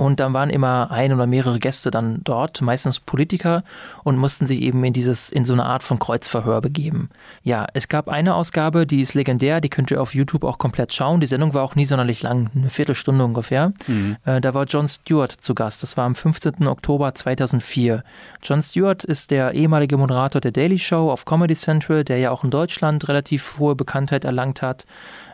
und 0.00 0.18
dann 0.18 0.32
waren 0.32 0.48
immer 0.48 0.90
ein 0.90 1.12
oder 1.12 1.26
mehrere 1.26 1.58
Gäste 1.58 1.90
dann 1.90 2.22
dort, 2.24 2.62
meistens 2.62 3.00
Politiker, 3.00 3.64
und 4.02 4.16
mussten 4.16 4.46
sich 4.46 4.62
eben 4.62 4.82
in 4.82 4.94
dieses, 4.94 5.30
in 5.30 5.44
so 5.44 5.52
eine 5.52 5.66
Art 5.66 5.82
von 5.82 5.98
Kreuzverhör 5.98 6.62
begeben. 6.62 7.10
Ja, 7.42 7.66
es 7.74 7.86
gab 7.86 8.08
eine 8.08 8.34
Ausgabe, 8.34 8.86
die 8.86 9.02
ist 9.02 9.12
legendär, 9.12 9.60
die 9.60 9.68
könnt 9.68 9.90
ihr 9.90 10.00
auf 10.00 10.14
YouTube 10.14 10.44
auch 10.44 10.56
komplett 10.56 10.94
schauen. 10.94 11.20
Die 11.20 11.26
Sendung 11.26 11.52
war 11.52 11.62
auch 11.62 11.74
nie 11.74 11.84
sonderlich 11.84 12.22
lang, 12.22 12.48
eine 12.54 12.70
Viertelstunde 12.70 13.22
ungefähr. 13.22 13.74
Mhm. 13.86 14.16
Äh, 14.24 14.40
da 14.40 14.54
war 14.54 14.64
Jon 14.64 14.88
Stewart 14.88 15.32
zu 15.32 15.54
Gast. 15.54 15.82
Das 15.82 15.98
war 15.98 16.06
am 16.06 16.14
15. 16.14 16.66
Oktober 16.66 17.14
2004. 17.14 18.02
Jon 18.42 18.62
Stewart 18.62 19.04
ist 19.04 19.30
der 19.30 19.52
ehemalige 19.52 19.98
Moderator 19.98 20.40
der 20.40 20.52
Daily 20.52 20.78
Show 20.78 21.10
auf 21.10 21.26
Comedy 21.26 21.54
Central, 21.54 22.04
der 22.04 22.16
ja 22.16 22.30
auch 22.30 22.42
in 22.42 22.50
Deutschland 22.50 23.06
relativ 23.06 23.58
hohe 23.58 23.74
Bekanntheit 23.74 24.24
erlangt 24.24 24.62
hat 24.62 24.86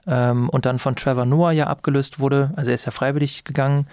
ähm, 0.06 0.48
und 0.48 0.66
dann 0.66 0.78
von 0.78 0.96
Trevor 0.96 1.26
Noah 1.26 1.52
ja 1.52 1.66
abgelöst 1.66 2.20
wurde. 2.20 2.52
Also 2.56 2.70
er 2.70 2.74
ist 2.74 2.84
ja 2.84 2.92
freiwillig 2.92 3.44
gegangen, 3.44 3.86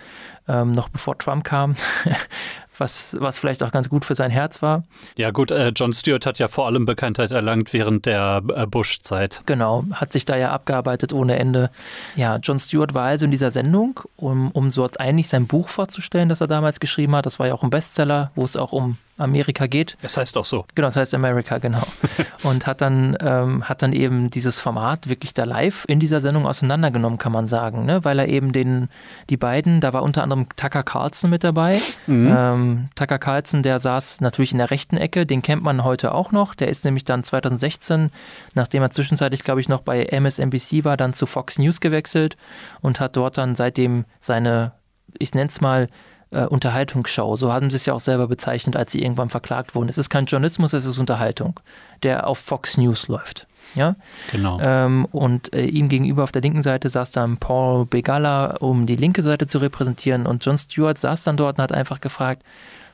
ähm, 0.48 0.72
noch 0.72 0.90
bevor 0.90 1.18
Trump 1.18 1.44
kam. 1.44 1.76
was, 2.78 3.16
was 3.20 3.38
vielleicht 3.38 3.64
auch 3.64 3.72
ganz 3.72 3.90
gut 3.90 4.06
für 4.06 4.16
sein 4.16 4.32
Herz 4.32 4.62
war. 4.62 4.84
Ja 5.16 5.32
gut, 5.32 5.52
äh, 5.52 5.72
John 5.76 5.94
Stewart 5.94 6.26
hat 6.26 6.40
ja 6.40 6.48
vor 6.48 6.66
allem 6.66 6.86
Bekanntheit 6.86 7.32
erlangt 7.32 7.74
während 7.74 8.06
der 8.06 8.42
äh, 8.56 8.66
Bush-Zeit. 8.66 9.42
Genau, 9.46 9.86
hat 9.94 10.12
sich 10.12 10.26
da 10.26 10.36
ja 10.36 10.52
abgearbeitet 10.52 11.14
ohne 11.14 11.38
Ende. 11.38 11.70
Ja, 12.16 12.38
John 12.38 12.60
Stewart 12.60 12.94
war 12.94 13.06
also 13.06 13.26
in 13.26 13.32
dieser 13.32 13.52
Sendung, 13.52 14.00
um, 14.16 14.52
um 14.52 14.72
so 14.72 14.90
eigentlich 14.98 15.30
sein 15.30 15.48
Buch 15.48 15.70
vorzustellen, 15.70 16.30
das 16.30 16.42
er 16.42 16.48
damals 16.48 16.80
geschrieben 16.80 17.16
hat. 17.16 17.26
Das 17.26 17.40
war 17.40 17.48
ja 17.48 17.54
auch 17.54 17.64
ein 17.64 17.70
Bestseller, 17.70 18.32
wo 18.36 18.44
es 18.44 18.58
auch 18.58 18.72
um 18.74 18.98
Amerika 19.18 19.68
geht. 19.68 19.98
Das 20.02 20.18
heißt 20.18 20.38
auch 20.38 20.46
so. 20.46 20.66
Genau, 20.76 20.88
das 20.88 20.96
heißt 20.96 21.14
Amerika, 21.14 21.58
genau. 21.58 21.84
und 22.44 22.66
hat 22.66 22.82
dann, 22.82 23.18
ähm, 23.22 23.64
hat 23.64 23.82
dann 23.82 23.94
eben 23.94 24.30
dieses 24.30 24.60
Format 24.60 25.10
wirklich 25.10 25.34
da 25.34 25.44
live 25.44 25.86
in 25.88 26.00
dieser 26.00 26.22
Sendung 26.22 26.48
auseinandergenommen, 26.48 27.20
kann 27.20 27.32
man 27.32 27.46
sagen, 27.46 27.86
ne? 27.86 28.04
weil 28.04 28.20
er 28.20 28.28
eben 28.28 28.52
den, 28.52 28.90
die 29.30 29.38
beiden, 29.38 29.82
da 29.82 29.94
war 29.94 30.04
unter 30.04 30.24
anderem 30.24 30.48
Tucker 30.56 30.84
Carlson 30.84 31.30
mit 31.30 31.44
dabei, 31.44 31.80
mhm. 32.08 32.28
ähm, 32.28 32.64
ähm, 32.64 32.90
Tucker 32.96 33.20
Carlson, 33.20 33.64
der 33.64 33.80
saß 33.80 34.22
natürlich 34.22 34.52
in 34.52 34.58
der 34.58 34.72
rechten 34.72 34.98
Ecke, 34.98 35.26
den 35.26 35.42
kennt 35.42 35.64
man 35.64 35.84
heute 35.84 36.14
auch 36.14 36.32
noch. 36.32 36.56
Der 36.56 36.68
ist 36.68 36.86
nämlich 36.86 37.04
dann 37.04 37.24
2016, 37.24 38.10
nachdem 38.54 38.82
er 38.82 38.90
zwischenzeitlich, 38.90 39.44
glaube 39.44 39.62
ich, 39.62 39.70
noch 39.70 39.82
bei 39.82 40.06
MSNBC 40.06 40.84
war, 40.84 40.98
dann 40.98 41.14
zu 41.14 41.26
Fox 41.26 41.60
News 41.60 41.80
gewechselt 41.80 42.38
und 42.82 43.00
hat 43.00 43.16
dort 43.16 43.38
dann 43.38 43.56
seitdem 43.56 44.06
seine, 44.20 44.74
ich 45.18 45.34
nenne 45.34 45.48
es 45.48 45.62
mal, 45.62 45.88
äh, 46.34 46.46
Unterhaltungsshow. 46.46 47.36
So 47.36 47.52
haben 47.52 47.70
sie 47.70 47.76
es 47.76 47.86
ja 47.86 47.94
auch 47.94 48.00
selber 48.00 48.28
bezeichnet, 48.28 48.76
als 48.76 48.92
sie 48.92 49.02
irgendwann 49.02 49.30
verklagt 49.30 49.76
wurden. 49.76 49.90
Es 49.90 49.98
ist 49.98 50.10
kein 50.10 50.26
Journalismus, 50.26 50.74
es 50.74 50.86
ist 50.86 50.98
Unterhaltung, 50.98 51.60
der 52.02 52.28
auf 52.28 52.40
Fox 52.40 52.78
News 52.78 53.08
läuft. 53.08 53.48
Ja? 53.76 53.96
Genau. 54.32 54.60
Ähm, 54.62 55.06
und 55.12 55.54
äh, 55.54 55.66
ihm 55.66 55.90
gegenüber 55.90 56.24
auf 56.24 56.32
der 56.32 56.42
linken 56.42 56.62
Seite 56.62 56.90
saß 56.90 57.12
dann 57.12 57.38
Paul 57.38 57.86
Begala, 57.86 58.58
um 58.60 58.86
die 58.86 58.96
linke 58.96 59.22
Seite 59.22 59.48
zu 59.48 59.60
repräsentieren. 59.60 60.26
Und 60.26 60.46
John 60.46 60.58
Stewart 60.58 60.98
saß 60.98 61.24
dann 61.24 61.38
dort 61.38 61.58
und 61.58 61.64
hat 61.64 61.72
einfach 61.72 62.02
gefragt, 62.02 62.44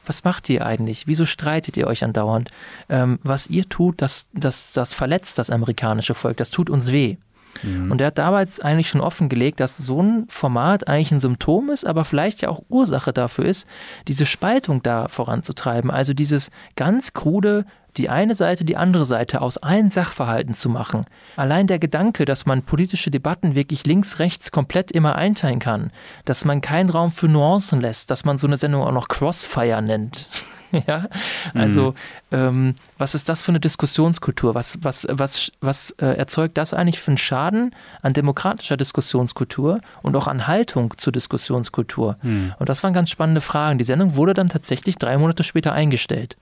was 0.06 0.24
macht 0.24 0.50
ihr 0.50 0.66
eigentlich? 0.66 1.08
Wieso 1.08 1.26
streitet 1.26 1.78
ihr 1.78 1.88
euch 1.88 2.04
andauernd? 2.04 2.50
Ähm, 2.90 3.20
was 3.24 3.48
ihr 3.48 3.68
tut, 3.70 4.02
das, 4.02 4.28
das, 4.34 4.74
das 4.74 4.94
verletzt 4.94 5.38
das 5.38 5.50
amerikanische 5.50 6.16
Volk, 6.16 6.38
das 6.38 6.52
tut 6.52 6.70
uns 6.70 6.92
weh. 6.92 7.18
Mhm. 7.64 7.92
Und 7.92 8.02
er 8.02 8.08
hat 8.08 8.18
damals 8.18 8.60
eigentlich 8.60 8.90
schon 8.90 9.02
offengelegt, 9.02 9.60
dass 9.60 9.78
so 9.78 10.02
ein 10.02 10.26
Format 10.30 10.88
eigentlich 10.88 11.12
ein 11.12 11.20
Symptom 11.20 11.70
ist, 11.70 11.86
aber 11.86 12.06
vielleicht 12.06 12.42
ja 12.42 12.50
auch 12.50 12.62
Ursache 12.70 13.14
dafür 13.14 13.46
ist, 13.46 13.68
diese 14.08 14.26
Spaltung 14.26 14.82
da 14.84 15.08
voranzutreiben. 15.08 15.92
Also 15.92 16.14
dieses 16.14 16.52
ganz 16.76 17.14
krude, 17.14 17.66
die 17.98 18.10
eine 18.10 18.36
Seite, 18.36 18.66
die 18.66 18.78
andere 18.78 19.06
Seite 19.06 19.42
aus 19.42 19.58
allen 19.58 19.90
Sachverhalten 19.90 20.54
zu 20.54 20.70
machen. 20.70 21.06
Allein 21.36 21.68
der 21.68 21.80
Gedanke, 21.80 22.26
dass 22.26 22.46
man 22.46 22.64
politische 22.64 23.12
Debatten 23.12 23.56
wirklich 23.56 23.86
links, 23.86 24.20
rechts 24.20 24.52
komplett 24.52 24.92
immer 24.92 25.16
einteilen 25.16 25.60
kann, 25.60 25.92
dass 26.26 26.46
man 26.46 26.62
keinen 26.62 26.90
Raum 26.90 27.12
für 27.12 27.28
Nuancen 27.28 27.82
lässt, 27.82 28.12
dass 28.12 28.26
man 28.26 28.38
so 28.38 28.48
eine 28.48 28.58
Sendung 28.58 28.84
auch 28.84 28.92
noch 28.92 29.08
Crossfire 29.08 29.82
nennt. 29.82 30.30
ja, 30.88 31.08
also 31.54 31.92
mhm. 32.32 32.38
ähm, 32.38 32.76
was 32.98 33.16
ist 33.16 33.30
das 33.30 33.42
für 33.42 33.50
eine 33.50 33.60
Diskussionskultur? 33.60 34.56
Was, 34.56 34.78
was, 34.82 35.08
was, 35.10 35.52
was 35.62 35.92
äh, 36.00 36.06
erzeugt 36.06 36.58
das 36.58 36.74
eigentlich 36.74 37.00
für 37.00 37.12
einen 37.12 37.18
Schaden 37.18 37.76
an 38.02 38.14
demokratischer 38.14 38.78
Diskussionskultur 38.78 39.80
und 40.02 40.16
auch 40.16 40.28
an 40.28 40.48
Haltung 40.48 40.94
zur 40.98 41.14
Diskussionskultur? 41.14 42.18
Mhm. 42.22 42.54
Und 42.60 42.70
das 42.70 42.84
waren 42.84 42.94
ganz 42.94 43.10
spannende 43.10 43.42
Fragen. 43.42 43.78
Die 43.78 43.84
Sendung 43.84 44.16
wurde 44.16 44.34
dann 44.34 44.50
tatsächlich 44.50 44.98
drei 44.98 45.18
Monate 45.18 45.44
später 45.44 45.74
eingestellt. 45.74 46.38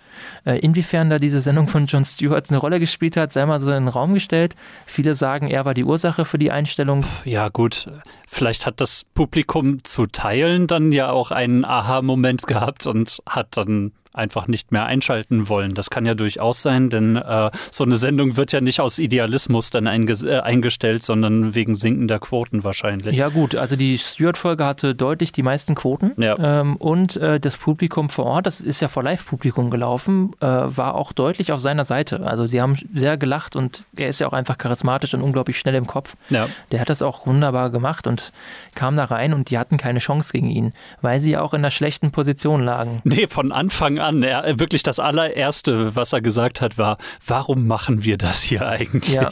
Äh, 0.45 0.59
inwiefern 0.59 1.09
da 1.09 1.19
diese 1.19 1.41
Sendung 1.41 1.67
von 1.67 1.85
Jon 1.85 2.03
Stewart 2.03 2.49
eine 2.49 2.57
Rolle 2.57 2.79
gespielt 2.79 3.17
hat, 3.17 3.31
sei 3.31 3.45
mal 3.45 3.59
so 3.59 3.71
in 3.71 3.85
den 3.85 3.87
Raum 3.87 4.13
gestellt. 4.13 4.55
Viele 4.85 5.15
sagen, 5.15 5.47
er 5.47 5.65
war 5.65 5.73
die 5.73 5.83
Ursache 5.83 6.25
für 6.25 6.37
die 6.37 6.51
Einstellung. 6.51 7.05
Ja, 7.23 7.49
gut. 7.49 7.89
Vielleicht 8.27 8.65
hat 8.65 8.81
das 8.81 9.05
Publikum 9.13 9.83
zu 9.83 10.07
teilen 10.07 10.67
dann 10.67 10.91
ja 10.91 11.11
auch 11.11 11.31
einen 11.31 11.63
Aha-Moment 11.65 12.47
gehabt 12.47 12.87
und 12.87 13.21
hat 13.27 13.55
dann 13.57 13.91
einfach 14.17 14.47
nicht 14.47 14.71
mehr 14.71 14.85
einschalten 14.85 15.49
wollen. 15.49 15.73
Das 15.73 15.89
kann 15.89 16.05
ja 16.05 16.15
durchaus 16.15 16.61
sein, 16.61 16.89
denn 16.89 17.15
äh, 17.15 17.51
so 17.71 17.83
eine 17.83 17.95
Sendung 17.95 18.37
wird 18.37 18.51
ja 18.51 18.61
nicht 18.61 18.79
aus 18.79 18.99
Idealismus 18.99 19.69
dann 19.69 19.85
äh, 19.85 20.39
eingestellt, 20.39 21.03
sondern 21.03 21.55
wegen 21.55 21.75
sinkender 21.75 22.19
Quoten 22.19 22.63
wahrscheinlich. 22.63 23.15
Ja 23.15 23.29
gut, 23.29 23.55
also 23.55 23.75
die 23.75 23.97
Stewart-Folge 23.97 24.65
hatte 24.65 24.95
deutlich 24.95 25.31
die 25.31 25.43
meisten 25.43 25.75
Quoten 25.75 26.11
ja. 26.17 26.37
ähm, 26.37 26.75
und 26.77 27.15
äh, 27.17 27.39
das 27.39 27.57
Publikum 27.57 28.09
vor 28.09 28.25
Ort, 28.25 28.47
das 28.47 28.61
ist 28.61 28.81
ja 28.81 28.87
vor 28.87 29.03
Live-Publikum 29.03 29.69
gelaufen, 29.69 30.31
äh, 30.39 30.45
war 30.45 30.95
auch 30.95 31.13
deutlich 31.13 31.51
auf 31.51 31.61
seiner 31.61 31.85
Seite. 31.85 32.25
Also 32.25 32.47
sie 32.47 32.61
haben 32.61 32.77
sehr 32.93 33.17
gelacht 33.17 33.55
und 33.55 33.83
er 33.95 34.09
ist 34.09 34.19
ja 34.19 34.27
auch 34.27 34.33
einfach 34.33 34.57
charismatisch 34.57 35.13
und 35.13 35.21
unglaublich 35.21 35.57
schnell 35.57 35.75
im 35.75 35.87
Kopf. 35.87 36.15
Ja. 36.29 36.47
Der 36.71 36.81
hat 36.81 36.89
das 36.89 37.01
auch 37.01 37.27
wunderbar 37.27 37.69
gemacht 37.69 38.07
und 38.07 38.31
kam 38.75 38.97
da 38.97 39.05
rein 39.05 39.33
und 39.33 39.49
die 39.49 39.57
hatten 39.57 39.77
keine 39.77 39.99
Chance 39.99 40.31
gegen 40.33 40.49
ihn, 40.49 40.73
weil 41.01 41.19
sie 41.19 41.37
auch 41.37 41.53
in 41.53 41.61
einer 41.61 41.71
schlechten 41.71 42.11
Position 42.11 42.61
lagen. 42.61 43.01
Nee, 43.03 43.27
von 43.27 43.51
Anfang 43.51 43.99
an 43.99 44.06
an. 44.07 44.23
Er, 44.23 44.59
wirklich 44.59 44.83
das 44.83 44.99
allererste, 44.99 45.95
was 45.95 46.13
er 46.13 46.21
gesagt 46.21 46.61
hat, 46.61 46.77
war, 46.77 46.97
warum 47.25 47.67
machen 47.67 48.03
wir 48.03 48.17
das 48.17 48.41
hier 48.41 48.67
eigentlich? 48.67 49.15
Ja. 49.15 49.29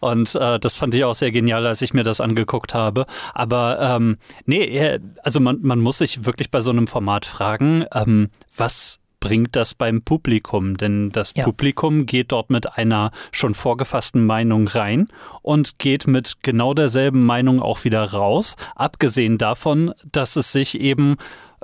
Und 0.00 0.34
äh, 0.34 0.58
das 0.58 0.76
fand 0.76 0.94
ich 0.94 1.04
auch 1.04 1.14
sehr 1.14 1.32
genial, 1.32 1.66
als 1.66 1.82
ich 1.82 1.94
mir 1.94 2.04
das 2.04 2.20
angeguckt 2.20 2.74
habe. 2.74 3.06
Aber 3.34 3.78
ähm, 3.80 4.18
nee, 4.46 4.98
also 5.22 5.40
man, 5.40 5.58
man 5.62 5.80
muss 5.80 5.98
sich 5.98 6.24
wirklich 6.24 6.50
bei 6.50 6.60
so 6.60 6.70
einem 6.70 6.86
Format 6.86 7.26
fragen, 7.26 7.84
ähm, 7.92 8.30
was 8.56 9.00
bringt 9.22 9.54
das 9.56 9.74
beim 9.74 10.02
Publikum? 10.02 10.76
Denn 10.76 11.10
das 11.10 11.32
ja. 11.34 11.44
Publikum 11.44 12.04
geht 12.04 12.32
dort 12.32 12.50
mit 12.50 12.76
einer 12.76 13.12
schon 13.30 13.54
vorgefassten 13.54 14.26
Meinung 14.26 14.68
rein 14.68 15.08
und 15.40 15.78
geht 15.78 16.06
mit 16.06 16.42
genau 16.42 16.74
derselben 16.74 17.24
Meinung 17.24 17.62
auch 17.62 17.84
wieder 17.84 18.04
raus, 18.12 18.56
abgesehen 18.74 19.38
davon, 19.38 19.94
dass 20.10 20.36
es 20.36 20.52
sich 20.52 20.78
eben 20.78 21.16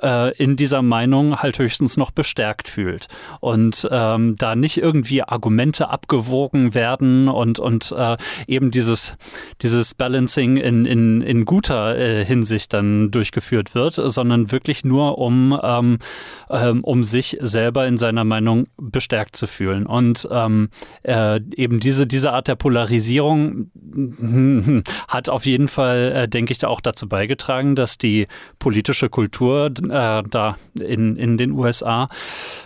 äh, 0.02 0.36
in 0.36 0.56
dieser 0.56 0.82
Meinung 0.82 1.36
halt 1.36 1.58
höchstens 1.58 1.96
noch 1.96 2.10
bestärkt 2.10 2.68
fühlt. 2.68 3.08
Und 3.40 3.86
ähm, 3.90 4.36
da 4.36 4.56
nicht 4.56 4.78
irgendwie 4.78 5.22
Argumente 5.22 5.88
abgewogen 5.88 6.74
werden 6.74 7.28
und, 7.28 7.58
und 7.58 7.92
äh, 7.96 8.16
eben 8.46 8.70
dieses, 8.70 9.16
dieses 9.62 9.94
Balancing 9.94 10.56
in, 10.56 10.84
in, 10.84 11.22
in 11.22 11.44
guter 11.44 11.96
äh, 11.96 12.24
Hinsicht 12.24 12.72
dann 12.72 13.10
durchgeführt 13.10 13.74
wird, 13.74 13.94
sondern 13.94 14.52
wirklich 14.52 14.84
nur 14.84 15.18
um, 15.18 15.58
ähm, 15.62 15.98
ähm, 16.50 16.84
um 16.84 17.04
sich 17.04 17.36
selber 17.40 17.86
in 17.86 17.98
seiner 17.98 18.24
Meinung 18.24 18.66
bestärkt 18.76 19.36
zu 19.36 19.46
fühlen. 19.46 19.86
Und 19.86 20.28
ähm, 20.30 20.68
äh, 21.02 21.40
eben 21.56 21.80
diese, 21.80 22.06
diese 22.06 22.32
Art 22.32 22.48
der 22.48 22.56
Polarisierung 22.56 23.70
hat 25.08 25.28
auf 25.28 25.46
jeden 25.46 25.68
Fall, 25.68 26.12
äh, 26.14 26.28
denke 26.28 26.52
ich, 26.52 26.64
auch 26.64 26.80
dazu 26.80 27.08
beigetragen, 27.08 27.74
dass 27.74 27.98
die 27.98 28.26
politische 28.58 29.08
Kultur 29.08 29.70
äh, 29.90 30.22
da 30.28 30.56
in, 30.78 31.16
in 31.16 31.36
den 31.36 31.52
USA 31.52 32.06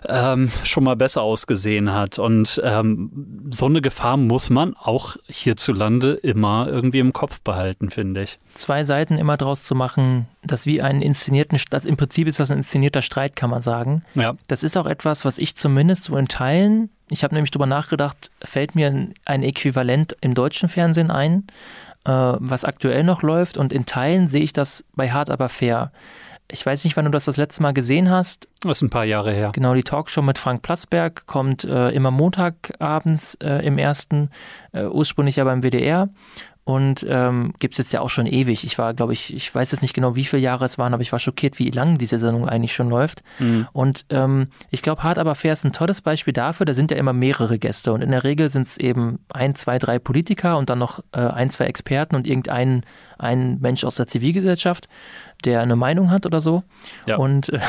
ähm, 0.08 0.50
schon 0.64 0.84
mal 0.84 0.96
besser 0.96 1.22
ausgesehen 1.22 1.92
hat. 1.92 2.18
Und 2.18 2.60
ähm, 2.64 3.48
so 3.50 3.66
eine 3.66 3.80
Gefahr 3.80 4.16
muss 4.16 4.50
man 4.50 4.74
auch 4.76 5.16
hierzulande 5.28 6.12
immer 6.14 6.68
irgendwie 6.68 6.98
im 6.98 7.12
Kopf 7.12 7.40
behalten, 7.42 7.90
finde 7.90 8.22
ich. 8.22 8.38
Zwei 8.54 8.84
Seiten 8.84 9.18
immer 9.18 9.36
draus 9.36 9.64
zu 9.64 9.74
machen, 9.74 10.26
das 10.42 10.66
wie 10.66 10.82
einen 10.82 11.02
inszenierten, 11.02 11.58
das 11.70 11.86
im 11.86 11.96
Prinzip 11.96 12.28
ist 12.28 12.40
das 12.40 12.50
ein 12.50 12.58
inszenierter 12.58 13.02
Streit, 13.02 13.36
kann 13.36 13.50
man 13.50 13.62
sagen. 13.62 14.02
Ja. 14.14 14.32
Das 14.48 14.62
ist 14.62 14.76
auch 14.76 14.86
etwas, 14.86 15.24
was 15.24 15.38
ich 15.38 15.56
zumindest 15.56 16.04
so 16.04 16.16
in 16.16 16.28
Teilen, 16.28 16.90
ich 17.08 17.24
habe 17.24 17.34
nämlich 17.34 17.50
darüber 17.50 17.66
nachgedacht, 17.66 18.30
fällt 18.42 18.74
mir 18.74 19.10
ein 19.26 19.42
Äquivalent 19.42 20.16
im 20.22 20.34
deutschen 20.34 20.70
Fernsehen 20.70 21.10
ein, 21.10 21.46
äh, 22.04 22.10
was 22.10 22.64
aktuell 22.64 23.04
noch 23.04 23.22
läuft 23.22 23.58
und 23.58 23.72
in 23.72 23.86
Teilen 23.86 24.28
sehe 24.28 24.42
ich 24.42 24.52
das 24.52 24.84
bei 24.94 25.10
Hart 25.10 25.30
aber 25.30 25.48
fair. 25.48 25.92
Ich 26.52 26.64
weiß 26.64 26.84
nicht, 26.84 26.96
wann 26.96 27.06
du 27.06 27.10
das 27.10 27.24
das 27.24 27.38
letzte 27.38 27.62
Mal 27.62 27.72
gesehen 27.72 28.10
hast. 28.10 28.48
Das 28.60 28.78
ist 28.78 28.82
ein 28.82 28.90
paar 28.90 29.04
Jahre 29.04 29.32
her. 29.32 29.50
Genau, 29.54 29.74
die 29.74 29.82
Talkshow 29.82 30.22
mit 30.22 30.38
Frank 30.38 30.62
Platzberg 30.62 31.26
kommt 31.26 31.64
äh, 31.64 31.90
immer 31.90 32.10
Montagabends 32.10 33.34
äh, 33.42 33.66
im 33.66 33.78
ersten, 33.78 34.30
äh, 34.72 34.84
ursprünglich 34.84 35.36
ja 35.36 35.44
beim 35.44 35.62
WDR 35.62 36.10
und 36.64 37.04
ähm, 37.08 37.54
gibt 37.58 37.74
es 37.74 37.78
jetzt 37.78 37.92
ja 37.92 38.00
auch 38.00 38.10
schon 38.10 38.26
ewig. 38.26 38.62
Ich 38.64 38.78
war, 38.78 38.94
glaube 38.94 39.12
ich, 39.12 39.34
ich 39.34 39.52
weiß 39.52 39.72
jetzt 39.72 39.80
nicht 39.80 39.94
genau, 39.94 40.14
wie 40.14 40.24
viele 40.24 40.42
Jahre 40.42 40.64
es 40.64 40.78
waren, 40.78 40.94
aber 40.94 41.02
ich 41.02 41.10
war 41.10 41.18
schockiert, 41.18 41.58
wie 41.58 41.70
lang 41.70 41.98
diese 41.98 42.20
Sendung 42.20 42.48
eigentlich 42.48 42.72
schon 42.72 42.88
läuft. 42.88 43.24
Mhm. 43.40 43.66
Und 43.72 44.06
ähm, 44.10 44.46
ich 44.70 44.82
glaube, 44.82 45.02
Hart 45.02 45.18
aber 45.18 45.34
fair 45.34 45.54
ist 45.54 45.64
ein 45.64 45.72
tolles 45.72 46.02
Beispiel 46.02 46.32
dafür. 46.32 46.64
Da 46.64 46.74
sind 46.74 46.92
ja 46.92 46.96
immer 46.96 47.12
mehrere 47.12 47.58
Gäste 47.58 47.92
und 47.92 48.00
in 48.00 48.12
der 48.12 48.22
Regel 48.22 48.48
sind 48.48 48.68
es 48.68 48.76
eben 48.76 49.18
ein, 49.28 49.56
zwei, 49.56 49.80
drei 49.80 49.98
Politiker 49.98 50.56
und 50.56 50.70
dann 50.70 50.78
noch 50.78 51.00
äh, 51.10 51.18
ein, 51.18 51.50
zwei 51.50 51.64
Experten 51.64 52.14
und 52.14 52.28
irgendein 52.28 52.82
ein 53.18 53.58
Mensch 53.60 53.84
aus 53.84 53.96
der 53.96 54.06
Zivilgesellschaft 54.06 54.88
der 55.44 55.60
eine 55.60 55.76
Meinung 55.76 56.10
hat 56.10 56.26
oder 56.26 56.40
so. 56.40 56.62
Ja. 57.06 57.16
Und, 57.16 57.50
äh, 57.50 57.60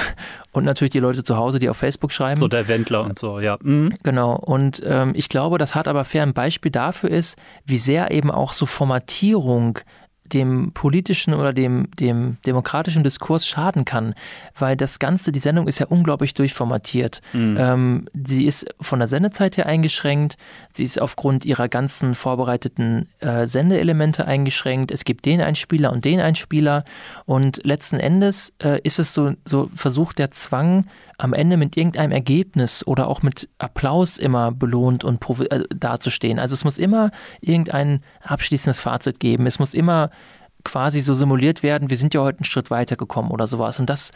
und 0.51 0.63
natürlich 0.63 0.91
die 0.91 0.99
Leute 0.99 1.24
zu 1.24 1.38
Hause, 1.38 1.59
die 1.59 1.69
auf 1.69 1.78
Facebook 1.78 2.11
schreiben. 2.11 2.39
So 2.39 2.47
der 2.47 2.67
Wendler 2.67 3.03
und 3.03 3.19
so, 3.19 3.39
ja. 3.39 3.57
Mhm. 3.61 3.93
Genau. 4.03 4.36
Und 4.36 4.82
ähm, 4.86 5.13
ich 5.15 5.30
glaube, 5.30 5.57
das 5.57 5.76
hat 5.76 5.88
aber 5.88 6.05
fair 6.05 6.24
ein 6.24 6.34
Beispiel 6.34 6.71
dafür 6.71 7.09
ist, 7.09 7.38
wie 7.65 7.78
sehr 7.78 8.11
eben 8.11 8.32
auch 8.32 8.53
so 8.53 8.65
Formatierung 8.65 9.80
dem 10.26 10.71
politischen 10.74 11.34
oder 11.34 11.53
dem, 11.53 11.89
dem 11.99 12.38
demokratischen 12.45 13.03
Diskurs 13.03 13.47
schaden 13.47 13.86
kann, 13.86 14.15
weil 14.57 14.78
das 14.78 14.99
Ganze, 14.99 15.32
die 15.32 15.39
Sendung 15.39 15.67
ist 15.67 15.80
ja 15.80 15.88
unglaublich 15.88 16.34
durchformatiert. 16.34 17.21
Mhm. 17.34 17.57
Ähm, 17.59 18.05
sie 18.13 18.45
ist 18.45 18.74
von 18.80 18.99
der 18.99 19.07
Sendezeit 19.07 19.57
her 19.57 19.65
eingeschränkt, 19.65 20.38
sie 20.71 20.84
ist 20.84 20.99
aufgrund 20.99 21.45
ihrer 21.45 21.67
ganzen 21.67 22.15
vorbereiteten 22.15 23.09
äh, 23.19 23.45
Sendeelemente 23.45 24.26
eingeschränkt. 24.26 24.91
Es 24.91 25.05
gibt 25.05 25.26
den 25.26 25.41
Einspieler 25.41 25.91
und 25.91 26.05
den 26.05 26.19
Einspieler 26.19 26.84
und 27.26 27.61
letzten 27.63 27.99
Endes 27.99 28.53
äh, 28.63 28.80
ist 28.84 28.99
es 28.99 29.13
so, 29.13 29.34
so 29.45 29.69
versucht 29.76 30.19
der 30.19 30.32
Zwang, 30.32 30.86
am 31.18 31.34
Ende 31.34 31.57
mit 31.57 31.78
irgendeinem 31.78 32.11
Ergebnis 32.11 32.86
oder 32.86 33.07
auch 33.07 33.22
mit 33.22 33.49
Applaus 33.57 34.18
immer 34.18 34.51
belohnt 34.51 35.03
und 35.03 35.24
äh, 35.51 35.64
dazustehen. 35.76 36.39
Also 36.39 36.53
es 36.53 36.64
muss 36.64 36.78
immer 36.78 37.11
irgendein 37.41 38.03
abschließendes 38.22 38.80
Fazit 38.80 39.20
geben. 39.20 39.45
Es 39.45 39.59
muss 39.59 39.74
immer 39.74 40.09
quasi 40.64 41.01
so 41.01 41.14
simuliert 41.14 41.64
werden, 41.64 41.89
wir 41.89 41.97
sind 41.97 42.14
ja 42.14 42.22
heute 42.22 42.39
einen 42.39 42.45
Schritt 42.45 42.72
weitergekommen 42.72 43.32
oder 43.32 43.47
sowas. 43.47 43.80
Und 43.80 43.89
das, 43.89 44.11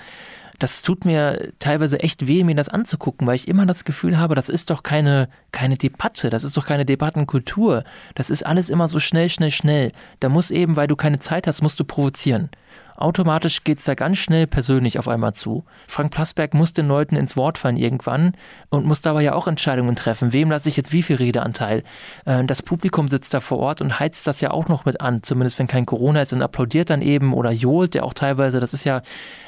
das 0.59 0.81
tut 0.81 1.05
mir 1.05 1.51
teilweise 1.59 1.99
echt 1.99 2.25
weh, 2.25 2.43
mir 2.43 2.55
das 2.55 2.69
anzugucken, 2.69 3.27
weil 3.27 3.35
ich 3.35 3.47
immer 3.47 3.65
das 3.65 3.83
Gefühl 3.83 4.17
habe, 4.17 4.33
das 4.33 4.49
ist 4.49 4.69
doch 4.69 4.83
keine, 4.83 5.29
keine 5.51 5.77
Debatte, 5.77 6.29
das 6.29 6.43
ist 6.43 6.55
doch 6.55 6.65
keine 6.65 6.85
Debattenkultur. 6.85 7.83
Das 8.15 8.29
ist 8.29 8.45
alles 8.45 8.69
immer 8.69 8.87
so 8.87 8.99
schnell, 8.99 9.29
schnell, 9.29 9.51
schnell. 9.51 9.91
Da 10.19 10.29
muss 10.29 10.51
eben, 10.51 10.75
weil 10.75 10.87
du 10.87 10.95
keine 10.95 11.19
Zeit 11.19 11.47
hast, 11.47 11.61
musst 11.61 11.79
du 11.79 11.83
provozieren 11.83 12.49
automatisch 12.97 13.63
geht 13.63 13.77
es 13.77 13.85
da 13.85 13.95
ganz 13.95 14.17
schnell 14.17 14.47
persönlich 14.47 14.99
auf 14.99 15.07
einmal 15.07 15.33
zu. 15.33 15.63
Frank 15.87 16.11
Plasberg 16.11 16.53
muss 16.53 16.73
den 16.73 16.87
Leuten 16.87 17.15
ins 17.15 17.37
Wort 17.37 17.57
fallen 17.57 17.77
irgendwann 17.77 18.33
und 18.69 18.85
muss 18.85 19.01
dabei 19.01 19.21
ja 19.21 19.33
auch 19.33 19.47
Entscheidungen 19.47 19.95
treffen. 19.95 20.33
Wem 20.33 20.49
lasse 20.49 20.67
ich 20.67 20.75
jetzt 20.75 20.91
wie 20.91 21.03
viel 21.03 21.17
Redeanteil? 21.17 21.83
Äh, 22.25 22.43
das 22.43 22.61
Publikum 22.61 23.07
sitzt 23.07 23.33
da 23.33 23.39
vor 23.39 23.59
Ort 23.59 23.81
und 23.81 23.99
heizt 23.99 24.27
das 24.27 24.41
ja 24.41 24.51
auch 24.51 24.67
noch 24.67 24.85
mit 24.85 24.99
an, 24.99 25.23
zumindest 25.23 25.59
wenn 25.59 25.67
kein 25.67 25.85
Corona 25.85 26.21
ist 26.21 26.33
und 26.33 26.41
applaudiert 26.41 26.89
dann 26.89 27.01
eben 27.01 27.33
oder 27.33 27.51
johlt, 27.51 27.93
der 27.93 28.03
auch 28.03 28.13
teilweise, 28.13 28.59
das 28.59 28.73
ist 28.73 28.83
ja 28.83 29.01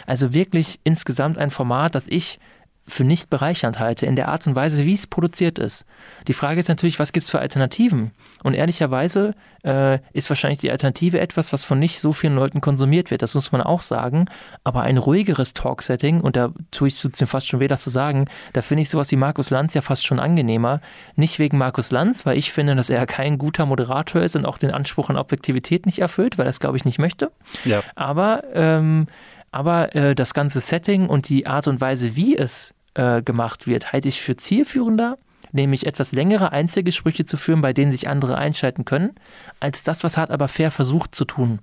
also 0.05 0.33
wirklich 0.33 0.79
insgesamt 0.83 1.37
ein 1.37 1.49
Format, 1.49 1.95
das 1.95 2.07
ich 2.07 2.39
für 2.87 3.03
nicht 3.03 3.29
bereichernd 3.29 3.79
halte, 3.79 4.05
in 4.05 4.15
der 4.15 4.27
Art 4.27 4.47
und 4.47 4.55
Weise, 4.55 4.85
wie 4.85 4.93
es 4.93 5.07
produziert 5.07 5.59
ist. 5.59 5.85
Die 6.27 6.33
Frage 6.33 6.59
ist 6.59 6.69
natürlich, 6.69 6.99
was 6.99 7.13
gibt 7.13 7.25
es 7.25 7.31
für 7.31 7.39
Alternativen? 7.39 8.11
Und 8.43 8.53
ehrlicherweise 8.53 9.33
äh, 9.63 9.99
ist 10.13 10.29
wahrscheinlich 10.29 10.59
die 10.59 10.71
Alternative 10.71 11.19
etwas, 11.19 11.51
was 11.51 11.63
von 11.63 11.79
nicht 11.79 11.99
so 11.99 12.13
vielen 12.13 12.35
Leuten 12.35 12.61
konsumiert 12.61 13.11
wird. 13.11 13.21
Das 13.21 13.35
muss 13.35 13.51
man 13.51 13.61
auch 13.61 13.81
sagen. 13.81 14.25
Aber 14.63 14.83
ein 14.83 14.97
ruhigeres 14.97 15.53
Talk-Setting, 15.53 16.21
und 16.21 16.35
da 16.35 16.51
tue 16.71 16.87
ich 16.87 17.03
es 17.03 17.19
mir 17.19 17.27
fast 17.27 17.47
schon 17.47 17.59
weh, 17.59 17.67
das 17.67 17.81
zu 17.81 17.89
sagen, 17.89 18.25
da 18.53 18.61
finde 18.61 18.83
ich 18.83 18.89
sowas 18.89 19.11
wie 19.11 19.17
Markus 19.17 19.49
Lanz 19.49 19.73
ja 19.73 19.81
fast 19.81 20.05
schon 20.05 20.19
angenehmer. 20.19 20.79
Nicht 21.15 21.39
wegen 21.39 21.57
Markus 21.57 21.91
Lanz, 21.91 22.25
weil 22.25 22.37
ich 22.37 22.51
finde, 22.51 22.75
dass 22.75 22.89
er 22.89 23.05
kein 23.05 23.37
guter 23.37 23.65
Moderator 23.65 24.21
ist 24.21 24.35
und 24.35 24.45
auch 24.45 24.57
den 24.57 24.71
Anspruch 24.71 25.09
an 25.09 25.17
Objektivität 25.17 25.85
nicht 25.85 25.99
erfüllt, 25.99 26.37
weil 26.37 26.47
es, 26.47 26.59
glaube 26.59 26.77
ich, 26.77 26.85
nicht 26.85 26.99
möchte. 26.99 27.31
Ja. 27.65 27.81
Aber, 27.95 28.43
ähm, 28.53 29.07
aber 29.51 29.95
äh, 29.95 30.15
das 30.15 30.33
ganze 30.33 30.61
Setting 30.61 31.07
und 31.07 31.27
die 31.27 31.47
Art 31.47 31.67
und 31.67 31.81
Weise, 31.81 32.15
wie 32.15 32.37
es 32.37 32.73
äh, 32.93 33.21
gemacht 33.21 33.67
wird, 33.67 33.91
halte 33.91 34.07
ich 34.07 34.21
für 34.21 34.35
zielführender, 34.35 35.17
nämlich 35.51 35.85
etwas 35.85 36.11
längere 36.11 36.51
Einzelgespräche 36.51 37.25
zu 37.25 37.37
führen, 37.37 37.61
bei 37.61 37.73
denen 37.73 37.91
sich 37.91 38.07
andere 38.07 38.37
einschalten 38.37 38.85
können, 38.85 39.11
als 39.59 39.83
das, 39.83 40.03
was 40.03 40.17
Hart 40.17 40.31
aber 40.31 40.47
fair 40.47 40.71
versucht 40.71 41.15
zu 41.15 41.25
tun. 41.25 41.59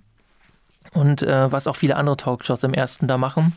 Und 0.92 1.22
äh, 1.22 1.50
was 1.50 1.66
auch 1.66 1.76
viele 1.76 1.96
andere 1.96 2.16
Talkshows 2.16 2.62
im 2.62 2.74
ersten 2.74 3.06
da 3.06 3.18
machen. 3.18 3.52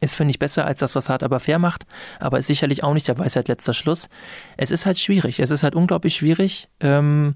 Ist, 0.00 0.14
finde 0.14 0.30
ich, 0.30 0.38
besser 0.38 0.64
als 0.66 0.80
das, 0.80 0.94
was 0.94 1.08
Hart 1.08 1.22
aber 1.22 1.40
fair 1.40 1.58
macht, 1.58 1.84
aber 2.20 2.38
ist 2.38 2.46
sicherlich 2.46 2.84
auch 2.84 2.94
nicht 2.94 3.08
der 3.08 3.18
Weisheit 3.18 3.48
letzter 3.48 3.74
Schluss. 3.74 4.08
Es 4.56 4.70
ist 4.70 4.86
halt 4.86 4.98
schwierig. 4.98 5.40
Es 5.40 5.50
ist 5.50 5.62
halt 5.62 5.74
unglaublich 5.74 6.14
schwierig, 6.14 6.68
ähm, 6.80 7.34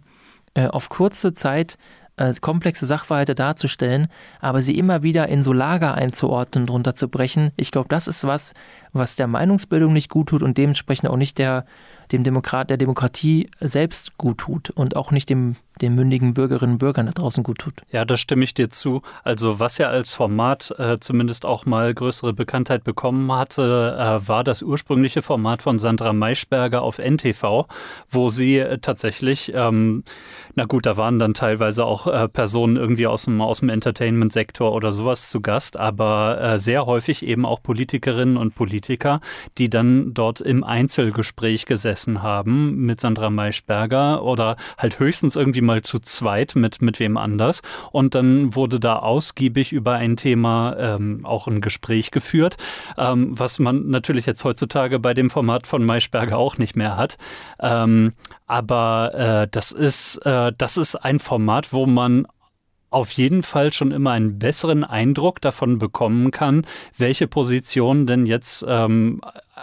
äh, 0.54 0.68
auf 0.68 0.88
kurze 0.88 1.32
Zeit 1.32 1.78
äh, 2.16 2.32
komplexe 2.40 2.86
Sachverhalte 2.86 3.34
darzustellen, 3.34 4.08
aber 4.40 4.62
sie 4.62 4.78
immer 4.78 5.02
wieder 5.02 5.28
in 5.28 5.42
so 5.42 5.52
Lager 5.52 5.94
einzuordnen, 5.94 6.66
drunter 6.66 6.94
zu 6.94 7.08
brechen. 7.08 7.50
Ich 7.56 7.70
glaube, 7.70 7.88
das 7.88 8.06
ist 8.06 8.24
was, 8.24 8.54
was 8.92 9.16
der 9.16 9.26
Meinungsbildung 9.26 9.92
nicht 9.92 10.10
gut 10.10 10.28
tut 10.28 10.42
und 10.42 10.56
dementsprechend 10.56 11.10
auch 11.10 11.16
nicht 11.16 11.38
der, 11.38 11.66
dem 12.12 12.24
Demokrat, 12.24 12.70
der 12.70 12.76
Demokratie 12.76 13.50
selbst 13.60 14.16
gut 14.18 14.38
tut 14.38 14.70
und 14.70 14.96
auch 14.96 15.10
nicht 15.10 15.30
dem 15.30 15.56
den 15.80 15.94
mündigen 15.94 16.34
Bürgerinnen 16.34 16.74
und 16.74 16.78
Bürgern 16.78 17.06
da 17.06 17.12
draußen 17.12 17.42
gut 17.42 17.58
tut. 17.58 17.74
Ja, 17.90 18.04
da 18.04 18.16
stimme 18.16 18.44
ich 18.44 18.54
dir 18.54 18.70
zu. 18.70 19.02
Also 19.24 19.58
was 19.58 19.78
ja 19.78 19.88
als 19.88 20.14
Format 20.14 20.72
äh, 20.78 20.98
zumindest 21.00 21.44
auch 21.44 21.66
mal 21.66 21.92
größere 21.92 22.32
Bekanntheit 22.32 22.84
bekommen 22.84 23.32
hatte, 23.32 23.96
äh, 23.98 24.28
war 24.28 24.44
das 24.44 24.62
ursprüngliche 24.62 25.22
Format 25.22 25.62
von 25.62 25.78
Sandra 25.78 26.12
Maischberger 26.12 26.82
auf 26.82 26.98
NTV, 26.98 27.66
wo 28.08 28.28
sie 28.28 28.58
äh, 28.58 28.78
tatsächlich, 28.78 29.52
ähm, 29.54 30.04
na 30.54 30.64
gut, 30.64 30.86
da 30.86 30.96
waren 30.96 31.18
dann 31.18 31.34
teilweise 31.34 31.84
auch 31.84 32.06
äh, 32.06 32.28
Personen 32.28 32.76
irgendwie 32.76 33.08
aus 33.08 33.24
dem, 33.24 33.40
aus 33.40 33.60
dem 33.60 33.68
Entertainment-Sektor 33.68 34.72
oder 34.72 34.92
sowas 34.92 35.28
zu 35.28 35.40
Gast, 35.40 35.76
aber 35.76 36.40
äh, 36.40 36.58
sehr 36.58 36.86
häufig 36.86 37.24
eben 37.24 37.44
auch 37.44 37.62
Politikerinnen 37.62 38.36
und 38.36 38.54
Politiker, 38.54 39.20
die 39.58 39.70
dann 39.70 40.14
dort 40.14 40.40
im 40.40 40.62
Einzelgespräch 40.62 41.66
gesessen 41.66 42.03
haben 42.22 42.76
mit 42.86 43.00
Sandra 43.00 43.30
Maischberger 43.30 44.22
oder 44.22 44.56
halt 44.78 44.98
höchstens 44.98 45.36
irgendwie 45.36 45.60
mal 45.60 45.82
zu 45.82 45.98
zweit 45.98 46.54
mit, 46.54 46.82
mit 46.82 47.00
wem 47.00 47.16
anders. 47.16 47.62
Und 47.92 48.14
dann 48.14 48.54
wurde 48.54 48.80
da 48.80 48.96
ausgiebig 48.96 49.72
über 49.72 49.94
ein 49.94 50.16
Thema 50.16 50.76
ähm, 50.78 51.24
auch 51.24 51.46
ein 51.46 51.60
Gespräch 51.60 52.10
geführt, 52.10 52.56
ähm, 52.98 53.38
was 53.38 53.58
man 53.58 53.88
natürlich 53.88 54.26
jetzt 54.26 54.44
heutzutage 54.44 54.98
bei 54.98 55.14
dem 55.14 55.30
Format 55.30 55.66
von 55.66 55.84
Maischberger 55.84 56.38
auch 56.38 56.58
nicht 56.58 56.76
mehr 56.76 56.96
hat. 56.96 57.16
Ähm, 57.60 58.12
aber 58.46 59.14
äh, 59.14 59.48
das 59.50 59.72
ist, 59.72 60.18
äh, 60.26 60.52
das 60.56 60.76
ist 60.76 60.96
ein 60.96 61.18
Format, 61.18 61.72
wo 61.72 61.86
man 61.86 62.26
auf 62.94 63.10
jeden 63.12 63.42
Fall 63.42 63.72
schon 63.72 63.90
immer 63.90 64.12
einen 64.12 64.38
besseren 64.38 64.84
Eindruck 64.84 65.40
davon 65.40 65.78
bekommen 65.78 66.30
kann, 66.30 66.64
welche 66.96 67.26
Position 67.26 68.06
denn 68.06 68.24
jetzt 68.24 68.64
ähm, 68.68 69.20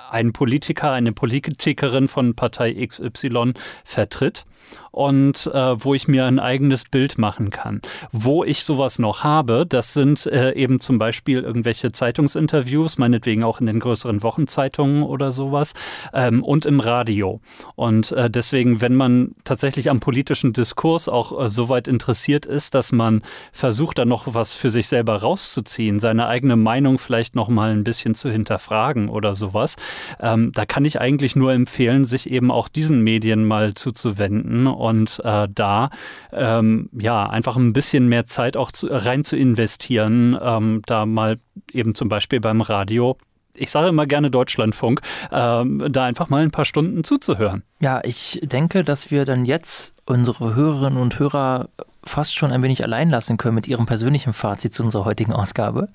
ein 0.09 0.33
Politiker, 0.33 0.91
eine 0.91 1.13
Politikerin 1.13 2.07
von 2.09 2.35
Partei 2.35 2.85
XY 2.85 3.53
vertritt 3.85 4.43
und 4.91 5.47
äh, 5.53 5.83
wo 5.83 5.93
ich 5.93 6.07
mir 6.07 6.25
ein 6.25 6.39
eigenes 6.39 6.83
Bild 6.83 7.17
machen 7.17 7.49
kann. 7.49 7.81
Wo 8.11 8.43
ich 8.43 8.63
sowas 8.63 8.99
noch 8.99 9.23
habe, 9.23 9.65
das 9.67 9.93
sind 9.93 10.25
äh, 10.25 10.53
eben 10.53 10.79
zum 10.79 10.99
Beispiel 10.99 11.41
irgendwelche 11.41 11.91
Zeitungsinterviews, 11.91 12.97
meinetwegen 12.97 13.43
auch 13.43 13.59
in 13.59 13.65
den 13.65 13.79
größeren 13.79 14.23
Wochenzeitungen 14.23 15.03
oder 15.03 15.31
sowas 15.31 15.73
ähm, 16.13 16.43
und 16.43 16.65
im 16.65 16.79
Radio. 16.79 17.39
Und 17.75 18.11
äh, 18.11 18.29
deswegen, 18.29 18.81
wenn 18.81 18.95
man 18.95 19.35
tatsächlich 19.43 19.89
am 19.89 19.99
politischen 19.99 20.53
Diskurs 20.53 21.09
auch 21.09 21.45
äh, 21.45 21.49
so 21.49 21.69
weit 21.69 21.87
interessiert 21.87 22.45
ist, 22.45 22.75
dass 22.75 22.91
man 22.91 23.21
versucht, 23.51 23.97
da 23.97 24.05
noch 24.05 24.33
was 24.33 24.55
für 24.55 24.69
sich 24.69 24.87
selber 24.87 25.17
rauszuziehen, 25.17 25.99
seine 25.99 26.27
eigene 26.27 26.55
Meinung 26.55 26.99
vielleicht 26.99 27.35
noch 27.35 27.49
mal 27.49 27.71
ein 27.71 27.83
bisschen 27.83 28.15
zu 28.15 28.29
hinterfragen 28.29 29.09
oder 29.09 29.35
sowas, 29.35 29.75
ähm, 30.19 30.51
da 30.53 30.65
kann 30.65 30.85
ich 30.85 30.99
eigentlich 30.99 31.35
nur 31.35 31.53
empfehlen, 31.53 32.05
sich 32.05 32.29
eben 32.29 32.51
auch 32.51 32.67
diesen 32.67 33.01
Medien 33.01 33.45
mal 33.45 33.73
zuzuwenden 33.73 34.60
und 34.67 35.21
äh, 35.23 35.47
da 35.53 35.89
ähm, 36.31 36.89
ja 36.93 37.29
einfach 37.29 37.57
ein 37.57 37.73
bisschen 37.73 38.07
mehr 38.07 38.25
Zeit 38.25 38.57
auch 38.57 38.71
zu, 38.71 38.87
rein 38.87 39.23
zu 39.23 39.35
investieren, 39.35 40.37
ähm, 40.41 40.81
da 40.85 41.05
mal 41.05 41.39
eben 41.71 41.95
zum 41.95 42.09
Beispiel 42.09 42.39
beim 42.39 42.61
Radio 42.61 43.17
ich 43.53 43.69
sage 43.69 43.89
immer 43.89 44.05
gerne 44.05 44.31
Deutschlandfunk, 44.31 45.01
ähm, 45.31 45.85
da 45.89 46.05
einfach 46.05 46.29
mal 46.29 46.41
ein 46.41 46.51
paar 46.51 46.65
Stunden 46.65 47.03
zuzuhören. 47.03 47.63
Ja, 47.79 48.01
ich 48.03 48.39
denke, 48.43 48.83
dass 48.83 49.11
wir 49.11 49.25
dann 49.25 49.45
jetzt 49.45 49.93
unsere 50.05 50.55
Hörerinnen 50.55 50.99
und 50.99 51.19
Hörer 51.19 51.69
fast 52.03 52.35
schon 52.35 52.51
ein 52.51 52.63
wenig 52.63 52.83
allein 52.83 53.09
lassen 53.09 53.37
können 53.37 53.55
mit 53.55 53.67
Ihrem 53.67 53.85
persönlichen 53.85 54.33
Fazit 54.33 54.73
zu 54.73 54.83
unserer 54.83 55.05
heutigen 55.05 55.33
Ausgabe. 55.33 55.87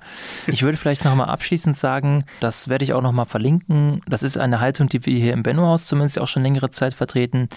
Ich 0.46 0.62
würde 0.62 0.76
vielleicht 0.76 1.04
nochmal 1.04 1.28
abschließend 1.28 1.76
sagen, 1.76 2.24
das 2.40 2.68
werde 2.68 2.84
ich 2.84 2.92
auch 2.92 3.02
nochmal 3.02 3.26
verlinken. 3.26 4.00
Das 4.08 4.22
ist 4.22 4.38
eine 4.38 4.60
Haltung, 4.60 4.88
die 4.88 5.04
wir 5.04 5.18
hier 5.18 5.32
im 5.32 5.42
Benno-Haus 5.42 5.86
zumindest 5.86 6.20
auch 6.20 6.28
schon 6.28 6.42
längere 6.42 6.70
Zeit 6.70 6.94
vertreten, 6.94 7.48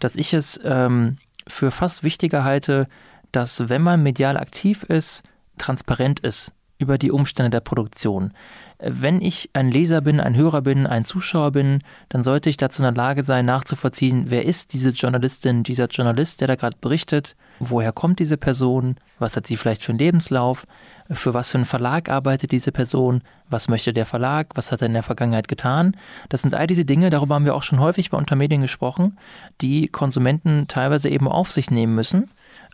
dass 0.00 0.16
ich 0.16 0.34
es 0.34 0.60
ähm, 0.64 1.16
für 1.46 1.70
fast 1.70 2.04
wichtiger 2.04 2.44
halte, 2.44 2.88
dass 3.32 3.68
wenn 3.68 3.82
man 3.82 4.02
medial 4.02 4.36
aktiv 4.36 4.82
ist, 4.82 5.22
transparent 5.58 6.20
ist 6.20 6.52
über 6.78 6.98
die 6.98 7.12
Umstände 7.12 7.50
der 7.50 7.60
Produktion. 7.60 8.32
Wenn 8.78 9.22
ich 9.22 9.50
ein 9.52 9.70
Leser 9.70 10.00
bin, 10.00 10.20
ein 10.20 10.36
Hörer 10.36 10.62
bin, 10.62 10.86
ein 10.86 11.04
Zuschauer 11.04 11.52
bin, 11.52 11.78
dann 12.08 12.24
sollte 12.24 12.50
ich 12.50 12.56
dazu 12.56 12.82
in 12.82 12.84
der 12.84 12.92
Lage 12.92 13.22
sein, 13.22 13.46
nachzuvollziehen, 13.46 14.24
wer 14.28 14.44
ist 14.44 14.72
diese 14.72 14.90
Journalistin, 14.90 15.62
dieser 15.62 15.86
Journalist, 15.86 16.40
der 16.40 16.48
da 16.48 16.56
gerade 16.56 16.76
berichtet, 16.80 17.36
woher 17.60 17.92
kommt 17.92 18.18
diese 18.18 18.36
Person, 18.36 18.96
was 19.18 19.36
hat 19.36 19.46
sie 19.46 19.56
vielleicht 19.56 19.84
für 19.84 19.92
einen 19.92 20.00
Lebenslauf, 20.00 20.66
für 21.10 21.32
was 21.32 21.50
für 21.50 21.58
einen 21.58 21.64
Verlag 21.64 22.08
arbeitet 22.08 22.50
diese 22.50 22.72
Person, 22.72 23.22
was 23.48 23.68
möchte 23.68 23.92
der 23.92 24.06
Verlag, 24.06 24.48
was 24.54 24.72
hat 24.72 24.82
er 24.82 24.86
in 24.86 24.92
der 24.92 25.02
Vergangenheit 25.02 25.48
getan. 25.48 25.96
Das 26.28 26.42
sind 26.42 26.54
all 26.54 26.66
diese 26.66 26.84
Dinge, 26.84 27.10
darüber 27.10 27.36
haben 27.36 27.44
wir 27.44 27.54
auch 27.54 27.62
schon 27.62 27.80
häufig 27.80 28.10
bei 28.10 28.18
Untermedien 28.18 28.62
gesprochen, 28.62 29.18
die 29.60 29.86
Konsumenten 29.86 30.66
teilweise 30.66 31.08
eben 31.08 31.28
auf 31.28 31.52
sich 31.52 31.70
nehmen 31.70 31.94
müssen 31.94 32.26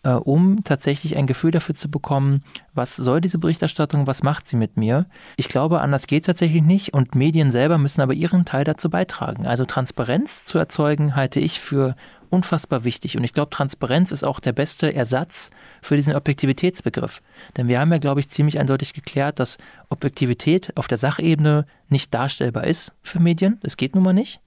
äh, 0.02 0.12
um 0.12 0.64
tatsächlich 0.64 1.16
ein 1.16 1.26
Gefühl 1.26 1.50
dafür 1.50 1.74
zu 1.74 1.90
bekommen, 1.90 2.42
was 2.74 2.96
soll 2.96 3.20
diese 3.20 3.38
Berichterstattung, 3.38 4.06
was 4.06 4.22
macht 4.22 4.48
sie 4.48 4.56
mit 4.56 4.76
mir. 4.76 5.06
Ich 5.36 5.48
glaube, 5.48 5.80
anders 5.80 6.06
geht 6.06 6.22
es 6.22 6.26
tatsächlich 6.26 6.62
nicht 6.62 6.94
und 6.94 7.14
Medien 7.14 7.50
selber 7.50 7.78
müssen 7.78 8.00
aber 8.00 8.14
ihren 8.14 8.44
Teil 8.44 8.64
dazu 8.64 8.90
beitragen. 8.90 9.46
Also 9.46 9.64
Transparenz 9.64 10.44
zu 10.44 10.58
erzeugen, 10.58 11.16
halte 11.16 11.40
ich 11.40 11.60
für 11.60 11.96
unfassbar 12.30 12.84
wichtig. 12.84 13.16
Und 13.16 13.24
ich 13.24 13.32
glaube, 13.32 13.50
Transparenz 13.50 14.12
ist 14.12 14.24
auch 14.24 14.40
der 14.40 14.52
beste 14.52 14.94
Ersatz 14.94 15.50
für 15.82 15.96
diesen 15.96 16.14
Objektivitätsbegriff. 16.14 17.20
Denn 17.56 17.68
wir 17.68 17.80
haben 17.80 17.92
ja, 17.92 17.98
glaube 17.98 18.20
ich, 18.20 18.30
ziemlich 18.30 18.58
eindeutig 18.58 18.94
geklärt, 18.94 19.40
dass 19.40 19.58
Objektivität 19.88 20.76
auf 20.76 20.86
der 20.86 20.98
Sachebene 20.98 21.66
nicht 21.88 22.14
darstellbar 22.14 22.66
ist 22.66 22.92
für 23.02 23.20
Medien. 23.20 23.58
Das 23.62 23.76
geht 23.76 23.94
nun 23.94 24.04
mal 24.04 24.12
nicht. 24.12 24.40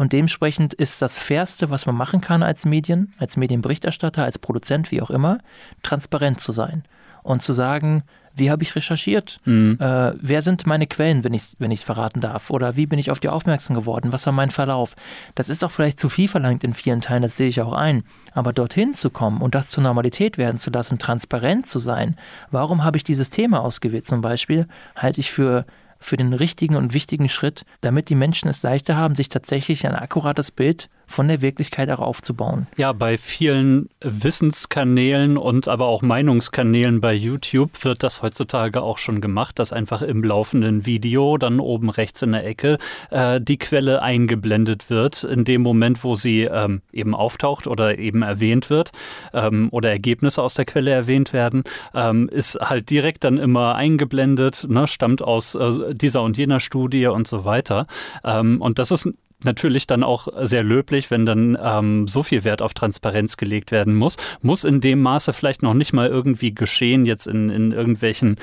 Und 0.00 0.14
dementsprechend 0.14 0.72
ist 0.72 1.02
das 1.02 1.18
Fairste, 1.18 1.68
was 1.68 1.84
man 1.84 1.94
machen 1.94 2.22
kann 2.22 2.42
als 2.42 2.64
Medien, 2.64 3.12
als 3.18 3.36
Medienberichterstatter, 3.36 4.24
als 4.24 4.38
Produzent, 4.38 4.90
wie 4.90 5.02
auch 5.02 5.10
immer, 5.10 5.40
transparent 5.82 6.40
zu 6.40 6.52
sein 6.52 6.84
und 7.22 7.42
zu 7.42 7.52
sagen, 7.52 8.04
wie 8.34 8.50
habe 8.50 8.62
ich 8.62 8.74
recherchiert? 8.74 9.40
Mhm. 9.44 9.76
Äh, 9.78 10.12
wer 10.18 10.40
sind 10.40 10.66
meine 10.66 10.86
Quellen, 10.86 11.22
wenn 11.22 11.34
ich 11.34 11.42
es 11.42 11.56
wenn 11.58 11.76
verraten 11.76 12.22
darf? 12.22 12.48
Oder 12.48 12.76
wie 12.76 12.86
bin 12.86 12.98
ich 12.98 13.10
auf 13.10 13.20
die 13.20 13.28
aufmerksam 13.28 13.76
geworden? 13.76 14.10
Was 14.10 14.24
war 14.24 14.32
mein 14.32 14.50
Verlauf? 14.50 14.96
Das 15.34 15.50
ist 15.50 15.62
auch 15.62 15.70
vielleicht 15.70 16.00
zu 16.00 16.08
viel 16.08 16.28
verlangt 16.28 16.64
in 16.64 16.72
vielen 16.72 17.02
Teilen, 17.02 17.20
das 17.20 17.36
sehe 17.36 17.48
ich 17.48 17.60
auch 17.60 17.74
ein. 17.74 18.04
Aber 18.32 18.54
dorthin 18.54 18.94
zu 18.94 19.10
kommen 19.10 19.42
und 19.42 19.54
das 19.54 19.68
zur 19.68 19.82
Normalität 19.82 20.38
werden 20.38 20.56
zu 20.56 20.70
lassen, 20.70 20.98
transparent 20.98 21.66
zu 21.66 21.78
sein, 21.78 22.16
warum 22.50 22.84
habe 22.84 22.96
ich 22.96 23.04
dieses 23.04 23.28
Thema 23.28 23.60
ausgewählt 23.60 24.06
zum 24.06 24.22
Beispiel, 24.22 24.66
halte 24.96 25.20
ich 25.20 25.30
für 25.30 25.66
für 26.00 26.16
den 26.16 26.32
richtigen 26.32 26.76
und 26.76 26.94
wichtigen 26.94 27.28
Schritt, 27.28 27.64
damit 27.82 28.08
die 28.08 28.14
Menschen 28.14 28.48
es 28.48 28.62
leichter 28.62 28.96
haben, 28.96 29.14
sich 29.14 29.28
tatsächlich 29.28 29.86
ein 29.86 29.94
akkurates 29.94 30.50
Bild 30.50 30.88
von 31.10 31.28
der 31.28 31.42
Wirklichkeit 31.42 31.90
auch 31.90 31.98
aufzubauen. 31.98 32.66
Ja, 32.76 32.92
bei 32.92 33.18
vielen 33.18 33.88
Wissenskanälen 34.00 35.36
und 35.36 35.66
aber 35.68 35.86
auch 35.86 36.02
Meinungskanälen 36.02 37.00
bei 37.00 37.12
YouTube 37.12 37.84
wird 37.84 38.02
das 38.02 38.22
heutzutage 38.22 38.82
auch 38.82 38.98
schon 38.98 39.20
gemacht, 39.20 39.58
dass 39.58 39.72
einfach 39.72 40.02
im 40.02 40.22
laufenden 40.22 40.86
Video 40.86 41.36
dann 41.36 41.58
oben 41.58 41.90
rechts 41.90 42.22
in 42.22 42.32
der 42.32 42.46
Ecke 42.46 42.78
äh, 43.10 43.40
die 43.40 43.58
Quelle 43.58 44.02
eingeblendet 44.02 44.88
wird, 44.88 45.24
in 45.24 45.44
dem 45.44 45.62
Moment, 45.62 46.04
wo 46.04 46.14
sie 46.14 46.42
ähm, 46.42 46.80
eben 46.92 47.14
auftaucht 47.14 47.66
oder 47.66 47.98
eben 47.98 48.22
erwähnt 48.22 48.70
wird 48.70 48.92
ähm, 49.32 49.68
oder 49.72 49.90
Ergebnisse 49.90 50.42
aus 50.42 50.54
der 50.54 50.64
Quelle 50.64 50.92
erwähnt 50.92 51.32
werden, 51.32 51.64
ähm, 51.94 52.28
ist 52.28 52.54
halt 52.60 52.88
direkt 52.88 53.24
dann 53.24 53.38
immer 53.38 53.74
eingeblendet, 53.74 54.66
ne, 54.68 54.86
stammt 54.86 55.22
aus 55.22 55.56
äh, 55.56 55.94
dieser 55.94 56.22
und 56.22 56.36
jener 56.36 56.60
Studie 56.60 57.06
und 57.06 57.26
so 57.26 57.44
weiter. 57.44 57.86
Ähm, 58.24 58.60
und 58.60 58.78
das 58.78 58.92
ist 58.92 59.08
natürlich 59.44 59.86
dann 59.86 60.02
auch 60.02 60.28
sehr 60.42 60.62
löblich, 60.62 61.10
wenn 61.10 61.26
dann 61.26 61.58
ähm, 61.62 62.06
so 62.06 62.22
viel 62.22 62.44
Wert 62.44 62.62
auf 62.62 62.74
Transparenz 62.74 63.36
gelegt 63.36 63.72
werden 63.72 63.94
muss. 63.94 64.16
Muss 64.42 64.64
in 64.64 64.80
dem 64.80 65.02
Maße 65.02 65.32
vielleicht 65.32 65.62
noch 65.62 65.74
nicht 65.74 65.92
mal 65.92 66.08
irgendwie 66.08 66.54
geschehen, 66.54 67.06
jetzt 67.06 67.26
in, 67.26 67.50
in 67.50 67.72
irgendwelchen 67.72 68.36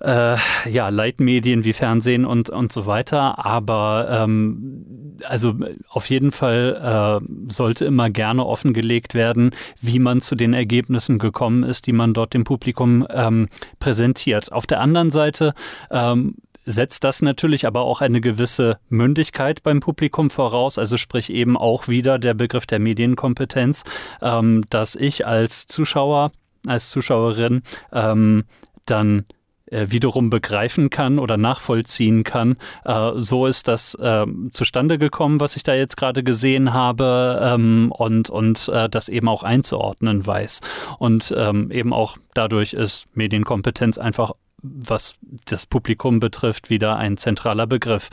äh, 0.00 0.36
ja, 0.68 0.88
Leitmedien 0.88 1.64
wie 1.64 1.72
Fernsehen 1.72 2.24
und, 2.24 2.50
und 2.50 2.72
so 2.72 2.86
weiter. 2.86 3.44
Aber 3.44 4.08
ähm, 4.10 5.16
also 5.24 5.54
auf 5.88 6.08
jeden 6.08 6.32
Fall 6.32 7.20
äh, 7.22 7.52
sollte 7.52 7.84
immer 7.84 8.10
gerne 8.10 8.46
offengelegt 8.46 9.14
werden, 9.14 9.50
wie 9.80 9.98
man 9.98 10.20
zu 10.20 10.34
den 10.34 10.54
Ergebnissen 10.54 11.18
gekommen 11.18 11.62
ist, 11.62 11.86
die 11.86 11.92
man 11.92 12.14
dort 12.14 12.34
dem 12.34 12.44
Publikum 12.44 13.06
ähm, 13.10 13.48
präsentiert. 13.78 14.52
Auf 14.52 14.66
der 14.66 14.80
anderen 14.80 15.10
Seite 15.10 15.54
ähm, 15.90 16.36
setzt 16.64 17.04
das 17.04 17.22
natürlich 17.22 17.66
aber 17.66 17.82
auch 17.82 18.00
eine 18.00 18.20
gewisse 18.20 18.78
Mündigkeit 18.88 19.62
beim 19.62 19.80
Publikum 19.80 20.30
voraus, 20.30 20.78
also 20.78 20.96
sprich 20.96 21.30
eben 21.30 21.56
auch 21.56 21.88
wieder 21.88 22.18
der 22.18 22.34
Begriff 22.34 22.66
der 22.66 22.78
Medienkompetenz, 22.78 23.84
ähm, 24.22 24.64
dass 24.70 24.96
ich 24.96 25.26
als 25.26 25.66
Zuschauer, 25.66 26.32
als 26.66 26.90
Zuschauerin 26.90 27.62
ähm, 27.92 28.44
dann 28.86 29.24
äh, 29.70 29.86
wiederum 29.90 30.30
begreifen 30.30 30.90
kann 30.90 31.18
oder 31.18 31.36
nachvollziehen 31.36 32.24
kann. 32.24 32.56
Äh, 32.84 33.12
so 33.14 33.46
ist 33.46 33.68
das 33.68 33.94
äh, 33.94 34.26
zustande 34.50 34.98
gekommen, 34.98 35.40
was 35.40 35.56
ich 35.56 35.62
da 35.62 35.74
jetzt 35.74 35.96
gerade 35.96 36.22
gesehen 36.22 36.72
habe 36.72 37.40
ähm, 37.42 37.92
und, 37.96 38.30
und 38.30 38.68
äh, 38.68 38.88
das 38.88 39.08
eben 39.08 39.28
auch 39.28 39.42
einzuordnen 39.44 40.26
weiß. 40.26 40.60
Und 40.98 41.32
ähm, 41.36 41.70
eben 41.70 41.92
auch 41.92 42.16
dadurch 42.34 42.72
ist 42.72 43.16
Medienkompetenz 43.16 43.98
einfach 43.98 44.32
was 44.62 45.14
das 45.46 45.66
Publikum 45.66 46.20
betrifft, 46.20 46.70
wieder 46.70 46.96
ein 46.96 47.16
zentraler 47.16 47.66
Begriff. 47.66 48.10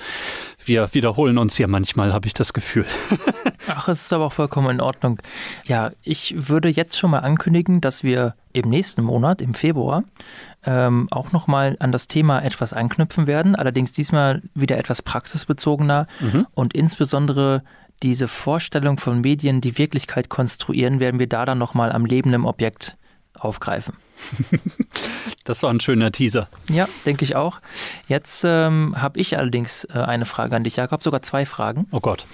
Wir 0.64 0.94
wiederholen 0.94 1.38
uns 1.38 1.58
hier 1.58 1.68
manchmal, 1.68 2.14
habe 2.14 2.28
ich 2.28 2.34
das 2.34 2.54
Gefühl. 2.54 2.86
Ach, 3.68 3.88
es 3.88 4.02
ist 4.02 4.14
aber 4.14 4.26
auch 4.26 4.34
vollkommen 4.34 4.70
in 4.70 4.82
Ordnung. 4.82 5.20
Ja, 5.66 5.92
ich 6.02 6.36
würde 6.50 6.70
jetzt 6.70 6.98
schon 6.98 7.12
mal 7.12 7.20
ankündigen, 7.20 7.82
dass 7.82 8.04
wir 8.04 8.36
im 8.54 8.70
nächsten 8.70 9.04
Monat, 9.04 9.42
im 9.42 9.54
Februar, 9.54 10.04
ähm, 10.64 11.08
auch 11.12 11.32
nochmal 11.32 11.76
an 11.80 11.92
das 11.92 12.08
Thema 12.08 12.44
etwas 12.44 12.74
anknüpfen 12.74 13.28
werden. 13.28 13.56
Allerdings 13.56 13.92
diesmal 13.92 14.42
wieder 14.54 14.78
etwas 14.78 15.02
praxisbezogener 15.02 16.08
mhm. 16.20 16.48
und 16.54 16.74
insbesondere 16.74 17.64
diese 18.04 18.28
Vorstellung 18.28 18.98
von 19.00 19.22
Medien, 19.22 19.62
die 19.62 19.78
Wirklichkeit 19.78 20.30
konstruieren, 20.30 21.00
werden 21.00 21.20
wir 21.20 21.28
da 21.28 21.46
dann 21.46 21.58
nochmal 21.58 21.92
am 21.92 22.06
lebenden 22.06 22.46
Objekt 22.46 22.98
aufgreifen. 23.40 23.96
Das 25.44 25.64
war 25.64 25.70
ein 25.70 25.80
schöner 25.80 26.12
Teaser. 26.12 26.50
Ja, 26.70 26.90
denke 27.06 27.24
ich 27.24 27.38
auch. 27.38 27.62
Jetzt 28.10 28.44
ähm, 28.46 28.96
habe 28.98 29.18
ich 29.18 29.38
allerdings 29.38 29.86
äh, 29.86 29.94
eine 29.94 30.26
Frage 30.26 30.54
an 30.58 30.66
dich, 30.66 30.76
Jakob, 30.76 31.02
sogar 31.02 31.22
zwei 31.22 31.46
Fragen. 31.46 31.88
Oh 31.92 32.02
Gott. 32.02 32.26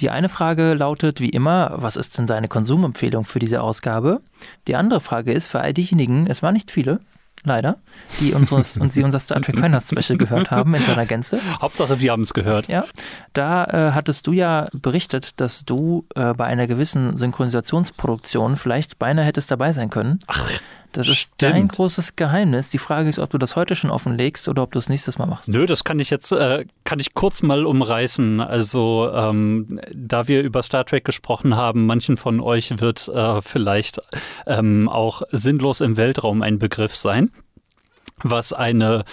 Die 0.00 0.08
eine 0.08 0.30
Frage 0.30 0.72
lautet 0.72 1.20
wie 1.20 1.28
immer, 1.28 1.72
was 1.76 1.96
ist 1.96 2.16
denn 2.16 2.26
deine 2.26 2.48
Konsumempfehlung 2.48 3.24
für 3.24 3.38
diese 3.38 3.60
Ausgabe? 3.60 4.22
Die 4.66 4.76
andere 4.76 5.00
Frage 5.00 5.34
ist 5.34 5.48
für 5.48 5.60
all 5.60 5.74
diejenigen, 5.74 6.26
es 6.26 6.42
waren 6.42 6.54
nicht 6.54 6.70
viele, 6.70 7.00
leider, 7.44 7.78
die 8.20 8.32
unseres, 8.32 8.76
und 8.80 8.92
sie 8.92 9.02
unser 9.02 9.18
Star 9.18 9.40
Trek 9.40 9.60
Weihnachts-Special 9.60 10.18
gehört 10.18 10.50
haben 10.50 10.74
in 10.74 10.80
seiner 10.80 11.06
Gänze. 11.06 11.38
Hauptsache, 11.60 12.00
wir 12.00 12.12
haben 12.12 12.22
es 12.22 12.34
gehört. 12.34 12.68
Ja, 12.68 12.84
da 13.32 13.64
äh, 13.64 13.92
hattest 13.92 14.26
du 14.26 14.32
ja 14.32 14.68
berichtet, 14.72 15.40
dass 15.40 15.64
du 15.64 16.06
äh, 16.14 16.34
bei 16.34 16.44
einer 16.44 16.66
gewissen 16.66 17.16
Synchronisationsproduktion 17.16 18.56
vielleicht 18.56 18.98
beinahe 18.98 19.24
hättest 19.24 19.50
dabei 19.50 19.72
sein 19.72 19.90
können. 19.90 20.18
Ach, 20.26 20.50
das 20.98 21.06
ist 21.06 21.18
Stimmt. 21.18 21.54
dein 21.54 21.68
großes 21.68 22.16
Geheimnis. 22.16 22.70
Die 22.70 22.78
Frage 22.78 23.08
ist, 23.08 23.20
ob 23.20 23.30
du 23.30 23.38
das 23.38 23.54
heute 23.54 23.76
schon 23.76 23.88
offenlegst 23.90 24.48
oder 24.48 24.64
ob 24.64 24.72
du 24.72 24.80
es 24.80 24.88
nächstes 24.88 25.16
Mal 25.16 25.26
machst. 25.26 25.48
Nö, 25.48 25.64
das 25.64 25.84
kann 25.84 26.00
ich 26.00 26.10
jetzt, 26.10 26.32
äh, 26.32 26.66
kann 26.82 26.98
ich 26.98 27.14
kurz 27.14 27.40
mal 27.40 27.66
umreißen. 27.66 28.40
Also, 28.40 29.08
ähm, 29.14 29.80
da 29.94 30.26
wir 30.26 30.42
über 30.42 30.60
Star 30.60 30.84
Trek 30.84 31.04
gesprochen 31.04 31.54
haben, 31.54 31.86
manchen 31.86 32.16
von 32.16 32.40
euch 32.40 32.80
wird 32.80 33.06
äh, 33.06 33.40
vielleicht 33.42 34.00
ähm, 34.48 34.88
auch 34.88 35.22
sinnlos 35.30 35.80
im 35.80 35.96
Weltraum 35.96 36.42
ein 36.42 36.58
Begriff 36.58 36.96
sein, 36.96 37.30
was 38.24 38.52
eine 38.52 39.04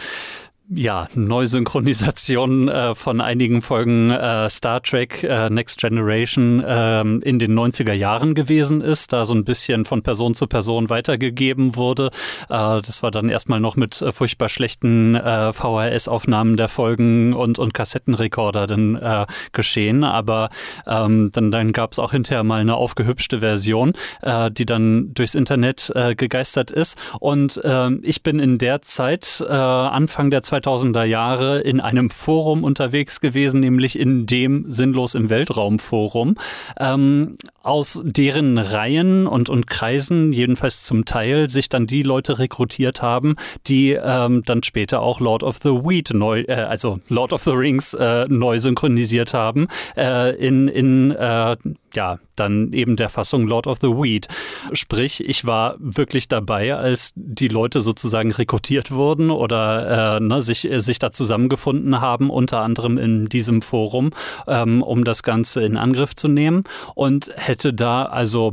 ja, 0.70 1.08
Neusynchronisation 1.14 2.70
äh, 2.70 2.96
von 2.96 3.22
einigen 3.22 3.62
Folgen 3.62 4.10
äh, 4.10 4.50
Star 4.50 4.82
Trek 4.82 5.22
äh, 5.24 5.50
Next 5.50 5.80
Generation 5.80 6.64
äh, 6.64 7.02
in 7.02 7.38
den 7.38 7.58
90er 7.58 7.94
Jahren 7.94 8.34
gewesen 8.34 8.82
ist, 8.82 9.14
da 9.14 9.26
so 9.26 9.36
ein 9.36 9.46
bisschen 9.46 9.86
von 9.86 10.02
Person 10.02 10.34
zu 10.34 10.48
Person 10.48 10.90
weitergegeben 10.90 11.76
wurde. 11.76 12.10
Äh, 12.50 12.82
das 12.82 13.04
war 13.04 13.12
dann 13.12 13.30
erstmal 13.30 13.60
noch 13.60 13.76
mit 13.76 14.02
äh, 14.02 14.12
furchtbar 14.12 14.50
schlechten 14.50 15.14
äh, 15.14 15.54
VHS-Aufnahmen 15.54 16.58
der 16.58 16.68
Folgen 16.68 17.34
und, 17.34 17.60
und 17.60 17.74
Kassettenrekorder 17.74 18.68
dann 18.68 19.26
geschehen, 19.52 20.04
aber 20.04 20.50
ähm, 20.88 21.30
dann, 21.32 21.52
dann 21.52 21.74
gab 21.74 21.92
es 21.92 22.00
auch 22.00 22.12
hinterher 22.12 22.44
mal 22.44 22.62
eine 22.62 22.76
aufgehübschte 22.76 23.40
Version, 23.40 23.94
die 24.52 24.66
dann 24.66 25.14
durchs 25.14 25.36
Internet 25.36 25.92
gegeistert 26.18 26.72
ist 26.72 26.98
und 27.20 27.64
äh, 27.64 27.92
ich 28.02 28.24
bin 28.24 28.40
in 28.40 28.58
der 28.58 28.82
Zeit, 28.82 29.44
Anfang 29.48 30.32
der 30.32 30.42
2000er 30.56 31.04
Jahre 31.04 31.60
in 31.60 31.80
einem 31.80 32.10
Forum 32.10 32.64
unterwegs 32.64 33.22
gewesen, 33.22 33.60
nämlich 33.60 33.98
in 33.98 34.26
dem 34.26 34.72
Sinnlos 34.72 35.16
im 35.16 35.30
Weltraum 35.30 35.80
Forum. 35.80 36.36
Ähm, 36.80 37.38
aus 37.66 38.02
deren 38.06 38.58
Reihen 38.58 39.26
und, 39.26 39.50
und 39.50 39.68
Kreisen, 39.68 40.32
jedenfalls 40.32 40.84
zum 40.84 41.06
Teil, 41.06 41.50
sich 41.50 41.68
dann 41.68 41.88
die 41.88 42.04
Leute 42.04 42.38
rekrutiert 42.38 43.02
haben, 43.02 43.36
die 43.68 43.92
ähm, 43.92 44.44
dann 44.46 44.62
später 44.62 45.02
auch 45.02 45.20
Lord 45.20 45.42
of 45.42 45.58
the 45.64 45.70
Weed 45.70 46.12
neu, 46.14 46.42
äh, 46.42 46.54
also 46.54 47.00
Lord 47.10 47.34
of 47.34 47.42
the 47.42 47.52
Rings 47.52 47.94
äh, 47.96 48.28
neu 48.30 48.60
synchronisiert 48.60 49.34
haben, 49.34 49.68
äh, 49.98 50.36
in, 50.36 50.68
in 50.68 51.12
äh, 51.12 51.58
ja, 51.96 52.20
dann 52.36 52.74
eben 52.74 52.98
der 52.98 53.10
Fassung 53.10 53.48
Lord 53.48 53.68
of 53.68 53.80
the 53.82 53.88
Weed. 53.88 54.28
Sprich, 54.74 55.24
ich 55.26 55.46
war 55.46 55.76
wirklich 55.80 56.28
dabei, 56.28 56.76
als 56.76 57.14
die 57.16 57.48
Leute 57.48 57.80
sozusagen 57.80 58.32
rekrutiert 58.32 58.92
wurden 58.92 59.32
oder 59.32 60.18
äh, 60.18 60.20
ne, 60.20 60.42
sich, 60.42 60.68
sich 60.70 61.00
da 61.00 61.12
zusammengefunden 61.12 62.02
haben, 62.02 62.30
unter 62.30 62.62
anderem 62.62 62.98
in 62.98 63.30
diesem 63.30 63.62
Forum, 63.62 64.12
ähm, 64.48 64.84
um 64.84 65.04
das 65.04 65.24
Ganze 65.24 65.64
in 65.64 65.78
Angriff 65.78 66.16
zu 66.16 66.28
nehmen 66.28 66.62
und 66.94 67.32
hätte 67.36 67.55
da 67.64 68.06
also 68.06 68.52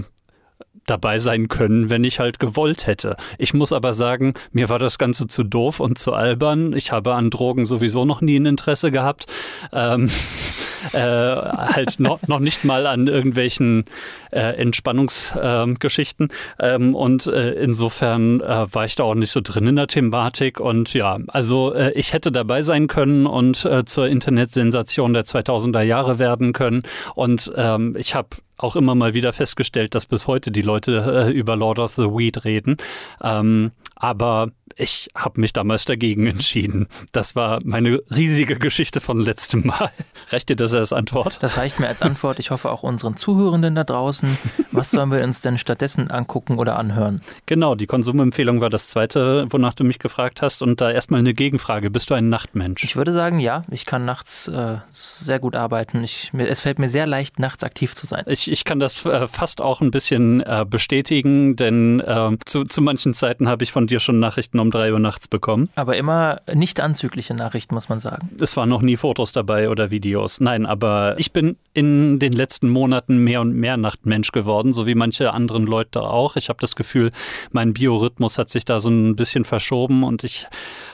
dabei 0.86 1.18
sein 1.18 1.48
können, 1.48 1.90
wenn 1.90 2.04
ich 2.04 2.18
halt 2.18 2.38
gewollt 2.38 2.86
hätte. 2.86 3.16
Ich 3.38 3.54
muss 3.54 3.72
aber 3.72 3.94
sagen, 3.94 4.34
mir 4.52 4.68
war 4.68 4.78
das 4.78 4.98
Ganze 4.98 5.26
zu 5.26 5.44
doof 5.44 5.80
und 5.80 5.98
zu 5.98 6.12
albern. 6.12 6.72
Ich 6.74 6.92
habe 6.92 7.14
an 7.14 7.30
Drogen 7.30 7.64
sowieso 7.64 8.04
noch 8.04 8.20
nie 8.20 8.38
ein 8.38 8.46
Interesse 8.46 8.90
gehabt. 8.90 9.26
Ähm, 9.72 10.10
äh, 10.92 10.98
halt 10.98 12.00
noch, 12.00 12.26
noch 12.26 12.40
nicht 12.40 12.64
mal 12.64 12.86
an 12.86 13.06
irgendwelchen 13.06 13.84
äh, 14.32 14.40
Entspannungsgeschichten. 14.40 16.28
Ähm, 16.58 16.82
ähm, 16.82 16.94
und 16.94 17.26
äh, 17.26 17.52
insofern 17.52 18.40
äh, 18.40 18.66
war 18.72 18.84
ich 18.84 18.96
da 18.96 19.04
auch 19.04 19.14
nicht 19.14 19.30
so 19.30 19.40
drin 19.40 19.68
in 19.68 19.76
der 19.76 19.86
Thematik. 19.86 20.58
Und 20.58 20.94
ja, 20.94 21.16
also 21.28 21.72
äh, 21.74 21.92
ich 21.92 22.12
hätte 22.12 22.32
dabei 22.32 22.62
sein 22.62 22.88
können 22.88 23.26
und 23.26 23.64
äh, 23.64 23.84
zur 23.84 24.08
Internetsensation 24.08 25.12
der 25.12 25.24
2000er 25.24 25.82
Jahre 25.82 26.18
werden 26.18 26.52
können. 26.52 26.82
Und 27.14 27.52
ähm, 27.56 27.94
ich 27.96 28.14
habe 28.14 28.28
auch 28.56 28.76
immer 28.76 28.94
mal 28.94 29.14
wieder 29.14 29.32
festgestellt, 29.32 29.94
dass 29.94 30.06
bis 30.06 30.26
heute 30.26 30.50
die 30.50 30.62
Leute 30.62 31.26
äh, 31.28 31.32
über 31.32 31.56
Lord 31.56 31.78
of 31.78 31.94
the 31.94 32.02
Weed 32.02 32.44
reden. 32.44 32.76
Ähm, 33.22 33.72
aber 33.96 34.48
ich 34.76 35.10
habe 35.16 35.40
mich 35.40 35.52
damals 35.52 35.84
dagegen 35.84 36.26
entschieden. 36.32 36.88
Das 37.12 37.36
war 37.36 37.60
meine 37.64 38.00
riesige 38.14 38.58
Geschichte 38.58 39.00
von 39.00 39.20
letztem 39.20 39.66
Mal. 39.66 39.90
Reicht 40.30 40.48
dir 40.48 40.56
das 40.56 40.74
als 40.74 40.92
Antwort? 40.92 41.38
Das 41.42 41.56
reicht 41.56 41.78
mir 41.78 41.88
als 41.88 42.02
Antwort. 42.02 42.38
Ich 42.38 42.50
hoffe 42.50 42.70
auch 42.70 42.82
unseren 42.82 43.16
Zuhörenden 43.16 43.74
da 43.74 43.84
draußen. 43.84 44.36
Was 44.72 44.90
sollen 44.90 45.10
wir 45.12 45.22
uns 45.22 45.40
denn 45.40 45.58
stattdessen 45.58 46.10
angucken 46.10 46.58
oder 46.58 46.78
anhören? 46.78 47.20
Genau, 47.46 47.74
die 47.74 47.86
Konsumempfehlung 47.86 48.60
war 48.60 48.70
das 48.70 48.88
zweite, 48.88 49.46
wonach 49.50 49.74
du 49.74 49.84
mich 49.84 49.98
gefragt 49.98 50.42
hast. 50.42 50.62
Und 50.62 50.80
da 50.80 50.90
erstmal 50.90 51.20
eine 51.20 51.34
Gegenfrage. 51.34 51.90
Bist 51.90 52.10
du 52.10 52.14
ein 52.14 52.28
Nachtmensch? 52.28 52.82
Ich 52.84 52.96
würde 52.96 53.12
sagen, 53.12 53.40
ja. 53.40 53.64
Ich 53.70 53.86
kann 53.86 54.04
nachts 54.04 54.48
äh, 54.48 54.78
sehr 54.90 55.38
gut 55.38 55.54
arbeiten. 55.54 56.02
Ich, 56.02 56.32
mir, 56.32 56.48
es 56.48 56.60
fällt 56.60 56.78
mir 56.78 56.88
sehr 56.88 57.06
leicht, 57.06 57.38
nachts 57.38 57.62
aktiv 57.62 57.94
zu 57.94 58.06
sein. 58.06 58.24
Ich, 58.26 58.50
ich 58.52 58.64
kann 58.64 58.78
das 58.78 59.06
äh, 59.06 59.26
fast 59.28 59.62
auch 59.62 59.80
ein 59.80 59.90
bisschen 59.90 60.42
äh, 60.42 60.66
bestätigen, 60.68 61.56
denn 61.56 62.00
äh, 62.00 62.36
zu, 62.44 62.64
zu 62.64 62.82
manchen 62.82 63.14
Zeiten 63.14 63.48
habe 63.48 63.64
ich 63.64 63.72
von 63.72 63.86
dir 63.86 63.98
schon 63.98 64.18
Nachrichten 64.18 64.58
um 64.58 64.70
drei 64.70 64.92
Uhr 64.92 64.98
nachts 64.98 65.26
bekommen. 65.26 65.70
Aber 65.74 65.96
immer 65.96 66.42
nicht 66.52 66.78
anzügliche 66.78 67.32
Nachrichten, 67.32 67.74
muss 67.74 67.88
man 67.88 67.98
sagen. 67.98 68.28
Es 68.38 68.54
waren 68.58 68.68
noch 68.68 68.82
nie 68.82 68.98
Fotos 68.98 69.32
dabei 69.32 69.70
oder 69.70 69.90
Videos. 69.90 70.38
Nein, 70.38 70.66
aber 70.66 71.14
ich 71.16 71.32
bin 71.32 71.56
in 71.72 72.18
den 72.18 72.34
letzten 72.34 72.68
Monaten 72.68 73.16
mehr 73.16 73.40
und 73.40 73.54
mehr 73.54 73.78
Nachtmensch 73.78 74.32
geworden, 74.32 74.74
so 74.74 74.86
wie 74.86 74.94
manche 74.94 75.32
anderen 75.32 75.64
Leute 75.64 76.02
auch. 76.02 76.36
Ich 76.36 76.50
habe 76.50 76.58
das 76.60 76.76
Gefühl, 76.76 77.08
mein 77.52 77.72
Biorhythmus 77.72 78.36
hat 78.36 78.50
sich 78.50 78.66
da 78.66 78.80
so 78.80 78.90
ein 78.90 79.16
bisschen 79.16 79.46
verschoben 79.46 80.02
und 80.02 80.24
ich 80.24 80.46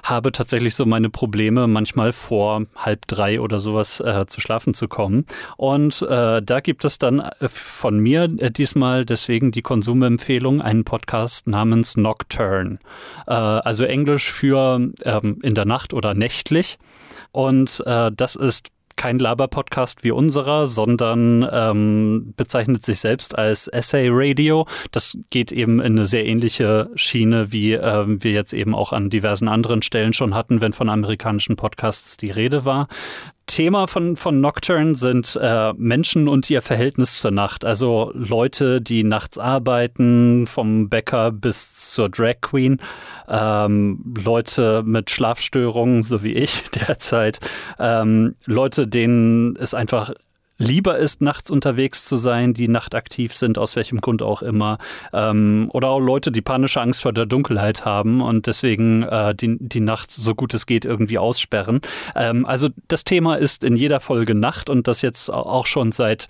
habe 0.05 0.31
tatsächlich 0.31 0.77
so 0.77 0.87
meine 0.87 1.11
Probleme, 1.11 1.67
manchmal 1.67 2.13
vor 2.13 2.67
halb 2.77 3.09
drei 3.09 3.41
oder 3.41 3.59
sowas 3.59 3.99
äh, 3.99 4.27
zu 4.27 4.41
schlafen 4.41 4.75
zu 4.75 4.87
kommen. 4.87 5.27
Und 5.57 6.03
äh, 6.03 6.41
da 6.41 6.61
gibt 6.61 6.85
es 6.85 6.99
dann 6.99 7.29
von 7.47 7.99
mir 7.99 8.25
äh, 8.39 8.51
diesmal 8.51 9.05
deswegen 9.05 9.53
die 9.53 9.63
Konsumempfehlung, 9.63 10.61
einen 10.61 10.85
Podcast 10.85 11.47
namens 11.47 11.97
Nocturne. 11.97 12.77
Äh, 13.27 13.33
also 13.33 13.85
Englisch 13.85 14.33
für 14.33 14.91
ähm, 15.05 15.39
in 15.43 15.55
der 15.55 15.65
Nacht 15.65 15.95
oder 15.95 16.15
nächtlich. 16.15 16.79
Und 17.33 17.83
äh, 17.87 18.11
das 18.15 18.37
ist 18.37 18.71
kein 18.99 19.19
Laber-Podcast 19.19 20.05
wie 20.05 20.11
unserer, 20.11 20.67
sondern 20.67 21.49
ähm, 21.51 22.35
bezeichnet 22.37 22.85
sich 22.85 22.99
selbst 22.99 23.39
als 23.39 23.69
Essay 23.69 24.09
Radio. 24.11 24.67
Das 24.91 25.17
geht 25.31 25.53
eben 25.53 25.81
in 25.81 25.97
eine 25.97 26.07
sehr 26.07 26.27
ähnliche 26.27 26.91
Schiene, 26.97 27.53
wie 27.53 27.75
äh, 27.75 28.05
wir 28.07 28.33
jetzt 28.33 28.53
eben 28.53 28.75
auch 28.75 28.93
an 28.93 29.09
diversen 29.09 29.49
anderen 29.49 29.83
Stellen 29.83 30.13
schon 30.13 30.35
hatten, 30.35 30.61
wenn 30.61 30.73
von 30.73 30.91
amerikanischen 30.91 31.57
Podcasts 31.57 32.17
die 32.17 32.31
Rede 32.31 32.65
war. 32.65 32.89
Thema 33.49 33.89
von, 33.89 34.17
von 34.17 34.41
Nocturne 34.41 34.95
sind 34.95 35.37
äh, 35.43 35.73
Menschen 35.73 36.29
und 36.29 36.49
ihr 36.49 36.63
Verhältnis 36.63 37.19
zur 37.19 37.33
Nacht. 37.33 37.65
Also 37.65 38.13
Leute, 38.15 38.81
die 38.81 39.03
nachts 39.03 39.39
arbeiten, 39.39 40.47
vom 40.47 40.89
Bäcker 40.89 41.33
bis 41.33 41.91
zur 41.91 42.09
Drag 42.09 42.41
Queen. 42.41 42.81
Ähm, 43.29 44.15
Leute 44.25 44.85
mit 44.87 45.11
Schlafstörungen, 45.11 46.05
so 46.05 46.23
wie 46.23 46.35
ich 46.35 46.63
derzeit. 46.89 47.41
Ähm, 47.81 48.37
Leute, 48.45 48.87
denen 48.87 49.57
es 49.57 49.75
einfach 49.75 50.13
lieber 50.59 50.99
ist, 50.99 51.23
nachts 51.23 51.51
unterwegs 51.51 52.05
zu 52.05 52.17
sein, 52.17 52.53
die 52.53 52.69
nachtaktiv 52.69 53.33
sind, 53.33 53.59
aus 53.59 53.77
welchem 53.77 54.01
Grund 54.01 54.23
auch 54.23 54.43
immer. 54.43 54.79
Ähm, 55.13 55.71
oder 55.73 55.89
auch 55.89 56.01
Leute, 56.01 56.33
die 56.33 56.43
panische 56.43 56.81
Angst 56.81 57.01
vor 57.03 57.13
der 57.13 57.27
Dunkelheit 57.27 57.85
haben 57.85 58.21
und 58.21 58.47
deswegen 58.47 59.05
äh, 59.05 59.35
die, 59.35 59.57
die 59.61 59.81
Nacht 59.81 60.11
so 60.11 60.35
gut 60.35 60.53
es 60.55 60.67
geht 60.67 60.85
irgendwie 60.85 61.19
aussperren. 61.19 61.81
Ähm, 62.17 62.45
also 62.45 62.69
das 62.89 63.05
Thema 63.05 63.37
ist 63.37 63.65
in 63.65 63.77
jeder 63.77 64.01
Folge 64.01 64.39
Nacht 64.39 64.69
und 64.69 64.89
das 64.89 65.03
jetzt 65.03 65.33
auch 65.33 65.67
schon 65.67 65.93
seit 65.93 66.29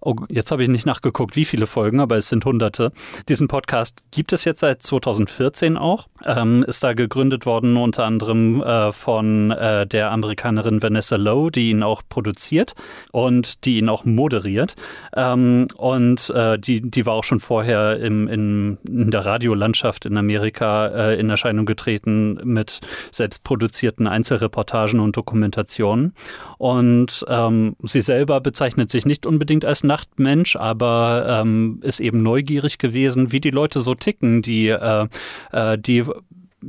oh, 0.00 0.14
jetzt 0.30 0.50
habe 0.50 0.62
ich 0.62 0.68
nicht 0.68 0.86
nachgeguckt, 0.86 1.36
wie 1.36 1.44
viele 1.44 1.66
Folgen, 1.66 2.00
aber 2.00 2.16
es 2.16 2.28
sind 2.28 2.44
hunderte. 2.44 2.90
Diesen 3.28 3.48
Podcast 3.48 4.02
gibt 4.10 4.32
es 4.32 4.44
jetzt 4.44 4.60
seit 4.60 4.82
2014 4.82 5.76
auch, 5.76 6.08
ähm, 6.24 6.64
ist 6.66 6.84
da 6.84 6.92
gegründet 6.92 7.46
worden 7.46 7.76
unter 7.76 8.04
anderem 8.04 8.62
äh, 8.62 8.92
von 8.92 9.50
äh, 9.50 9.86
der 9.86 10.10
Amerikanerin 10.12 10.82
Vanessa 10.82 11.16
Lowe, 11.16 11.50
die 11.50 11.70
ihn 11.70 11.82
auch 11.82 12.02
produziert 12.08 12.74
und 13.12 13.64
die 13.64 13.78
ihn 13.78 13.88
auch 13.88 14.04
moderiert. 14.04 14.74
Ähm, 15.16 15.66
und 15.76 16.30
äh, 16.30 16.58
die, 16.58 16.80
die 16.80 17.06
war 17.06 17.14
auch 17.14 17.24
schon 17.24 17.40
vorher 17.40 17.98
im, 17.98 18.28
in, 18.28 18.78
in 18.86 19.10
der 19.10 19.24
Radiolandschaft 19.24 20.06
in 20.06 20.16
Amerika 20.16 20.86
äh, 20.88 21.20
in 21.20 21.30
Erscheinung 21.30 21.66
getreten 21.66 22.38
mit 22.44 22.80
selbstproduzierten 23.10 24.06
Einzelreportagen 24.06 25.00
und 25.00 25.16
Dokumentationen. 25.16 26.14
Und 26.58 27.24
ähm, 27.28 27.76
sie 27.82 28.00
selber 28.00 28.40
bezeichnet 28.40 28.90
sich 28.90 29.06
nicht 29.06 29.26
unbedingt 29.26 29.64
als 29.64 29.84
Nachtmensch, 29.98 30.56
aber 30.56 31.40
ähm, 31.42 31.80
ist 31.82 32.00
eben 32.00 32.22
neugierig 32.22 32.78
gewesen, 32.78 33.32
wie 33.32 33.40
die 33.40 33.50
Leute 33.50 33.80
so 33.80 33.94
ticken, 33.94 34.42
die, 34.42 34.68
äh, 34.68 35.06
äh, 35.52 35.78
die 35.78 36.04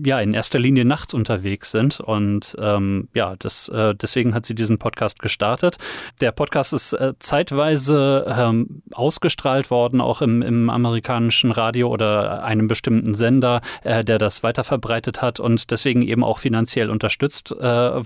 ja 0.06 0.20
in 0.20 0.34
erster 0.34 0.60
Linie 0.60 0.86
nachts 0.86 1.14
unterwegs 1.14 1.72
sind. 1.72 2.00
Und 2.00 2.56
ähm, 2.60 3.10
ja, 3.14 3.36
das, 3.40 3.70
äh, 3.70 3.96
deswegen 3.96 4.36
hat 4.36 4.46
sie 4.46 4.54
diesen 4.54 4.78
Podcast 4.78 5.20
gestartet. 5.20 5.78
Der 6.22 6.32
Podcast 6.32 6.74
ist 6.74 6.94
äh, 6.94 7.14
zeitweise 7.20 8.26
ähm, 8.28 8.84
ausgestrahlt 8.94 9.72
worden, 9.72 10.00
auch 10.00 10.22
im, 10.22 10.42
im 10.42 10.70
amerikanischen 10.70 11.52
Radio 11.52 11.90
oder 11.90 12.44
einem 12.44 12.68
bestimmten 12.68 13.16
Sender, 13.16 13.62
äh, 13.84 14.04
der 14.04 14.20
das 14.20 14.44
weiterverbreitet 14.44 15.22
hat 15.22 15.40
und 15.40 15.72
deswegen 15.72 16.04
eben 16.04 16.24
auch 16.24 16.38
finanziell 16.38 16.90
unterstützt 16.90 17.52
äh, 17.52 17.58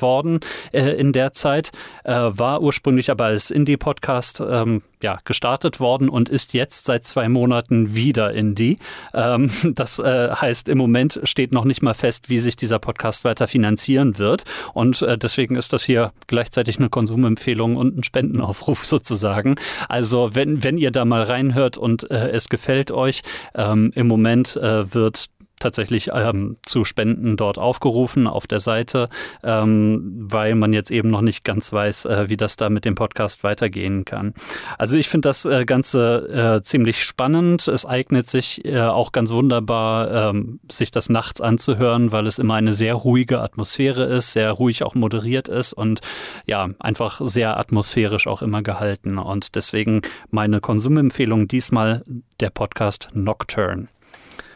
worden 0.01 0.39
äh, 0.71 0.89
in 0.91 1.11
der 1.11 1.33
Zeit. 1.33 1.71
Äh, 2.05 2.13
war 2.13 2.61
ursprünglich 2.61 3.11
aber 3.11 3.25
als 3.25 3.51
Indie-Podcast 3.51 4.41
ähm, 4.45 4.83
ja, 5.03 5.19
gestartet 5.25 5.79
worden 5.79 6.09
und 6.09 6.29
ist 6.29 6.53
jetzt 6.53 6.85
seit 6.85 7.05
zwei 7.05 7.29
Monaten 7.29 7.93
wieder 7.93 8.33
Indie. 8.33 8.77
Ähm, 9.13 9.51
das 9.75 9.99
äh, 9.99 10.29
heißt, 10.31 10.69
im 10.69 10.79
Moment 10.79 11.19
steht 11.25 11.51
noch 11.51 11.65
nicht 11.65 11.83
mal 11.83 11.93
fest, 11.93 12.29
wie 12.29 12.39
sich 12.39 12.55
dieser 12.55 12.79
Podcast 12.79 13.25
weiter 13.25 13.45
finanzieren 13.47 14.17
wird. 14.17 14.45
Und 14.73 15.01
äh, 15.03 15.17
deswegen 15.17 15.55
ist 15.55 15.73
das 15.73 15.83
hier 15.83 16.11
gleichzeitig 16.27 16.79
eine 16.79 16.89
Konsumempfehlung 16.89 17.75
und 17.75 17.97
ein 17.97 18.03
Spendenaufruf 18.03 18.85
sozusagen. 18.85 19.55
Also 19.89 20.33
wenn, 20.33 20.63
wenn 20.63 20.77
ihr 20.77 20.91
da 20.91 21.05
mal 21.05 21.23
reinhört 21.23 21.77
und 21.77 22.09
äh, 22.09 22.29
es 22.29 22.49
gefällt 22.49 22.91
euch, 22.91 23.21
ähm, 23.53 23.91
im 23.95 24.07
Moment 24.07 24.55
äh, 24.55 24.93
wird 24.93 25.27
tatsächlich 25.63 26.09
ähm, 26.13 26.57
zu 26.65 26.85
Spenden 26.85 27.37
dort 27.37 27.57
aufgerufen 27.57 28.27
auf 28.27 28.47
der 28.47 28.59
Seite, 28.59 29.07
ähm, 29.43 30.27
weil 30.29 30.55
man 30.55 30.73
jetzt 30.73 30.91
eben 30.91 31.09
noch 31.09 31.21
nicht 31.21 31.43
ganz 31.43 31.71
weiß, 31.71 32.05
äh, 32.05 32.29
wie 32.29 32.37
das 32.37 32.57
da 32.57 32.69
mit 32.69 32.85
dem 32.85 32.95
Podcast 32.95 33.43
weitergehen 33.43 34.05
kann. 34.05 34.33
Also 34.77 34.97
ich 34.97 35.07
finde 35.07 35.29
das 35.29 35.45
äh, 35.45 35.65
Ganze 35.65 36.57
äh, 36.57 36.61
ziemlich 36.61 37.03
spannend. 37.03 37.67
Es 37.67 37.85
eignet 37.85 38.27
sich 38.27 38.65
äh, 38.65 38.81
auch 38.81 39.11
ganz 39.13 39.31
wunderbar, 39.31 40.29
ähm, 40.29 40.59
sich 40.69 40.91
das 40.91 41.09
nachts 41.09 41.39
anzuhören, 41.39 42.11
weil 42.11 42.27
es 42.27 42.39
immer 42.39 42.55
eine 42.55 42.73
sehr 42.73 42.93
ruhige 42.93 43.39
Atmosphäre 43.41 44.03
ist, 44.03 44.33
sehr 44.33 44.51
ruhig 44.51 44.83
auch 44.83 44.95
moderiert 44.95 45.47
ist 45.47 45.73
und 45.73 46.01
ja, 46.45 46.67
einfach 46.79 47.21
sehr 47.23 47.57
atmosphärisch 47.57 48.27
auch 48.27 48.41
immer 48.41 48.61
gehalten. 48.61 49.17
Und 49.17 49.55
deswegen 49.55 50.01
meine 50.29 50.59
Konsumempfehlung 50.59 51.47
diesmal 51.47 52.03
der 52.39 52.49
Podcast 52.49 53.09
Nocturne. 53.13 53.87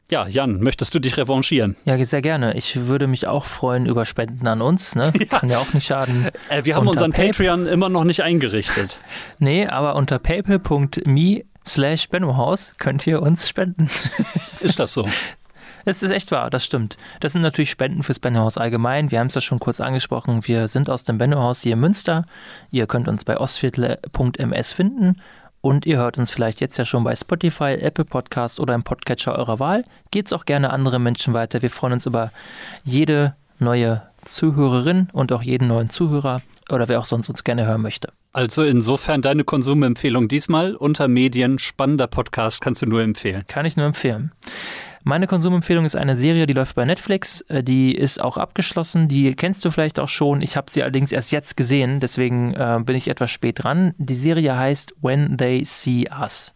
Ja, 0.09 0.25
Jan, 0.25 0.61
möchtest 0.61 0.95
du 0.95 0.99
dich 0.99 1.17
revanchieren? 1.17 1.75
Ja, 1.83 2.03
sehr 2.05 2.21
gerne. 2.21 2.55
Ich 2.55 2.87
würde 2.87 3.07
mich 3.07 3.27
auch 3.27 3.43
freuen 3.43 3.85
über 3.85 4.05
Spenden 4.05 4.47
an 4.47 4.61
uns. 4.61 4.95
Ne? 4.95 5.11
Ja. 5.17 5.39
Kann 5.39 5.49
ja 5.49 5.57
auch 5.57 5.73
nicht 5.73 5.85
schaden. 5.85 6.29
Äh, 6.49 6.63
wir 6.63 6.75
haben 6.75 6.87
unter 6.87 7.05
unseren 7.05 7.11
Pay 7.11 7.29
Patreon 7.29 7.65
immer 7.65 7.89
noch 7.89 8.05
nicht 8.05 8.21
eingerichtet. 8.21 8.99
nee, 9.39 9.67
aber 9.67 9.95
unter 9.95 10.19
paypal.me 10.19 11.43
slash 11.65 12.07
Bennohaus 12.07 12.73
könnt 12.77 13.05
ihr 13.05 13.21
uns 13.21 13.49
spenden. 13.49 13.89
Ist 14.61 14.79
das 14.79 14.93
so? 14.93 15.07
Es 15.83 16.03
ist 16.03 16.11
echt 16.11 16.31
wahr, 16.31 16.49
das 16.49 16.63
stimmt. 16.63 16.95
Das 17.19 17.33
sind 17.33 17.41
natürlich 17.41 17.69
Spenden 17.69 18.03
fürs 18.03 18.19
Bennohaus 18.19 18.57
allgemein. 18.57 19.11
Wir 19.11 19.19
haben 19.19 19.27
es 19.27 19.35
ja 19.35 19.41
schon 19.41 19.59
kurz 19.59 19.81
angesprochen. 19.81 20.47
Wir 20.47 20.67
sind 20.67 20.89
aus 20.89 21.03
dem 21.03 21.17
Bennohaus 21.17 21.61
hier 21.61 21.73
in 21.73 21.79
Münster. 21.79 22.25
Ihr 22.71 22.87
könnt 22.87 23.07
uns 23.07 23.25
bei 23.25 23.37
ostviertel.ms 23.37 24.73
finden 24.73 25.15
und 25.67 25.85
ihr 25.85 25.97
hört 25.97 26.17
uns 26.17 26.31
vielleicht 26.31 26.61
jetzt 26.61 26.77
ja 26.77 26.85
schon 26.85 27.03
bei 27.03 27.13
Spotify, 27.13 27.73
Apple 27.73 28.05
Podcast 28.05 28.61
oder 28.61 28.73
im 28.73 28.83
Podcatcher 28.83 29.37
eurer 29.37 29.59
Wahl. 29.59 29.83
Geht's 30.11 30.31
auch 30.31 30.45
gerne 30.45 30.69
anderen 30.69 31.03
Menschen 31.03 31.33
weiter. 31.33 31.61
Wir 31.61 31.69
freuen 31.69 31.91
uns 31.91 32.05
über 32.05 32.31
jede 32.85 33.35
neue 33.59 34.01
Zuhörerin 34.23 35.09
und 35.11 35.33
auch 35.33 35.43
jeden 35.43 35.67
neuen 35.67 35.89
Zuhörer 35.89 36.41
oder 36.69 36.87
wer 36.87 36.99
auch 36.99 37.05
sonst 37.05 37.27
uns 37.27 37.43
gerne 37.43 37.67
hören 37.67 37.81
möchte. 37.81 38.13
Also 38.31 38.63
insofern 38.63 39.21
deine 39.21 39.43
Konsumempfehlung 39.43 40.29
diesmal 40.29 40.73
unter 40.73 41.09
Medien, 41.09 41.59
spannender 41.59 42.07
Podcast, 42.07 42.61
kannst 42.61 42.81
du 42.81 42.85
nur 42.85 43.01
empfehlen. 43.01 43.43
Kann 43.49 43.65
ich 43.65 43.75
nur 43.75 43.87
empfehlen. 43.87 44.31
Meine 45.07 45.25
Konsumempfehlung 45.25 45.85
ist 45.85 45.95
eine 45.95 46.17
Serie, 46.17 46.47
die 46.47 46.53
läuft 46.53 46.75
bei 46.75 46.83
Netflix. 46.83 47.39
Äh, 47.47 47.63
die 47.63 47.95
ist 47.95 48.21
auch 48.21 48.35
abgeschlossen. 48.35 49.07
Die 49.07 49.35
kennst 49.35 49.63
du 49.63 49.71
vielleicht 49.71 50.01
auch 50.01 50.09
schon. 50.09 50.41
Ich 50.41 50.57
habe 50.57 50.69
sie 50.69 50.83
allerdings 50.83 51.13
erst 51.13 51.31
jetzt 51.31 51.55
gesehen, 51.55 52.01
deswegen 52.01 52.53
äh, 52.53 52.81
bin 52.83 52.97
ich 52.97 53.07
etwas 53.07 53.31
spät 53.31 53.63
dran. 53.63 53.93
Die 53.97 54.15
Serie 54.15 54.57
heißt 54.57 54.95
When 55.01 55.37
They 55.37 55.63
See 55.63 56.09
Us. 56.11 56.51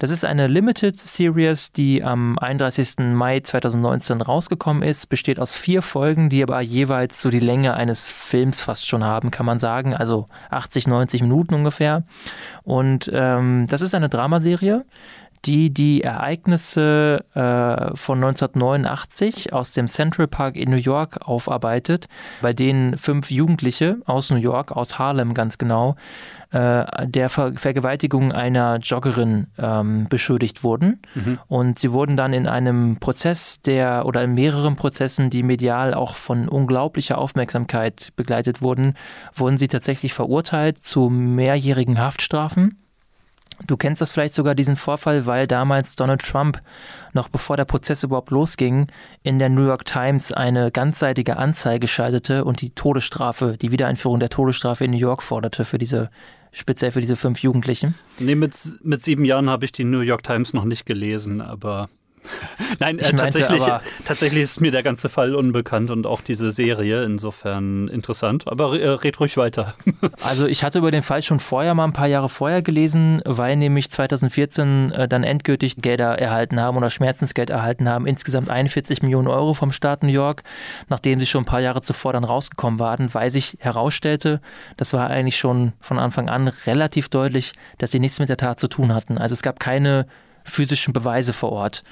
Das 0.00 0.10
ist 0.10 0.24
eine 0.24 0.48
Limited 0.48 0.98
Series, 0.98 1.70
die 1.70 2.02
am 2.02 2.36
31. 2.38 2.98
Mai 2.98 3.40
2019 3.40 4.22
rausgekommen 4.22 4.82
ist, 4.82 5.08
besteht 5.08 5.38
aus 5.38 5.56
vier 5.56 5.82
Folgen, 5.82 6.28
die 6.28 6.42
aber 6.42 6.60
jeweils 6.60 7.20
so 7.20 7.30
die 7.30 7.40
Länge 7.40 7.74
eines 7.74 8.10
Films 8.10 8.62
fast 8.62 8.88
schon 8.88 9.02
haben, 9.04 9.30
kann 9.32 9.46
man 9.46 9.60
sagen, 9.60 9.94
also 9.94 10.26
80, 10.50 10.88
90 10.88 11.22
Minuten 11.22 11.54
ungefähr. 11.54 12.04
Und 12.62 13.10
ähm, 13.12 13.66
das 13.68 13.82
ist 13.82 13.94
eine 13.94 14.08
Dramaserie, 14.08 14.84
die 15.44 15.72
die 15.72 16.02
Ereignisse 16.02 17.24
äh, 17.34 17.96
von 17.96 18.18
1989 18.18 19.52
aus 19.52 19.72
dem 19.72 19.86
Central 19.86 20.26
Park 20.26 20.56
in 20.56 20.70
New 20.70 20.76
York 20.76 21.18
aufarbeitet, 21.26 22.06
bei 22.42 22.52
denen 22.52 22.98
fünf 22.98 23.30
Jugendliche 23.30 23.98
aus 24.04 24.30
New 24.30 24.36
York, 24.36 24.72
aus 24.72 24.98
Harlem 24.98 25.34
ganz 25.34 25.58
genau, 25.58 25.96
äh, 26.50 27.06
der 27.06 27.28
Ver 27.28 27.52
Vergewaltigung 27.54 28.32
einer 28.32 28.78
Joggerin 28.78 29.48
ähm, 29.58 30.06
beschuldigt 30.08 30.64
wurden. 30.64 31.02
Mhm. 31.14 31.38
Und 31.46 31.78
sie 31.78 31.92
wurden 31.92 32.16
dann 32.16 32.32
in 32.32 32.46
einem 32.46 32.98
Prozess, 32.98 33.60
der 33.60 34.06
oder 34.06 34.22
in 34.22 34.34
mehreren 34.34 34.76
Prozessen, 34.76 35.30
die 35.30 35.42
medial 35.42 35.92
auch 35.94 36.14
von 36.14 36.48
unglaublicher 36.48 37.18
Aufmerksamkeit 37.18 38.12
begleitet 38.16 38.62
wurden, 38.62 38.94
wurden 39.34 39.56
sie 39.56 39.68
tatsächlich 39.68 40.14
verurteilt 40.14 40.78
zu 40.78 41.10
mehrjährigen 41.10 41.98
Haftstrafen 41.98 42.78
Du 43.66 43.76
kennst 43.76 44.00
das 44.00 44.10
vielleicht 44.10 44.34
sogar, 44.34 44.54
diesen 44.54 44.76
Vorfall, 44.76 45.26
weil 45.26 45.46
damals 45.46 45.96
Donald 45.96 46.22
Trump, 46.22 46.62
noch 47.12 47.28
bevor 47.28 47.56
der 47.56 47.64
Prozess 47.64 48.04
überhaupt 48.04 48.30
losging, 48.30 48.86
in 49.22 49.38
der 49.38 49.48
New 49.48 49.66
York 49.66 49.84
Times 49.84 50.32
eine 50.32 50.70
ganzseitige 50.70 51.36
Anzeige 51.36 51.88
schaltete 51.88 52.44
und 52.44 52.60
die 52.60 52.70
Todesstrafe, 52.70 53.56
die 53.60 53.72
Wiedereinführung 53.72 54.20
der 54.20 54.28
Todesstrafe 54.28 54.84
in 54.84 54.92
New 54.92 54.98
York 54.98 55.22
forderte 55.22 55.64
für 55.64 55.78
diese 55.78 56.10
speziell 56.50 56.92
für 56.92 57.00
diese 57.00 57.16
fünf 57.16 57.42
Jugendlichen. 57.42 57.94
Nee, 58.18 58.34
mit, 58.34 58.54
mit 58.82 59.04
sieben 59.04 59.24
Jahren 59.24 59.50
habe 59.50 59.64
ich 59.64 59.72
die 59.72 59.84
New 59.84 60.00
York 60.00 60.22
Times 60.22 60.54
noch 60.54 60.64
nicht 60.64 60.86
gelesen, 60.86 61.40
aber 61.40 61.88
Nein, 62.78 62.98
äh, 62.98 63.12
tatsächlich, 63.12 63.62
tatsächlich 64.04 64.42
ist 64.42 64.60
mir 64.60 64.70
der 64.70 64.82
ganze 64.82 65.08
Fall 65.08 65.34
unbekannt 65.34 65.90
und 65.90 66.06
auch 66.06 66.20
diese 66.20 66.50
Serie 66.50 67.04
insofern 67.04 67.88
interessant. 67.88 68.46
Aber 68.46 68.78
äh, 68.78 68.88
red 68.88 69.18
ruhig 69.20 69.36
weiter. 69.36 69.74
also 70.22 70.46
ich 70.46 70.64
hatte 70.64 70.78
über 70.78 70.90
den 70.90 71.02
Fall 71.02 71.22
schon 71.22 71.40
vorher 71.40 71.74
mal 71.74 71.84
ein 71.84 71.92
paar 71.92 72.06
Jahre 72.06 72.28
vorher 72.28 72.62
gelesen, 72.62 73.22
weil 73.24 73.56
nämlich 73.56 73.90
2014 73.90 74.92
äh, 74.92 75.08
dann 75.08 75.24
endgültig 75.24 75.76
Gelder 75.76 76.18
erhalten 76.18 76.60
haben 76.60 76.76
oder 76.76 76.90
Schmerzensgeld 76.90 77.50
erhalten 77.50 77.88
haben. 77.88 78.06
Insgesamt 78.06 78.50
41 78.50 79.02
Millionen 79.02 79.28
Euro 79.28 79.54
vom 79.54 79.72
Staat 79.72 80.02
New 80.02 80.08
York, 80.12 80.42
nachdem 80.88 81.20
sie 81.20 81.26
schon 81.26 81.42
ein 81.42 81.46
paar 81.46 81.60
Jahre 81.60 81.80
zuvor 81.80 82.12
dann 82.12 82.24
rausgekommen 82.24 82.78
waren, 82.78 83.14
weil 83.14 83.30
sich 83.30 83.56
herausstellte, 83.60 84.40
das 84.76 84.92
war 84.92 85.10
eigentlich 85.10 85.36
schon 85.36 85.72
von 85.80 85.98
Anfang 85.98 86.28
an 86.28 86.48
relativ 86.48 87.08
deutlich, 87.08 87.52
dass 87.78 87.90
sie 87.90 88.00
nichts 88.00 88.18
mit 88.18 88.28
der 88.28 88.36
Tat 88.36 88.60
zu 88.60 88.68
tun 88.68 88.94
hatten. 88.94 89.18
Also 89.18 89.32
es 89.32 89.42
gab 89.42 89.60
keine 89.60 90.06
physischen 90.48 90.92
Beweise 90.92 91.32
vor 91.32 91.52
Ort. 91.52 91.82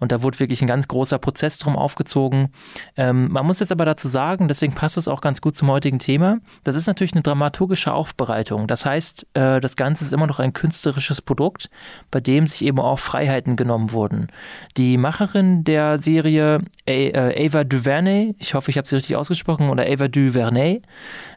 Und 0.00 0.12
da 0.12 0.22
wurde 0.22 0.38
wirklich 0.40 0.62
ein 0.62 0.66
ganz 0.66 0.88
großer 0.88 1.18
Prozess 1.18 1.58
drum 1.58 1.76
aufgezogen. 1.76 2.48
Ähm, 2.96 3.28
man 3.30 3.46
muss 3.46 3.60
jetzt 3.60 3.72
aber 3.72 3.84
dazu 3.84 4.08
sagen, 4.08 4.48
deswegen 4.48 4.74
passt 4.74 4.96
es 4.96 5.08
auch 5.08 5.20
ganz 5.20 5.40
gut 5.40 5.54
zum 5.54 5.70
heutigen 5.70 5.98
Thema, 5.98 6.38
das 6.64 6.76
ist 6.76 6.86
natürlich 6.86 7.12
eine 7.12 7.22
dramaturgische 7.22 7.92
Aufbereitung. 7.92 8.66
Das 8.66 8.84
heißt, 8.84 9.26
äh, 9.34 9.60
das 9.60 9.76
Ganze 9.76 10.04
ist 10.04 10.12
immer 10.12 10.26
noch 10.26 10.38
ein 10.38 10.52
künstlerisches 10.52 11.22
Produkt, 11.22 11.70
bei 12.10 12.20
dem 12.20 12.46
sich 12.46 12.64
eben 12.64 12.78
auch 12.78 12.98
Freiheiten 12.98 13.56
genommen 13.56 13.92
wurden. 13.92 14.28
Die 14.76 14.98
Macherin 14.98 15.64
der 15.64 15.98
Serie, 15.98 16.60
äh, 16.86 17.46
Ava 17.46 17.64
DuVernay, 17.64 18.34
ich 18.38 18.54
hoffe, 18.54 18.70
ich 18.70 18.78
habe 18.78 18.88
sie 18.88 18.96
richtig 18.96 19.16
ausgesprochen, 19.16 19.68
oder 19.68 19.84
Ava 19.84 20.08
DuVernay, 20.08 20.82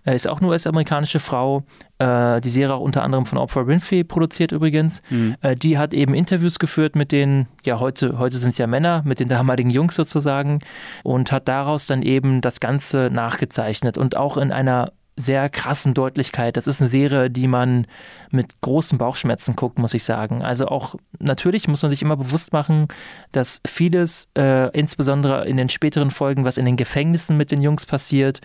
äh, 0.05 0.15
ist 0.15 0.27
auch 0.27 0.39
eine 0.39 0.49
US-amerikanische 0.49 1.19
Frau, 1.19 1.63
äh, 1.99 2.39
die 2.41 2.49
Serie 2.49 2.75
auch 2.75 2.81
unter 2.81 3.03
anderem 3.03 3.25
von 3.25 3.37
Oprah 3.37 3.67
Winfrey 3.67 4.03
produziert 4.03 4.51
übrigens. 4.51 5.01
Mhm. 5.09 5.35
Äh, 5.41 5.55
die 5.55 5.77
hat 5.77 5.93
eben 5.93 6.13
Interviews 6.13 6.57
geführt 6.57 6.95
mit 6.95 7.11
den, 7.11 7.47
ja, 7.65 7.79
heute, 7.79 8.17
heute 8.17 8.37
sind 8.37 8.48
es 8.49 8.57
ja 8.57 8.67
Männer, 8.67 9.01
mit 9.05 9.19
den 9.19 9.27
damaligen 9.27 9.69
Jungs 9.69 9.95
sozusagen 9.95 10.59
und 11.03 11.31
hat 11.31 11.47
daraus 11.47 11.87
dann 11.87 12.01
eben 12.01 12.41
das 12.41 12.59
Ganze 12.59 13.09
nachgezeichnet 13.11 13.97
und 13.97 14.17
auch 14.17 14.37
in 14.37 14.51
einer 14.51 14.91
sehr 15.19 15.49
krassen 15.49 15.93
Deutlichkeit. 15.93 16.55
Das 16.55 16.65
ist 16.65 16.81
eine 16.81 16.89
Serie, 16.89 17.29
die 17.29 17.47
man 17.47 17.87
mit 18.31 18.61
großen 18.61 18.97
Bauchschmerzen 18.97 19.55
guckt, 19.55 19.77
muss 19.79 19.93
ich 19.93 20.03
sagen. 20.03 20.43
Also 20.43 20.67
auch 20.67 20.95
natürlich 21.19 21.67
muss 21.67 21.81
man 21.81 21.89
sich 21.89 22.01
immer 22.01 22.15
bewusst 22.15 22.53
machen, 22.53 22.87
dass 23.31 23.61
vieles, 23.67 24.29
äh, 24.37 24.69
insbesondere 24.77 25.45
in 25.47 25.57
den 25.57 25.67
späteren 25.69 26.11
Folgen, 26.11 26.45
was 26.45 26.57
in 26.57 26.65
den 26.65 26.77
Gefängnissen 26.77 27.37
mit 27.37 27.51
den 27.51 27.61
Jungs 27.61 27.85
passiert, 27.85 28.39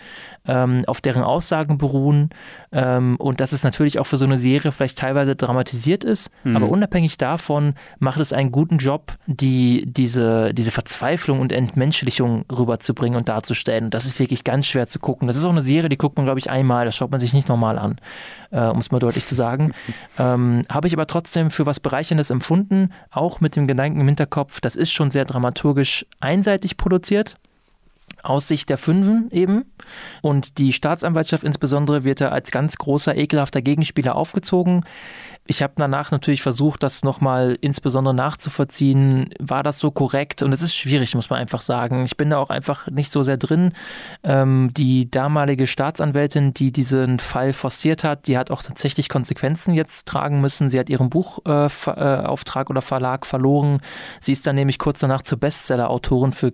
ähm, 0.47 0.83
auf 0.87 1.01
deren 1.01 1.23
Aussagen 1.23 1.79
beruhen 1.79 2.31
ähm, 2.73 3.17
und 3.17 3.41
dass 3.41 3.53
es 3.53 3.63
natürlich 3.63 3.99
auch 3.99 4.07
für 4.07 4.17
so 4.17 4.25
eine 4.25 4.39
Serie 4.39 4.73
vielleicht 4.73 4.99
teilweise 4.99 5.37
dramatisiert 5.37 6.03
ist, 6.03 6.31
mhm. 6.45 6.57
aber 6.57 6.69
unabhängig 6.69 7.19
davon 7.19 7.75
macht 7.99 8.21
es 8.21 8.33
einen 8.33 8.53
guten 8.53 8.79
Job, 8.79 9.17
die, 9.27 9.85
diese, 9.87 10.53
diese 10.55 10.71
Verzweiflung 10.71 11.41
und 11.41 11.53
Entmenschlichung 11.53 12.45
rüberzubringen 12.51 13.19
und 13.19 13.29
darzustellen. 13.29 13.85
Und 13.85 13.95
das 13.95 14.07
ist 14.07 14.19
wirklich 14.19 14.45
ganz 14.45 14.67
schwer 14.67 14.87
zu 14.87 14.99
gucken. 14.99 15.29
Das 15.29 15.37
ist 15.37 15.45
auch 15.45 15.51
eine 15.51 15.63
Serie, 15.63 15.89
die 15.89 15.99
guckt 15.99 16.17
man, 16.17 16.27
glaube 16.27 16.41
ich, 16.41 16.51
einmal, 16.65 16.85
das 16.85 16.97
schaut 16.97 17.11
man 17.11 17.21
sich 17.21 17.33
nicht 17.33 17.49
normal 17.49 17.79
an, 17.79 17.97
äh, 18.51 18.67
um 18.67 18.79
es 18.79 18.91
mal 18.91 18.99
deutlich 18.99 19.27
zu 19.27 19.35
sagen. 19.35 19.73
ähm, 20.19 20.63
Habe 20.69 20.89
ich 20.89 20.95
aber 20.95 21.07
trotzdem 21.07 21.51
für 21.51 21.67
was 21.67 21.81
Bereicherndes 21.81 22.31
empfunden, 22.31 22.93
auch 23.11 23.41
mit 23.41 23.57
dem 23.57 23.67
Gedanken 23.67 24.01
im 24.01 24.07
Hinterkopf, 24.07 24.61
das 24.61 24.77
ist 24.77 24.93
schon 24.93 25.11
sehr 25.11 25.25
dramaturgisch 25.25 26.07
einseitig 26.21 26.77
produziert 26.77 27.37
aus 28.25 28.49
Sicht 28.49 28.69
der 28.69 28.79
Fünfen 28.79 29.29
eben. 29.31 29.65
Und 30.23 30.59
die 30.59 30.73
Staatsanwaltschaft 30.73 31.45
insbesondere 31.45 32.05
wird 32.05 32.21
da 32.21 32.29
als 32.29 32.51
ganz 32.51 32.77
großer, 32.77 33.17
ekelhafter 33.17 33.63
Gegenspieler 33.63 34.17
aufgezogen. 34.17 34.85
Ich 35.47 35.63
habe 35.63 35.75
danach 35.77 36.11
natürlich 36.11 36.41
versucht, 36.41 36.83
das 36.83 37.05
nochmal 37.05 37.59
insbesondere 37.61 38.15
nachzuvollziehen. 38.15 39.29
War 39.39 39.63
das 39.63 39.79
so 39.79 39.91
korrekt? 39.91 40.43
Und 40.43 40.55
es 40.55 40.63
ist 40.63 40.75
schwierig, 40.75 41.15
muss 41.15 41.29
man 41.29 41.39
einfach 41.39 41.61
sagen. 41.61 42.05
Ich 42.05 42.17
bin 42.17 42.31
da 42.31 42.39
auch 42.39 42.49
einfach 42.49 42.89
nicht 42.89 43.13
so 43.13 43.23
sehr 43.23 43.37
drin. 43.37 43.73
Ähm, 44.23 44.71
die 44.75 45.11
damalige 45.11 45.67
Staatsanwältin, 45.67 46.55
die 46.55 46.73
diesen 46.73 47.19
Fall 47.19 47.53
forciert 47.53 48.05
hat, 48.05 48.27
die 48.27 48.39
hat 48.39 48.51
auch 48.51 48.63
tatsächlich 48.63 49.11
Konsequenzen 49.11 49.75
jetzt 49.75 50.09
tragen 50.09 50.41
müssen. 50.41 50.71
Sie 50.71 50.79
hat 50.79 50.89
ihren 50.89 51.11
Buchauftrag 51.11 52.67
äh, 52.67 52.71
oder 52.71 52.81
Verlag 52.81 53.27
verloren. 53.27 53.81
Sie 54.21 54.33
ist 54.33 54.47
dann 54.47 54.57
nämlich 54.57 54.79
kurz 54.79 55.01
danach 55.01 55.21
zur 55.21 55.39
Bestseller-Autorin 55.39 56.33
für 56.33 56.53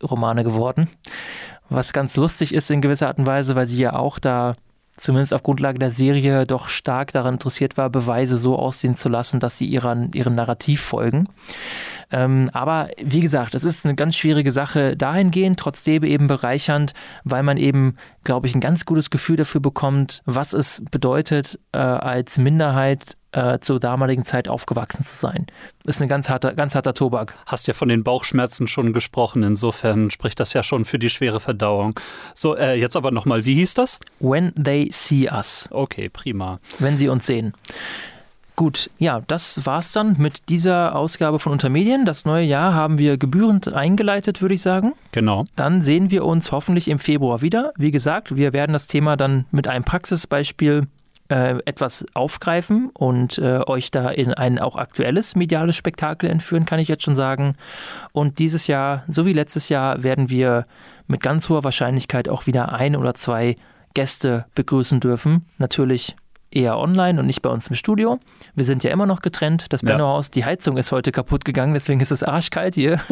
Krimi-Romane 0.00 0.44
geworden. 0.44 0.88
Was 1.68 1.92
ganz 1.92 2.16
lustig 2.16 2.52
ist 2.52 2.70
in 2.70 2.80
gewisser 2.80 3.08
Art 3.08 3.18
und 3.18 3.26
Weise, 3.26 3.54
weil 3.54 3.66
sie 3.66 3.80
ja 3.80 3.94
auch 3.94 4.18
da 4.18 4.54
zumindest 4.96 5.32
auf 5.32 5.42
Grundlage 5.42 5.78
der 5.78 5.90
Serie 5.90 6.46
doch 6.46 6.68
stark 6.68 7.12
daran 7.12 7.34
interessiert 7.34 7.78
war, 7.78 7.88
Beweise 7.88 8.36
so 8.36 8.58
aussehen 8.58 8.96
zu 8.96 9.08
lassen, 9.08 9.40
dass 9.40 9.56
sie 9.56 9.66
ihren, 9.66 10.12
ihrem 10.12 10.34
Narrativ 10.34 10.82
folgen. 10.82 11.28
Ähm, 12.10 12.50
aber 12.52 12.90
wie 13.02 13.20
gesagt, 13.20 13.54
es 13.54 13.64
ist 13.64 13.86
eine 13.86 13.94
ganz 13.94 14.16
schwierige 14.16 14.50
Sache 14.50 14.96
dahingehend, 14.96 15.58
trotzdem 15.58 16.02
eben 16.02 16.26
bereichernd, 16.26 16.92
weil 17.24 17.42
man 17.42 17.56
eben, 17.56 17.94
glaube 18.24 18.46
ich, 18.46 18.54
ein 18.54 18.60
ganz 18.60 18.84
gutes 18.84 19.08
Gefühl 19.08 19.36
dafür 19.36 19.60
bekommt, 19.60 20.22
was 20.26 20.52
es 20.52 20.82
bedeutet, 20.90 21.58
äh, 21.72 21.78
als 21.78 22.36
Minderheit 22.36 23.16
äh, 23.32 23.58
zur 23.60 23.78
damaligen 23.78 24.24
Zeit 24.24 24.48
aufgewachsen 24.48 25.02
zu 25.04 25.14
sein. 25.14 25.46
Ist 25.84 26.02
ein 26.02 26.08
ganz 26.08 26.28
harter, 26.28 26.54
ganz 26.54 26.74
harter 26.74 26.94
Tobak. 26.94 27.34
Hast 27.46 27.66
ja 27.68 27.74
von 27.74 27.88
den 27.88 28.02
Bauchschmerzen 28.02 28.66
schon 28.66 28.92
gesprochen, 28.92 29.42
insofern 29.42 30.10
spricht 30.10 30.40
das 30.40 30.52
ja 30.52 30.62
schon 30.62 30.84
für 30.84 30.98
die 30.98 31.10
schwere 31.10 31.40
Verdauung. 31.40 31.98
So, 32.34 32.56
äh, 32.56 32.74
jetzt 32.74 32.96
aber 32.96 33.10
nochmal, 33.10 33.44
wie 33.44 33.54
hieß 33.54 33.74
das? 33.74 34.00
When 34.18 34.52
They 34.54 34.90
See 34.92 35.28
Us. 35.30 35.68
Okay, 35.70 36.08
prima. 36.08 36.58
Wenn 36.78 36.96
sie 36.96 37.08
uns 37.08 37.26
sehen. 37.26 37.52
Gut, 38.60 38.90
ja, 38.98 39.22
das 39.26 39.64
war's 39.64 39.92
dann 39.92 40.16
mit 40.18 40.50
dieser 40.50 40.94
Ausgabe 40.94 41.38
von 41.38 41.52
Untermedien. 41.52 42.04
Das 42.04 42.26
neue 42.26 42.44
Jahr 42.44 42.74
haben 42.74 42.98
wir 42.98 43.16
gebührend 43.16 43.74
eingeleitet, 43.74 44.42
würde 44.42 44.54
ich 44.54 44.60
sagen. 44.60 44.92
Genau. 45.12 45.46
Dann 45.56 45.80
sehen 45.80 46.10
wir 46.10 46.26
uns 46.26 46.52
hoffentlich 46.52 46.88
im 46.88 46.98
Februar 46.98 47.40
wieder. 47.40 47.72
Wie 47.78 47.90
gesagt, 47.90 48.36
wir 48.36 48.52
werden 48.52 48.74
das 48.74 48.86
Thema 48.86 49.16
dann 49.16 49.46
mit 49.50 49.66
einem 49.66 49.84
Praxisbeispiel 49.84 50.88
äh, 51.30 51.58
etwas 51.64 52.04
aufgreifen 52.14 52.90
und 52.92 53.38
äh, 53.38 53.60
euch 53.66 53.90
da 53.90 54.10
in 54.10 54.34
ein 54.34 54.58
auch 54.58 54.76
aktuelles 54.76 55.36
mediales 55.36 55.76
Spektakel 55.76 56.28
entführen, 56.28 56.66
kann 56.66 56.80
ich 56.80 56.88
jetzt 56.88 57.04
schon 57.04 57.14
sagen. 57.14 57.54
Und 58.12 58.38
dieses 58.38 58.66
Jahr, 58.66 59.04
so 59.08 59.24
wie 59.24 59.32
letztes 59.32 59.68
Jahr, 59.68 60.02
werden 60.02 60.28
wir 60.28 60.66
mit 61.06 61.22
ganz 61.22 61.48
hoher 61.48 61.64
Wahrscheinlichkeit 61.64 62.28
auch 62.28 62.46
wieder 62.46 62.72
ein 62.72 62.96
oder 62.96 63.14
zwei 63.14 63.56
Gäste 63.94 64.46
begrüßen 64.54 65.00
dürfen. 65.00 65.46
Natürlich 65.58 66.16
eher 66.50 66.78
online 66.78 67.20
und 67.20 67.26
nicht 67.26 67.42
bei 67.42 67.50
uns 67.50 67.68
im 67.68 67.74
Studio. 67.74 68.18
Wir 68.54 68.64
sind 68.64 68.82
ja 68.82 68.90
immer 68.90 69.06
noch 69.06 69.22
getrennt. 69.22 69.66
Das 69.70 69.82
Benno-Haus, 69.82 70.28
ja. 70.28 70.32
die 70.34 70.44
Heizung 70.44 70.76
ist 70.76 70.92
heute 70.92 71.12
kaputt 71.12 71.44
gegangen, 71.44 71.74
deswegen 71.74 72.00
ist 72.00 72.10
es 72.10 72.22
arschkalt 72.22 72.74
hier. 72.74 73.00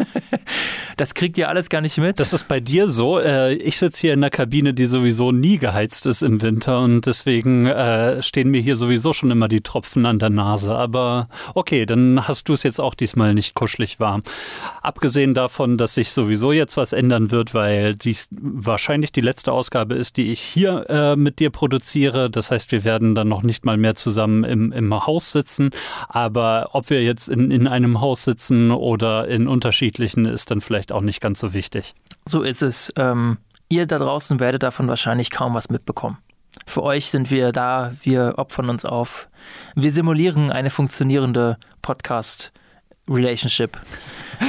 Das 0.97 1.13
kriegt 1.13 1.37
ihr 1.37 1.47
alles 1.47 1.69
gar 1.69 1.79
nicht 1.79 1.97
mit. 1.97 2.19
Das 2.19 2.33
ist 2.33 2.49
bei 2.49 2.59
dir 2.59 2.89
so. 2.89 3.19
Äh, 3.19 3.53
ich 3.53 3.77
sitze 3.77 4.01
hier 4.01 4.13
in 4.13 4.19
einer 4.19 4.29
Kabine, 4.29 4.73
die 4.73 4.85
sowieso 4.85 5.31
nie 5.31 5.57
geheizt 5.57 6.05
ist 6.05 6.21
im 6.21 6.41
Winter 6.41 6.81
und 6.81 7.05
deswegen 7.05 7.67
äh, 7.67 8.21
stehen 8.21 8.51
mir 8.51 8.59
hier 8.59 8.75
sowieso 8.75 9.13
schon 9.13 9.31
immer 9.31 9.47
die 9.47 9.61
Tropfen 9.61 10.05
an 10.05 10.19
der 10.19 10.29
Nase. 10.29 10.75
Aber 10.75 11.29
okay, 11.55 11.85
dann 11.85 12.27
hast 12.27 12.49
du 12.49 12.53
es 12.53 12.63
jetzt 12.63 12.81
auch 12.81 12.95
diesmal 12.95 13.33
nicht 13.33 13.55
kuschelig 13.55 14.01
warm. 14.01 14.23
Abgesehen 14.81 15.33
davon, 15.33 15.77
dass 15.77 15.93
sich 15.93 16.11
sowieso 16.11 16.51
jetzt 16.51 16.75
was 16.75 16.91
ändern 16.91 17.31
wird, 17.31 17.53
weil 17.53 17.95
dies 17.95 18.27
wahrscheinlich 18.37 19.13
die 19.13 19.21
letzte 19.21 19.53
Ausgabe 19.53 19.95
ist, 19.95 20.17
die 20.17 20.31
ich 20.31 20.41
hier 20.41 20.85
äh, 20.89 21.15
mit 21.15 21.39
dir 21.39 21.49
produziere. 21.49 22.29
Das 22.29 22.51
heißt, 22.51 22.73
wir 22.73 22.83
werden 22.83 23.15
dann 23.15 23.28
noch 23.29 23.43
nicht 23.43 23.65
mal 23.65 23.77
mehr 23.77 23.95
zusammen 23.95 24.43
im, 24.43 24.71
im 24.71 25.05
Haus 25.05 25.31
sitzen. 25.31 25.69
Aber 26.09 26.71
ob 26.73 26.89
wir 26.89 27.03
jetzt 27.03 27.29
in, 27.29 27.51
in 27.51 27.67
einem 27.67 28.01
Haus 28.01 28.25
sitzen 28.25 28.71
oder 28.71 29.27
in 29.27 29.47
unterschiedlichen, 29.47 30.25
ist 30.25 30.51
dann 30.51 30.61
vielleicht 30.61 30.91
auch 30.91 31.01
nicht 31.01 31.21
ganz 31.21 31.39
so 31.39 31.53
wichtig. 31.53 31.93
So 32.25 32.41
ist 32.41 32.61
es. 32.61 32.91
Ähm, 32.97 33.37
ihr 33.69 33.85
da 33.85 33.99
draußen 33.99 34.39
werdet 34.39 34.63
davon 34.63 34.87
wahrscheinlich 34.87 35.31
kaum 35.31 35.53
was 35.53 35.69
mitbekommen. 35.69 36.17
Für 36.65 36.83
euch 36.83 37.09
sind 37.09 37.31
wir 37.31 37.51
da, 37.51 37.93
wir 38.01 38.33
opfern 38.37 38.69
uns 38.69 38.83
auf. 38.83 39.29
Wir 39.75 39.91
simulieren 39.91 40.51
eine 40.51 40.69
funktionierende 40.69 41.57
Podcast- 41.81 42.51
Relationship. 43.09 43.77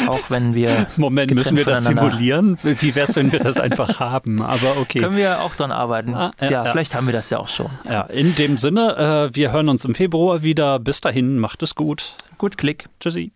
Auch 0.07 0.31
wenn 0.31 0.55
wir. 0.55 0.87
Moment, 0.97 1.35
müssen 1.35 1.57
wir 1.57 1.65
das 1.65 1.85
simulieren? 1.85 2.59
Wie 2.63 2.95
wäre 2.95 3.09
es, 3.09 3.17
wenn 3.17 3.33
wir 3.33 3.41
das 3.41 3.59
einfach 3.59 3.99
haben? 3.99 4.41
Aber 4.43 4.77
okay. 4.79 5.01
Können 5.01 5.17
wir 5.17 5.41
auch 5.41 5.55
dran 5.55 5.73
arbeiten. 5.73 6.15
Ah, 6.15 6.33
ja, 6.41 6.51
ja, 6.51 6.73
vielleicht 6.73 6.95
haben 6.95 7.07
wir 7.07 7.13
das 7.13 7.31
ja 7.31 7.39
auch 7.39 7.49
schon. 7.49 7.71
Ja, 7.85 8.03
in 8.03 8.35
dem 8.35 8.57
Sinne, 8.57 9.31
äh, 9.33 9.35
wir 9.35 9.53
hören 9.53 9.69
uns 9.69 9.85
im 9.85 9.95
Februar 9.95 10.43
wieder. 10.43 10.79
Bis 10.79 11.01
dahin, 11.01 11.39
macht 11.39 11.63
es 11.63 11.75
gut. 11.75 12.15
Gut 12.39 12.57
Klick. 12.57 12.89
Tschüssi. 13.01 13.33